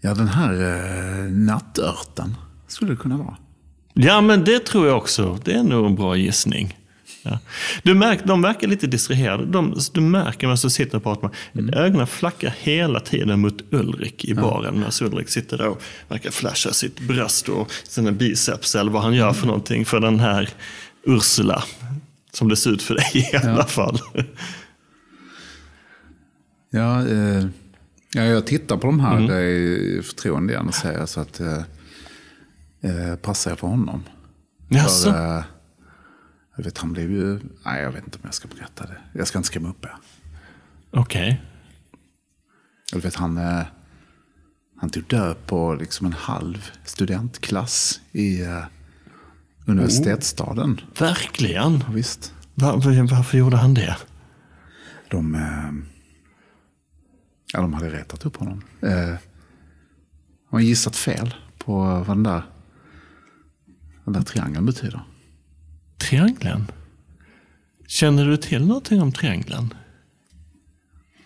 ja, 0.01 0.13
den 0.13 0.27
här 0.27 0.53
eh, 0.53 1.31
nattörten 1.31 2.35
skulle 2.67 2.91
det 2.91 2.97
kunna 2.97 3.17
vara. 3.17 3.37
Ja, 3.93 4.21
men 4.21 4.43
det 4.43 4.65
tror 4.65 4.87
jag 4.87 4.97
också. 4.97 5.39
Det 5.43 5.53
är 5.53 5.63
nog 5.63 5.85
en 5.85 5.95
bra 5.95 6.15
gissning. 6.15 6.77
Ja. 7.23 7.39
Du 7.83 7.93
märker, 7.93 8.27
de 8.27 8.41
verkar 8.41 8.67
lite 8.67 8.87
distraherade. 8.87 9.45
De, 9.45 9.75
du 9.93 10.01
märker 10.01 10.47
medan 10.47 10.57
du 10.63 10.69
sitter 10.69 10.97
och 10.97 11.03
pratar 11.03 11.29
med 11.51 11.75
Ögonen 11.75 12.07
flackar 12.07 12.55
hela 12.59 12.99
tiden 12.99 13.39
mot 13.39 13.73
Ulrik 13.73 14.25
i 14.25 14.33
baren. 14.33 14.75
Medan 14.75 14.91
Ulrik 15.01 15.29
sitter 15.29 15.57
där 15.57 15.67
och 15.67 15.81
verkar 16.07 16.31
flasha 16.31 16.73
sitt 16.73 16.99
bröst 16.99 17.49
och 17.49 17.71
sina 17.83 18.11
biceps 18.11 18.75
eller 18.75 18.91
vad 18.91 19.01
han 19.01 19.13
gör 19.13 19.33
för 19.33 19.47
någonting 19.47 19.85
för 19.85 19.99
den 19.99 20.19
här 20.19 20.49
Ursula. 21.03 21.63
Som 22.31 22.49
det 22.49 22.55
ser 22.55 22.69
ut 22.69 22.81
för 22.81 22.95
dig 22.95 23.29
i 23.33 23.35
alla 23.47 23.65
fall. 23.65 23.99
Ja, 26.69 27.07
eh, 27.07 27.45
ja, 28.13 28.21
jag 28.21 28.47
tittar 28.47 28.77
på 28.77 28.87
de 28.87 28.99
här 28.99 29.17
mm. 29.17 29.31
i 29.31 30.01
förtroende 30.03 30.53
igen 30.53 30.67
och 30.67 30.75
säger 30.75 31.05
så 31.05 31.19
att 31.19 31.39
eh, 31.39 31.57
eh, 32.81 33.15
passar 33.15 33.51
jag 33.51 33.59
för 33.59 33.67
honom. 33.67 34.03
Jaså? 34.69 35.11
För, 35.11 35.37
eh, 35.37 35.43
jag 36.55 36.63
vet, 36.63 36.77
han 36.77 36.93
blev 36.93 37.11
ju... 37.11 37.39
Nej, 37.65 37.81
jag 37.81 37.91
vet 37.91 38.03
inte 38.03 38.17
om 38.17 38.21
jag 38.23 38.33
ska 38.33 38.47
berätta 38.47 38.85
det. 38.85 38.97
Jag 39.13 39.27
ska 39.27 39.37
inte 39.39 39.47
skrämma 39.47 39.69
upp 39.69 39.85
er. 39.85 39.95
Okej. 40.91 41.41
Jag 42.91 42.99
vet, 42.99 43.15
han, 43.15 43.37
eh, 43.37 43.63
han 44.77 44.89
tog 44.89 45.03
död 45.03 45.37
på 45.45 45.73
liksom 45.73 46.07
en 46.07 46.13
halv 46.13 46.71
studentklass 46.85 48.01
i 48.11 48.41
eh, 48.41 48.63
universitetsstaden. 49.65 50.81
Verkligen? 50.99 51.83
Ja, 51.87 51.93
visst. 51.93 52.33
Var, 52.53 52.77
var, 52.77 53.15
varför 53.15 53.37
gjorde 53.37 53.57
han 53.57 53.73
det? 53.73 53.97
De, 55.09 55.35
eh, 55.35 55.71
ja, 57.53 57.61
de 57.61 57.73
hade 57.73 57.89
retat 57.89 58.25
upp 58.25 58.37
honom. 58.37 58.61
De 58.79 59.17
har 60.49 60.59
gissat 60.59 60.95
fel 60.95 61.35
på 61.57 61.77
vad 61.77 62.07
den 62.07 62.23
där, 62.23 62.43
den 64.05 64.13
där 64.13 64.21
triangeln 64.21 64.65
betyder. 64.65 65.03
Triangeln? 66.03 66.71
Känner 67.87 68.25
du 68.25 68.37
till 68.37 68.65
någonting 68.67 69.01
om 69.01 69.11
triangeln? 69.11 69.73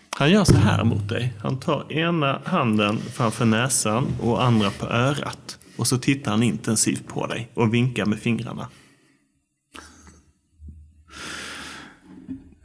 Han 0.10 0.32
gör 0.32 0.44
så 0.44 0.58
här 0.58 0.84
mot 0.84 1.10
dig. 1.10 1.34
Han 1.40 1.60
tar 1.60 1.92
ena 1.94 2.42
handen 2.46 3.00
framför 3.14 3.46
näsan 3.46 4.08
och 4.22 4.44
andra 4.44 4.70
på 4.72 4.86
örat. 4.86 5.58
Och 5.78 5.88
så 5.88 5.98
tittar 5.98 6.32
han 6.32 6.44
intensivt 6.44 7.08
på 7.08 7.28
dig 7.28 7.50
och 7.54 7.74
vinkar 7.74 8.06
med 8.06 8.20
fingrarna. 8.20 8.68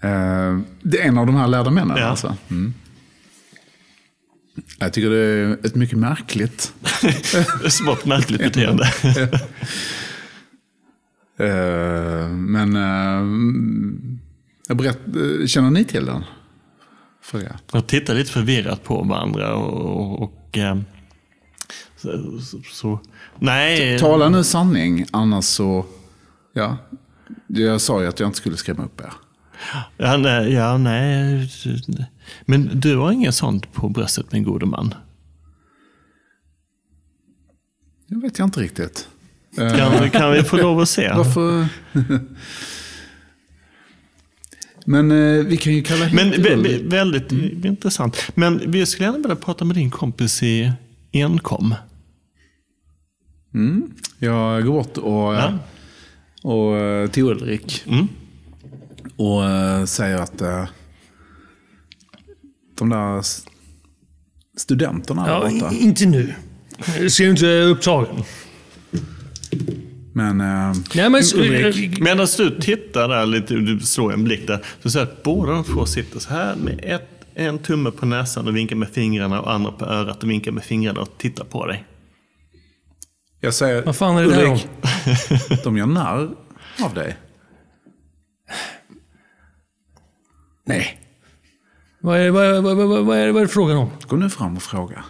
Eh, 0.02 0.58
det 0.82 1.00
är 1.02 1.08
en 1.08 1.18
av 1.18 1.26
de 1.26 1.36
här 1.36 1.48
lärda 1.48 1.70
männen 1.70 1.96
Ja. 1.96 2.04
alltså. 2.04 2.36
Mm. 2.50 2.74
Jag 4.78 4.92
tycker 4.92 5.10
det 5.10 5.16
är 5.18 5.66
ett 5.66 5.74
mycket 5.74 5.98
märkligt. 5.98 6.74
Smått 7.68 8.04
märkligt 8.04 8.40
beteende. 8.40 8.92
Eh, 11.42 12.28
men 12.28 12.76
eh, 12.76 13.22
jag 14.68 14.76
berätt, 14.76 14.98
eh, 15.06 15.46
känner 15.46 15.70
ni 15.70 15.84
till 15.84 16.06
den? 16.06 16.24
Frågar 17.22 17.46
jag. 17.46 17.56
Jag 17.72 17.86
tittar 17.86 18.14
lite 18.14 18.32
förvirrat 18.32 18.84
på 18.84 19.02
varandra 19.02 19.54
och... 19.54 20.22
och 20.22 20.58
eh, 20.58 20.78
så, 21.96 22.38
så, 22.40 22.60
så, 22.62 23.00
nej. 23.38 23.98
Tala 23.98 24.28
nu 24.28 24.44
sanning, 24.44 25.06
annars 25.10 25.44
så... 25.44 25.84
Ja, 26.52 26.76
jag 27.46 27.80
sa 27.80 28.02
ju 28.02 28.08
att 28.08 28.20
jag 28.20 28.28
inte 28.28 28.38
skulle 28.38 28.56
skrämma 28.56 28.84
upp 28.84 29.00
er. 29.00 29.12
Ja, 29.96 30.16
nej, 30.16 30.52
ja, 30.52 30.78
nej. 30.78 31.50
Men 32.44 32.80
du 32.80 32.96
har 32.96 33.12
inget 33.12 33.34
sånt 33.34 33.72
på 33.72 33.88
bröstet, 33.88 34.32
min 34.32 34.44
gode 34.44 34.66
man? 34.66 34.94
Det 38.06 38.16
vet 38.16 38.38
jag 38.38 38.46
inte 38.46 38.60
riktigt. 38.60 39.08
Eh, 39.58 39.76
Kan, 39.76 40.10
kan 40.10 40.32
vi 40.32 40.42
få 40.42 40.56
lov 40.56 40.80
att 40.80 40.88
se? 40.88 41.12
Varför? 41.12 41.66
Men 44.86 45.10
eh, 45.10 45.44
vi 45.46 45.56
kan 45.56 45.72
ju 45.72 45.82
kalla 45.82 46.04
hit 46.04 46.14
Men 46.14 46.32
vä- 46.32 46.90
väldigt 46.90 47.32
intressant. 47.64 48.16
Men 48.34 48.70
vi 48.70 48.86
skulle 48.86 49.04
gärna 49.06 49.18
vilja 49.18 49.36
prata 49.36 49.64
med 49.64 49.76
din 49.76 49.90
kompis 49.90 50.42
i 50.42 50.72
Enkom. 51.12 51.74
Mm. 53.54 53.90
Jag 54.18 54.64
går 54.66 54.72
bort 54.72 54.96
och, 54.98 55.34
Ja. 55.34 55.58
och 56.42 56.76
eh, 56.78 57.08
till 57.10 57.22
Ulrik 57.22 57.84
Mm. 57.86 58.08
och 59.16 59.44
eh, 59.44 59.84
säger 59.84 60.16
att 60.18 60.40
eh, 60.40 60.68
de 62.78 62.88
där 62.88 63.22
studenterna 64.56 65.24
där 65.26 65.32
Ja, 65.32 65.50
borta. 65.60 65.74
inte 65.74 66.06
nu. 66.06 66.34
Jag 67.00 67.12
ser 67.12 67.24
ju 67.24 67.30
inte 67.30 67.46
upptagen. 67.62 68.22
Men 70.14 70.40
eh, 70.40 70.72
Nej, 70.94 71.10
men, 71.10 71.22
Ulrik. 71.34 72.00
Medan 72.00 72.26
du 72.36 72.60
tittar 72.60 73.08
där 73.08 73.26
lite, 73.26 73.54
du 73.54 73.80
slår 73.80 74.12
en 74.12 74.24
blick 74.24 74.46
där, 74.46 74.64
så 74.82 74.90
ser 74.90 74.98
jag 74.98 75.08
att 75.08 75.22
båda 75.22 75.52
de 75.52 75.64
två 75.64 75.86
sitter 75.86 76.18
så 76.18 76.30
här 76.30 76.56
med 76.56 76.80
ett, 76.82 77.08
en 77.34 77.58
tumme 77.58 77.90
på 77.90 78.06
näsan 78.06 78.48
och 78.48 78.56
vinkar 78.56 78.76
med 78.76 78.88
fingrarna 78.88 79.40
och 79.40 79.52
andra 79.52 79.72
på 79.72 79.84
örat 79.84 80.22
och 80.22 80.30
vinkar 80.30 80.52
med 80.52 80.64
fingrarna 80.64 81.00
och 81.00 81.08
tittar 81.18 81.44
på 81.44 81.66
dig. 81.66 81.84
jag 83.40 83.54
säger 83.54 83.82
Vad 83.82 83.96
fan 83.96 84.16
är 84.16 84.22
det 84.22 84.30
där 84.30 84.46
Ulrik, 84.46 84.66
de 85.64 85.76
gör 85.76 85.86
narr 85.86 86.30
av 86.84 86.94
dig. 86.94 87.16
Nej, 90.66 91.00
Vad 92.00 92.18
är, 92.20 92.30
vad, 92.30 92.44
är- 92.46 92.60
vad, 92.60 92.76
vad, 92.76 92.88
vad, 93.06 93.18
är, 93.18 93.30
vad 93.32 93.42
är 93.42 93.46
det 93.46 93.52
frågan 93.52 93.76
om? 93.76 93.90
gå 94.08 94.16
nu 94.16 94.30
fram 94.30 94.56
och 94.56 94.62
fråga 94.62 95.04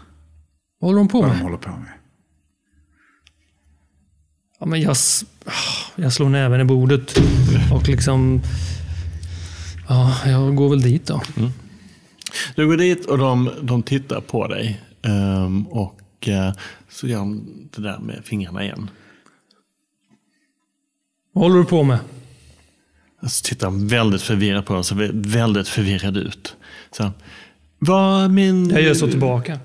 Vad 0.78 0.88
håller 0.90 0.98
de 0.98 1.08
på 1.08 1.20
vad 1.20 1.30
de 1.30 1.34
med? 1.34 1.42
håller 1.42 1.56
på 1.56 1.70
med. 1.70 1.92
Ja, 4.62 4.66
men 4.66 4.80
jag, 4.80 4.96
ah, 5.44 5.52
jag 5.96 6.12
slår 6.12 6.28
näven 6.28 6.60
i 6.60 6.64
bordet 6.64 7.18
och 7.72 7.88
liksom... 7.88 8.40
Ja, 9.88 10.16
jag 10.26 10.54
går 10.56 10.68
väl 10.68 10.82
dit 10.82 11.06
då. 11.06 11.22
Du 12.56 12.66
går 12.66 12.76
dit 12.76 13.06
och 13.06 13.18
de, 13.18 13.50
de 13.62 13.82
tittar 13.82 14.20
på 14.20 14.46
dig. 14.46 14.80
ehm, 15.02 15.66
och 15.66 16.28
eh, 16.28 16.52
så 16.90 17.06
gör 17.06 17.18
de 17.18 17.44
det 17.76 17.82
där 17.82 17.98
med 17.98 18.20
fingrarna 18.24 18.64
igen. 18.64 18.90
Vad 21.32 21.44
håller 21.44 21.58
du 21.58 21.64
på 21.64 21.82
med? 21.82 21.98
Så 23.22 23.42
tittar 23.44 23.66
han 23.66 23.88
väldigt 23.88 24.22
förvirrat 24.22 24.66
på 24.66 24.74
dem, 24.74 24.84
så 24.84 24.94
väldigt 25.12 25.68
förvirrad 25.68 26.16
ut. 26.16 26.56
Så, 26.90 27.10
vad 27.78 28.30
min... 28.30 28.70
Jag 28.70 28.82
gör 28.82 28.94
så 28.94 29.08
tillbaka. 29.08 29.58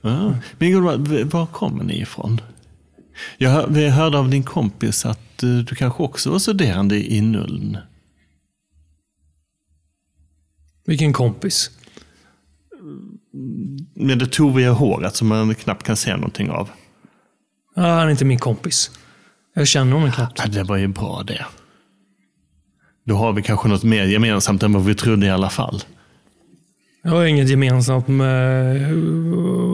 Ja. 0.00 0.34
Min 0.58 0.72
gode 0.72 0.84
man, 0.84 1.28
var 1.28 1.46
kommer 1.46 1.84
ni 1.84 2.00
ifrån? 2.00 2.40
Jag 3.38 3.66
vi 3.68 3.88
hörde 3.88 4.18
av 4.18 4.30
din 4.30 4.44
kompis 4.44 5.06
att 5.06 5.38
du 5.38 5.66
kanske 5.66 6.02
också 6.02 6.30
var 6.30 6.38
studerande 6.38 7.12
i 7.12 7.20
Nuln. 7.20 7.78
Vilken 10.86 11.12
kompis? 11.12 11.70
Med 13.94 14.18
det 14.18 14.26
toviga 14.26 14.72
håret 14.72 15.16
som 15.16 15.28
man 15.28 15.54
knappt 15.54 15.82
kan 15.82 15.96
se 15.96 16.16
någonting 16.16 16.50
av. 16.50 16.70
Ja, 17.74 17.82
han 17.82 18.06
är 18.06 18.10
inte 18.10 18.24
min 18.24 18.38
kompis. 18.38 18.90
Jag 19.54 19.68
känner 19.68 19.92
honom 19.92 20.12
knappt. 20.12 20.40
Ja, 20.44 20.46
det 20.46 20.62
var 20.62 20.76
ju 20.76 20.88
bra 20.88 21.22
det. 21.22 21.46
Då 23.04 23.16
har 23.16 23.32
vi 23.32 23.42
kanske 23.42 23.68
något 23.68 23.82
mer 23.82 24.04
gemensamt 24.04 24.62
än 24.62 24.72
vad 24.72 24.84
vi 24.84 24.94
trodde 24.94 25.26
i 25.26 25.30
alla 25.30 25.50
fall. 25.50 25.82
Jag 27.02 27.10
har 27.10 27.24
inget 27.24 27.48
gemensamt 27.48 28.08
med... 28.08 28.92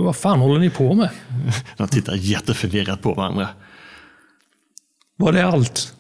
Vad 0.05 0.17
fan 0.17 0.39
håller 0.41 0.61
ni 0.61 0.71
på 0.71 0.95
med? 0.95 1.11
De 1.77 1.89
tittar 1.89 2.15
jätteförvirrat 2.15 3.03
på 3.03 3.15
varandra. 3.15 3.49
Var 5.17 5.33
det 5.33 5.47
allt? 5.47 5.95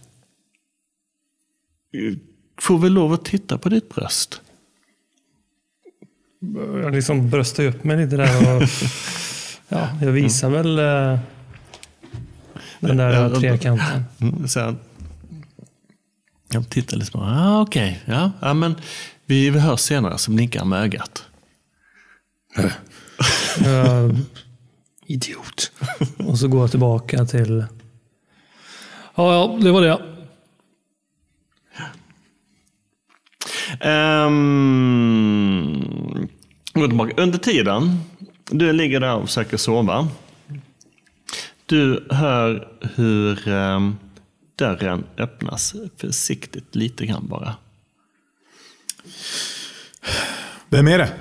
Får 2.60 2.78
vi 2.78 2.90
lov 2.90 3.12
att 3.12 3.24
titta 3.24 3.58
på 3.58 3.68
ditt 3.68 3.94
bröst? 3.94 4.40
Jag 6.82 6.94
liksom 6.94 7.30
bröstar 7.30 7.64
upp 7.64 7.84
mig 7.84 7.96
lite 7.96 8.16
där 8.16 8.56
och... 8.56 8.62
Ja, 9.70 9.88
jag 10.02 10.12
visar 10.12 10.50
väl 10.50 10.78
eh, 10.78 11.18
den 12.80 12.96
där 12.96 13.40
trekanten. 13.40 14.04
Mm, 14.20 14.48
Så 14.48 14.74
jag, 16.50 16.70
tittar 16.70 16.96
lite 16.96 17.12
på 17.12 17.18
ah, 17.18 17.60
okej, 17.60 18.02
ja, 18.04 18.32
ja, 18.40 18.54
men 18.54 18.74
vi, 19.28 19.50
vi 19.50 19.58
hörs 19.58 19.80
senare, 19.80 20.18
så 20.18 20.30
blinkar 20.30 20.60
han 20.60 20.68
med 20.68 20.82
ögat. 20.82 21.24
Eh, 23.66 24.10
idiot. 25.06 25.72
Och 26.18 26.38
så 26.38 26.48
går 26.48 26.60
jag 26.60 26.70
tillbaka 26.70 27.24
till... 27.24 27.64
Ja, 29.14 29.34
ja, 29.34 29.58
det 29.60 29.70
var 29.70 29.82
det. 29.82 29.98
Um. 33.88 34.28
Under 37.16 37.38
tiden, 37.38 38.00
du 38.50 38.72
ligger 38.72 39.00
där 39.00 39.14
och 39.14 39.26
försöker 39.26 39.56
sova. 39.56 40.08
Du 41.66 42.06
hör 42.10 42.68
hur 42.94 43.48
ehm, 43.48 43.96
dörren 44.56 45.04
öppnas 45.16 45.74
försiktigt, 45.96 46.74
lite 46.74 47.06
grann 47.06 47.28
bara. 47.28 47.56
Vem 50.68 50.88
är 50.88 50.98
det? 50.98 51.12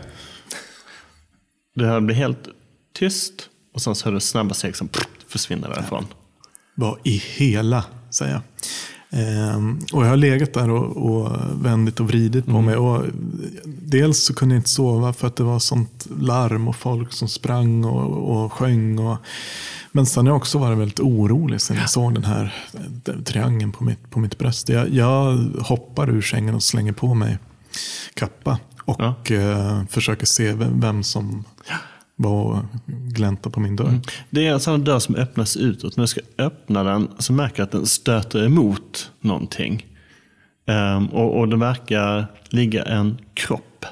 Det 1.75 1.87
här 1.87 1.99
blir 1.99 2.15
helt 2.15 2.47
tyst 2.93 3.49
och 3.73 3.81
sen 3.81 3.95
så 3.95 4.05
hör 4.05 4.13
du 4.13 4.19
snabba 4.19 4.53
steg 4.53 4.75
som 4.75 4.89
försvinner 5.27 5.69
därifrån. 5.69 6.05
Vad 6.75 6.99
i 7.03 7.17
hela, 7.17 7.85
säger 8.09 8.33
jag. 8.33 8.41
Ehm, 9.09 9.79
och 9.93 10.05
jag 10.05 10.09
har 10.09 10.17
legat 10.17 10.53
där 10.53 10.69
och, 10.69 10.97
och 10.97 11.31
vändit 11.65 11.99
och 11.99 12.07
vridit 12.07 12.45
på 12.45 12.61
mig. 12.61 12.75
Och 12.75 13.05
dels 13.65 14.23
så 14.23 14.33
kunde 14.33 14.55
jag 14.55 14.59
inte 14.59 14.69
sova 14.69 15.13
för 15.13 15.27
att 15.27 15.35
det 15.35 15.43
var 15.43 15.59
sånt 15.59 16.07
larm 16.19 16.67
och 16.67 16.75
folk 16.75 17.13
som 17.13 17.27
sprang 17.27 17.85
och, 17.85 18.43
och 18.43 18.53
sjöng. 18.53 18.99
Och, 18.99 19.17
men 19.91 20.05
sen 20.05 20.25
har 20.25 20.33
jag 20.33 20.37
också 20.37 20.57
varit 20.57 20.77
väldigt 20.77 20.99
orolig 20.99 21.61
sen 21.61 21.77
jag 21.77 21.89
såg 21.89 22.13
den 22.13 22.23
här 22.23 22.53
den 23.03 23.23
triangeln 23.23 23.71
på 23.71 23.83
mitt, 23.83 24.09
på 24.09 24.19
mitt 24.19 24.37
bröst. 24.37 24.69
Jag, 24.69 24.89
jag 24.89 25.35
hoppar 25.61 26.09
ur 26.09 26.21
sängen 26.21 26.55
och 26.55 26.63
slänger 26.63 26.93
på 26.93 27.13
mig 27.13 27.37
kappa. 28.13 28.59
Och 28.85 29.31
eh, 29.31 29.85
försöker 29.89 30.25
se 30.25 30.53
vem, 30.53 31.03
som 31.03 31.43
var 32.15 32.43
och 32.43 32.63
gläntade 32.87 33.53
på 33.53 33.59
min 33.59 33.75
dörr. 33.75 33.99
Det 34.29 34.47
är 34.47 34.51
en 34.51 34.59
sån 34.59 34.83
dörr 34.83 34.99
som 34.99 35.15
öppnas 35.15 35.57
utåt. 35.57 35.97
När 35.97 36.03
du 36.03 36.07
ska 36.07 36.21
öppna 36.37 36.83
den 36.83 37.09
så 37.19 37.33
märker 37.33 37.59
jag 37.59 37.65
att 37.65 37.71
den 37.71 37.85
stöter 37.85 38.45
emot 38.45 39.11
någonting. 39.19 39.85
Ehm, 40.67 41.07
och, 41.07 41.39
och 41.39 41.47
det 41.47 41.57
verkar 41.57 42.27
ligga 42.49 42.83
en 42.83 43.17
kropp 43.33 43.85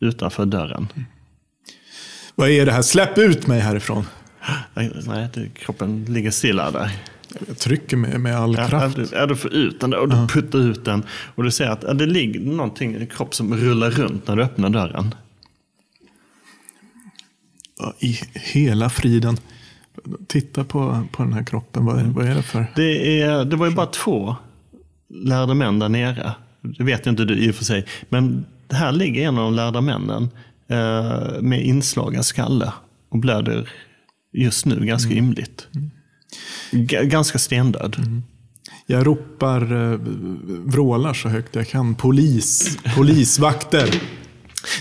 utanför 0.00 0.46
dörren. 0.46 0.88
Vad 2.34 2.48
är 2.48 2.66
det 2.66 2.72
här? 2.72 2.82
Släpp 2.82 3.18
ut 3.18 3.46
mig 3.46 3.60
härifrån! 3.60 4.06
Nej, 5.06 5.50
kroppen 5.54 6.04
ligger 6.04 6.30
stilla 6.30 6.70
där. 6.70 6.90
Jag 7.48 7.58
trycker 7.58 7.96
med, 7.96 8.20
med 8.20 8.36
all 8.36 8.54
Ja, 8.58 8.68
kraft. 8.68 8.98
ja, 9.12 9.26
du 9.26 9.36
får 9.36 9.52
ut 9.52 9.80
den 9.80 9.94
och 9.94 10.08
du 10.08 10.26
puttar 10.28 10.58
ut 10.58 10.84
den. 10.84 11.02
Och 11.34 11.42
du 11.44 11.50
ser 11.50 11.66
att 11.68 11.82
ja, 11.86 11.92
det 11.94 12.06
ligger 12.06 12.40
någonting, 12.40 12.94
en 12.94 13.06
kropp 13.06 13.34
som 13.34 13.56
rullar 13.56 13.90
runt 13.90 14.28
när 14.28 14.36
du 14.36 14.42
öppnar 14.42 14.70
dörren. 14.70 15.14
I 17.98 18.18
hela 18.34 18.90
friden. 18.90 19.36
Titta 20.26 20.64
på, 20.64 21.02
på 21.12 21.22
den 21.22 21.32
här 21.32 21.44
kroppen. 21.44 21.84
Vad 21.84 21.98
är, 21.98 22.04
vad 22.04 22.26
är 22.26 22.34
det 22.34 22.42
för? 22.42 22.66
Det, 22.76 23.20
är, 23.20 23.44
det 23.44 23.56
var 23.56 23.66
ju 23.68 23.74
bara 23.74 23.86
två 23.86 24.36
lärda 25.08 25.54
män 25.54 25.78
där 25.78 25.88
nere. 25.88 26.32
Det 26.60 26.84
vet 26.84 27.06
inte 27.06 27.24
du 27.24 27.38
i 27.38 27.50
och 27.50 27.54
för 27.54 27.64
sig. 27.64 27.86
Men 28.08 28.44
här 28.70 28.92
ligger 28.92 29.28
en 29.28 29.38
av 29.38 29.44
de 29.44 29.54
lärda 29.54 29.80
männen 29.80 30.28
eh, 30.68 31.40
med 31.40 31.64
inslagen 31.66 32.24
skalle 32.24 32.72
och 33.08 33.18
blöder 33.18 33.70
just 34.32 34.66
nu 34.66 34.84
ganska 34.86 35.14
ymligt. 35.14 35.68
G- 36.70 37.04
ganska 37.04 37.38
stendöd. 37.38 37.96
Jag 38.86 39.06
ropar, 39.06 39.92
eh, 39.92 39.98
vrålar 40.64 41.14
så 41.14 41.28
högt 41.28 41.54
jag 41.56 41.68
kan. 41.68 41.94
Polis, 41.94 42.78
polisvakter. 42.96 43.94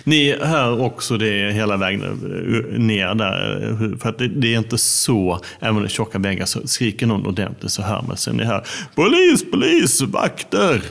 Ni 0.03 0.37
hör 0.41 0.81
också 0.81 1.17
det 1.17 1.53
hela 1.53 1.77
vägen 1.77 2.01
eh, 2.03 2.79
ner 2.79 3.15
där. 3.15 3.69
eh, 3.71 3.97
För 3.99 4.09
att 4.09 4.17
det, 4.17 4.27
det 4.27 4.53
är 4.53 4.57
inte 4.57 4.77
så, 4.77 5.39
även 5.59 5.75
om 5.75 5.81
det 5.81 5.87
är 5.87 5.89
tjocka 5.89 6.19
väggar, 6.19 6.45
så 6.45 6.67
skriker 6.67 7.05
någon 7.07 7.25
ordentligt 7.27 7.71
så 7.71 7.81
hör 7.81 8.01
man. 8.07 8.17
Så 8.17 8.33
ni 8.33 8.43
hör 8.43 8.65
polis, 8.95 9.51
polis, 9.51 10.01
vakter. 10.01 10.81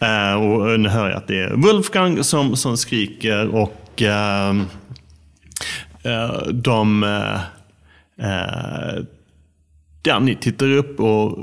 Eh, 0.00 0.34
och 0.34 0.80
nu 0.80 0.88
hör 0.88 1.08
jag 1.08 1.16
att 1.16 1.26
det 1.28 1.38
är 1.42 1.50
Wolfgang 1.54 2.24
som, 2.24 2.56
som 2.56 2.76
skriker 2.76 3.46
och 3.48 4.02
eh, 4.02 4.54
de... 6.52 7.02
Eh, 8.22 9.04
ja, 10.06 10.18
ni 10.18 10.34
tittar 10.34 10.72
upp 10.72 11.00
och 11.00 11.38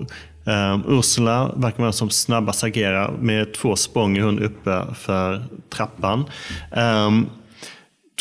eh, 0.48 0.80
Ursula 0.88 1.52
verkar 1.56 1.78
vara 1.78 1.86
den 1.86 1.94
som 1.94 2.10
snabbast 2.10 2.64
agerar. 2.64 3.12
Med 3.20 3.54
två 3.54 3.76
språng 3.76 4.18
är 4.18 4.22
hon 4.22 4.40
uppe 4.40 4.86
för 4.96 5.44
trappan. 5.70 6.26
Ehm, 6.72 7.26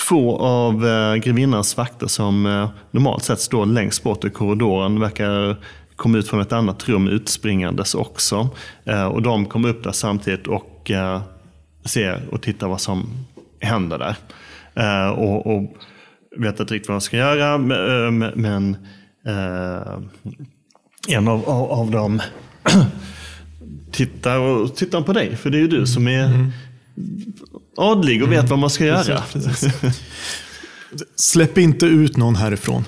två 0.08 0.38
av 0.38 0.86
eh, 0.86 1.14
grevinnans 1.14 1.76
vakter 1.76 2.06
som 2.06 2.46
eh, 2.46 2.70
normalt 2.90 3.24
sett 3.24 3.40
står 3.40 3.66
längst 3.66 4.02
bort 4.02 4.24
i 4.24 4.30
korridoren 4.30 5.00
verkar 5.00 5.56
komma 5.96 6.18
ut 6.18 6.28
från 6.28 6.40
ett 6.40 6.52
annat 6.52 6.88
rum 6.88 7.08
utspringandes 7.08 7.94
också. 7.94 8.48
Eh, 8.84 9.06
och 9.06 9.22
de 9.22 9.46
kommer 9.46 9.68
upp 9.68 9.84
där 9.84 9.92
samtidigt 9.92 10.46
och 10.46 10.90
eh, 10.90 11.22
ser 11.84 12.28
och 12.30 12.42
tittar 12.42 12.68
vad 12.68 12.80
som 12.80 13.08
händer 13.60 13.98
där. 13.98 14.16
Eh, 14.74 15.10
och, 15.10 15.46
och 15.46 15.76
vet 16.36 16.60
inte 16.60 16.74
riktigt 16.74 16.88
vad 16.88 16.94
de 16.94 17.00
ska 17.00 17.16
göra, 17.16 17.58
men, 17.58 18.24
eh, 18.24 18.32
men 18.34 18.76
en 21.08 21.28
av, 21.28 21.48
av, 21.48 21.70
av 21.70 21.90
dem 21.90 22.22
tittar, 23.92 24.38
och, 24.38 24.76
tittar 24.76 25.02
på 25.02 25.12
dig, 25.12 25.36
för 25.36 25.50
det 25.50 25.56
är 25.56 25.60
ju 25.60 25.68
du 25.68 25.86
som 25.86 26.08
är 26.08 26.52
adlig 27.76 28.22
och 28.22 28.32
vet 28.32 28.50
vad 28.50 28.58
man 28.58 28.70
ska 28.70 28.84
göra. 28.84 29.22
Släpp 31.16 31.58
inte 31.58 31.86
ut 31.86 32.16
någon 32.16 32.36
härifrån. 32.36 32.84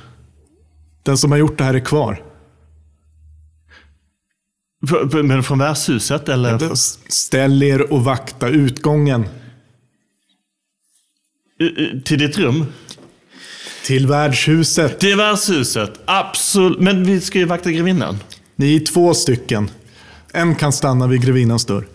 Den 1.02 1.18
som 1.18 1.30
har 1.30 1.38
gjort 1.38 1.58
det 1.58 1.64
här 1.64 1.74
är 1.74 1.80
kvar. 1.80 2.22
Men 5.22 5.42
från 5.42 5.58
värdshuset 5.58 6.28
eller? 6.28 6.74
Ställ 7.08 7.62
er 7.62 7.92
och 7.92 8.04
vakta 8.04 8.48
utgången. 8.48 9.24
Till 12.04 12.18
ditt 12.18 12.38
rum? 12.38 12.66
Till 13.84 14.06
värdshuset. 14.06 15.00
Till 15.00 15.16
värdshuset, 15.16 16.00
absolut. 16.04 16.80
Men 16.80 17.04
vi 17.04 17.20
ska 17.20 17.38
ju 17.38 17.44
vakta 17.44 17.70
grevinnan. 17.70 18.18
Ni 18.56 18.76
är 18.76 18.80
två 18.80 19.14
stycken. 19.14 19.70
En 20.32 20.54
kan 20.54 20.72
stanna 20.72 21.06
vid 21.06 21.22
grevinnans 21.22 21.64
dörr. 21.64 21.86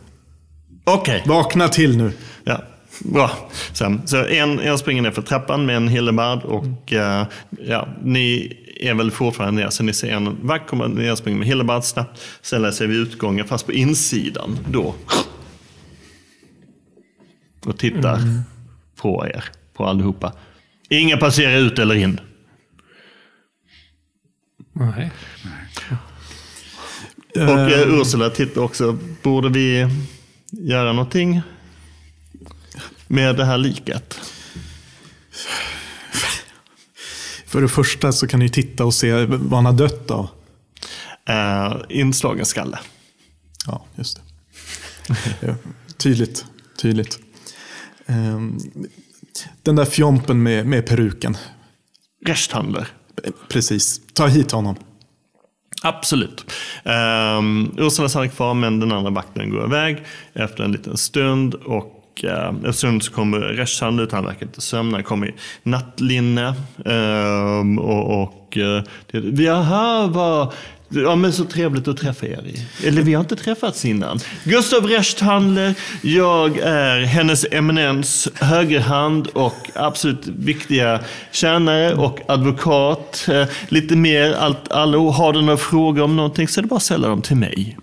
Okej. 0.84 1.24
Vakna 1.28 1.68
till 1.68 1.98
nu. 1.98 2.11
Ja, 2.44 2.64
bra. 2.99 3.32
Sen, 3.74 4.02
så 4.06 4.26
en, 4.26 4.60
en 4.60 4.78
springer 4.78 5.02
ner 5.02 5.11
för 5.11 5.22
trappan 5.22 5.66
med 5.66 5.76
en 5.76 5.88
hillebard 5.88 6.44
och 6.44 6.94
eh, 6.94 7.26
ja, 7.66 7.88
ni 8.03 8.57
är 8.80 8.94
väl 8.94 9.11
fortfarande 9.11 9.61
ner. 9.61 9.70
Så 9.70 9.84
ni 9.84 9.94
ser 9.94 10.11
en 10.11 10.48
vakt 10.48 10.70
komma 10.70 10.88
ner 10.88 11.11
och 11.11 11.18
springer 11.18 11.40
med 11.40 11.48
hillebard 11.48 11.84
snabbt. 11.84 12.22
Ställer 12.41 12.72
sig 12.72 12.88
vid 12.88 12.98
utgången, 12.98 13.48
fast 13.48 13.66
på 13.66 13.72
insidan 13.72 14.57
då. 14.68 14.95
Och 17.66 17.78
tittar 17.78 18.20
på 18.95 19.28
er, 19.28 19.44
på 19.74 19.86
allihopa. 19.86 20.34
Ingen 20.90 21.20
passerar 21.20 21.57
ut 21.57 21.80
eller 21.80 21.95
in. 21.95 22.20
Nej. 24.74 25.11
Och 27.36 27.72
eh, 27.72 27.99
Ursula 27.99 28.30
tittar 28.30 28.61
också. 28.61 28.98
Borde 29.22 29.49
vi 29.49 29.88
göra 30.52 30.94
någonting 30.94 31.41
med 33.07 33.36
det 33.36 33.45
här 33.45 33.57
liket? 33.57 34.20
För 37.45 37.61
det 37.61 37.70
första 37.70 38.11
så 38.11 38.28
kan 38.28 38.40
ni 38.40 38.49
titta 38.49 38.86
och 38.86 38.94
se 38.94 39.26
vad 39.26 39.53
han 39.53 39.66
har 39.66 39.74
dött 39.74 40.11
av. 40.11 40.30
Eh, 41.30 41.76
inslagen 41.90 42.45
skalle. 42.45 42.80
Ja, 43.66 43.86
just 43.95 44.22
det. 45.07 45.56
Tydligt. 45.98 46.45
tydligt. 46.78 47.20
Ehm, 48.06 48.57
Den 49.64 49.76
där 49.76 49.86
fjompen 49.86 50.44
med, 50.44 50.66
med 50.66 50.88
peruken. 50.88 51.38
Resthandler. 52.26 52.88
Precis. 53.49 54.02
Ta 54.14 54.28
hit 54.28 54.52
honom. 54.52 54.76
Absolut. 55.84 56.45
Um, 56.84 57.76
Ursula 57.78 58.10
stannar 58.10 58.28
kvar 58.28 58.53
men 58.53 58.80
den 58.80 58.91
andra 58.91 59.11
vakten 59.11 59.49
går 59.49 59.66
iväg 59.66 60.03
efter 60.34 60.64
en 60.64 60.72
liten 60.72 60.98
stund 60.98 61.53
och 61.53 61.99
och 62.20 62.26
eh, 62.26 62.53
en 62.66 62.74
stund 62.74 63.03
så 63.03 63.11
kommer 63.11 63.40
Reshan 63.40 63.99
ut, 63.99 64.11
han 64.11 64.26
verkar 64.26 64.45
inte 64.45 64.61
sömna, 64.61 64.98
han 64.98 65.03
kommer 65.03 65.28
i 65.28 65.34
nattlinne. 65.64 66.48
Eh, 66.86 67.80
och, 67.80 68.24
och 68.24 68.57
eh, 68.57 68.84
det, 69.11 69.20
vi 69.20 69.49
aha, 69.49 70.07
vad, 70.07 70.53
Ja 70.90 71.16
men 71.16 71.34
så 71.34 71.45
trevligt 71.45 71.88
att 71.88 71.98
träffa 71.98 72.26
er. 72.28 72.44
Eller 72.84 73.02
vi 73.02 73.14
har 73.14 73.22
inte 73.22 73.36
träffats 73.36 73.86
innan. 73.86 74.20
Gustav 74.44 74.88
Rechthandler, 74.88 75.76
jag 76.02 76.57
är 76.57 77.02
hennes 77.02 77.45
eminens 77.52 78.28
högerhand 78.36 79.28
och 79.28 79.70
absolut 79.76 80.28
viktiga 80.28 80.99
tjänare 81.32 81.95
och 81.95 82.20
advokat. 82.28 83.26
Eh, 83.30 83.48
lite 83.68 83.95
mer, 83.95 84.34
allt, 84.34 84.72
alla, 84.72 84.98
har 84.98 85.34
du 85.34 85.41
några 85.41 85.57
frågor 85.57 86.03
om 86.03 86.16
någonting 86.16 86.48
så 86.48 86.60
är 86.60 86.61
det 86.61 86.68
bara 86.68 86.76
att 86.76 86.84
ställa 86.84 87.07
dem 87.07 87.22
till 87.22 87.38
mig. 87.38 87.78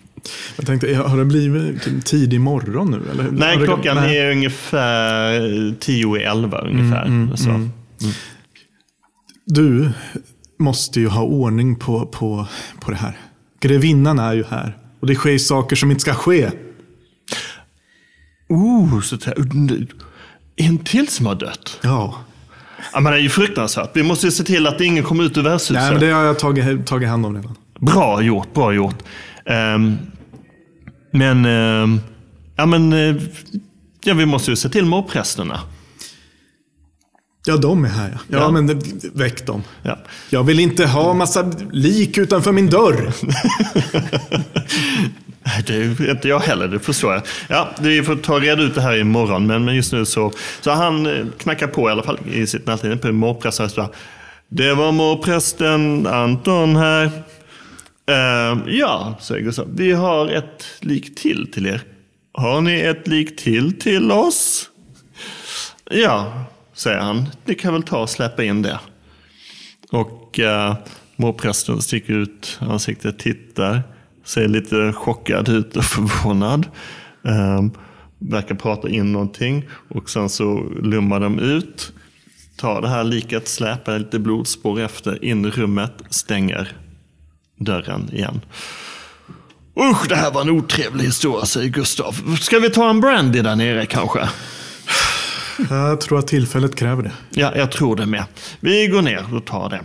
Jag 0.57 0.67
tänkte, 0.67 0.95
har 0.95 1.19
det 1.19 1.25
blivit 1.25 1.83
typ 1.83 2.05
tidig 2.05 2.41
morgon 2.41 2.91
nu? 2.91 3.11
Eller? 3.11 3.31
Nej, 3.31 3.59
klockan 3.65 3.97
nej. 3.97 4.19
är 4.19 4.31
ungefär 4.31 5.75
10 5.81 6.17
i 6.17 6.23
11 6.23 6.59
ungefär. 6.59 7.37
så. 7.37 7.69
Du 9.47 9.91
måste 10.59 11.01
ju 11.01 11.09
ha 11.09 11.23
ordning 11.23 11.77
på, 11.77 12.07
på, 12.07 12.47
på 12.81 12.91
det 12.91 12.97
här. 12.97 13.19
Grevinnan 13.61 14.19
är 14.19 14.35
ju 14.35 14.45
här. 14.45 14.77
Och 15.01 15.07
det 15.07 15.15
sker 15.15 15.39
saker 15.39 15.77
som 15.77 15.91
inte 15.91 16.01
ska 16.01 16.15
ske. 16.15 16.51
Oh, 18.49 19.01
så 19.01 19.17
en 20.57 20.79
till 20.79 21.09
som 21.09 21.27
har 21.27 21.35
dött. 21.35 21.79
Ja. 21.83 22.15
Ja, 22.93 23.01
men 23.01 23.13
det 23.13 23.19
är 23.19 23.23
ju 23.23 23.29
fruktansvärt. 23.29 23.91
Vi 23.95 24.03
måste 24.03 24.27
ju 24.27 24.33
se 24.33 24.45
till 24.45 24.67
att 24.67 24.81
ingen 24.81 25.05
kommer 25.05 25.25
ut 25.25 25.37
ur 25.37 25.43
värdshuset. 25.43 25.77
Nej, 25.77 25.91
men 25.91 26.01
det 26.01 26.11
har 26.11 26.25
jag 26.25 26.39
tagit, 26.39 26.87
tagit 26.87 27.09
hand 27.09 27.27
om 27.27 27.35
redan. 27.37 27.55
Bra 27.81 28.23
gjort, 28.23 28.55
bra 28.55 28.75
gjort. 28.75 29.03
Ehm, 29.47 29.97
men, 31.11 31.45
ehm, 31.45 32.01
ja 32.57 32.67
men, 32.67 32.93
eh, 32.93 33.23
ja, 34.05 34.15
vi 34.15 34.27
måste 34.27 34.51
ju 34.51 34.57
se 34.57 34.69
till 34.69 34.85
morprästerna. 34.85 35.61
Ja, 37.49 37.57
de 37.57 37.85
är 37.85 37.89
här 37.89 38.11
ja. 38.13 38.19
Ja, 38.29 38.39
Ja. 38.39 38.51
men 38.51 38.81
väck 39.15 39.47
dem. 39.47 39.63
Ja. 39.83 39.99
Jag 40.31 40.45
vill 40.45 40.61
inte 40.61 40.87
ha 40.87 41.15
massa 41.15 41.53
lik 41.73 42.19
utanför 42.19 42.53
min 42.53 42.67
dörr. 42.71 43.13
Det 45.67 45.75
är 45.77 46.11
inte 46.11 46.29
jag 46.29 46.41
heller, 46.41 46.69
det 46.69 46.79
förstår 46.79 47.13
jag. 47.13 47.23
Ja, 47.49 47.69
vi 47.81 48.03
får 48.03 48.17
ta 48.17 48.41
reda 48.41 48.63
ut 48.63 48.75
det 48.75 48.81
här 48.81 48.97
imorgon, 48.97 49.47
men 49.47 49.65
men 49.65 49.75
just 49.77 49.93
nu 49.93 50.05
så... 50.05 50.33
Så 50.61 50.71
han 50.71 51.07
eh, 51.07 51.27
knackar 51.39 51.67
på 51.67 51.89
i 51.89 51.93
alla 51.93 52.03
fall 52.03 52.19
i 52.33 52.47
sitt 52.47 52.67
nattlinne 52.67 52.97
på 52.97 53.13
morprästen. 53.13 53.89
Det 54.49 54.75
var 54.75 54.93
morprästen 54.93 56.07
Anton 56.07 56.77
här. 56.77 57.11
Ehm, 58.11 58.63
ja, 58.67 59.19
säger 59.21 59.43
Gustav. 59.45 59.67
Vi 59.75 59.93
har 59.93 60.29
ett 60.29 60.65
lik 60.81 61.15
till 61.19 61.51
till 61.53 61.67
er. 61.67 61.83
Har 62.33 62.61
ni 62.61 62.81
ett 62.81 63.09
lik 63.09 63.37
till 63.37 63.81
till 63.81 64.13
oss? 64.13 64.69
Ja, 65.91 66.45
säger 66.77 66.99
han. 66.99 67.29
Ni 67.45 67.55
kan 67.55 67.73
väl 67.73 67.83
ta 67.83 68.03
och 68.03 68.11
släppa 68.11 68.45
in 68.45 68.63
det. 68.63 68.81
Och 69.91 70.41
eh, 70.41 70.77
morprästen 71.17 71.83
sticker 71.83 72.13
ut 72.13 72.59
ansiktet, 72.61 73.19
tittar, 73.19 73.83
ser 74.25 74.49
lite 74.49 74.93
chockad 74.93 75.49
ut 75.49 75.77
och 75.77 75.85
förvånad. 75.95 76.67
Eh, 77.25 77.65
verkar 78.19 78.55
prata 78.55 78.89
in 78.89 79.13
någonting 79.13 79.69
och 79.89 80.11
sen 80.11 80.29
så 80.29 80.69
lummar 80.83 81.21
de 81.21 81.39
ut. 81.39 81.93
Tar 82.57 82.83
det 82.83 82.89
här 82.89 83.05
liket, 83.05 83.49
släpar 83.49 83.99
lite 83.99 84.19
blodspår 84.19 84.81
efter, 84.81 85.25
in 85.25 85.45
i 85.45 85.51
rummet, 85.51 85.93
stänger 86.11 86.73
dörren 87.57 88.11
igen. 88.13 88.41
Usch, 89.81 90.09
det 90.09 90.17
här 90.17 90.31
var 90.31 90.41
en 90.41 90.51
otrevlig 90.51 91.05
historia, 91.05 91.47
säger 91.47 91.69
Gustav. 91.69 92.37
Ska 92.41 92.59
vi 92.59 92.71
ta 92.71 92.91
en 92.91 93.01
brandy 93.01 93.43
där 93.43 93.57
nere 93.57 93.87
kanske? 93.87 94.29
Jag 95.71 96.01
tror 96.01 96.19
att 96.19 96.27
tillfället 96.27 96.75
kräver 96.75 97.03
det. 97.03 97.13
Ja, 97.31 97.53
jag 97.57 97.73
tror 97.73 97.97
det 97.97 98.07
med. 98.07 98.25
Vi 98.61 98.87
går 98.87 99.03
ner 99.03 99.35
och 99.35 99.45
tar 99.45 99.71
det. 99.71 99.81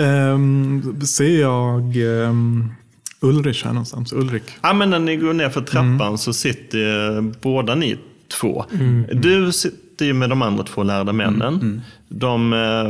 Ehm, 0.00 1.00
ser 1.06 1.40
jag 1.40 1.96
ehm, 1.96 2.72
Ulrich 3.20 3.64
här 3.64 3.72
någonstans? 3.72 4.12
Ulrik? 4.12 4.42
Ja, 4.60 4.72
men 4.72 4.90
när 4.90 4.98
ni 4.98 5.16
går 5.16 5.32
ner 5.32 5.48
för 5.48 5.60
trappan 5.60 6.18
så 6.18 6.32
sitter 6.32 7.16
eh, 7.16 7.22
båda 7.40 7.74
ni 7.74 7.98
två. 8.40 8.64
Du 9.12 9.52
sitter 9.52 10.06
ju 10.06 10.12
med 10.12 10.30
de 10.30 10.42
andra 10.42 10.64
två 10.64 10.82
lärda 10.82 11.12
männen. 11.12 11.82
De, 12.08 12.52
eh, 12.52 12.86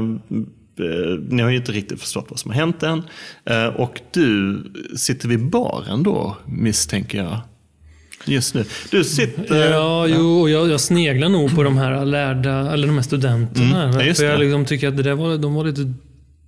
eh, 0.86 1.18
ni 1.28 1.42
har 1.42 1.50
ju 1.50 1.56
inte 1.56 1.72
riktigt 1.72 2.00
förstått 2.00 2.26
vad 2.28 2.38
som 2.38 2.50
har 2.50 2.58
hänt 2.58 2.82
än. 2.82 3.02
Eh, 3.44 3.66
och 3.66 4.00
du 4.12 4.62
sitter 4.96 5.28
vid 5.28 5.50
baren 5.50 6.02
då, 6.02 6.36
misstänker 6.46 7.18
jag. 7.18 7.38
Just 8.24 8.54
nu. 8.54 8.64
Du 8.90 9.04
sitter... 9.04 9.70
Ja, 9.70 10.06
jo, 10.06 10.40
och 10.40 10.50
jag, 10.50 10.70
jag 10.70 10.80
sneglar 10.80 11.28
nog 11.28 11.54
på 11.54 11.62
de 11.62 11.78
här 11.78 12.04
lärda, 12.04 12.72
eller 12.72 12.86
de 12.86 12.96
här 12.96 13.02
studenterna. 13.02 13.84
Mm, 13.84 14.06
ja, 14.06 14.14
för 14.14 14.24
jag 14.24 14.40
liksom 14.40 14.64
tycker 14.64 14.88
att 14.88 14.96
det 14.96 15.02
där 15.02 15.14
var, 15.14 15.38
de 15.38 15.54
var 15.54 15.64
lite... 15.64 15.92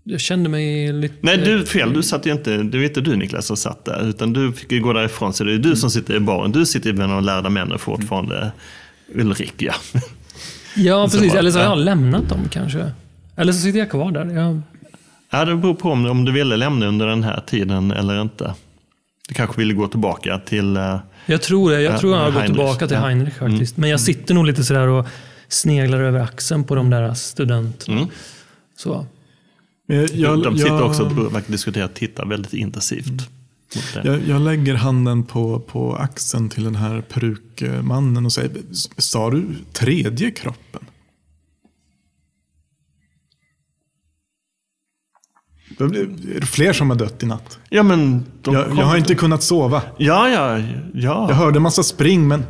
Jag 0.05 0.21
kände 0.21 0.49
mig 0.49 0.93
lite... 0.93 1.15
Nej, 1.21 1.39
du 1.39 1.67
fel. 1.67 1.93
Du 1.93 2.03
satt 2.03 2.27
ju 2.27 2.33
inte, 2.33 2.57
det 2.57 2.79
var 2.79 2.85
inte 2.85 3.01
du 3.01 3.17
Niklas 3.17 3.47
som 3.47 3.57
satt 3.57 3.85
där. 3.85 4.09
Utan 4.09 4.33
du 4.33 4.53
fick 4.53 4.73
ju 4.73 4.81
gå 4.81 4.93
därifrån. 4.93 5.33
Så 5.33 5.45
det 5.45 5.55
är 5.55 5.59
du 5.59 5.77
som 5.77 5.91
sitter 5.91 6.15
i 6.15 6.21
baren. 6.21 6.53
Du 6.53 6.67
sitter 6.67 6.93
med 6.93 7.09
de 7.09 7.25
lärda 7.25 7.51
männen 7.51 7.79
fortfarande. 7.79 8.53
Ulrik, 9.15 9.55
ja. 9.59 9.75
Ja, 10.77 11.09
precis. 11.13 11.35
Eller 11.35 11.51
så 11.51 11.59
har 11.59 11.65
ja. 11.65 11.71
jag 11.71 11.79
lämnat 11.79 12.29
dem 12.29 12.41
kanske. 12.51 12.91
Eller 13.37 13.53
så 13.53 13.61
sitter 13.61 13.79
jag 13.79 13.91
kvar 13.91 14.13
där. 14.13 14.25
Jag, 14.25 14.63
Ja, 15.35 15.45
det 15.45 15.57
beror 15.57 15.75
på 15.75 15.91
om, 15.91 16.07
om 16.07 16.25
du 16.25 16.33
ville 16.33 16.57
lämna 16.57 16.87
under 16.87 17.07
den 17.07 17.25
här 17.25 17.41
tiden 17.47 17.91
eller 17.91 18.21
inte. 18.21 18.55
Du 19.29 19.35
kanske 19.35 19.57
ville 19.61 19.75
gå 19.75 19.89
tillbaka 19.89 20.39
till... 20.39 20.77
jag 21.27 21.43
tror 21.43 21.71
det. 21.71 21.83
Jag 21.83 21.95
Ja, 21.95 21.99
tror 22.01 22.13
jag 22.13 22.21
har 22.21 22.27
gått 22.27 22.35
Heinrich. 22.35 22.57
tillbaka 22.57 22.87
till 22.87 22.95
Ja. 22.97 22.99
Mm. 23.07 23.09
Heinrich 23.19 23.39
faktiskt. 23.39 23.77
Men 23.77 23.91
jag 23.91 24.01
sitter 24.01 24.35
nog 24.35 24.47
lite 24.47 24.65
sådär 24.65 24.87
och 24.89 25.07
sneglar 25.49 26.01
över 26.01 26.21
axeln 26.21 26.65
på 26.65 26.75
de 26.75 26.91
där 26.91 27.15
studenterna. 27.15 27.97
Mm. 27.97 28.09
Så. 28.77 29.07
Eh, 29.89 29.97
Jag, 30.01 30.43
de 30.43 30.57
sitter 30.59 30.71
jag, 30.71 30.87
också 30.87 31.03
och 31.03 31.35
verkar 31.35 31.53
diskutera 31.53 31.85
och 31.85 31.95
tittar 31.95 32.27
väldigt 32.27 32.53
intensivt. 32.55 33.29
Jag, 34.05 34.21
jag 34.29 34.41
lägger 34.43 34.75
handen 34.75 35.23
på, 35.25 35.61
på 35.61 35.97
axeln 35.97 36.49
till 36.49 36.65
den 36.65 36.75
här 36.75 37.01
perukmannen 37.01 38.27
och 38.27 38.33
säger, 38.33 38.51
sa 38.99 39.31
du 39.31 39.45
tredje 39.73 40.31
kroppen? 40.31 40.81
Är 45.85 46.41
det 46.41 46.47
fler 46.47 46.73
som 46.73 46.91
har 46.91 46.97
dött 46.97 47.23
i 47.23 47.27
natt? 47.27 47.59
Ja, 47.69 47.83
men 47.83 48.27
Jag, 48.45 48.55
jag 48.55 48.85
har 48.85 48.97
inte 48.97 49.15
kunnat 49.15 49.43
sova. 49.43 49.83
Ja, 49.99 50.29
ja, 50.29 50.59
ja. 50.95 51.27
Jag 51.29 51.37
hörde 51.37 51.61
massa 51.61 51.83
spring, 51.83 52.29
men 52.29 52.45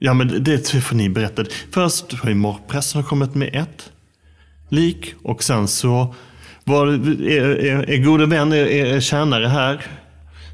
Ja, 0.00 0.14
men 0.14 0.44
det 0.44 0.68
får 0.68 0.96
ni 0.96 1.08
berätta. 1.08 1.44
Först 1.70 2.12
har 2.12 2.28
ju 2.28 2.34
morgpressen 2.34 3.02
kommit 3.04 3.34
med 3.34 3.54
ett 3.54 3.90
lik 4.68 5.14
och 5.22 5.42
sen 5.42 5.68
så 5.68 6.14
var 6.64 6.86
er, 6.86 7.64
er, 7.64 7.90
er 7.90 8.04
gode 8.04 8.26
vän, 8.26 8.52
er, 8.52 8.66
er 8.66 9.00
tjänare 9.00 9.46
här, 9.46 9.86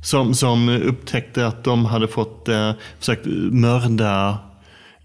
som, 0.02 0.34
som 0.34 0.68
upptäckte 0.68 1.46
att 1.46 1.64
de 1.64 1.84
hade 1.84 2.08
fått 2.08 2.48
eh, 2.48 2.72
försökt 2.98 3.26
mörda 3.50 4.38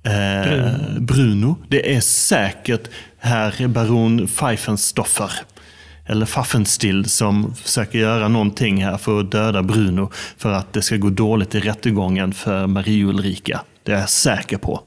eh, 0.03 0.99
Bruno. 0.99 1.55
Det 1.67 1.95
är 1.95 2.01
säkert 2.01 2.89
herr 3.17 3.67
baron 3.67 4.27
Pfeifenstoffer. 4.27 5.31
Eller 6.10 6.26
Pfaffenstill 6.26 7.06
som 7.10 7.56
försöker 7.56 7.99
göra 7.99 8.27
någonting 8.27 8.84
här 8.84 8.98
för 8.98 9.19
att 9.19 9.31
döda 9.31 9.64
Bruno. 9.64 10.10
För 10.38 10.52
att 10.53 10.73
det 10.73 10.81
ska 10.81 10.98
gå 10.98 11.10
dåligt 11.10 11.56
i 11.56 11.60
rättegången 11.60 12.34
för 12.34 12.68
Marie 12.68 13.06
Ulrika. 13.06 13.61
Det 13.84 13.91
är 13.91 13.99
jag 13.99 14.10
säker 14.10 14.57
på. 14.57 14.81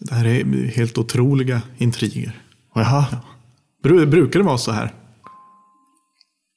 det 0.00 0.14
här 0.14 0.24
är 0.26 0.66
helt 0.76 0.98
otroliga 0.98 1.62
intriger. 1.78 2.32
Jaha. 2.74 3.04
Bru, 3.82 4.06
brukar 4.06 4.40
det 4.40 4.46
vara 4.46 4.58
så 4.58 4.72
här? 4.72 4.92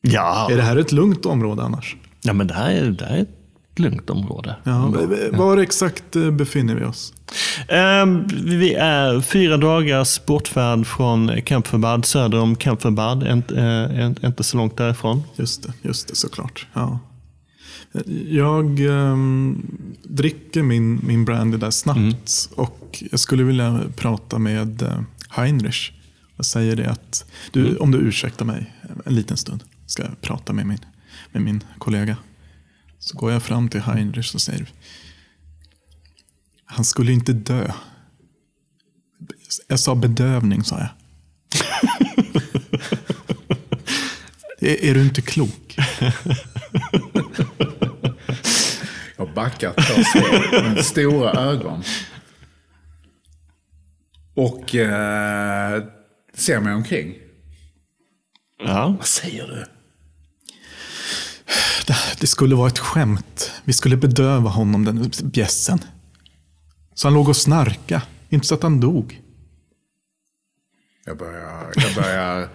Ja, 0.02 0.48
Är 0.52 0.56
det 0.58 0.62
här 0.64 0.78
ett 0.78 0.92
lugnt 0.92 1.26
område 1.26 1.64
annars? 1.64 1.96
ja 2.22 2.34
men 2.34 2.48
det 2.48 2.54
här, 2.54 2.72
är, 2.72 2.86
det 2.92 3.06
här 3.06 3.18
är 3.18 3.22
ett 3.22 3.39
lugnt 3.76 4.10
område. 4.10 4.56
Ja, 4.64 4.94
Var 5.32 5.58
exakt 5.58 6.16
eh, 6.16 6.32
befinner 6.32 6.76
vi 6.76 6.86
oss? 6.86 7.14
Ehm, 7.68 8.28
vi 8.44 8.74
är 8.74 9.22
fyra 9.22 9.58
dagars 9.58 10.26
bortfärd 10.26 10.88
från 10.88 11.42
Kempferbad, 11.46 12.06
söder 12.06 12.40
om 12.40 12.56
Kempferbad, 12.56 13.28
inte, 13.28 13.56
eh, 13.62 14.28
inte 14.28 14.44
så 14.44 14.58
långt 14.58 14.78
därifrån. 14.78 15.24
Just 15.36 15.64
det, 15.64 15.74
just 15.82 16.08
det 16.08 16.16
såklart. 16.16 16.68
Ja. 16.74 17.00
Jag 18.28 18.80
ehm, 18.80 19.66
dricker 20.04 20.64
min, 20.64 21.00
min 21.04 21.26
brandy 21.26 21.58
där 21.58 21.72
snabbt 21.72 22.50
och 22.56 23.04
jag 23.12 23.20
skulle 23.20 23.44
vilja 23.44 23.80
prata 23.96 24.40
med 24.40 24.82
eh, 24.82 25.02
Heinrich. 25.30 25.92
Jag 26.36 26.46
säger 26.46 26.76
det 26.76 26.90
att, 26.90 27.26
du, 27.52 27.78
om 27.78 27.92
du 27.92 27.98
ursäktar 27.98 28.46
mig 28.46 28.74
en 29.06 29.16
liten 29.16 29.38
stund, 29.38 29.64
ska 29.86 30.04
jag 30.04 30.22
prata 30.22 30.54
med 30.54 30.68
min, 30.68 30.80
med 31.32 31.42
min 31.42 31.64
kollega. 31.78 32.16
Så 33.00 33.18
går 33.18 33.32
jag 33.32 33.44
fram 33.44 33.70
till 33.70 33.82
Heinrich 33.82 34.36
och 34.36 34.42
säger, 34.42 34.68
han 36.66 36.86
skulle 36.86 37.12
inte 37.12 37.34
dö. 37.34 37.72
Jag 39.68 39.80
sa 39.80 39.96
bedövning, 39.96 40.64
sa 40.64 40.80
jag. 40.80 40.90
är, 44.70 44.84
är 44.84 44.94
du 44.94 45.02
inte 45.02 45.22
klok? 45.22 45.78
Jag 49.18 49.34
backar 49.34 49.74
två 49.74 50.04
steg 50.04 50.64
med 50.64 50.86
stora 50.86 51.32
ögon. 51.32 51.84
Och 54.34 54.76
eh, 54.76 55.84
ser 56.34 56.60
mig 56.60 56.74
omkring. 56.74 57.16
Ja. 58.60 58.96
Vad 58.98 59.08
säger 59.08 59.48
du? 59.48 59.79
Det, 61.88 61.96
det 62.20 62.28
skulle 62.28 62.56
vara 62.56 62.68
ett 62.68 62.80
skämt. 62.80 63.52
Vi 63.64 63.74
skulle 63.74 63.98
bedöva 63.98 64.50
honom, 64.50 64.86
den 64.86 65.12
bjässen. 65.24 65.80
Så 66.94 67.08
han 67.08 67.14
låg 67.14 67.30
och 67.30 67.38
snarka. 67.38 68.02
Inte 68.30 68.48
så 68.48 68.56
att 68.56 68.64
han 68.64 68.80
dog. 68.80 69.22
Jag 71.06 71.18
börjar, 71.18 71.74
jag 71.76 71.96
börjar 71.96 72.50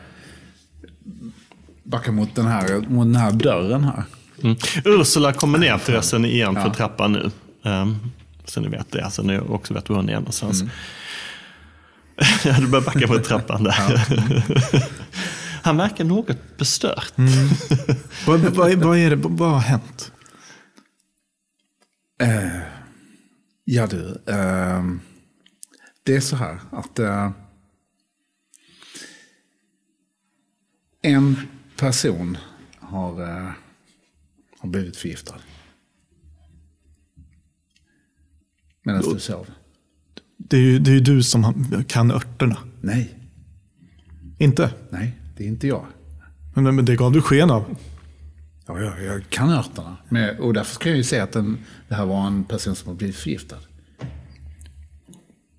backa 1.82 2.12
mot 2.12 2.34
den, 2.34 2.46
här, 2.46 2.78
mot 2.88 3.06
den 3.06 3.16
här 3.16 3.32
dörren 3.32 3.84
här. 3.84 4.04
Mm. 4.42 4.56
Ursula 4.84 5.32
kommer 5.32 5.58
ner 5.58 5.78
till 5.78 5.94
resten 5.94 6.24
igen 6.24 6.54
för 6.54 6.70
trappan 6.70 7.12
nu. 7.12 7.30
Um, 7.70 8.12
så 8.44 8.60
ni 8.60 8.68
vet 8.68 8.92
det, 8.92 9.10
så 9.10 9.22
ni 9.22 9.38
också 9.38 9.74
vet 9.74 9.88
var 9.88 9.96
hon 9.96 10.08
är 10.08 10.14
någonstans. 10.14 10.60
Mm. 10.60 10.72
du 12.60 12.66
börjar 12.66 12.84
backa 12.84 13.06
på 13.06 13.18
trappan 13.18 13.64
där. 13.64 14.04
Han 15.65 15.77
verkar 15.77 16.05
något 16.05 16.57
bestört. 16.59 17.19
Mm. 17.19 17.32
vad, 18.27 18.41
vad, 18.41 18.74
vad, 18.74 18.99
är 18.99 19.11
det, 19.11 19.16
vad 19.16 19.51
har 19.51 19.59
hänt? 19.59 20.12
Uh, 22.23 22.62
ja 23.65 23.86
du, 23.86 23.97
uh, 24.07 24.97
det 26.03 26.16
är 26.16 26.20
så 26.20 26.36
här 26.36 26.61
att 26.70 26.99
uh, 26.99 27.31
en 31.03 31.36
person 31.77 32.39
har, 32.78 33.23
uh, 33.23 33.51
har 34.59 34.69
blivit 34.69 34.97
förgiftad. 34.97 35.39
Medan 38.82 39.03
du 39.03 39.20
sov. 39.20 39.51
Det 40.36 40.57
är 40.57 40.61
ju 40.61 40.78
det 40.78 40.91
är 40.91 41.01
du 41.01 41.23
som 41.23 41.85
kan 41.89 42.11
örterna. 42.11 42.59
Nej. 42.81 43.19
Inte? 44.39 44.74
Nej, 44.91 45.20
det 45.36 45.44
är 45.44 45.48
inte 45.48 45.66
jag. 45.66 45.86
Men, 46.55 46.77
men 46.77 46.85
det 46.85 46.97
gav 46.97 47.12
du 47.12 47.23
sken 47.23 47.51
av. 47.51 47.77
Ja, 48.66 48.81
jag, 48.81 49.05
jag 49.05 49.28
kan 49.28 49.51
örterna. 49.51 49.97
Men, 50.09 50.39
och 50.39 50.55
därför 50.55 50.74
ska 50.74 50.89
jag 50.89 50.97
ju 50.97 51.05
säga 51.05 51.23
att 51.23 51.32
den, 51.32 51.59
det 51.89 51.94
här 51.94 52.06
var 52.06 52.27
en 52.27 52.44
person 52.44 52.77
som 52.77 52.89
har 52.89 52.94
blivit 52.94 53.16
förgiftad. 53.16 53.59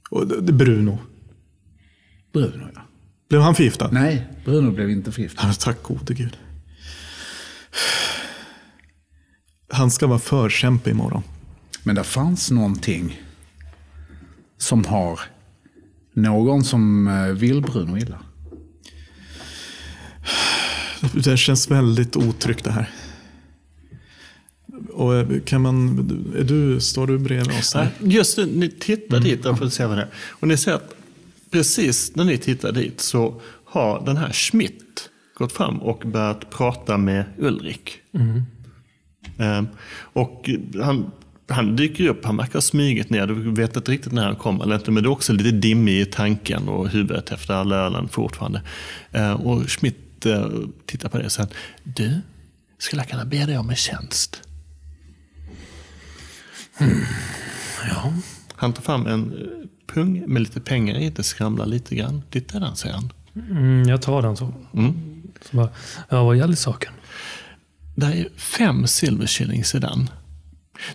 Och 0.09 0.27
det, 0.27 0.41
det 0.41 0.53
Bruno. 0.53 0.99
Bruno, 2.33 2.69
ja. 2.75 2.81
Blev 3.29 3.41
han 3.41 3.55
förgiftad? 3.55 3.89
Nej, 3.91 4.27
Bruno 4.45 4.71
blev 4.71 4.89
inte 4.89 5.11
förgiftad. 5.11 5.47
Ja, 5.47 5.53
tack 5.53 5.83
gode 5.83 6.13
gud. 6.13 6.37
Han 9.69 9.91
ska 9.91 10.07
vara 10.07 10.19
förkämpe 10.19 10.89
imorgon. 10.89 11.23
Men 11.83 11.95
det 11.95 12.03
fanns 12.03 12.51
någonting 12.51 13.21
som 14.57 14.85
har 14.85 15.19
någon 16.13 16.63
som 16.63 17.07
eh, 17.07 17.25
vill 17.25 17.61
Bruno 17.61 17.97
illa. 17.97 18.19
Det 21.13 21.37
känns 21.37 21.71
väldigt 21.71 22.15
otryggt 22.15 22.63
det 22.63 22.71
här. 22.71 22.89
Och 24.93 25.15
eh, 25.15 25.39
kan 25.45 25.61
man, 25.61 25.99
är 26.37 26.43
du, 26.43 26.79
står 26.79 27.07
du 27.07 27.17
bredvid 27.17 27.59
oss 27.59 27.73
här? 27.73 27.89
Just 27.99 28.37
nu, 28.37 28.45
ni 28.45 28.69
tittar 28.69 29.19
dit 29.19 29.43
för 29.43 29.65
att 29.65 29.73
se 29.73 29.85
vad 29.85 29.97
det 29.97 30.01
är. 30.01 30.09
Och 30.29 30.47
ni 30.47 30.57
ser 30.57 30.73
att 30.73 30.95
precis 31.51 32.15
när 32.15 32.23
ni 32.23 32.37
tittar 32.37 32.71
dit 32.71 33.01
så 33.01 33.41
har 33.65 34.05
den 34.05 34.17
här 34.17 34.31
Schmidt 34.31 35.09
gått 35.33 35.51
fram 35.51 35.77
och 35.77 36.03
börjat 36.05 36.49
prata 36.49 36.97
med 36.97 37.25
Ulrik. 37.37 37.97
Mm. 38.13 38.41
Um, 39.37 39.67
och 40.13 40.49
han, 40.81 41.11
han 41.49 41.75
dyker 41.75 42.07
upp, 42.07 42.25
han 42.25 42.37
verkar 42.37 42.53
ha 42.53 42.61
smugit 42.61 43.09
ner, 43.09 43.27
du 43.27 43.51
vet 43.51 43.75
inte 43.75 43.91
riktigt 43.91 44.13
när 44.13 44.25
han 44.25 44.35
kommer 44.35 44.63
eller 44.63 44.75
inte, 44.75 44.91
men 44.91 45.03
det 45.03 45.07
är 45.07 45.11
också 45.11 45.33
lite 45.33 45.51
dimmig 45.51 46.01
i 46.01 46.05
tanken 46.05 46.67
och 46.67 46.89
huvudet 46.89 47.31
efter 47.31 47.53
all 47.53 47.71
ölen 47.71 48.07
fortfarande. 48.07 48.61
Uh, 49.15 49.31
och 49.31 49.69
Schmidt 49.69 50.04
uh, 50.25 50.67
tittar 50.85 51.09
på 51.09 51.17
det 51.17 51.25
och 51.25 51.31
säger, 51.31 51.49
du, 51.83 52.21
skulle 52.77 53.01
jag 53.01 53.09
kunna 53.09 53.25
be 53.25 53.45
dig 53.45 53.57
om 53.57 53.69
en 53.69 53.75
tjänst? 53.75 54.41
Mm. 56.77 57.03
Ja. 57.89 58.13
Han 58.53 58.73
tar 58.73 58.81
fram 58.81 59.07
en 59.07 59.33
pung 59.87 60.23
med 60.27 60.41
lite 60.41 60.59
pengar 60.59 60.95
i, 60.95 61.09
det 61.09 61.23
skramlar 61.23 61.65
lite 61.65 61.95
grann. 61.95 62.21
Titta 62.29 62.59
den, 62.59 62.75
säger 62.75 62.95
han. 62.95 63.13
Mm, 63.35 63.89
jag 63.89 64.01
tar 64.01 64.21
den 64.21 64.37
så. 64.37 64.53
Mm. 64.73 64.93
så 65.41 65.57
bara, 65.57 65.69
ja, 66.09 66.23
vad 66.23 66.37
gäller 66.37 66.55
saken? 66.55 66.93
Det 67.95 68.05
är 68.05 68.29
fem 68.37 68.87
silvershillings 68.87 69.75
i 69.75 69.79
den. 69.79 70.09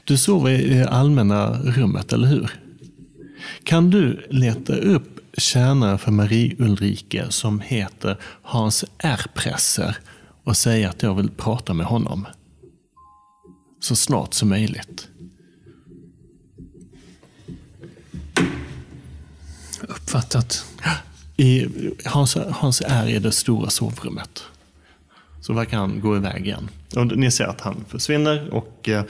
Du 0.05 0.16
sover 0.16 0.51
i 0.51 0.74
det 0.74 0.88
allmänna 0.88 1.62
rummet, 1.62 2.12
eller 2.12 2.28
hur? 2.28 2.51
Kan 3.64 3.90
du 3.90 4.26
leta 4.30 4.76
upp 4.76 5.19
tjänare 5.40 5.98
för 5.98 6.10
Marie 6.10 6.56
Ulrike 6.58 7.26
som 7.30 7.60
heter 7.60 8.16
Hans 8.42 8.84
R. 8.98 9.20
Presser 9.34 9.96
och 10.44 10.56
säga 10.56 10.88
att 10.88 11.02
jag 11.02 11.14
vill 11.14 11.30
prata 11.30 11.74
med 11.74 11.86
honom? 11.86 12.26
Så 13.80 13.96
snart 13.96 14.34
som 14.34 14.48
möjligt. 14.48 15.08
Uppfattat. 19.82 20.64
I, 21.36 21.66
Hans, 22.04 22.36
Hans 22.50 22.82
är 22.86 23.08
i 23.08 23.18
det 23.18 23.32
stora 23.32 23.70
sovrummet. 23.70 24.42
Så 25.40 25.52
verkar 25.52 25.76
han 25.76 26.00
gå 26.00 26.16
iväg 26.16 26.46
igen. 26.46 26.68
Och 26.96 27.06
ni 27.06 27.30
ser 27.30 27.44
att 27.44 27.60
han 27.60 27.84
försvinner 27.88 28.54
och 28.54 28.88
eh, 28.88 29.04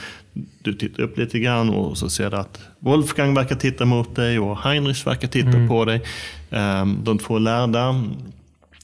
du 0.62 0.74
tittar 0.74 1.02
upp 1.02 1.18
lite 1.18 1.38
grann 1.38 1.70
och 1.70 1.98
så 1.98 2.10
ser 2.10 2.30
du 2.30 2.36
att 2.36 2.60
Wolfgang 2.80 3.34
verkar 3.34 3.56
titta 3.56 3.84
mot 3.84 4.16
dig 4.16 4.38
och 4.38 4.58
Heinrich 4.58 5.06
verkar 5.06 5.28
titta 5.28 5.48
mm. 5.48 5.68
på 5.68 5.84
dig. 5.84 6.02
Eh, 6.50 6.86
de 6.86 7.18
två 7.18 7.38
lärda 7.38 8.04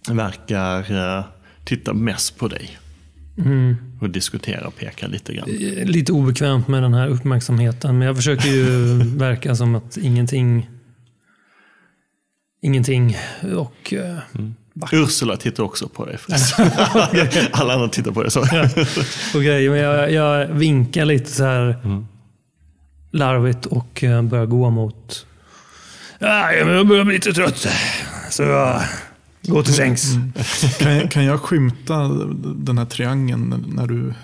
verkar 0.08 0.78
eh, 1.18 1.24
titta 1.64 1.92
mest 1.92 2.38
på 2.38 2.48
dig. 2.48 2.78
Mm. 3.38 3.76
Och 4.00 4.10
diskutera 4.10 4.66
och 4.66 4.76
peka 4.76 5.06
lite 5.06 5.34
grann. 5.34 5.48
Lite 5.84 6.12
obekvämt 6.12 6.68
med 6.68 6.82
den 6.82 6.94
här 6.94 7.08
uppmärksamheten, 7.08 7.98
men 7.98 8.06
jag 8.06 8.16
försöker 8.16 8.48
ju 8.48 8.64
verka 9.16 9.54
som 9.54 9.74
att 9.74 9.96
ingenting 9.96 10.66
ingenting. 12.66 13.16
Och, 13.56 13.94
mm. 14.34 14.54
Ursula 14.92 15.36
tittar 15.36 15.64
också 15.64 15.88
på 15.88 16.04
dig. 16.04 16.18
Alla 17.52 17.74
andra 17.74 17.88
tittar 17.88 18.12
på 18.12 18.22
dig. 18.22 18.30
Okej, 19.34 19.68
men 19.68 19.78
jag, 19.78 20.12
jag, 20.12 20.46
vinkar 20.46 21.04
lite 21.04 21.30
så 21.30 21.44
här 21.44 21.78
mm. 21.84 22.06
Larvigt 23.16 23.66
och 23.66 24.04
börjar 24.22 24.46
gå 24.46 24.70
mot... 24.70 25.26
Ja, 26.18 26.52
jag 26.52 26.86
börjar 26.86 27.04
bli 27.04 27.14
lite 27.14 27.32
trött. 27.32 27.66
Så 28.30 28.42
jag 28.42 28.82
går 29.42 29.62
till 29.62 29.74
sängs. 29.74 30.14
Mm. 30.14 30.32
Kan, 30.78 31.08
kan 31.08 31.24
jag 31.24 31.40
skymta 31.40 32.08
den 32.56 32.78
här 32.78 32.84
triangeln 32.84 33.64
när 33.68 33.86
du 33.86 34.14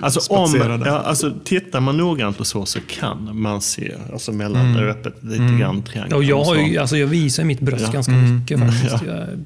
Alltså, 0.00 0.34
om, 0.34 0.82
ja, 0.84 0.98
alltså, 0.98 1.34
tittar 1.44 1.80
man 1.80 1.96
noggrant 1.96 2.40
och 2.40 2.46
så, 2.46 2.66
så 2.66 2.80
kan 2.80 3.40
man 3.40 3.60
se 3.60 3.94
alltså, 4.12 4.32
mellan 4.32 4.66
mm. 4.66 4.88
öppet 4.88 5.22
lite 5.22 5.42
mm. 5.42 5.58
grann 5.58 5.82
triangeln. 5.82 6.14
Och 6.14 6.24
jag, 6.24 6.44
har 6.44 6.56
ju, 6.56 6.78
alltså, 6.78 6.96
jag 6.96 7.06
visar 7.06 7.44
mitt 7.44 7.60
bröst 7.60 7.84
ja. 7.86 7.92
ganska 7.92 8.12
mm. 8.12 8.34
mycket 8.34 8.60
faktiskt. 8.60 9.02
Ja. 9.06 9.14
Jag, 9.14 9.44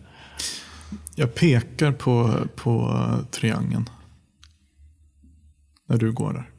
jag 1.14 1.34
pekar 1.34 1.92
på, 1.92 2.34
på 2.56 3.00
triangeln. 3.30 3.88
När 5.88 5.96
du 5.96 6.12
går 6.12 6.32
där. 6.32 6.50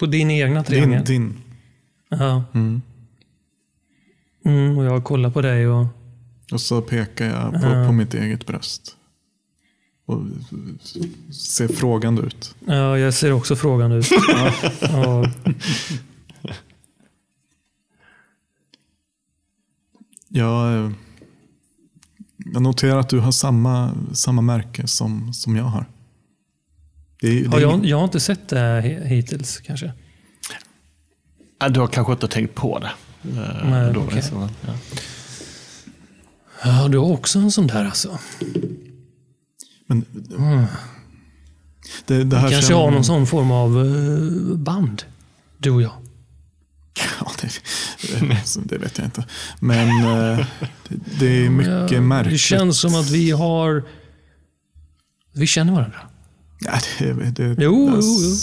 På 0.00 0.06
din 0.06 0.30
egna 0.30 0.64
triangel? 0.64 1.04
Din. 1.04 1.28
din. 1.28 1.40
Ja. 2.08 2.44
Mm. 2.54 2.82
Mm, 4.44 4.78
och 4.78 4.84
jag 4.84 5.04
kollar 5.04 5.30
på 5.30 5.40
dig 5.40 5.68
och... 5.68 5.86
Och 6.52 6.60
så 6.60 6.82
pekar 6.82 7.26
jag 7.26 7.62
på, 7.62 7.68
uh. 7.68 7.86
på 7.86 7.92
mitt 7.92 8.14
eget 8.14 8.46
bröst. 8.46 8.96
Och 10.06 10.22
ser 11.32 11.68
frågande 11.68 12.22
ut. 12.22 12.54
Ja, 12.66 12.98
jag 12.98 13.14
ser 13.14 13.32
också 13.32 13.56
frågande 13.56 13.96
ut. 13.96 14.10
ja. 14.28 14.52
Ja. 14.80 15.30
Jag, 20.28 20.92
jag 22.36 22.62
noterar 22.62 22.98
att 22.98 23.08
du 23.08 23.18
har 23.18 23.32
samma, 23.32 23.92
samma 24.12 24.42
märke 24.42 24.86
som, 24.86 25.34
som 25.34 25.56
jag 25.56 25.64
har. 25.64 25.86
Det, 27.20 27.42
det 27.42 27.60
jag, 27.60 27.86
jag 27.86 27.96
har 27.96 28.04
inte 28.04 28.20
sett 28.20 28.48
det 28.48 28.80
hittills 29.04 29.60
kanske. 29.60 29.92
Ja, 31.60 31.68
du 31.68 31.80
har 31.80 31.86
kanske 31.86 32.12
inte 32.12 32.28
tänkt 32.28 32.54
på 32.54 32.78
det. 32.78 32.90
Nej, 33.64 33.92
då, 33.92 34.00
okay. 34.00 34.22
så, 34.22 34.48
ja. 34.66 34.74
ja, 36.64 36.88
du 36.88 36.98
har 36.98 37.06
också 37.06 37.38
en 37.38 37.50
sån 37.50 37.66
där 37.66 37.84
alltså. 37.84 38.18
Men, 39.86 40.04
mm. 40.38 40.64
det, 42.06 42.24
det 42.24 42.36
här 42.36 42.50
kanske 42.50 42.68
känner... 42.68 42.80
har 42.80 42.90
någon 42.90 43.04
sån 43.04 43.26
form 43.26 43.50
av 43.50 43.76
uh, 43.76 44.56
band, 44.56 45.02
du 45.58 45.70
och 45.70 45.82
jag. 45.82 45.92
Ja, 47.20 47.32
det, 47.40 47.50
det, 48.64 48.78
vet 48.78 48.98
jag 48.98 49.06
inte. 49.06 49.26
Men 49.60 49.88
uh, 49.88 50.46
det 51.18 51.46
är 51.46 51.50
mycket 51.50 51.90
ja, 51.90 52.00
märkligt. 52.00 52.34
Det 52.34 52.38
känns 52.38 52.80
som 52.80 52.94
att 52.94 53.10
vi 53.10 53.30
har... 53.30 53.84
Vi 55.32 55.46
känner 55.46 55.72
varandra. 55.72 55.98
Ja, 56.60 56.78
det, 56.98 57.30
det, 57.30 57.62
jo, 57.62 57.90
jo, 57.94 58.00
jo. 58.00 58.36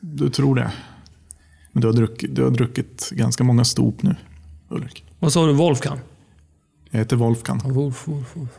Du 0.00 0.30
tror 0.30 0.54
det. 0.54 0.72
Men 1.72 1.80
du 1.80 1.86
har, 1.88 1.92
druckit, 1.94 2.34
du 2.34 2.42
har 2.42 2.50
druckit 2.50 3.10
ganska 3.10 3.44
många 3.44 3.64
stop 3.64 3.94
nu. 4.00 4.16
Ulrik. 4.68 5.04
Vad 5.18 5.32
sa 5.32 5.46
du? 5.46 5.52
Wolfgang? 5.52 5.98
Jag 6.90 6.98
heter 6.98 7.16
Wolfgang. 7.16 7.72
Wolf, 7.72 8.08
Wolf, 8.08 8.36
Wolf. 8.36 8.50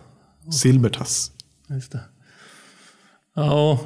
Silbertass. 0.52 1.32
Just 1.70 1.92
det. 1.92 2.02
Ja. 3.36 3.80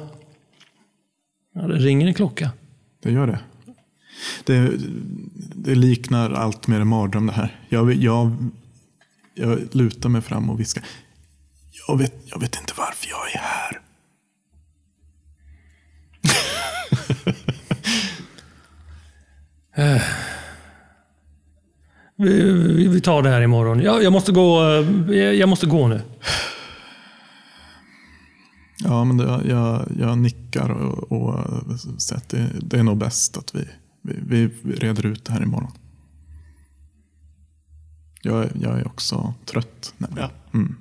ja, 1.54 1.60
det 1.60 1.74
ringer 1.74 2.06
en 2.06 2.14
klocka. 2.14 2.50
Det 3.02 3.10
gör 3.10 3.26
det. 3.26 3.40
Det, 4.44 4.72
det 5.54 5.74
liknar 5.74 6.30
allt 6.30 6.66
mer 6.66 6.80
en 6.80 6.88
mardröm 6.88 7.26
det 7.26 7.32
här. 7.32 7.60
Jag, 7.68 7.94
jag, 7.94 8.36
jag 9.34 9.74
lutar 9.74 10.08
mig 10.08 10.22
fram 10.22 10.50
och 10.50 10.60
viskar. 10.60 10.84
Jag 11.88 11.98
vet, 11.98 12.14
jag 12.24 12.40
vet 12.40 12.60
inte 12.60 12.72
varför 12.76 13.08
jag 13.08 13.34
är 13.34 13.38
här. 13.38 13.81
Vi, 22.16 22.42
vi, 22.52 22.88
vi 22.88 23.00
tar 23.00 23.22
det 23.22 23.30
här 23.30 23.42
imorgon. 23.42 23.80
Jag, 23.80 24.02
jag, 24.02 24.12
måste, 24.12 24.32
gå, 24.32 24.62
eh, 25.10 25.20
jag, 25.20 25.48
måste 25.48 25.66
gå 25.66 25.88
nu. 25.88 26.00
Ja, 28.78 29.04
men 29.04 29.16
det, 29.16 29.40
jag, 29.48 29.92
jag 29.98 30.18
nickar 30.18 30.70
och, 30.70 31.12
och 31.12 31.44
säger 32.02 32.22
att 32.22 32.28
det, 32.28 32.50
det 32.60 32.78
är 32.78 32.82
nog 32.82 32.98
bäst 32.98 33.36
att 33.36 33.54
vi, 33.54 33.68
vi, 34.02 34.50
vi 34.62 34.74
reder 34.74 35.06
ut 35.06 35.24
det 35.24 35.32
här 35.32 35.42
imorgon. 35.42 35.72
Jag, 38.22 38.48
jag 38.60 38.78
är 38.78 38.86
också 38.86 39.34
trött. 39.46 39.94
nämligen. 39.98 40.30
Ja. 40.52 40.58
Mm, 40.58 40.76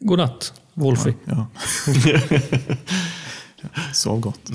God 0.00 0.18
natt, 0.18 0.60
Wolfie. 0.74 1.14
ja. 1.24 1.46
Sov 3.92 4.20
gott. 4.20 4.50